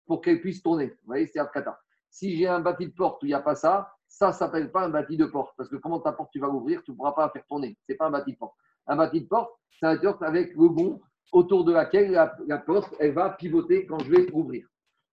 pour 0.06 0.20
qu'elle 0.20 0.40
puisse 0.40 0.62
tourner. 0.62 0.88
Vous 0.88 1.06
voyez, 1.06 1.26
c'est 1.26 1.38
avkata. 1.38 1.78
Si 2.10 2.36
j'ai 2.36 2.48
un 2.48 2.58
bâti 2.58 2.88
de 2.88 2.92
porte 2.92 3.22
où 3.22 3.26
il 3.26 3.28
n'y 3.28 3.34
a 3.34 3.40
pas 3.40 3.54
ça, 3.54 3.92
ça 4.08 4.28
ne 4.28 4.32
s'appelle 4.32 4.72
pas 4.72 4.84
un 4.84 4.88
bâti 4.88 5.16
de 5.16 5.26
porte. 5.26 5.54
Parce 5.56 5.68
que 5.68 5.76
comment 5.76 6.00
ta 6.00 6.12
porte 6.12 6.30
tu 6.32 6.40
vas 6.40 6.48
l'ouvrir, 6.48 6.82
tu 6.82 6.90
ne 6.90 6.96
pourras 6.96 7.12
pas 7.12 7.26
la 7.26 7.30
faire 7.30 7.46
tourner. 7.46 7.78
Ce 7.86 7.92
n'est 7.92 7.96
pas 7.96 8.06
un 8.06 8.10
bâti 8.10 8.32
de 8.32 8.36
porte. 8.38 8.56
Un 8.88 8.96
bâti 8.96 9.20
de 9.20 9.28
porte, 9.28 9.52
c'est 9.78 9.86
un 9.86 9.96
porte 9.96 10.22
avec 10.22 10.54
le 10.56 10.68
bon 10.68 11.00
autour 11.30 11.64
de 11.64 11.72
laquelle 11.72 12.10
la, 12.10 12.58
porte 12.58 12.92
elle 12.98 13.12
va 13.12 13.30
pivoter 13.30 13.86
quand 13.86 14.00
je 14.00 14.10
vais 14.10 14.26
l'ouvrir. 14.26 14.66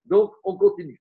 Donc, 0.06 0.34
on 0.44 0.58
continue. 0.58 1.00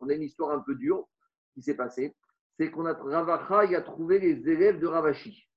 On 0.00 0.08
a 0.08 0.14
une 0.14 0.22
histoire 0.22 0.50
un 0.50 0.60
peu 0.60 0.74
dure 0.74 1.08
qui 1.54 1.62
s'est 1.62 1.76
passée. 1.76 2.14
C'est 2.58 2.70
qu'on 2.70 2.86
a 2.86 2.92
Ravacha, 2.92 3.64
il 3.64 3.74
a 3.74 3.82
trouvé 3.82 4.18
les 4.18 4.48
élèves 4.48 4.78
de 4.78 4.86
Ravashi. 4.86 5.48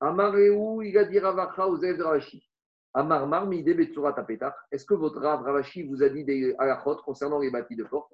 Amareu, 0.00 0.84
il 0.84 0.96
a 0.96 1.04
dit 1.04 1.18
Ravacha 1.18 1.66
aux 1.66 1.76
élèves 1.78 1.98
de 1.98 2.04
Ravashi. 2.04 2.48
Amar 2.94 3.28
Est-ce 4.70 4.86
que 4.86 4.94
votre 4.94 5.20
Rav 5.20 5.42
Ravashi 5.42 5.82
vous 5.82 6.00
a 6.02 6.08
dit 6.08 6.24
des 6.24 6.54
halachot 6.58 6.96
concernant 7.04 7.40
les 7.40 7.50
bâtis 7.50 7.74
de 7.74 7.82
porte 7.82 8.12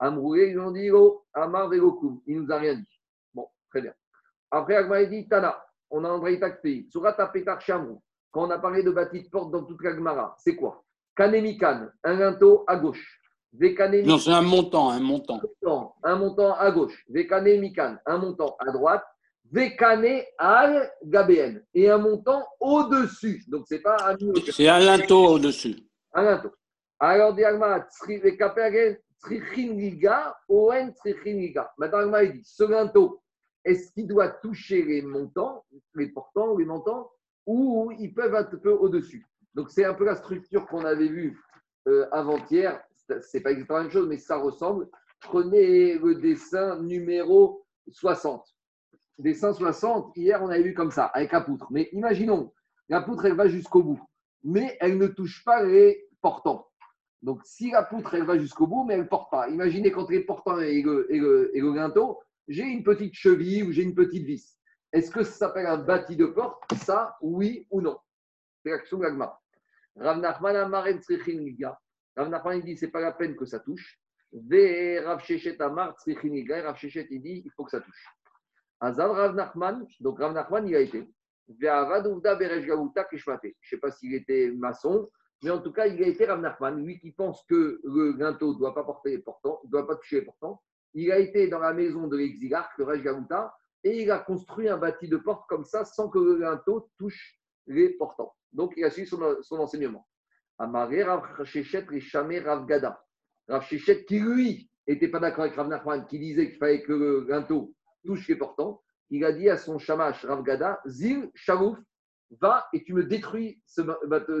Amroué, 0.00 0.50
ils 0.50 0.58
ont 0.58 0.72
dit 0.72 0.90
oh, 0.90 1.24
Amar 1.32 1.68
Velokum. 1.68 2.20
Il 2.26 2.40
nous 2.40 2.52
a 2.52 2.58
rien 2.58 2.74
dit. 2.74 3.00
Bon, 3.32 3.46
très 3.70 3.80
bien. 3.80 3.94
Après, 4.50 4.74
Agma 4.74 5.04
dit 5.04 5.28
Tana. 5.28 5.64
On 5.90 6.04
a 6.04 6.08
un 6.08 6.18
vrai 6.18 6.38
pays. 6.60 6.88
Surat 6.90 7.14
Apetar 7.20 7.60
Chamrou. 7.60 8.02
Quand 8.30 8.46
on 8.46 8.50
a 8.50 8.58
parlé 8.58 8.82
de 8.82 8.90
bâtis 8.90 9.22
de 9.22 9.28
porte 9.28 9.52
dans 9.52 9.64
toute 9.64 9.82
la 9.82 9.94
Gemara, 9.94 10.34
c'est 10.38 10.56
quoi? 10.56 10.84
Kanemikan, 11.18 11.90
un 12.04 12.14
linteau 12.14 12.64
à 12.68 12.76
gauche. 12.76 13.20
Non, 14.04 14.18
c'est 14.18 14.30
un 14.30 14.42
montant, 14.42 14.90
un 14.90 15.00
montant. 15.00 15.40
Un 16.04 16.16
montant 16.16 16.54
à 16.54 16.70
gauche. 16.70 17.04
Vekanemikan, 17.08 17.96
un 18.06 18.18
montant 18.18 18.56
à 18.60 18.70
droite. 18.70 19.04
Vekane 19.50 20.22
al 20.36 20.92
Gabn 21.02 21.64
et 21.74 21.90
un 21.90 21.98
montant 21.98 22.46
au-dessus. 22.60 23.42
Donc, 23.48 23.64
c'est 23.66 23.80
pas 23.80 23.96
un 24.06 24.16
C'est 24.52 24.68
un 24.68 24.78
linteau 24.78 25.26
au-dessus. 25.30 25.76
Un 26.12 26.22
linteau. 26.22 26.50
Alors, 27.00 27.34
Diagma, 27.34 27.88
Trichinliga, 29.20 30.38
Oen 30.48 30.94
Trichinliga. 30.94 31.72
Maintenant, 31.78 32.18
il 32.18 32.34
dit 32.34 32.44
ce 32.44 32.62
linteau, 32.64 33.20
est-ce 33.64 33.90
qu'il 33.92 34.06
doit 34.06 34.28
toucher 34.28 34.84
les 34.84 35.02
montants, 35.02 35.64
les 35.96 36.08
portants 36.10 36.52
ou 36.52 36.58
les 36.58 36.66
montants, 36.66 37.10
ou 37.46 37.90
ils 37.98 38.14
peuvent 38.14 38.34
être 38.34 38.54
un 38.54 38.58
peu 38.58 38.70
au-dessus? 38.72 39.26
Donc, 39.58 39.70
c'est 39.70 39.84
un 39.84 39.94
peu 39.94 40.04
la 40.04 40.14
structure 40.14 40.66
qu'on 40.66 40.84
avait 40.84 41.08
vue 41.08 41.38
euh, 41.88 42.06
avant-hier. 42.12 42.80
C'est 43.22 43.40
pas 43.40 43.50
exactement 43.50 43.78
la 43.78 43.84
même 43.84 43.92
chose, 43.92 44.08
mais 44.08 44.18
ça 44.18 44.36
ressemble. 44.36 44.88
Prenez 45.20 45.98
le 45.98 46.14
dessin 46.14 46.80
numéro 46.80 47.66
60 47.90 48.46
des 49.18 49.34
160, 49.34 50.16
hier 50.16 50.40
on 50.42 50.48
avait 50.48 50.62
vu 50.62 50.74
comme 50.74 50.90
ça, 50.90 51.06
avec 51.06 51.32
la 51.32 51.40
poutre. 51.40 51.66
Mais 51.70 51.88
imaginons, 51.92 52.52
la 52.88 53.02
poutre 53.02 53.26
elle 53.26 53.34
va 53.34 53.48
jusqu'au 53.48 53.82
bout, 53.82 54.00
mais 54.44 54.76
elle 54.80 54.96
ne 54.96 55.08
touche 55.08 55.44
pas 55.44 55.62
les 55.64 56.08
portants. 56.20 56.68
Donc 57.22 57.40
si 57.44 57.70
la 57.72 57.82
poutre 57.82 58.14
elle 58.14 58.24
va 58.24 58.38
jusqu'au 58.38 58.66
bout, 58.66 58.84
mais 58.84 58.94
elle 58.94 59.00
ne 59.00 59.06
porte 59.06 59.30
pas. 59.30 59.48
Imaginez 59.48 59.90
quand 59.90 60.08
les 60.08 60.20
portants 60.20 60.60
et 60.60 60.82
le, 60.82 61.10
et 61.12 61.62
j'ai 62.46 62.62
une 62.62 62.84
petite 62.84 63.14
cheville 63.14 63.64
ou 63.64 63.72
j'ai 63.72 63.82
une 63.82 63.94
petite 63.94 64.24
vis. 64.24 64.56
Est-ce 64.92 65.10
que 65.10 65.24
ça 65.24 65.32
s'appelle 65.32 65.66
un 65.66 65.78
bâti 65.78 66.16
de 66.16 66.26
porte? 66.26 66.62
Ça, 66.76 67.16
oui 67.20 67.66
ou 67.70 67.80
non? 67.80 67.98
C'est 68.62 68.70
l'action 68.70 68.98
de 68.98 69.02
l'agma. 69.02 69.38
Rav 69.98 70.18
Nachman 70.18 70.56
Rav 72.16 72.62
dit 72.62 72.76
c'est 72.76 72.88
pas 72.88 73.00
la 73.00 73.12
peine 73.12 73.36
que 73.36 73.44
ça 73.46 73.60
touche. 73.60 73.98
Rav 74.32 75.20
Shechet 75.24 75.60
Amar 75.60 75.96
Shechet 76.00 77.06
il 77.10 77.22
dit 77.22 77.42
il 77.44 77.50
faut 77.56 77.64
que 77.64 77.70
ça 77.70 77.80
touche. 77.80 78.06
Azal 78.80 79.10
Rav 79.10 79.34
Nachman, 79.34 79.86
donc 80.00 80.20
Rav 80.20 80.32
Nachman, 80.32 80.66
il 80.68 80.76
a 80.76 80.80
été. 80.80 81.08
Je 81.48 81.66
ne 81.66 83.52
sais 83.62 83.78
pas 83.78 83.90
s'il 83.90 84.14
était 84.14 84.52
maçon, 84.54 85.08
mais 85.42 85.50
en 85.50 85.60
tout 85.60 85.72
cas, 85.72 85.86
il 85.86 86.02
a 86.02 86.06
été 86.06 86.26
Rav 86.26 86.40
Nachman, 86.40 86.84
lui 86.84 86.98
qui 87.00 87.12
pense 87.12 87.42
que 87.48 87.80
le 87.82 88.12
linteau 88.18 88.52
ne 88.54 88.58
doit 88.58 88.74
pas 88.74 88.84
toucher 89.96 90.20
les 90.20 90.22
portants. 90.22 90.62
Il 90.94 91.10
a 91.10 91.18
été 91.18 91.48
dans 91.48 91.58
la 91.58 91.72
maison 91.72 92.06
de 92.06 92.16
l'exilarque, 92.16 92.76
le 92.78 92.84
Rej 92.84 93.04
et 93.84 94.02
il 94.02 94.10
a 94.10 94.18
construit 94.18 94.68
un 94.68 94.76
bâti 94.76 95.08
de 95.08 95.16
porte 95.16 95.48
comme 95.48 95.64
ça 95.64 95.84
sans 95.84 96.08
que 96.08 96.18
le 96.18 96.38
linteau 96.38 96.90
touche 96.98 97.38
les 97.66 97.90
portants. 97.90 98.34
Donc, 98.52 98.74
il 98.76 98.84
a 98.84 98.90
suivi 98.90 99.08
son, 99.08 99.22
enseignement. 99.52 100.06
Amaré 100.58 101.04
Rav 101.04 101.44
Shechet 101.44 101.84
Rishamé 101.88 102.40
Rav 102.40 102.66
Gada. 102.66 103.00
Rav 103.48 103.64
Shechet 103.64 104.04
qui, 104.04 104.18
lui, 104.20 104.70
n'était 104.86 105.08
pas 105.08 105.20
d'accord 105.20 105.44
avec 105.44 105.56
Rav 105.56 105.68
Nachman, 105.68 106.06
qui 106.06 106.18
disait 106.18 106.48
qu'il 106.48 106.58
fallait 106.58 106.82
que 106.82 106.92
le 106.92 107.26
linteau 107.28 107.74
touche 108.04 108.26
les 108.28 108.36
portants, 108.36 108.82
il 109.10 109.24
a 109.24 109.32
dit 109.32 109.48
à 109.48 109.56
son 109.56 109.78
shamash 109.78 110.24
Ravgada, 110.24 110.80
Zil, 110.86 111.30
Shavouf, 111.34 111.78
va 112.40 112.68
et 112.72 112.84
tu 112.84 112.92
me 112.92 113.04
détruis 113.04 113.62
ce, 113.66 113.80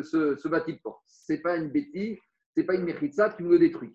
ce, 0.02 0.36
ce 0.36 0.48
bâti 0.48 0.74
de 0.74 0.80
porte. 0.80 1.02
Ce 1.06 1.32
n'est 1.32 1.40
pas 1.40 1.56
une 1.56 1.70
bêtise, 1.70 2.18
ce 2.54 2.60
n'est 2.60 2.66
pas 2.66 2.74
une 2.74 2.84
mérite 2.84 3.20
tu 3.36 3.44
me 3.44 3.50
le 3.52 3.58
détruis. 3.58 3.94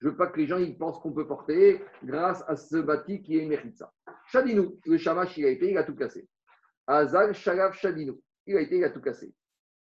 Je 0.00 0.08
veux 0.08 0.16
pas 0.16 0.28
que 0.28 0.38
les 0.38 0.46
gens 0.46 0.58
ils 0.58 0.76
pensent 0.76 0.98
qu'on 1.00 1.12
peut 1.12 1.26
porter 1.26 1.82
grâce 2.02 2.42
à 2.48 2.56
ce 2.56 2.76
bâti 2.76 3.22
qui 3.22 3.36
est 3.36 3.42
une 3.42 3.48
mérite 3.48 3.82
Shadinou, 4.26 4.80
le 4.86 4.96
shamash, 4.96 5.36
il 5.36 5.44
a 5.44 5.50
été, 5.50 5.70
il 5.70 5.78
a 5.78 5.84
tout 5.84 5.94
cassé. 5.94 6.26
Azal, 6.86 7.34
Shalav, 7.34 7.74
Shadinou, 7.74 8.20
il 8.46 8.56
a 8.56 8.60
été, 8.60 8.78
il 8.78 8.84
a 8.84 8.90
tout 8.90 9.00
cassé. 9.00 9.34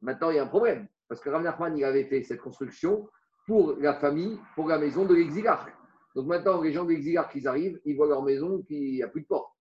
Maintenant, 0.02 0.30
il 0.30 0.36
y 0.36 0.39
a 0.39 0.43
un 0.43 0.48
problème, 0.48 0.88
parce 1.08 1.22
que 1.22 1.30
Rav 1.30 1.43
Nachman, 1.43 1.78
il 1.78 1.84
avait 1.84 2.06
fait 2.06 2.24
cette 2.24 2.41
construction 2.41 3.10
pour 3.45 3.78
la 3.80 3.95
famille, 3.95 4.39
pour 4.56 4.68
la 4.68 4.78
maison 4.78 5.06
de 5.06 5.16
l'exilarque. 5.16 5.74
Donc 6.16 6.28
maintenant, 6.28 6.62
les 6.62 6.74
gens 6.74 6.86
d'Exilarque, 6.86 7.34
ils 7.36 7.48
arrivent, 7.48 7.80
ils 7.86 7.95
voient 7.95 8.08
leur 8.08 8.24
maison 8.24 8.62
qu'il 8.64 8.93
n'y 8.93 9.04
a 9.04 9.08
plus 9.08 9.22
de 9.22 9.28
porte. 9.28 9.52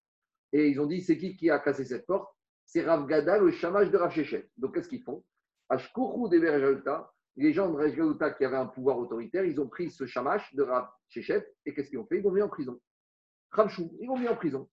Et 0.51 0.69
ils 0.69 0.79
ont 0.79 0.85
dit, 0.85 1.01
c'est 1.01 1.17
qui 1.17 1.35
qui 1.35 1.49
a 1.49 1.59
cassé 1.59 1.85
cette 1.85 2.05
porte? 2.05 2.29
C'est 2.65 2.83
Rav 2.83 3.05
Gada, 3.07 3.37
le 3.37 3.51
chamage 3.51 3.91
de 3.91 3.97
Rav 3.97 4.11
Shechet. 4.11 4.49
Donc 4.57 4.73
qu'est-ce 4.73 4.89
qu'ils 4.89 5.03
font? 5.03 5.23
Ashkourou 5.69 6.27
des 6.29 6.39
les 7.37 7.53
gens 7.53 7.69
de 7.69 7.77
Rajgaluta 7.77 8.31
qui 8.31 8.43
avaient 8.43 8.57
un 8.57 8.65
pouvoir 8.65 8.97
autoritaire, 8.97 9.45
ils 9.45 9.59
ont 9.61 9.67
pris 9.67 9.91
ce 9.91 10.05
chamash 10.05 10.53
de 10.55 10.63
Rav 10.63 10.89
Shechet 11.09 11.47
et 11.65 11.73
qu'est-ce 11.73 11.89
qu'ils 11.89 11.99
ont 11.99 12.07
fait? 12.07 12.17
Ils 12.17 12.23
l'ont 12.23 12.31
mis 12.31 12.41
en 12.41 12.49
prison. 12.49 12.79
Ramchou, 13.51 13.95
ils 14.01 14.07
l'ont 14.07 14.17
mis 14.17 14.27
en 14.27 14.35
prison. 14.35 14.67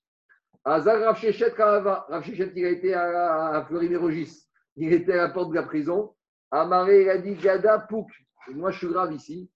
Azar 0.64 0.98
Rav 1.00 1.18
Shechet 1.18 1.50
Rav 1.50 2.26
il 2.56 2.64
a 2.64 2.70
été 2.70 2.94
à, 2.94 3.56
à 3.56 3.64
Fleury-Mérogis. 3.66 4.48
Il 4.76 4.92
était 4.92 5.12
à 5.12 5.16
la 5.16 5.28
porte 5.28 5.50
de 5.50 5.54
la 5.54 5.62
prison. 5.62 6.14
Amaré, 6.50 7.02
il 7.02 7.10
a 7.10 7.18
dit 7.18 7.34
Gada 7.34 7.78
Pouk. 7.78 8.08
Moi, 8.48 8.70
je 8.70 8.78
suis 8.78 8.88
grave 8.88 9.12
ici. 9.12 9.50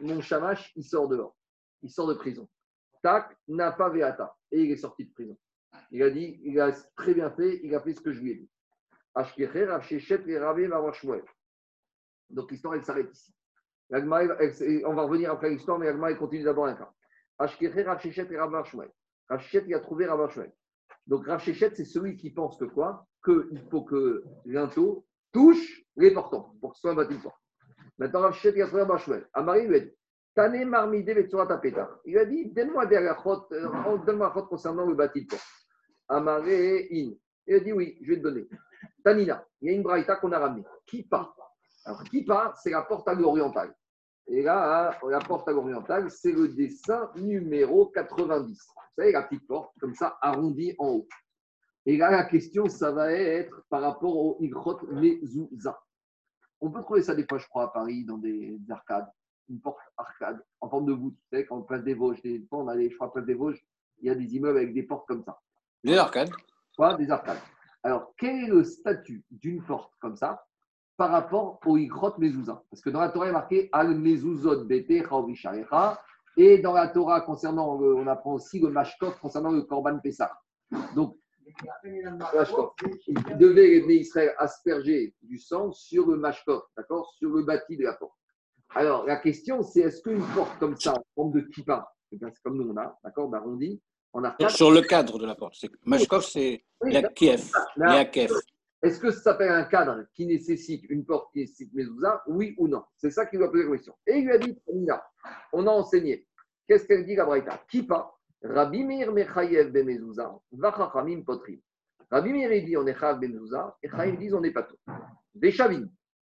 Mon 0.00 0.20
chamash, 0.20 0.72
il 0.76 0.84
sort 0.84 1.08
dehors. 1.08 1.36
Il 1.82 1.90
sort 1.90 2.06
de 2.08 2.14
prison. 2.14 2.48
Tac, 3.02 3.36
Napa 3.48 3.88
Veata. 3.88 4.34
Et 4.50 4.62
il 4.62 4.70
est 4.70 4.76
sorti 4.76 5.06
de 5.06 5.12
prison. 5.12 5.36
Il 5.90 6.02
a 6.02 6.10
dit 6.10 6.40
il 6.44 6.60
a 6.60 6.72
très 6.96 7.14
bien 7.14 7.30
fait, 7.30 7.60
il 7.62 7.74
a 7.74 7.80
fait 7.80 7.94
ce 7.94 8.00
que 8.00 8.12
je 8.12 8.20
lui 8.20 8.30
ai 8.32 8.34
dit. 8.36 8.50
Donc 12.30 12.50
l'histoire, 12.50 12.74
elle 12.74 12.84
s'arrête 12.84 13.12
ici. 13.12 13.34
on 13.90 14.94
va 14.94 15.02
revenir 15.02 15.32
après 15.32 15.50
l'histoire, 15.50 15.78
mais 15.78 15.88
Agma, 15.88 16.14
continue 16.14 16.44
d'abord 16.44 16.66
un 16.66 16.74
cas. 16.74 16.92
Rav 17.38 17.54
il 19.66 19.74
a 19.74 19.80
trouvé 19.80 20.06
Rav 20.06 20.50
Donc 21.06 21.26
Rachechet, 21.26 21.74
c'est 21.74 21.84
celui 21.84 22.16
qui 22.16 22.30
pense 22.30 22.56
que 22.56 22.64
quoi? 22.64 23.06
Qu'il 23.24 23.62
faut 23.70 23.82
que 23.82 24.24
l'into 24.44 25.06
touche 25.32 25.82
les 25.96 26.12
portants 26.12 26.54
pour 26.60 26.70
que 26.70 26.76
ce 26.76 26.80
soit 26.82 26.92
un 26.92 26.96
bâtiment 26.96 27.20
fort. 27.20 27.40
Maintenant, 27.98 28.20
Rachechet, 28.20 28.52
il 28.56 28.62
a 28.62 28.66
trouvé 28.66 28.82
Rav 28.82 28.98
Shmuel. 28.98 29.28
Amari 29.32 29.66
lui 29.66 29.76
a 29.76 29.80
dit 29.80 29.92
Tane 30.34 30.64
marmide 30.64 31.10
vetsurat 31.10 31.52
apeta. 31.52 32.00
Il 32.04 32.16
a 32.18 32.24
dit 32.24 32.50
Donne-moi 32.50 32.84
rachot, 32.84 33.46
euh, 33.52 33.98
donne-moi 34.06 34.32
un 34.34 34.42
concernant 34.42 34.86
le 34.86 34.94
bâtiment. 34.94 35.38
Amaré 36.08 36.88
in. 36.90 37.12
Il 37.46 37.54
a 37.54 37.60
dit 37.60 37.72
Oui, 37.72 37.98
je 38.00 38.10
vais 38.10 38.16
te 38.16 38.22
donner. 38.22 38.48
Tanina, 39.04 39.44
il 39.60 39.70
y 39.70 39.74
a 39.74 39.76
une 39.76 39.82
braïta 39.82 40.16
qu'on 40.16 40.32
a 40.32 40.38
ramenée. 40.38 40.64
Kipa. 40.86 41.34
Alors, 41.84 42.02
Kipa, 42.04 42.54
c'est 42.62 42.70
la 42.70 42.82
porte 42.82 43.06
à 43.08 43.14
l'orientale. 43.14 43.74
Et 44.28 44.42
là, 44.42 44.98
la 45.08 45.18
porte 45.18 45.48
à 45.48 45.52
l'orientale, 45.52 46.10
c'est 46.10 46.32
le 46.32 46.48
dessin 46.48 47.10
numéro 47.16 47.86
90. 47.86 48.46
Vous 48.48 48.82
savez, 48.96 49.12
la 49.12 49.22
petite 49.22 49.46
porte, 49.46 49.72
comme 49.80 49.94
ça, 49.94 50.16
arrondie 50.20 50.74
en 50.78 50.88
haut. 50.88 51.08
Et 51.86 51.96
là, 51.96 52.10
la 52.10 52.24
question, 52.24 52.68
ça 52.68 52.92
va 52.92 53.12
être 53.12 53.64
par 53.68 53.82
rapport 53.82 54.16
au 54.16 54.36
Igrot 54.40 54.78
Mezouza. 54.92 55.80
On 56.60 56.70
peut 56.70 56.82
trouver 56.82 57.02
ça 57.02 57.14
des 57.14 57.26
fois, 57.26 57.38
je 57.38 57.48
crois, 57.48 57.64
à 57.64 57.68
Paris, 57.68 58.04
dans 58.04 58.18
des, 58.18 58.58
arcades. 58.70 59.08
Une 59.48 59.60
porte 59.60 59.80
arcade 59.96 60.40
en 60.60 60.70
forme 60.70 60.86
de 60.86 60.92
voûte. 60.92 61.14
Vous 61.14 61.28
savez, 61.30 61.44
quand 61.44 61.58
on 61.58 61.62
place 61.62 61.82
des 61.82 61.94
Vosges, 61.94 62.22
des 62.22 62.46
fois, 62.48 62.60
on 62.60 62.68
a 62.68 62.80
je 62.80 62.94
crois, 62.94 63.12
place 63.12 63.26
des 63.26 63.34
Vosges, 63.34 63.60
il 64.00 64.06
y 64.06 64.10
a 64.10 64.14
des 64.14 64.36
immeubles 64.36 64.58
avec 64.58 64.72
des 64.72 64.84
portes 64.84 65.06
comme 65.08 65.22
ça. 65.24 65.38
Des 65.82 65.98
arcades 65.98 66.30
Quoi 66.76 66.94
Des 66.94 67.10
arcades. 67.10 67.40
Alors, 67.82 68.14
quel 68.16 68.44
est 68.44 68.46
le 68.46 68.62
statut 68.62 69.24
d'une 69.30 69.62
porte 69.64 69.92
comme 70.00 70.16
ça 70.16 70.46
par 70.96 71.10
rapport 71.10 71.58
au 71.66 71.76
Ikrot 71.76 72.14
Mezouza? 72.18 72.62
Parce 72.70 72.80
que 72.80 72.90
dans 72.90 73.00
la 73.00 73.08
Torah, 73.08 73.26
il 73.26 73.30
est 73.30 73.32
marqué 73.32 73.68
Al 73.72 73.96
Mezuzot 73.96 74.64
Bete 74.64 75.02
et 76.36 76.58
dans 76.58 76.72
la 76.72 76.88
Torah, 76.88 77.20
concernant, 77.22 77.74
on 77.76 78.06
apprend 78.06 78.34
aussi 78.34 78.60
le 78.60 78.70
Mashkot 78.70 79.12
concernant 79.20 79.50
le 79.50 79.62
Korban 79.62 79.98
Pessah. 79.98 80.32
Donc, 80.94 81.18
il 81.84 83.36
devait, 83.38 83.80
les 83.86 83.94
Israël, 83.96 84.34
asperger 84.38 85.14
du 85.22 85.38
sang 85.38 85.72
sur 85.72 86.06
le 86.06 86.16
Mashkot, 86.16 86.62
d'accord 86.76 87.12
Sur 87.18 87.30
le 87.30 87.42
bâti 87.42 87.76
de 87.76 87.84
la 87.84 87.94
porte. 87.94 88.16
Alors, 88.74 89.04
la 89.06 89.16
question, 89.16 89.62
c'est 89.62 89.80
est-ce 89.80 90.02
qu'une 90.02 90.24
porte 90.34 90.58
comme 90.58 90.76
ça, 90.76 90.94
en 90.94 91.04
forme 91.14 91.32
de 91.32 91.40
kippa, 91.40 91.92
c'est 92.10 92.18
comme 92.42 92.56
nous 92.56 92.70
on 92.70 92.76
a, 92.76 92.98
d'accord, 93.04 93.28
d'arrondi, 93.28 93.80
sur 94.48 94.70
le 94.70 94.82
cadre 94.82 95.18
de 95.18 95.26
la 95.26 95.34
porte. 95.34 95.56
Mashkov, 95.86 96.24
c'est 96.24 96.64
la 96.82 97.02
Kiev. 97.04 97.50
Est-ce 98.82 98.98
que 98.98 99.10
ça 99.10 99.20
s'appelle 99.20 99.52
un 99.52 99.64
cadre 99.64 100.04
qui 100.14 100.26
nécessite 100.26 100.84
une 100.88 101.04
porte 101.04 101.32
qui 101.32 101.40
nécessite 101.40 101.72
Mezouza 101.72 102.22
Oui 102.26 102.54
ou 102.58 102.68
non? 102.68 102.82
C'est 102.96 103.10
ça 103.10 103.26
qu'il 103.26 103.38
va 103.38 103.48
poser 103.48 103.64
la 103.64 103.76
question. 103.76 103.94
Et 104.06 104.18
il 104.18 104.24
lui 104.24 104.32
a 104.32 104.38
dit 104.38 104.58
on 105.52 105.66
a 105.66 105.70
enseigné. 105.70 106.26
Qu'est-ce 106.66 106.86
qu'elle 106.86 107.06
dit 107.06 107.14
la 107.14 107.24
Braïta? 107.24 107.62
Kipa, 107.68 108.12
Rabbi 108.42 108.84
Meir 108.84 109.12
Mechayev 109.12 109.70
ben 109.70 109.86
Mezouza, 109.86 110.38
Vachachamim 110.52 111.22
Potrim. 111.22 111.60
Rabbi 112.10 112.32
Meir 112.32 112.64
dit 112.64 112.76
on 112.76 112.86
est 112.86 112.98
Chayav 112.98 113.18
ben 113.20 113.32
Mezouza, 113.32 113.76
et 113.82 113.88
Chaim 113.88 114.14
dit 114.18 114.32
on 114.34 114.40
n'est 114.40 114.50
pas 114.52 114.64
tout. 114.64 114.78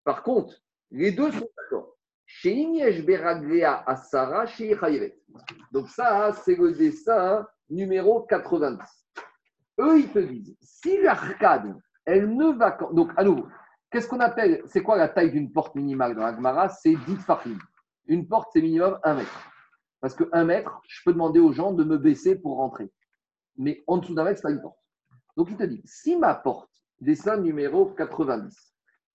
Par 0.03 0.23
contre, 0.23 0.55
les 0.91 1.11
deux 1.11 1.31
sont 1.31 1.49
d'accord. 1.57 1.95
Asara, 3.85 4.45
Donc 5.71 5.89
ça, 5.89 6.33
c'est 6.33 6.55
le 6.55 6.71
dessin 6.73 7.47
numéro 7.69 8.21
90. 8.23 8.83
Eux, 9.79 9.99
ils 9.99 10.11
te 10.11 10.19
disent, 10.19 10.55
si 10.61 11.01
l'arcade, 11.01 11.75
elle 12.05 12.35
ne 12.35 12.57
va... 12.57 12.77
Donc, 12.93 13.11
à 13.17 13.23
nouveau, 13.23 13.47
qu'est-ce 13.91 14.07
qu'on 14.07 14.19
appelle, 14.19 14.61
c'est 14.65 14.81
quoi 14.81 14.97
la 14.97 15.09
taille 15.09 15.31
d'une 15.31 15.51
porte 15.51 15.75
minimale 15.75 16.15
dans 16.15 16.23
la 16.23 16.69
C'est 16.69 16.95
10 16.95 17.17
fahim. 17.17 17.59
Une 18.07 18.27
porte, 18.27 18.49
c'est 18.53 18.61
minimum 18.61 18.99
1 19.03 19.15
mètre. 19.15 19.51
Parce 20.05 20.13
que 20.13 20.29
1 20.33 20.43
mètre, 20.43 20.83
je 20.87 21.01
peux 21.03 21.13
demander 21.13 21.39
aux 21.39 21.51
gens 21.51 21.73
de 21.73 21.83
me 21.83 21.97
baisser 21.97 22.35
pour 22.35 22.57
rentrer. 22.57 22.91
Mais 23.57 23.83
en 23.87 23.97
dessous 23.97 24.13
d'un 24.13 24.23
mètre, 24.23 24.37
c'est 24.37 24.43
pas 24.43 24.51
une 24.51 24.61
porte. 24.61 24.77
Donc, 25.35 25.47
il 25.49 25.57
te 25.57 25.63
dit, 25.63 25.81
si 25.83 26.15
ma 26.15 26.35
porte, 26.35 26.69
dessin 27.01 27.37
numéro 27.37 27.87
90, 27.87 28.55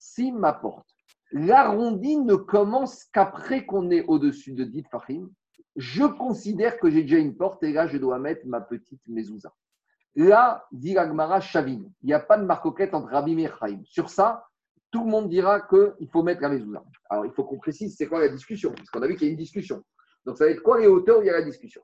si 0.01 0.33
ma 0.33 0.53
porte, 0.53 0.89
l'arrondi 1.31 2.17
ne 2.17 2.35
commence 2.35 3.05
qu'après 3.05 3.65
qu'on 3.67 3.89
est 3.93 4.05
au-dessus 4.07 4.53
de 4.53 4.65
10 4.65 4.83
fahim, 4.91 5.31
je 5.77 6.03
considère 6.03 6.77
que 6.81 6.91
j'ai 6.91 7.03
déjà 7.03 7.19
une 7.19 7.37
porte 7.37 7.63
et 7.63 7.73
là, 7.73 7.87
je 7.87 7.97
dois 7.97 8.19
mettre 8.19 8.45
ma 8.47 8.61
petite 8.61 9.07
mezouza. 9.07 9.53
Là, 10.17 10.67
dit 10.73 10.95
l'Agmara 10.95 11.41
Shavin, 11.41 11.83
il 12.03 12.07
n'y 12.07 12.15
a 12.15 12.19
pas 12.19 12.37
de 12.37 12.45
marcoquette 12.45 12.95
entre 12.95 13.11
Rabbi 13.11 13.41
et 13.41 13.49
Chaim. 13.61 13.81
Sur 13.85 14.11
ça, 14.11 14.45
tout 14.91 15.05
le 15.05 15.11
monde 15.13 15.29
dira 15.29 15.61
qu'il 15.61 16.09
faut 16.11 16.25
mettre 16.25 16.43
la 16.43 16.49
mezouza. 16.49 16.83
Alors, 17.09 17.27
il 17.27 17.31
faut 17.31 17.45
qu'on 17.45 17.59
précise 17.59 17.95
c'est 17.97 18.09
quoi 18.09 18.19
la 18.19 18.29
discussion, 18.29 18.73
parce 18.73 18.91
qu'on 18.91 19.03
a 19.03 19.07
vu 19.07 19.15
qu'il 19.15 19.29
y 19.29 19.31
a 19.31 19.31
une 19.31 19.39
discussion. 19.39 19.85
Donc, 20.25 20.39
ça 20.39 20.45
va 20.45 20.51
être 20.51 20.63
quoi 20.63 20.79
les 20.79 20.87
hauteurs 20.87 21.19
où 21.19 21.23
il 21.23 21.27
y 21.27 21.31
a 21.31 21.35
la 21.35 21.43
discussion? 21.43 21.83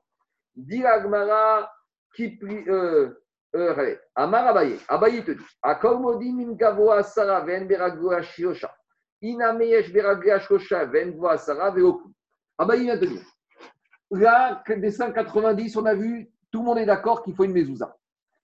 Dit 0.55 0.79
l'Agmara 0.79 1.71
qui. 2.15 2.37
Euh, 2.43 3.09
euh, 3.55 3.95
Amar 4.13 4.47
Abaye, 4.47 4.77
Abaye 4.89 5.23
te 5.23 5.31
dit 5.31 5.43
Akomodi 5.61 6.33
min 6.33 6.53
gavoa 6.53 7.01
sara 7.01 7.39
ven 7.41 7.65
beragvoa 7.65 8.21
shiosha. 8.21 8.69
Inameyesh 9.21 9.91
beragvoa 9.91 10.39
shiosha 10.39 10.85
ven 10.85 11.11
voa 11.17 11.37
sara 11.37 11.71
veoku. 11.71 12.11
Abaye 12.57 12.83
vient 12.83 12.97
te 12.97 13.05
dire 13.05 13.23
Là, 14.11 14.63
des 14.67 14.91
590, 14.91 15.75
on 15.75 15.85
a 15.85 15.93
vu, 15.93 16.31
tout 16.51 16.59
le 16.59 16.65
monde 16.65 16.77
est 16.77 16.85
d'accord 16.85 17.23
qu'il 17.23 17.35
faut 17.35 17.43
une 17.43 17.51
mezouza. 17.51 17.97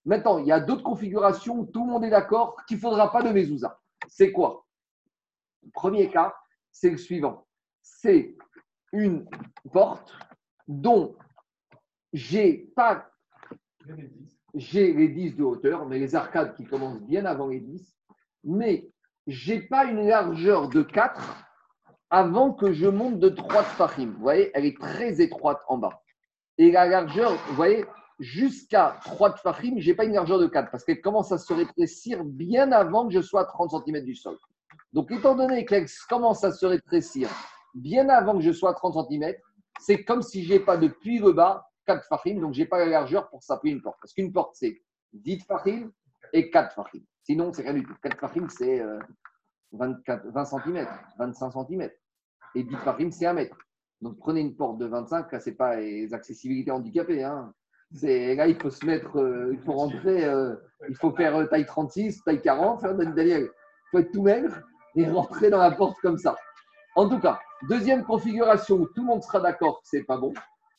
Maintenant, 0.06 0.38
il 0.40 0.48
y 0.48 0.52
a 0.52 0.60
d'autres 0.60 0.84
configurations 0.84 1.60
où 1.60 1.66
tout 1.66 1.86
le 1.86 1.92
monde 1.92 2.04
est 2.04 2.10
d'accord 2.10 2.58
qu'il 2.68 2.78
ne 2.78 2.82
faudra 2.82 3.12
pas 3.12 3.24
de 3.24 3.30
mezouza. 3.30 3.80
C'est 4.08 4.34
quoi? 4.34 4.66
Le 5.64 5.72
premier 5.72 6.10
cas, 6.10 6.36
c'est 6.72 6.90
le 6.90 6.98
suivant. 6.98 7.48
C'est 7.82 8.36
une 8.94 9.26
porte 9.72 10.14
dont 10.68 11.16
j'ai 12.14 12.72
pas 12.76 13.10
j'ai 14.54 14.94
les 14.94 15.08
10 15.08 15.36
de 15.36 15.44
hauteur, 15.44 15.86
mais 15.88 16.00
les 16.00 16.16
arcades 16.16 16.56
qui 16.56 16.64
commencent 16.64 17.02
bien 17.02 17.26
avant 17.26 17.48
les 17.48 17.60
10, 17.60 17.96
mais 18.44 18.90
j'ai 19.28 19.62
pas 19.62 19.86
une 19.86 20.08
largeur 20.08 20.70
de 20.70 20.84
4 20.84 21.20
avant 22.10 22.54
que 22.54 22.72
je 22.72 22.88
monte 22.88 23.20
de 23.20 23.30
3 23.30 23.64
fahim. 23.64 24.12
Vous 24.12 24.22
voyez, 24.22 24.52
elle 24.54 24.66
est 24.66 24.80
très 24.80 25.22
étroite 25.22 25.62
en 25.68 25.80
bas. 25.80 26.02
Et 26.60 26.72
la 26.72 26.86
largeur, 26.86 27.34
vous 27.48 27.56
voyez, 27.56 27.86
jusqu'à 28.20 29.00
3 29.06 29.38
fahim, 29.38 29.80
je 29.80 29.90
n'ai 29.90 29.96
pas 29.96 30.06
une 30.06 30.14
largeur 30.14 30.38
de 30.38 30.48
4 30.48 30.70
parce 30.70 30.84
qu'elle 30.84 31.02
commence 31.02 31.32
à 31.32 31.40
se 31.40 31.52
rétrécir 31.52 32.24
bien 32.24 32.72
avant 32.72 33.08
que 33.08 33.14
je 33.14 33.22
sois 33.22 33.42
à 33.42 33.46
30 33.46 33.72
cm 33.72 34.04
du 34.04 34.16
sol. 34.16 34.38
Donc, 34.92 35.12
étant 35.12 35.34
donné 35.34 35.66
qu'elle 35.66 35.88
commence 36.08 36.44
à 36.44 36.52
se 36.52 36.68
rétrécir 36.68 37.28
bien 37.76 38.10
avant 38.10 38.36
que 38.36 38.42
je 38.42 38.52
sois 38.52 38.72
à 38.72 38.74
30 38.74 39.10
cm, 39.10 39.34
c'est 39.80 40.04
comme 40.04 40.22
si 40.22 40.44
je 40.44 40.54
n'ai 40.54 40.60
pas 40.60 40.78
depuis 40.78 41.20
le 41.20 41.32
bas 41.32 41.68
4 41.86 42.06
fahim, 42.08 42.40
donc 42.40 42.54
je 42.54 42.62
n'ai 42.62 42.68
pas 42.68 42.80
la 42.80 42.86
largeur 42.86 43.30
pour 43.30 43.44
s'appuyer 43.44 43.76
une 43.76 43.82
porte. 43.82 43.98
Parce 44.02 44.14
qu'une 44.14 44.32
porte, 44.32 44.56
c'est 44.56 44.82
10 45.14 45.44
fahim 45.46 45.92
et 46.32 46.50
4 46.50 46.74
fahim. 46.74 47.04
Sinon, 47.24 47.52
c'est 47.54 47.64
rien 47.64 47.74
du 47.74 47.84
tout. 47.84 47.94
4 48.02 48.20
fahim, 48.20 48.48
c'est 48.50 48.82
24, 49.74 50.28
20 50.28 50.46
cm, 50.46 50.88
25 51.18 51.52
cm 51.52 51.90
et 52.56 52.64
10 52.64 52.76
farim, 52.78 53.12
c'est 53.12 53.26
un 53.26 53.34
mètre. 53.34 53.58
Donc 54.02 54.18
prenez 54.18 54.42
une 54.42 54.56
porte 54.56 54.78
de 54.78 54.86
25, 54.86 55.32
là, 55.32 55.40
ce 55.40 55.50
n'est 55.50 55.56
pas 55.56 55.78
les 55.78 56.14
accessibilités 56.14 56.72
handicapées. 56.72 57.24
Hein. 57.24 57.54
Là, 58.02 58.48
il 58.48 58.56
faut 58.60 58.70
se 58.70 58.86
mettre, 58.86 59.18
euh, 59.20 59.52
il 59.54 59.60
faut 59.60 59.74
rentrer, 59.74 60.26
euh, 60.26 60.56
il 60.90 60.96
faut 60.96 61.12
faire 61.12 61.36
euh, 61.36 61.46
taille 61.46 61.66
36, 61.66 62.24
taille 62.24 62.42
40, 62.42 62.82
faire 62.82 62.96
Daniel. 62.96 63.44
Il 63.44 63.50
faut 63.92 64.00
être 64.00 64.12
tout 64.12 64.24
maigre 64.24 64.62
et 64.96 65.08
rentrer 65.08 65.50
dans 65.50 65.60
la 65.60 65.72
porte 65.72 65.98
comme 66.02 66.18
ça. 66.18 66.36
En 66.96 67.10
tout 67.10 67.20
cas, 67.20 67.40
deuxième 67.68 68.04
configuration 68.04 68.76
où 68.76 68.86
tout 68.86 69.02
le 69.02 69.08
monde 69.08 69.24
sera 69.24 69.40
d'accord 69.40 69.82
que 69.82 69.88
ce 69.88 69.98
n'est 69.98 70.04
pas 70.04 70.18
bon, 70.18 70.32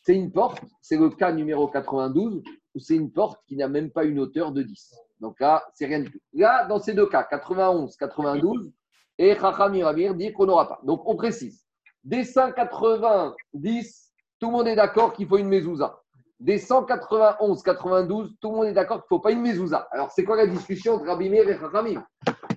c'est 0.03 0.15
une 0.15 0.31
porte, 0.31 0.63
c'est 0.81 0.97
le 0.97 1.11
cas 1.11 1.33
numéro 1.33 1.67
92, 1.67 2.43
où 2.75 2.79
c'est 2.79 2.95
une 2.95 3.11
porte 3.11 3.41
qui 3.49 3.57
n'a 3.57 3.69
même 3.69 3.91
pas 3.91 4.05
une 4.05 4.21
hauteur 4.21 4.53
de 4.53 4.63
10. 4.63 4.95
Donc 5.19 5.41
là, 5.41 5.65
c'est 5.73 5.87
rien 5.87 6.01
du 6.01 6.13
tout. 6.13 6.21
Là, 6.33 6.67
dans 6.67 6.79
ces 6.79 6.93
deux 6.93 7.07
cas, 7.07 7.25
91, 7.25 7.97
92, 7.97 8.71
et 9.19 9.35
Chacham 9.35 9.77
Ramir 9.83 10.15
dit 10.15 10.33
qu'on 10.33 10.47
n'aura 10.47 10.69
pas. 10.69 10.81
Donc 10.85 11.03
on 11.09 11.17
précise. 11.17 11.65
Des 12.05 12.23
190, 12.23 14.13
tout 14.39 14.47
le 14.47 14.53
monde 14.53 14.69
est 14.69 14.77
d'accord 14.77 15.15
qu'il 15.15 15.27
faut 15.27 15.39
une 15.39 15.49
mezouza. 15.49 16.01
Des 16.39 16.59
191, 16.59 17.63
92, 17.63 18.37
tout 18.41 18.51
le 18.51 18.57
monde 18.57 18.67
est 18.67 18.73
d'accord 18.73 18.99
qu'il 18.99 19.15
ne 19.15 19.19
faut 19.19 19.21
pas 19.21 19.33
une 19.33 19.41
mezouza. 19.41 19.89
Alors, 19.91 20.13
c'est 20.13 20.25
quoi 20.25 20.37
la 20.37 20.47
discussion 20.47 20.95
entre 20.95 21.07
Rabbi 21.07 21.29
Meir 21.31 21.49
et 21.49 21.59
Chachamim? 21.59 22.05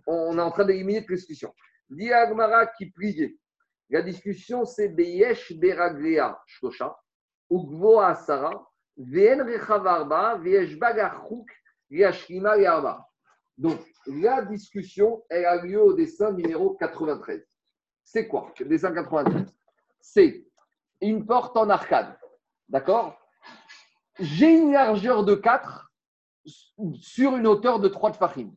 On 0.05 0.37
est 0.37 0.41
en 0.41 0.51
train 0.51 0.65
d'éliminer 0.65 0.99
cette 0.99 1.09
discussion. 1.09 1.53
Diagmara 1.89 2.67
qui 2.67 2.91
priait. 2.91 3.37
La 3.89 4.01
discussion, 4.01 4.65
c'est 4.65 4.89
Beyesh 4.89 5.53
Beragrea 5.53 6.41
Shkosha, 6.45 6.97
Ugvo 7.49 7.99
Asara, 7.99 8.67
Vien 8.97 9.43
Rechavarba, 9.43 10.37
Viesh 10.37 10.77
Bagachuk, 10.77 11.49
Yashkima 11.89 12.57
Yarba. 12.57 13.07
Donc, 13.57 13.79
la 14.05 14.41
discussion, 14.43 15.23
elle 15.29 15.45
a 15.45 15.61
lieu 15.61 15.81
au 15.81 15.93
dessin 15.93 16.31
numéro 16.31 16.75
93. 16.75 17.43
C'est 18.03 18.27
quoi 18.27 18.51
le 18.59 18.65
dessin 18.65 18.93
93 18.93 19.53
C'est 19.99 20.45
une 21.01 21.25
porte 21.25 21.55
en 21.57 21.69
arcade. 21.69 22.17
D'accord? 22.69 23.17
J'ai 24.19 24.57
une 24.57 24.73
largeur 24.73 25.23
de 25.23 25.35
4 25.35 25.91
sur 26.99 27.35
une 27.35 27.47
hauteur 27.47 27.79
de 27.79 27.87
3 27.87 28.11
de. 28.11 28.51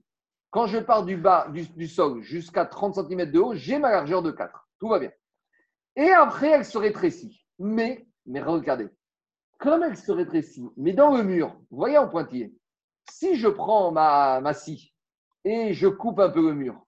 Quand 0.51 0.67
je 0.67 0.79
pars 0.79 1.05
du 1.05 1.17
bas 1.17 1.49
du, 1.49 1.87
sol 1.87 2.23
jusqu'à 2.23 2.65
30 2.65 2.97
cm 2.97 3.31
de 3.31 3.39
haut, 3.39 3.55
j'ai 3.55 3.79
ma 3.79 3.91
largeur 3.91 4.23
de 4.23 4.31
4. 4.31 4.69
Tout 4.79 4.89
va 4.89 4.99
bien. 4.99 5.13
Et 5.97 6.11
après, 6.11 6.49
elle 6.49 6.65
se 6.65 6.79
rétrécit. 6.79 7.45
Mais, 7.59 8.07
mais 8.27 8.41
regardez, 8.41 8.89
comme 9.59 9.83
elle 9.83 9.97
se 9.97 10.11
rétrécit, 10.11 10.67
mais 10.77 10.93
dans 10.93 11.15
le 11.17 11.23
mur, 11.23 11.55
vous 11.71 11.77
voyez 11.77 11.99
en 11.99 12.09
pointillé, 12.09 12.55
si 13.11 13.37
je 13.37 13.49
prends 13.49 13.93
ma, 13.93 14.41
ma 14.41 14.55
scie 14.55 14.95
et 15.45 15.75
je 15.75 15.89
coupe 15.89 16.19
un 16.21 16.31
peu 16.31 16.43
le 16.43 16.55
mur, 16.55 16.87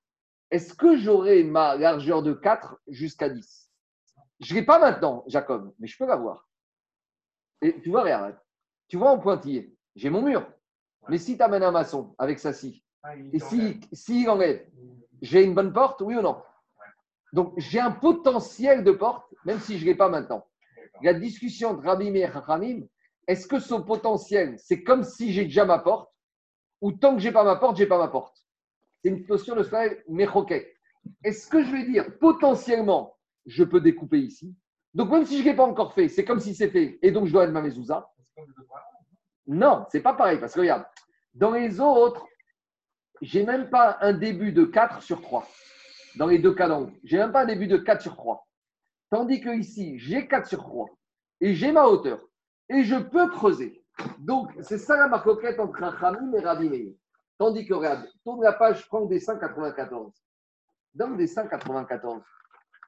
est-ce 0.50 0.74
que 0.74 0.96
j'aurai 0.96 1.44
ma 1.44 1.76
largeur 1.76 2.22
de 2.22 2.32
4 2.32 2.80
jusqu'à 2.88 3.28
10 3.28 3.70
Je 4.40 4.54
ne 4.54 4.60
l'ai 4.60 4.66
pas 4.66 4.78
maintenant, 4.78 5.24
Jacob, 5.26 5.74
mais 5.78 5.86
je 5.86 5.96
peux 5.98 6.06
l'avoir. 6.06 6.46
Et 7.60 7.80
tu 7.80 7.90
vois, 7.90 8.02
regarde, 8.02 8.38
tu 8.88 8.96
vois 8.96 9.10
en 9.10 9.18
pointillé, 9.18 9.74
j'ai 9.94 10.10
mon 10.10 10.22
mur. 10.22 10.46
Mais 11.08 11.18
si 11.18 11.36
tu 11.36 11.42
amènes 11.42 11.62
un 11.62 11.70
maçon 11.70 12.14
avec 12.18 12.38
sa 12.38 12.52
scie, 12.52 12.82
ah, 13.02 13.16
et 13.16 13.38
s'il 13.38 13.80
si, 13.92 14.28
enlève, 14.28 14.66
j'ai 15.20 15.42
une 15.42 15.54
bonne 15.54 15.72
porte, 15.72 16.00
oui 16.02 16.16
ou 16.16 16.22
non? 16.22 16.42
Donc 17.32 17.54
j'ai 17.56 17.80
un 17.80 17.90
potentiel 17.90 18.84
de 18.84 18.92
porte, 18.92 19.34
même 19.44 19.60
si 19.60 19.78
je 19.78 19.84
ne 19.84 19.90
l'ai 19.90 19.94
pas 19.94 20.08
maintenant. 20.08 20.46
La 21.02 21.14
discussion 21.14 21.74
de 21.74 21.86
Rabbi 21.86 22.08
et 22.08 22.30
Chachamim, 22.30 22.82
est-ce 23.26 23.46
que 23.46 23.58
ce 23.58 23.74
potentiel, 23.74 24.56
c'est 24.58 24.82
comme 24.82 25.04
si 25.04 25.32
j'ai 25.32 25.44
déjà 25.44 25.64
ma 25.64 25.78
porte, 25.78 26.12
ou 26.80 26.92
tant 26.92 27.14
que 27.14 27.20
j'ai 27.20 27.32
pas 27.32 27.44
ma 27.44 27.56
porte, 27.56 27.76
j'ai 27.76 27.86
pas 27.86 27.98
ma 27.98 28.08
porte? 28.08 28.36
C'est 29.02 29.10
une 29.10 29.26
notion 29.26 29.56
de 29.56 29.62
style 29.62 30.02
Mechoket. 30.08 30.74
Est-ce 31.24 31.48
que 31.48 31.64
je 31.64 31.70
vais 31.72 31.84
dire 31.84 32.18
potentiellement, 32.18 33.16
je 33.46 33.64
peux 33.64 33.80
découper 33.80 34.20
ici? 34.20 34.54
Donc 34.94 35.10
même 35.10 35.24
si 35.24 35.38
je 35.38 35.44
ne 35.44 35.50
l'ai 35.50 35.56
pas 35.56 35.64
encore 35.64 35.94
fait, 35.94 36.08
c'est 36.08 36.24
comme 36.24 36.40
si 36.40 36.54
c'est 36.54 36.68
fait, 36.68 36.98
et 37.02 37.10
donc 37.10 37.26
je 37.26 37.32
dois 37.32 37.44
être 37.44 37.50
ma 37.50 37.62
mezouza? 37.62 38.12
Non, 39.46 39.86
c'est 39.90 40.02
pas 40.02 40.14
pareil, 40.14 40.38
parce 40.38 40.54
que 40.54 40.60
regarde, 40.60 40.84
dans 41.34 41.52
les 41.52 41.80
autres, 41.80 42.26
j'ai 43.20 43.44
même 43.44 43.70
pas 43.70 43.96
un 44.00 44.12
début 44.12 44.52
de 44.52 44.64
4 44.64 45.02
sur 45.02 45.20
3. 45.22 45.48
Dans 46.16 46.26
les 46.26 46.38
deux 46.38 46.54
cas 46.54 46.68
haut. 46.68 46.90
J'ai 47.04 47.18
même 47.18 47.32
pas 47.32 47.42
un 47.42 47.46
début 47.46 47.66
de 47.66 47.76
4 47.76 48.02
sur 48.02 48.16
3. 48.16 48.46
Tandis 49.10 49.40
que 49.40 49.50
ici, 49.50 49.98
j'ai 49.98 50.26
4 50.26 50.46
sur 50.46 50.62
3. 50.62 50.88
Et 51.40 51.54
j'ai 51.54 51.72
ma 51.72 51.86
hauteur. 51.86 52.20
Et 52.68 52.84
je 52.84 52.96
peux 52.96 53.28
creuser. 53.28 53.84
Donc, 54.18 54.50
c'est 54.60 54.78
ça 54.78 54.96
la 54.96 55.08
marcoquette 55.08 55.58
entre 55.58 55.80
Rachamim 55.80 56.32
et 56.34 56.40
Rabbi. 56.40 56.96
Tandis 57.38 57.66
que, 57.66 57.74
regarde, 57.74 58.08
tourne 58.24 58.42
la 58.42 58.52
page, 58.52 58.86
prends 58.88 59.04
des 59.06 59.20
194. 59.20 60.12
Dans 60.94 61.08
le 61.08 61.16
dessin 61.16 61.46
94, 61.46 62.22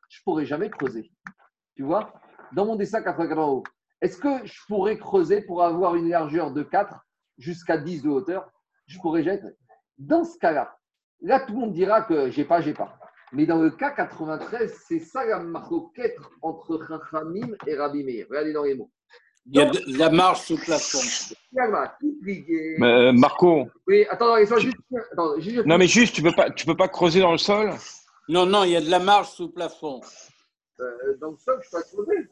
je 0.09 0.21
ne 0.21 0.23
pourrais 0.25 0.47
jamais 0.47 0.71
creuser. 0.71 1.11
Tu 1.77 1.83
vois? 1.83 2.13
Dans 2.53 2.67
mon 2.67 2.77
dessin 2.77 3.03
94 3.03 3.63
est-ce 4.05 4.19
que 4.19 4.45
je 4.45 4.61
pourrais 4.69 4.99
creuser 4.99 5.41
pour 5.41 5.63
avoir 5.63 5.95
une 5.95 6.11
largeur 6.11 6.53
de 6.53 6.63
4 6.63 6.95
jusqu'à 7.39 7.79
10 7.79 8.03
de 8.03 8.11
hauteur? 8.11 8.53
Je 8.87 8.99
pourrais 8.99 9.23
jamais. 9.23 9.57
Dans 9.97 10.25
ce 10.25 10.37
cas-là, 10.39 10.77
là, 11.23 11.41
tout 11.41 11.55
le 11.55 11.61
monde 11.61 11.73
dira 11.73 12.03
que 12.03 12.31
j'ai 12.31 12.45
pas, 12.45 12.61
j'ai 12.61 12.75
pas. 12.75 12.99
Mais 13.35 13.47
dans 13.47 13.61
le 13.61 13.71
cas 13.71 13.91
93, 13.91 14.73
c'est 14.87 15.01
ça 15.01 15.25
la 15.25 15.41
marquette 15.41 16.17
entre 16.41 16.81
Chachamim 16.87 17.55
et 17.67 17.77
Rabbi 17.77 18.05
Meir. 18.05 18.27
Regardez 18.31 18.53
dans 18.53 18.63
les 18.63 18.75
mots. 18.77 18.91
Il 19.47 19.59
y 19.59 19.61
a 19.61 19.67
de 19.67 19.99
la 19.99 20.09
marge 20.09 20.41
sous 20.43 20.57
plafond. 20.57 21.01
Euh, 21.57 23.13
Marco. 23.13 23.69
Oui, 23.87 24.07
attends, 24.09 24.37
juste, 24.39 24.79
attends, 25.13 25.39
juste, 25.39 25.67
Non, 25.67 25.77
mais 25.77 25.87
juste, 25.87 26.15
tu 26.15 26.23
ne 26.23 26.31
peux, 26.31 26.37
pas, 26.37 26.51
tu 26.51 26.65
peux 26.65 26.77
pas 26.77 26.89
creuser 26.89 27.21
dans 27.21 27.33
le 27.33 27.39
sol 27.39 27.71
Non, 28.29 28.47
non, 28.47 28.65
il 28.65 28.71
y 28.71 28.77
a 28.77 28.81
de 28.81 28.89
la 28.89 29.01
marge 29.01 29.29
sous 29.31 29.51
plafond. 29.51 30.01
Euh, 30.81 31.17
dans 31.21 31.33
le 31.33 31.37
sol, 31.37 31.61
je 31.63 31.71
peux 31.71 31.77
pas 31.77 31.83
creuser. 31.83 32.29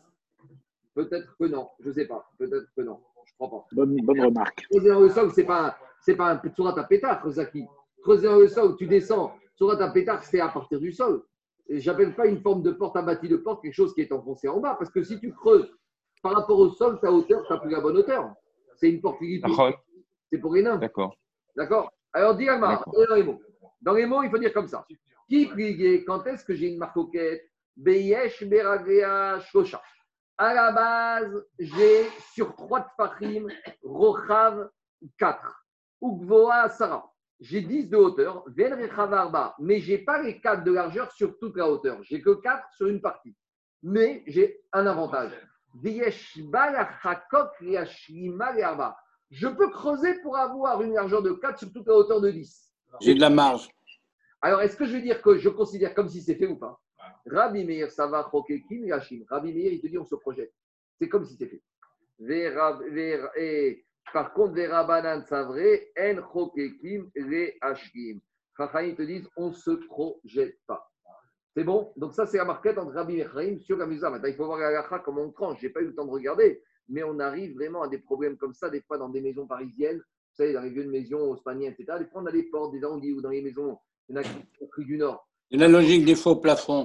Peut-être 0.94 1.36
que 1.38 1.44
non, 1.46 1.68
je 1.80 1.88
ne 1.88 1.94
sais 1.94 2.06
pas. 2.06 2.30
Peut-être 2.38 2.66
que 2.76 2.82
non. 2.82 3.00
Je 3.26 3.32
crois 3.34 3.50
pas. 3.50 3.66
Bonne, 3.72 3.96
bonne 4.04 4.20
remarque. 4.20 4.66
Creuser 4.70 4.88
dans 4.88 5.00
le 5.00 5.10
sol, 5.10 5.32
ce 5.32 5.40
n'est 5.40 5.46
pas, 5.46 5.76
c'est 6.00 6.16
pas 6.16 6.30
un 6.30 6.40
surat 6.54 6.78
à 6.78 6.84
pétard, 6.84 7.28
Zaki. 7.28 7.66
Creuser 8.02 8.28
dans 8.28 8.38
le 8.38 8.48
sol, 8.48 8.76
tu 8.78 8.86
descends. 8.86 9.34
Surat 9.54 9.82
à 9.82 9.90
pétard, 9.90 10.22
c'est 10.24 10.40
à 10.40 10.48
partir 10.48 10.80
du 10.80 10.92
sol. 10.92 11.22
J'appelle 11.68 12.14
pas 12.14 12.26
une 12.26 12.40
forme 12.40 12.62
de 12.62 12.72
porte 12.72 12.96
abattie 12.96 13.28
de 13.28 13.36
porte 13.36 13.62
quelque 13.62 13.74
chose 13.74 13.94
qui 13.94 14.00
est 14.00 14.12
enfoncé 14.12 14.48
en 14.48 14.60
bas. 14.60 14.74
Parce 14.78 14.90
que 14.90 15.02
si 15.02 15.18
tu 15.18 15.32
creuses 15.32 15.70
par 16.22 16.32
rapport 16.34 16.58
au 16.58 16.70
sol, 16.70 16.98
ta 17.00 17.10
hauteur, 17.10 17.44
tu 17.46 17.52
n'as 17.52 17.58
plus 17.58 17.70
la 17.70 17.80
bonne 17.80 17.96
hauteur. 17.96 18.34
C'est 18.76 18.90
une 18.90 19.00
porte 19.00 19.18
qui 19.18 19.42
C'est 20.30 20.38
pour 20.38 20.54
les 20.54 20.62
nains. 20.62 20.78
D'accord. 20.78 21.16
D'accord 21.56 21.92
Alors, 22.12 22.34
dis 22.34 22.48
Alma, 22.48 22.82
dans 22.86 23.14
les 23.14 23.22
mots. 23.22 23.40
Dans 23.80 23.92
les 23.94 24.06
mots, 24.06 24.22
il 24.22 24.30
faut 24.30 24.38
dire 24.38 24.52
comme 24.52 24.68
ça. 24.68 24.86
Qui 25.28 25.48
Quand 26.04 26.26
est-ce 26.26 26.44
que 26.44 26.54
j'ai 26.54 26.68
une 26.68 26.78
marcoquette 26.78 27.48
Beyesh 27.76 28.44
Beragea 28.44 29.40
Shosha. 29.40 29.82
À 30.36 30.54
la 30.54 30.72
base, 30.72 31.44
j'ai 31.58 32.08
sur 32.34 32.54
trois 32.56 32.80
de 32.80 32.86
Fahim, 32.96 33.48
Rochav 33.82 34.70
4. 35.18 35.66
Ugvoa 36.02 36.68
Sarah. 36.68 37.11
J'ai 37.42 37.60
10 37.60 37.88
de 37.88 37.96
hauteur, 37.96 38.44
mais 39.58 39.80
je 39.80 39.90
n'ai 39.90 39.98
pas 39.98 40.22
les 40.22 40.40
4 40.40 40.62
de 40.62 40.72
largeur 40.72 41.10
sur 41.10 41.36
toute 41.40 41.56
la 41.56 41.68
hauteur. 41.68 42.00
J'ai 42.04 42.22
que 42.22 42.40
4 42.40 42.68
sur 42.76 42.86
une 42.86 43.00
partie. 43.00 43.34
Mais 43.82 44.22
j'ai 44.28 44.62
un 44.72 44.86
avantage. 44.86 45.32
Je 49.30 49.48
peux 49.48 49.70
creuser 49.70 50.20
pour 50.22 50.36
avoir 50.36 50.82
une 50.82 50.94
largeur 50.94 51.20
de 51.20 51.32
4 51.32 51.58
sur 51.58 51.72
toute 51.72 51.88
la 51.88 51.94
hauteur 51.94 52.20
de 52.20 52.30
10. 52.30 52.72
J'ai 53.00 53.14
de 53.16 53.20
la 53.20 53.30
marge. 53.30 53.68
Alors, 54.40 54.62
est-ce 54.62 54.76
que 54.76 54.84
je 54.84 54.92
veux 54.92 55.02
dire 55.02 55.20
que 55.20 55.36
je 55.38 55.48
considère 55.48 55.94
comme 55.94 56.08
si 56.08 56.22
c'est 56.22 56.36
fait 56.36 56.46
ou 56.46 56.56
pas? 56.56 56.80
Rabbi 57.26 57.64
Meir, 57.64 57.90
ça 57.90 58.06
va 58.06 58.30
Kim 58.68 58.86
Yashim. 58.86 59.24
Rabbi 59.28 59.52
Meir, 59.52 59.72
il 59.72 59.80
te 59.80 59.88
dit 59.88 59.98
on 59.98 60.04
se 60.04 60.14
projette. 60.14 60.54
C'est 60.96 61.08
comme 61.08 61.24
si 61.24 61.34
c'est 61.34 61.48
fait. 61.48 61.62
Et 63.36 63.84
par 64.12 64.32
contre, 64.34 64.54
les 64.54 64.66
Rabanan 64.66 65.24
vrai, 65.30 65.90
en 65.98 66.16
chokekim 66.32 67.10
les 67.14 67.56
hashkim. 67.60 68.20
Te 68.56 69.02
disent, 69.02 69.28
on 69.36 69.48
ne 69.48 69.54
se 69.54 69.70
projette 69.70 70.58
pas. 70.66 70.88
C'est 71.54 71.64
bon? 71.64 71.92
Donc 71.96 72.14
ça, 72.14 72.26
c'est 72.26 72.38
la 72.38 72.44
marquette 72.44 72.78
entre 72.78 72.92
Rabbi 72.92 73.20
et 73.20 73.58
sur 73.58 73.76
la 73.76 73.86
Maintenant, 73.86 74.20
il 74.24 74.34
faut 74.34 74.46
voir 74.46 74.58
la 74.58 74.98
comment 75.00 75.22
on 75.22 75.30
tranche. 75.30 75.58
Je 75.60 75.66
n'ai 75.66 75.72
pas 75.72 75.80
eu 75.80 75.86
le 75.86 75.94
temps 75.94 76.06
de 76.06 76.10
regarder, 76.10 76.62
mais 76.88 77.02
on 77.02 77.18
arrive 77.18 77.54
vraiment 77.54 77.82
à 77.82 77.88
des 77.88 77.98
problèmes 77.98 78.36
comme 78.36 78.54
ça, 78.54 78.70
des 78.70 78.80
fois 78.82 78.98
dans 78.98 79.08
des 79.08 79.20
maisons 79.20 79.46
parisiennes, 79.46 79.98
vous 79.98 80.36
savez, 80.36 80.52
dans 80.54 80.62
les 80.62 80.70
vieux 80.70 80.86
maisons 80.86 81.30
haussmanniennes, 81.30 81.74
etc. 81.78 81.98
Des 81.98 82.06
fois, 82.06 82.22
on 82.22 82.26
a 82.26 82.32
des 82.32 82.44
portes, 82.44 82.72
des 82.72 82.84
anguilles 82.84 83.12
ou 83.12 83.20
dans 83.20 83.30
les 83.30 83.42
maisons, 83.42 83.78
il 84.08 84.16
y 84.16 84.18
en 84.18 84.22
a 84.22 84.24
qui 84.24 84.84
du 84.84 84.96
Nord. 84.96 85.28
Et 85.50 85.58
la 85.58 85.68
logique 85.68 86.06
des 86.06 86.14
faux 86.14 86.36
plafonds. 86.36 86.84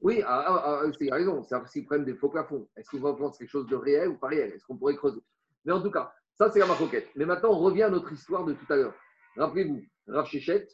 Oui, 0.00 0.22
ah, 0.24 0.44
ah, 0.46 0.80
ah, 0.84 0.90
c'est 0.98 1.12
raison. 1.12 1.42
C'est 1.44 1.54
s'ils 1.68 1.84
prennent 1.84 2.04
des 2.04 2.14
faux 2.14 2.30
plafonds. 2.30 2.66
Est-ce 2.76 2.90
qu'on 2.90 3.00
va 3.00 3.12
prendre 3.12 3.36
quelque 3.36 3.48
chose 3.48 3.66
de 3.66 3.76
réel 3.76 4.08
ou 4.08 4.16
pas 4.16 4.28
réel? 4.28 4.52
Est-ce 4.52 4.64
qu'on 4.64 4.76
pourrait 4.76 4.96
creuser? 4.96 5.20
Mais 5.64 5.72
en 5.72 5.82
tout 5.82 5.90
cas, 5.90 6.12
ça, 6.34 6.50
c'est 6.50 6.58
la 6.58 6.66
maroquette. 6.66 7.08
Mais 7.14 7.26
maintenant, 7.26 7.50
on 7.50 7.58
revient 7.58 7.84
à 7.84 7.90
notre 7.90 8.12
histoire 8.12 8.44
de 8.44 8.54
tout 8.54 8.72
à 8.72 8.76
l'heure. 8.76 8.94
Rappelez-vous, 9.36 9.82
Rav 10.08 10.26
Shechet, 10.26 10.66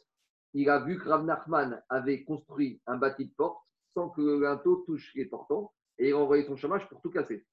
il 0.53 0.69
a 0.69 0.79
vu 0.79 0.97
que 0.97 1.07
Rav 1.07 1.25
Nachman 1.25 1.81
avait 1.89 2.23
construit 2.23 2.81
un 2.87 2.97
bâti 2.97 3.25
de 3.25 3.33
porte 3.35 3.61
sans 3.93 4.09
que 4.09 4.21
le 4.21 4.39
linteau 4.39 4.83
touche 4.87 5.11
les 5.15 5.25
portants 5.25 5.73
et 5.97 6.09
il 6.09 6.13
a 6.13 6.17
envoyé 6.17 6.45
son 6.45 6.55
chômage 6.55 6.87
pour 6.89 7.01
tout 7.01 7.11
casser. 7.11 7.45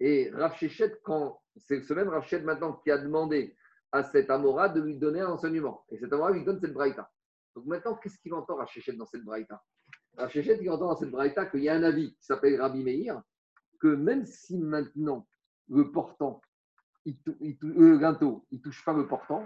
Et 0.00 0.30
Rav 0.30 0.54
Shechet, 0.56 0.98
quand 1.02 1.40
c'est 1.56 1.82
ce 1.82 1.94
même 1.94 2.08
Rav 2.08 2.24
Shechet 2.24 2.42
maintenant 2.42 2.74
qui 2.74 2.90
a 2.90 2.98
demandé 2.98 3.56
à 3.92 4.02
cet 4.02 4.30
Amora 4.30 4.68
de 4.68 4.80
lui 4.80 4.98
donner 4.98 5.20
un 5.20 5.30
enseignement. 5.30 5.84
Et 5.90 5.98
cet 5.98 6.12
Amora 6.12 6.32
lui 6.32 6.44
donne 6.44 6.60
cette 6.60 6.74
braïta. 6.74 7.10
Donc 7.54 7.66
maintenant, 7.66 7.94
qu'est-ce 7.96 8.18
qu'il 8.18 8.34
entend 8.34 8.56
Rav 8.56 8.68
Shechet 8.68 8.92
dans 8.92 9.06
cette 9.06 9.24
braïta? 9.24 9.62
Rav 10.16 10.30
Shechet, 10.30 10.58
il 10.60 10.70
entend 10.70 10.88
dans 10.88 10.96
cette 10.96 11.10
braïta 11.10 11.46
qu'il 11.46 11.62
y 11.62 11.68
a 11.68 11.74
un 11.74 11.82
avis 11.82 12.14
qui 12.14 12.24
s'appelle 12.24 12.60
Rabbi 12.60 12.82
Meir, 12.82 13.22
que 13.80 13.88
même 13.88 14.26
si 14.26 14.58
maintenant 14.58 15.26
le 15.68 15.90
portant 15.90 16.40
le 17.62 17.98
gâteau, 17.98 18.46
il 18.50 18.58
ne 18.58 18.62
touche 18.62 18.84
pas 18.84 18.92
le 18.92 19.06
portant, 19.06 19.44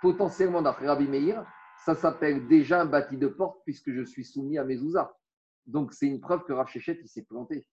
potentiellement, 0.00 0.62
d'après 0.62 0.86
Rabbi 0.86 1.08
Meir, 1.08 1.44
ça 1.84 1.94
s'appelle 1.94 2.46
déjà 2.48 2.82
un 2.82 2.86
bâti 2.86 3.16
de 3.16 3.28
porte 3.28 3.60
puisque 3.64 3.90
je 3.92 4.02
suis 4.02 4.24
soumis 4.24 4.58
à 4.58 4.64
mes 4.64 4.78
ouzas. 4.78 5.12
Donc, 5.66 5.92
c'est 5.92 6.06
une 6.06 6.20
preuve 6.20 6.44
que 6.44 6.52
Rav 6.52 6.68
Shechet, 6.68 6.98
il 7.02 7.08
s'est 7.08 7.24
planté. 7.24 7.66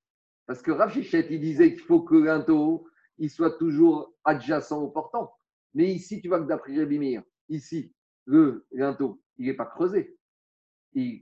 Parce 0.46 0.62
que 0.62 0.72
Rav 0.72 0.96
il 0.96 1.40
disait 1.40 1.74
qu'il 1.74 1.84
faut 1.84 2.02
que 2.02 2.16
le 2.16 2.24
gâteau, 2.24 2.88
il 3.18 3.30
soit 3.30 3.58
toujours 3.58 4.14
adjacent 4.24 4.74
au 4.74 4.90
portant. 4.90 5.34
Mais 5.74 5.92
ici, 5.92 6.22
tu 6.22 6.28
vois 6.28 6.40
que 6.40 6.46
d'après 6.46 6.78
Rabbi 6.78 7.00
Meir, 7.00 7.24
ici, 7.50 7.94
le 8.26 8.66
gâteau, 8.74 9.22
il 9.38 9.48
n'est 9.48 9.54
pas 9.54 9.66
creusé. 9.66 10.18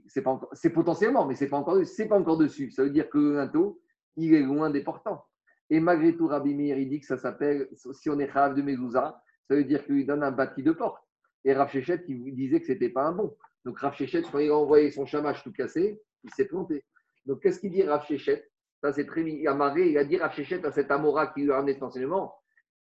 C'est 0.06 0.70
potentiellement, 0.72 1.26
mais 1.26 1.34
ce 1.34 1.44
n'est 1.44 1.50
pas, 1.50 1.56
encore, 1.56 1.80
pas 2.08 2.18
encore 2.18 2.38
dessus. 2.38 2.70
Ça 2.70 2.84
veut 2.84 2.90
dire 2.90 3.08
que 3.08 3.18
le 3.18 3.34
gâteau, 3.34 3.80
il 4.16 4.34
est 4.34 4.42
loin 4.42 4.70
des 4.70 4.82
portants. 4.82 5.24
Et 5.70 5.80
malgré 5.80 6.16
tout, 6.16 6.26
Rabbi 6.26 6.54
Meir, 6.54 6.76
dit 6.86 7.00
que 7.00 7.06
ça 7.06 7.16
s'appelle, 7.16 7.68
si 7.92 8.10
on 8.10 8.18
est 8.18 8.30
Rav 8.30 8.54
de 8.54 8.62
Mezouza, 8.62 9.20
ça 9.48 9.54
veut 9.54 9.64
dire 9.64 9.84
qu'il 9.84 10.06
donne 10.06 10.22
un 10.22 10.30
bâti 10.30 10.62
de 10.62 10.72
porte. 10.72 11.02
Et 11.44 11.52
Rav 11.52 11.70
Shechet, 11.70 12.04
il 12.08 12.34
disait 12.34 12.60
que 12.60 12.66
ce 12.66 12.72
n'était 12.72 12.90
pas 12.90 13.04
un 13.04 13.12
bon. 13.12 13.36
Donc 13.64 13.78
Rav 13.78 13.94
Shechet, 13.94 14.22
quand 14.30 14.38
il 14.38 14.50
a 14.50 14.56
envoyé 14.56 14.90
son 14.90 15.06
chamage 15.06 15.42
tout 15.42 15.52
cassé, 15.52 16.00
il 16.22 16.30
s'est 16.30 16.46
planté. 16.46 16.84
Donc 17.26 17.42
qu'est-ce 17.42 17.60
qu'il 17.60 17.70
dit 17.70 17.82
Rav 17.82 18.04
Shechet? 18.04 18.48
Ça, 18.82 18.92
c'est 18.92 19.06
très 19.06 19.24
amarré. 19.46 19.90
Il 19.90 19.98
a 19.98 20.04
dit 20.04 20.18
Rav 20.18 20.32
Shechet 20.32 20.64
à 20.64 20.72
cet 20.72 20.90
Amora 20.90 21.28
qui 21.28 21.42
lui 21.42 21.50
a 21.50 21.56
ramené 21.56 21.74
cet 21.74 21.82
enseignement 21.82 22.34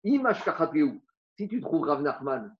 Si 0.04 1.48
tu 1.48 1.60
trouves 1.60 1.84
Rav 1.84 2.02
Nachman, 2.02 2.54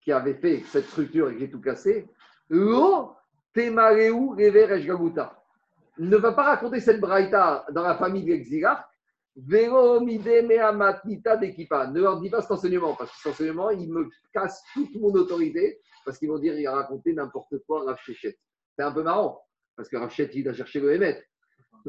qui 0.00 0.12
avait 0.12 0.34
fait 0.34 0.62
cette 0.68 0.86
structure 0.86 1.30
et 1.30 1.34
qui 1.34 1.40
j'ai 1.40 1.50
tout 1.50 1.60
cassé, 1.60 2.06
Lo 2.48 3.16
Rever. 3.56 5.26
Ne 5.98 6.16
va 6.16 6.32
pas 6.32 6.42
raconter 6.42 6.80
cette 6.80 7.00
braïta 7.00 7.64
dans 7.72 7.82
la 7.82 7.96
famille 7.96 8.22
de 8.22 8.28
l'exilarque. 8.28 8.86
Ne 9.36 9.60
leur 12.00 12.20
dis 12.20 12.30
pas 12.30 12.40
cet 12.40 12.50
enseignement, 12.50 12.94
parce 12.94 13.10
que 13.10 13.16
cet 13.18 13.32
enseignement, 13.32 13.68
il 13.70 13.92
me 13.92 14.08
casse 14.32 14.62
toute 14.72 14.94
mon 14.94 15.12
autorité, 15.12 15.78
parce 16.04 16.18
qu'ils 16.18 16.28
vont 16.28 16.38
dire 16.38 16.58
il 16.58 16.66
a 16.66 16.74
raconté 16.74 17.12
n'importe 17.12 17.58
quoi 17.66 17.84
Rav 17.84 17.98
C'est 18.06 18.38
un 18.78 18.92
peu 18.92 19.02
marrant, 19.02 19.42
parce 19.76 19.90
que 19.90 19.96
Rav 19.96 20.12
il 20.34 20.48
a 20.48 20.54
cherché 20.54 20.80
le 20.80 20.94
Hémet. 20.94 21.22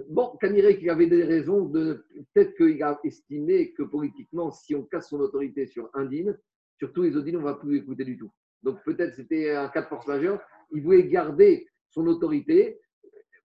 Bon, 0.09 0.35
Kaniré 0.39 0.77
qu'il 0.77 0.89
avait 0.89 1.07
des 1.07 1.23
raisons 1.23 1.65
de. 1.65 2.05
Peut-être 2.33 2.55
qu'il 2.55 2.83
a 2.83 2.99
estimé 3.03 3.73
que 3.73 3.83
politiquement, 3.83 4.51
si 4.51 4.75
on 4.75 4.83
casse 4.83 5.09
son 5.09 5.21
autorité 5.21 5.65
sur 5.65 5.89
un 5.93 6.05
dîne, 6.05 6.37
sur 6.77 6.93
tous 6.93 7.03
les 7.03 7.15
autres 7.15 7.29
on 7.29 7.39
ne 7.39 7.43
va 7.43 7.55
plus 7.55 7.77
écouter 7.77 8.03
du 8.03 8.17
tout. 8.17 8.29
Donc 8.61 8.83
peut-être 8.83 9.15
c'était 9.15 9.55
un 9.55 9.69
cas 9.69 9.81
de 9.81 9.87
force 9.87 10.05
majeure. 10.05 10.41
Il 10.71 10.83
voulait 10.83 11.07
garder 11.07 11.67
son 11.89 12.05
autorité 12.07 12.79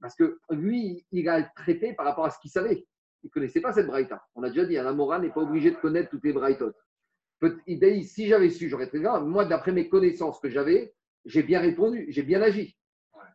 parce 0.01 0.17
que 0.17 0.41
lui, 0.51 1.07
il 1.13 1.29
a 1.29 1.43
traité 1.43 1.95
par 1.95 2.07
rapport 2.07 2.25
à 2.25 2.31
ce 2.31 2.41
qu'il 2.41 2.51
savait. 2.51 2.85
Il 3.25 3.29
ne 3.29 3.31
connaissait 3.31 3.61
pas 3.61 3.73
cette 3.73 3.87
braïta. 3.87 4.25
On 4.35 4.43
a 4.43 4.49
déjà 4.49 4.65
dit, 4.65 4.77
un 4.77 4.87
Amora 4.87 5.19
n'est 5.19 5.31
pas 5.31 5.43
obligé 5.43 5.71
de 5.71 5.77
connaître 5.77 6.11
toutes 6.11 6.25
les 6.25 6.33
braïtotes. 6.33 6.77
Si 8.03 8.27
j'avais 8.27 8.51
su, 8.51 8.69
j'aurais 8.69 8.89
très 8.89 8.99
bien. 8.99 9.21
Moi, 9.21 9.45
d'après 9.45 9.73
mes 9.73 9.89
connaissances 9.89 10.41
que 10.41 10.49
j'avais, 10.49 10.95
j'ai 11.25 11.43
bien 11.43 11.61
répondu, 11.61 12.07
j'ai 12.09 12.23
bien 12.23 12.43
agi. 12.43 12.77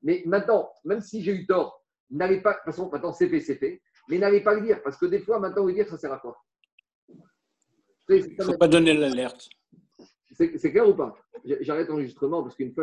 Mais 0.03 0.23
maintenant, 0.25 0.69
même 0.85 1.01
si 1.01 1.21
j'ai 1.23 1.33
eu 1.33 1.45
tort, 1.45 1.85
n'allez 2.09 2.41
pas, 2.41 2.51
de 2.51 2.57
toute 2.57 2.65
façon, 2.65 2.89
maintenant 2.89 3.13
c'est 3.13 3.29
fait, 3.29 3.41
c'est 3.41 3.55
fait, 3.55 3.81
mais 4.09 4.17
n'allez 4.17 4.41
pas 4.41 4.53
le 4.53 4.61
dire, 4.61 4.81
parce 4.83 4.97
que 4.97 5.05
des 5.05 5.19
fois, 5.19 5.39
maintenant, 5.39 5.63
vous 5.63 5.71
dire, 5.71 5.87
ça 5.87 5.97
sert 5.97 6.13
à 6.13 6.19
quoi? 6.19 6.37
Il 8.09 8.35
ne 8.37 8.43
faut 8.43 8.57
pas 8.57 8.67
donner 8.67 8.93
l'alerte. 8.93 9.49
C'est 10.31 10.71
clair 10.71 10.87
ou 10.87 10.93
pas? 10.93 11.15
J'arrête 11.43 11.87
l'enregistrement 11.87 12.43
parce 12.43 12.55
qu'une 12.55 12.73
fois, 12.73 12.75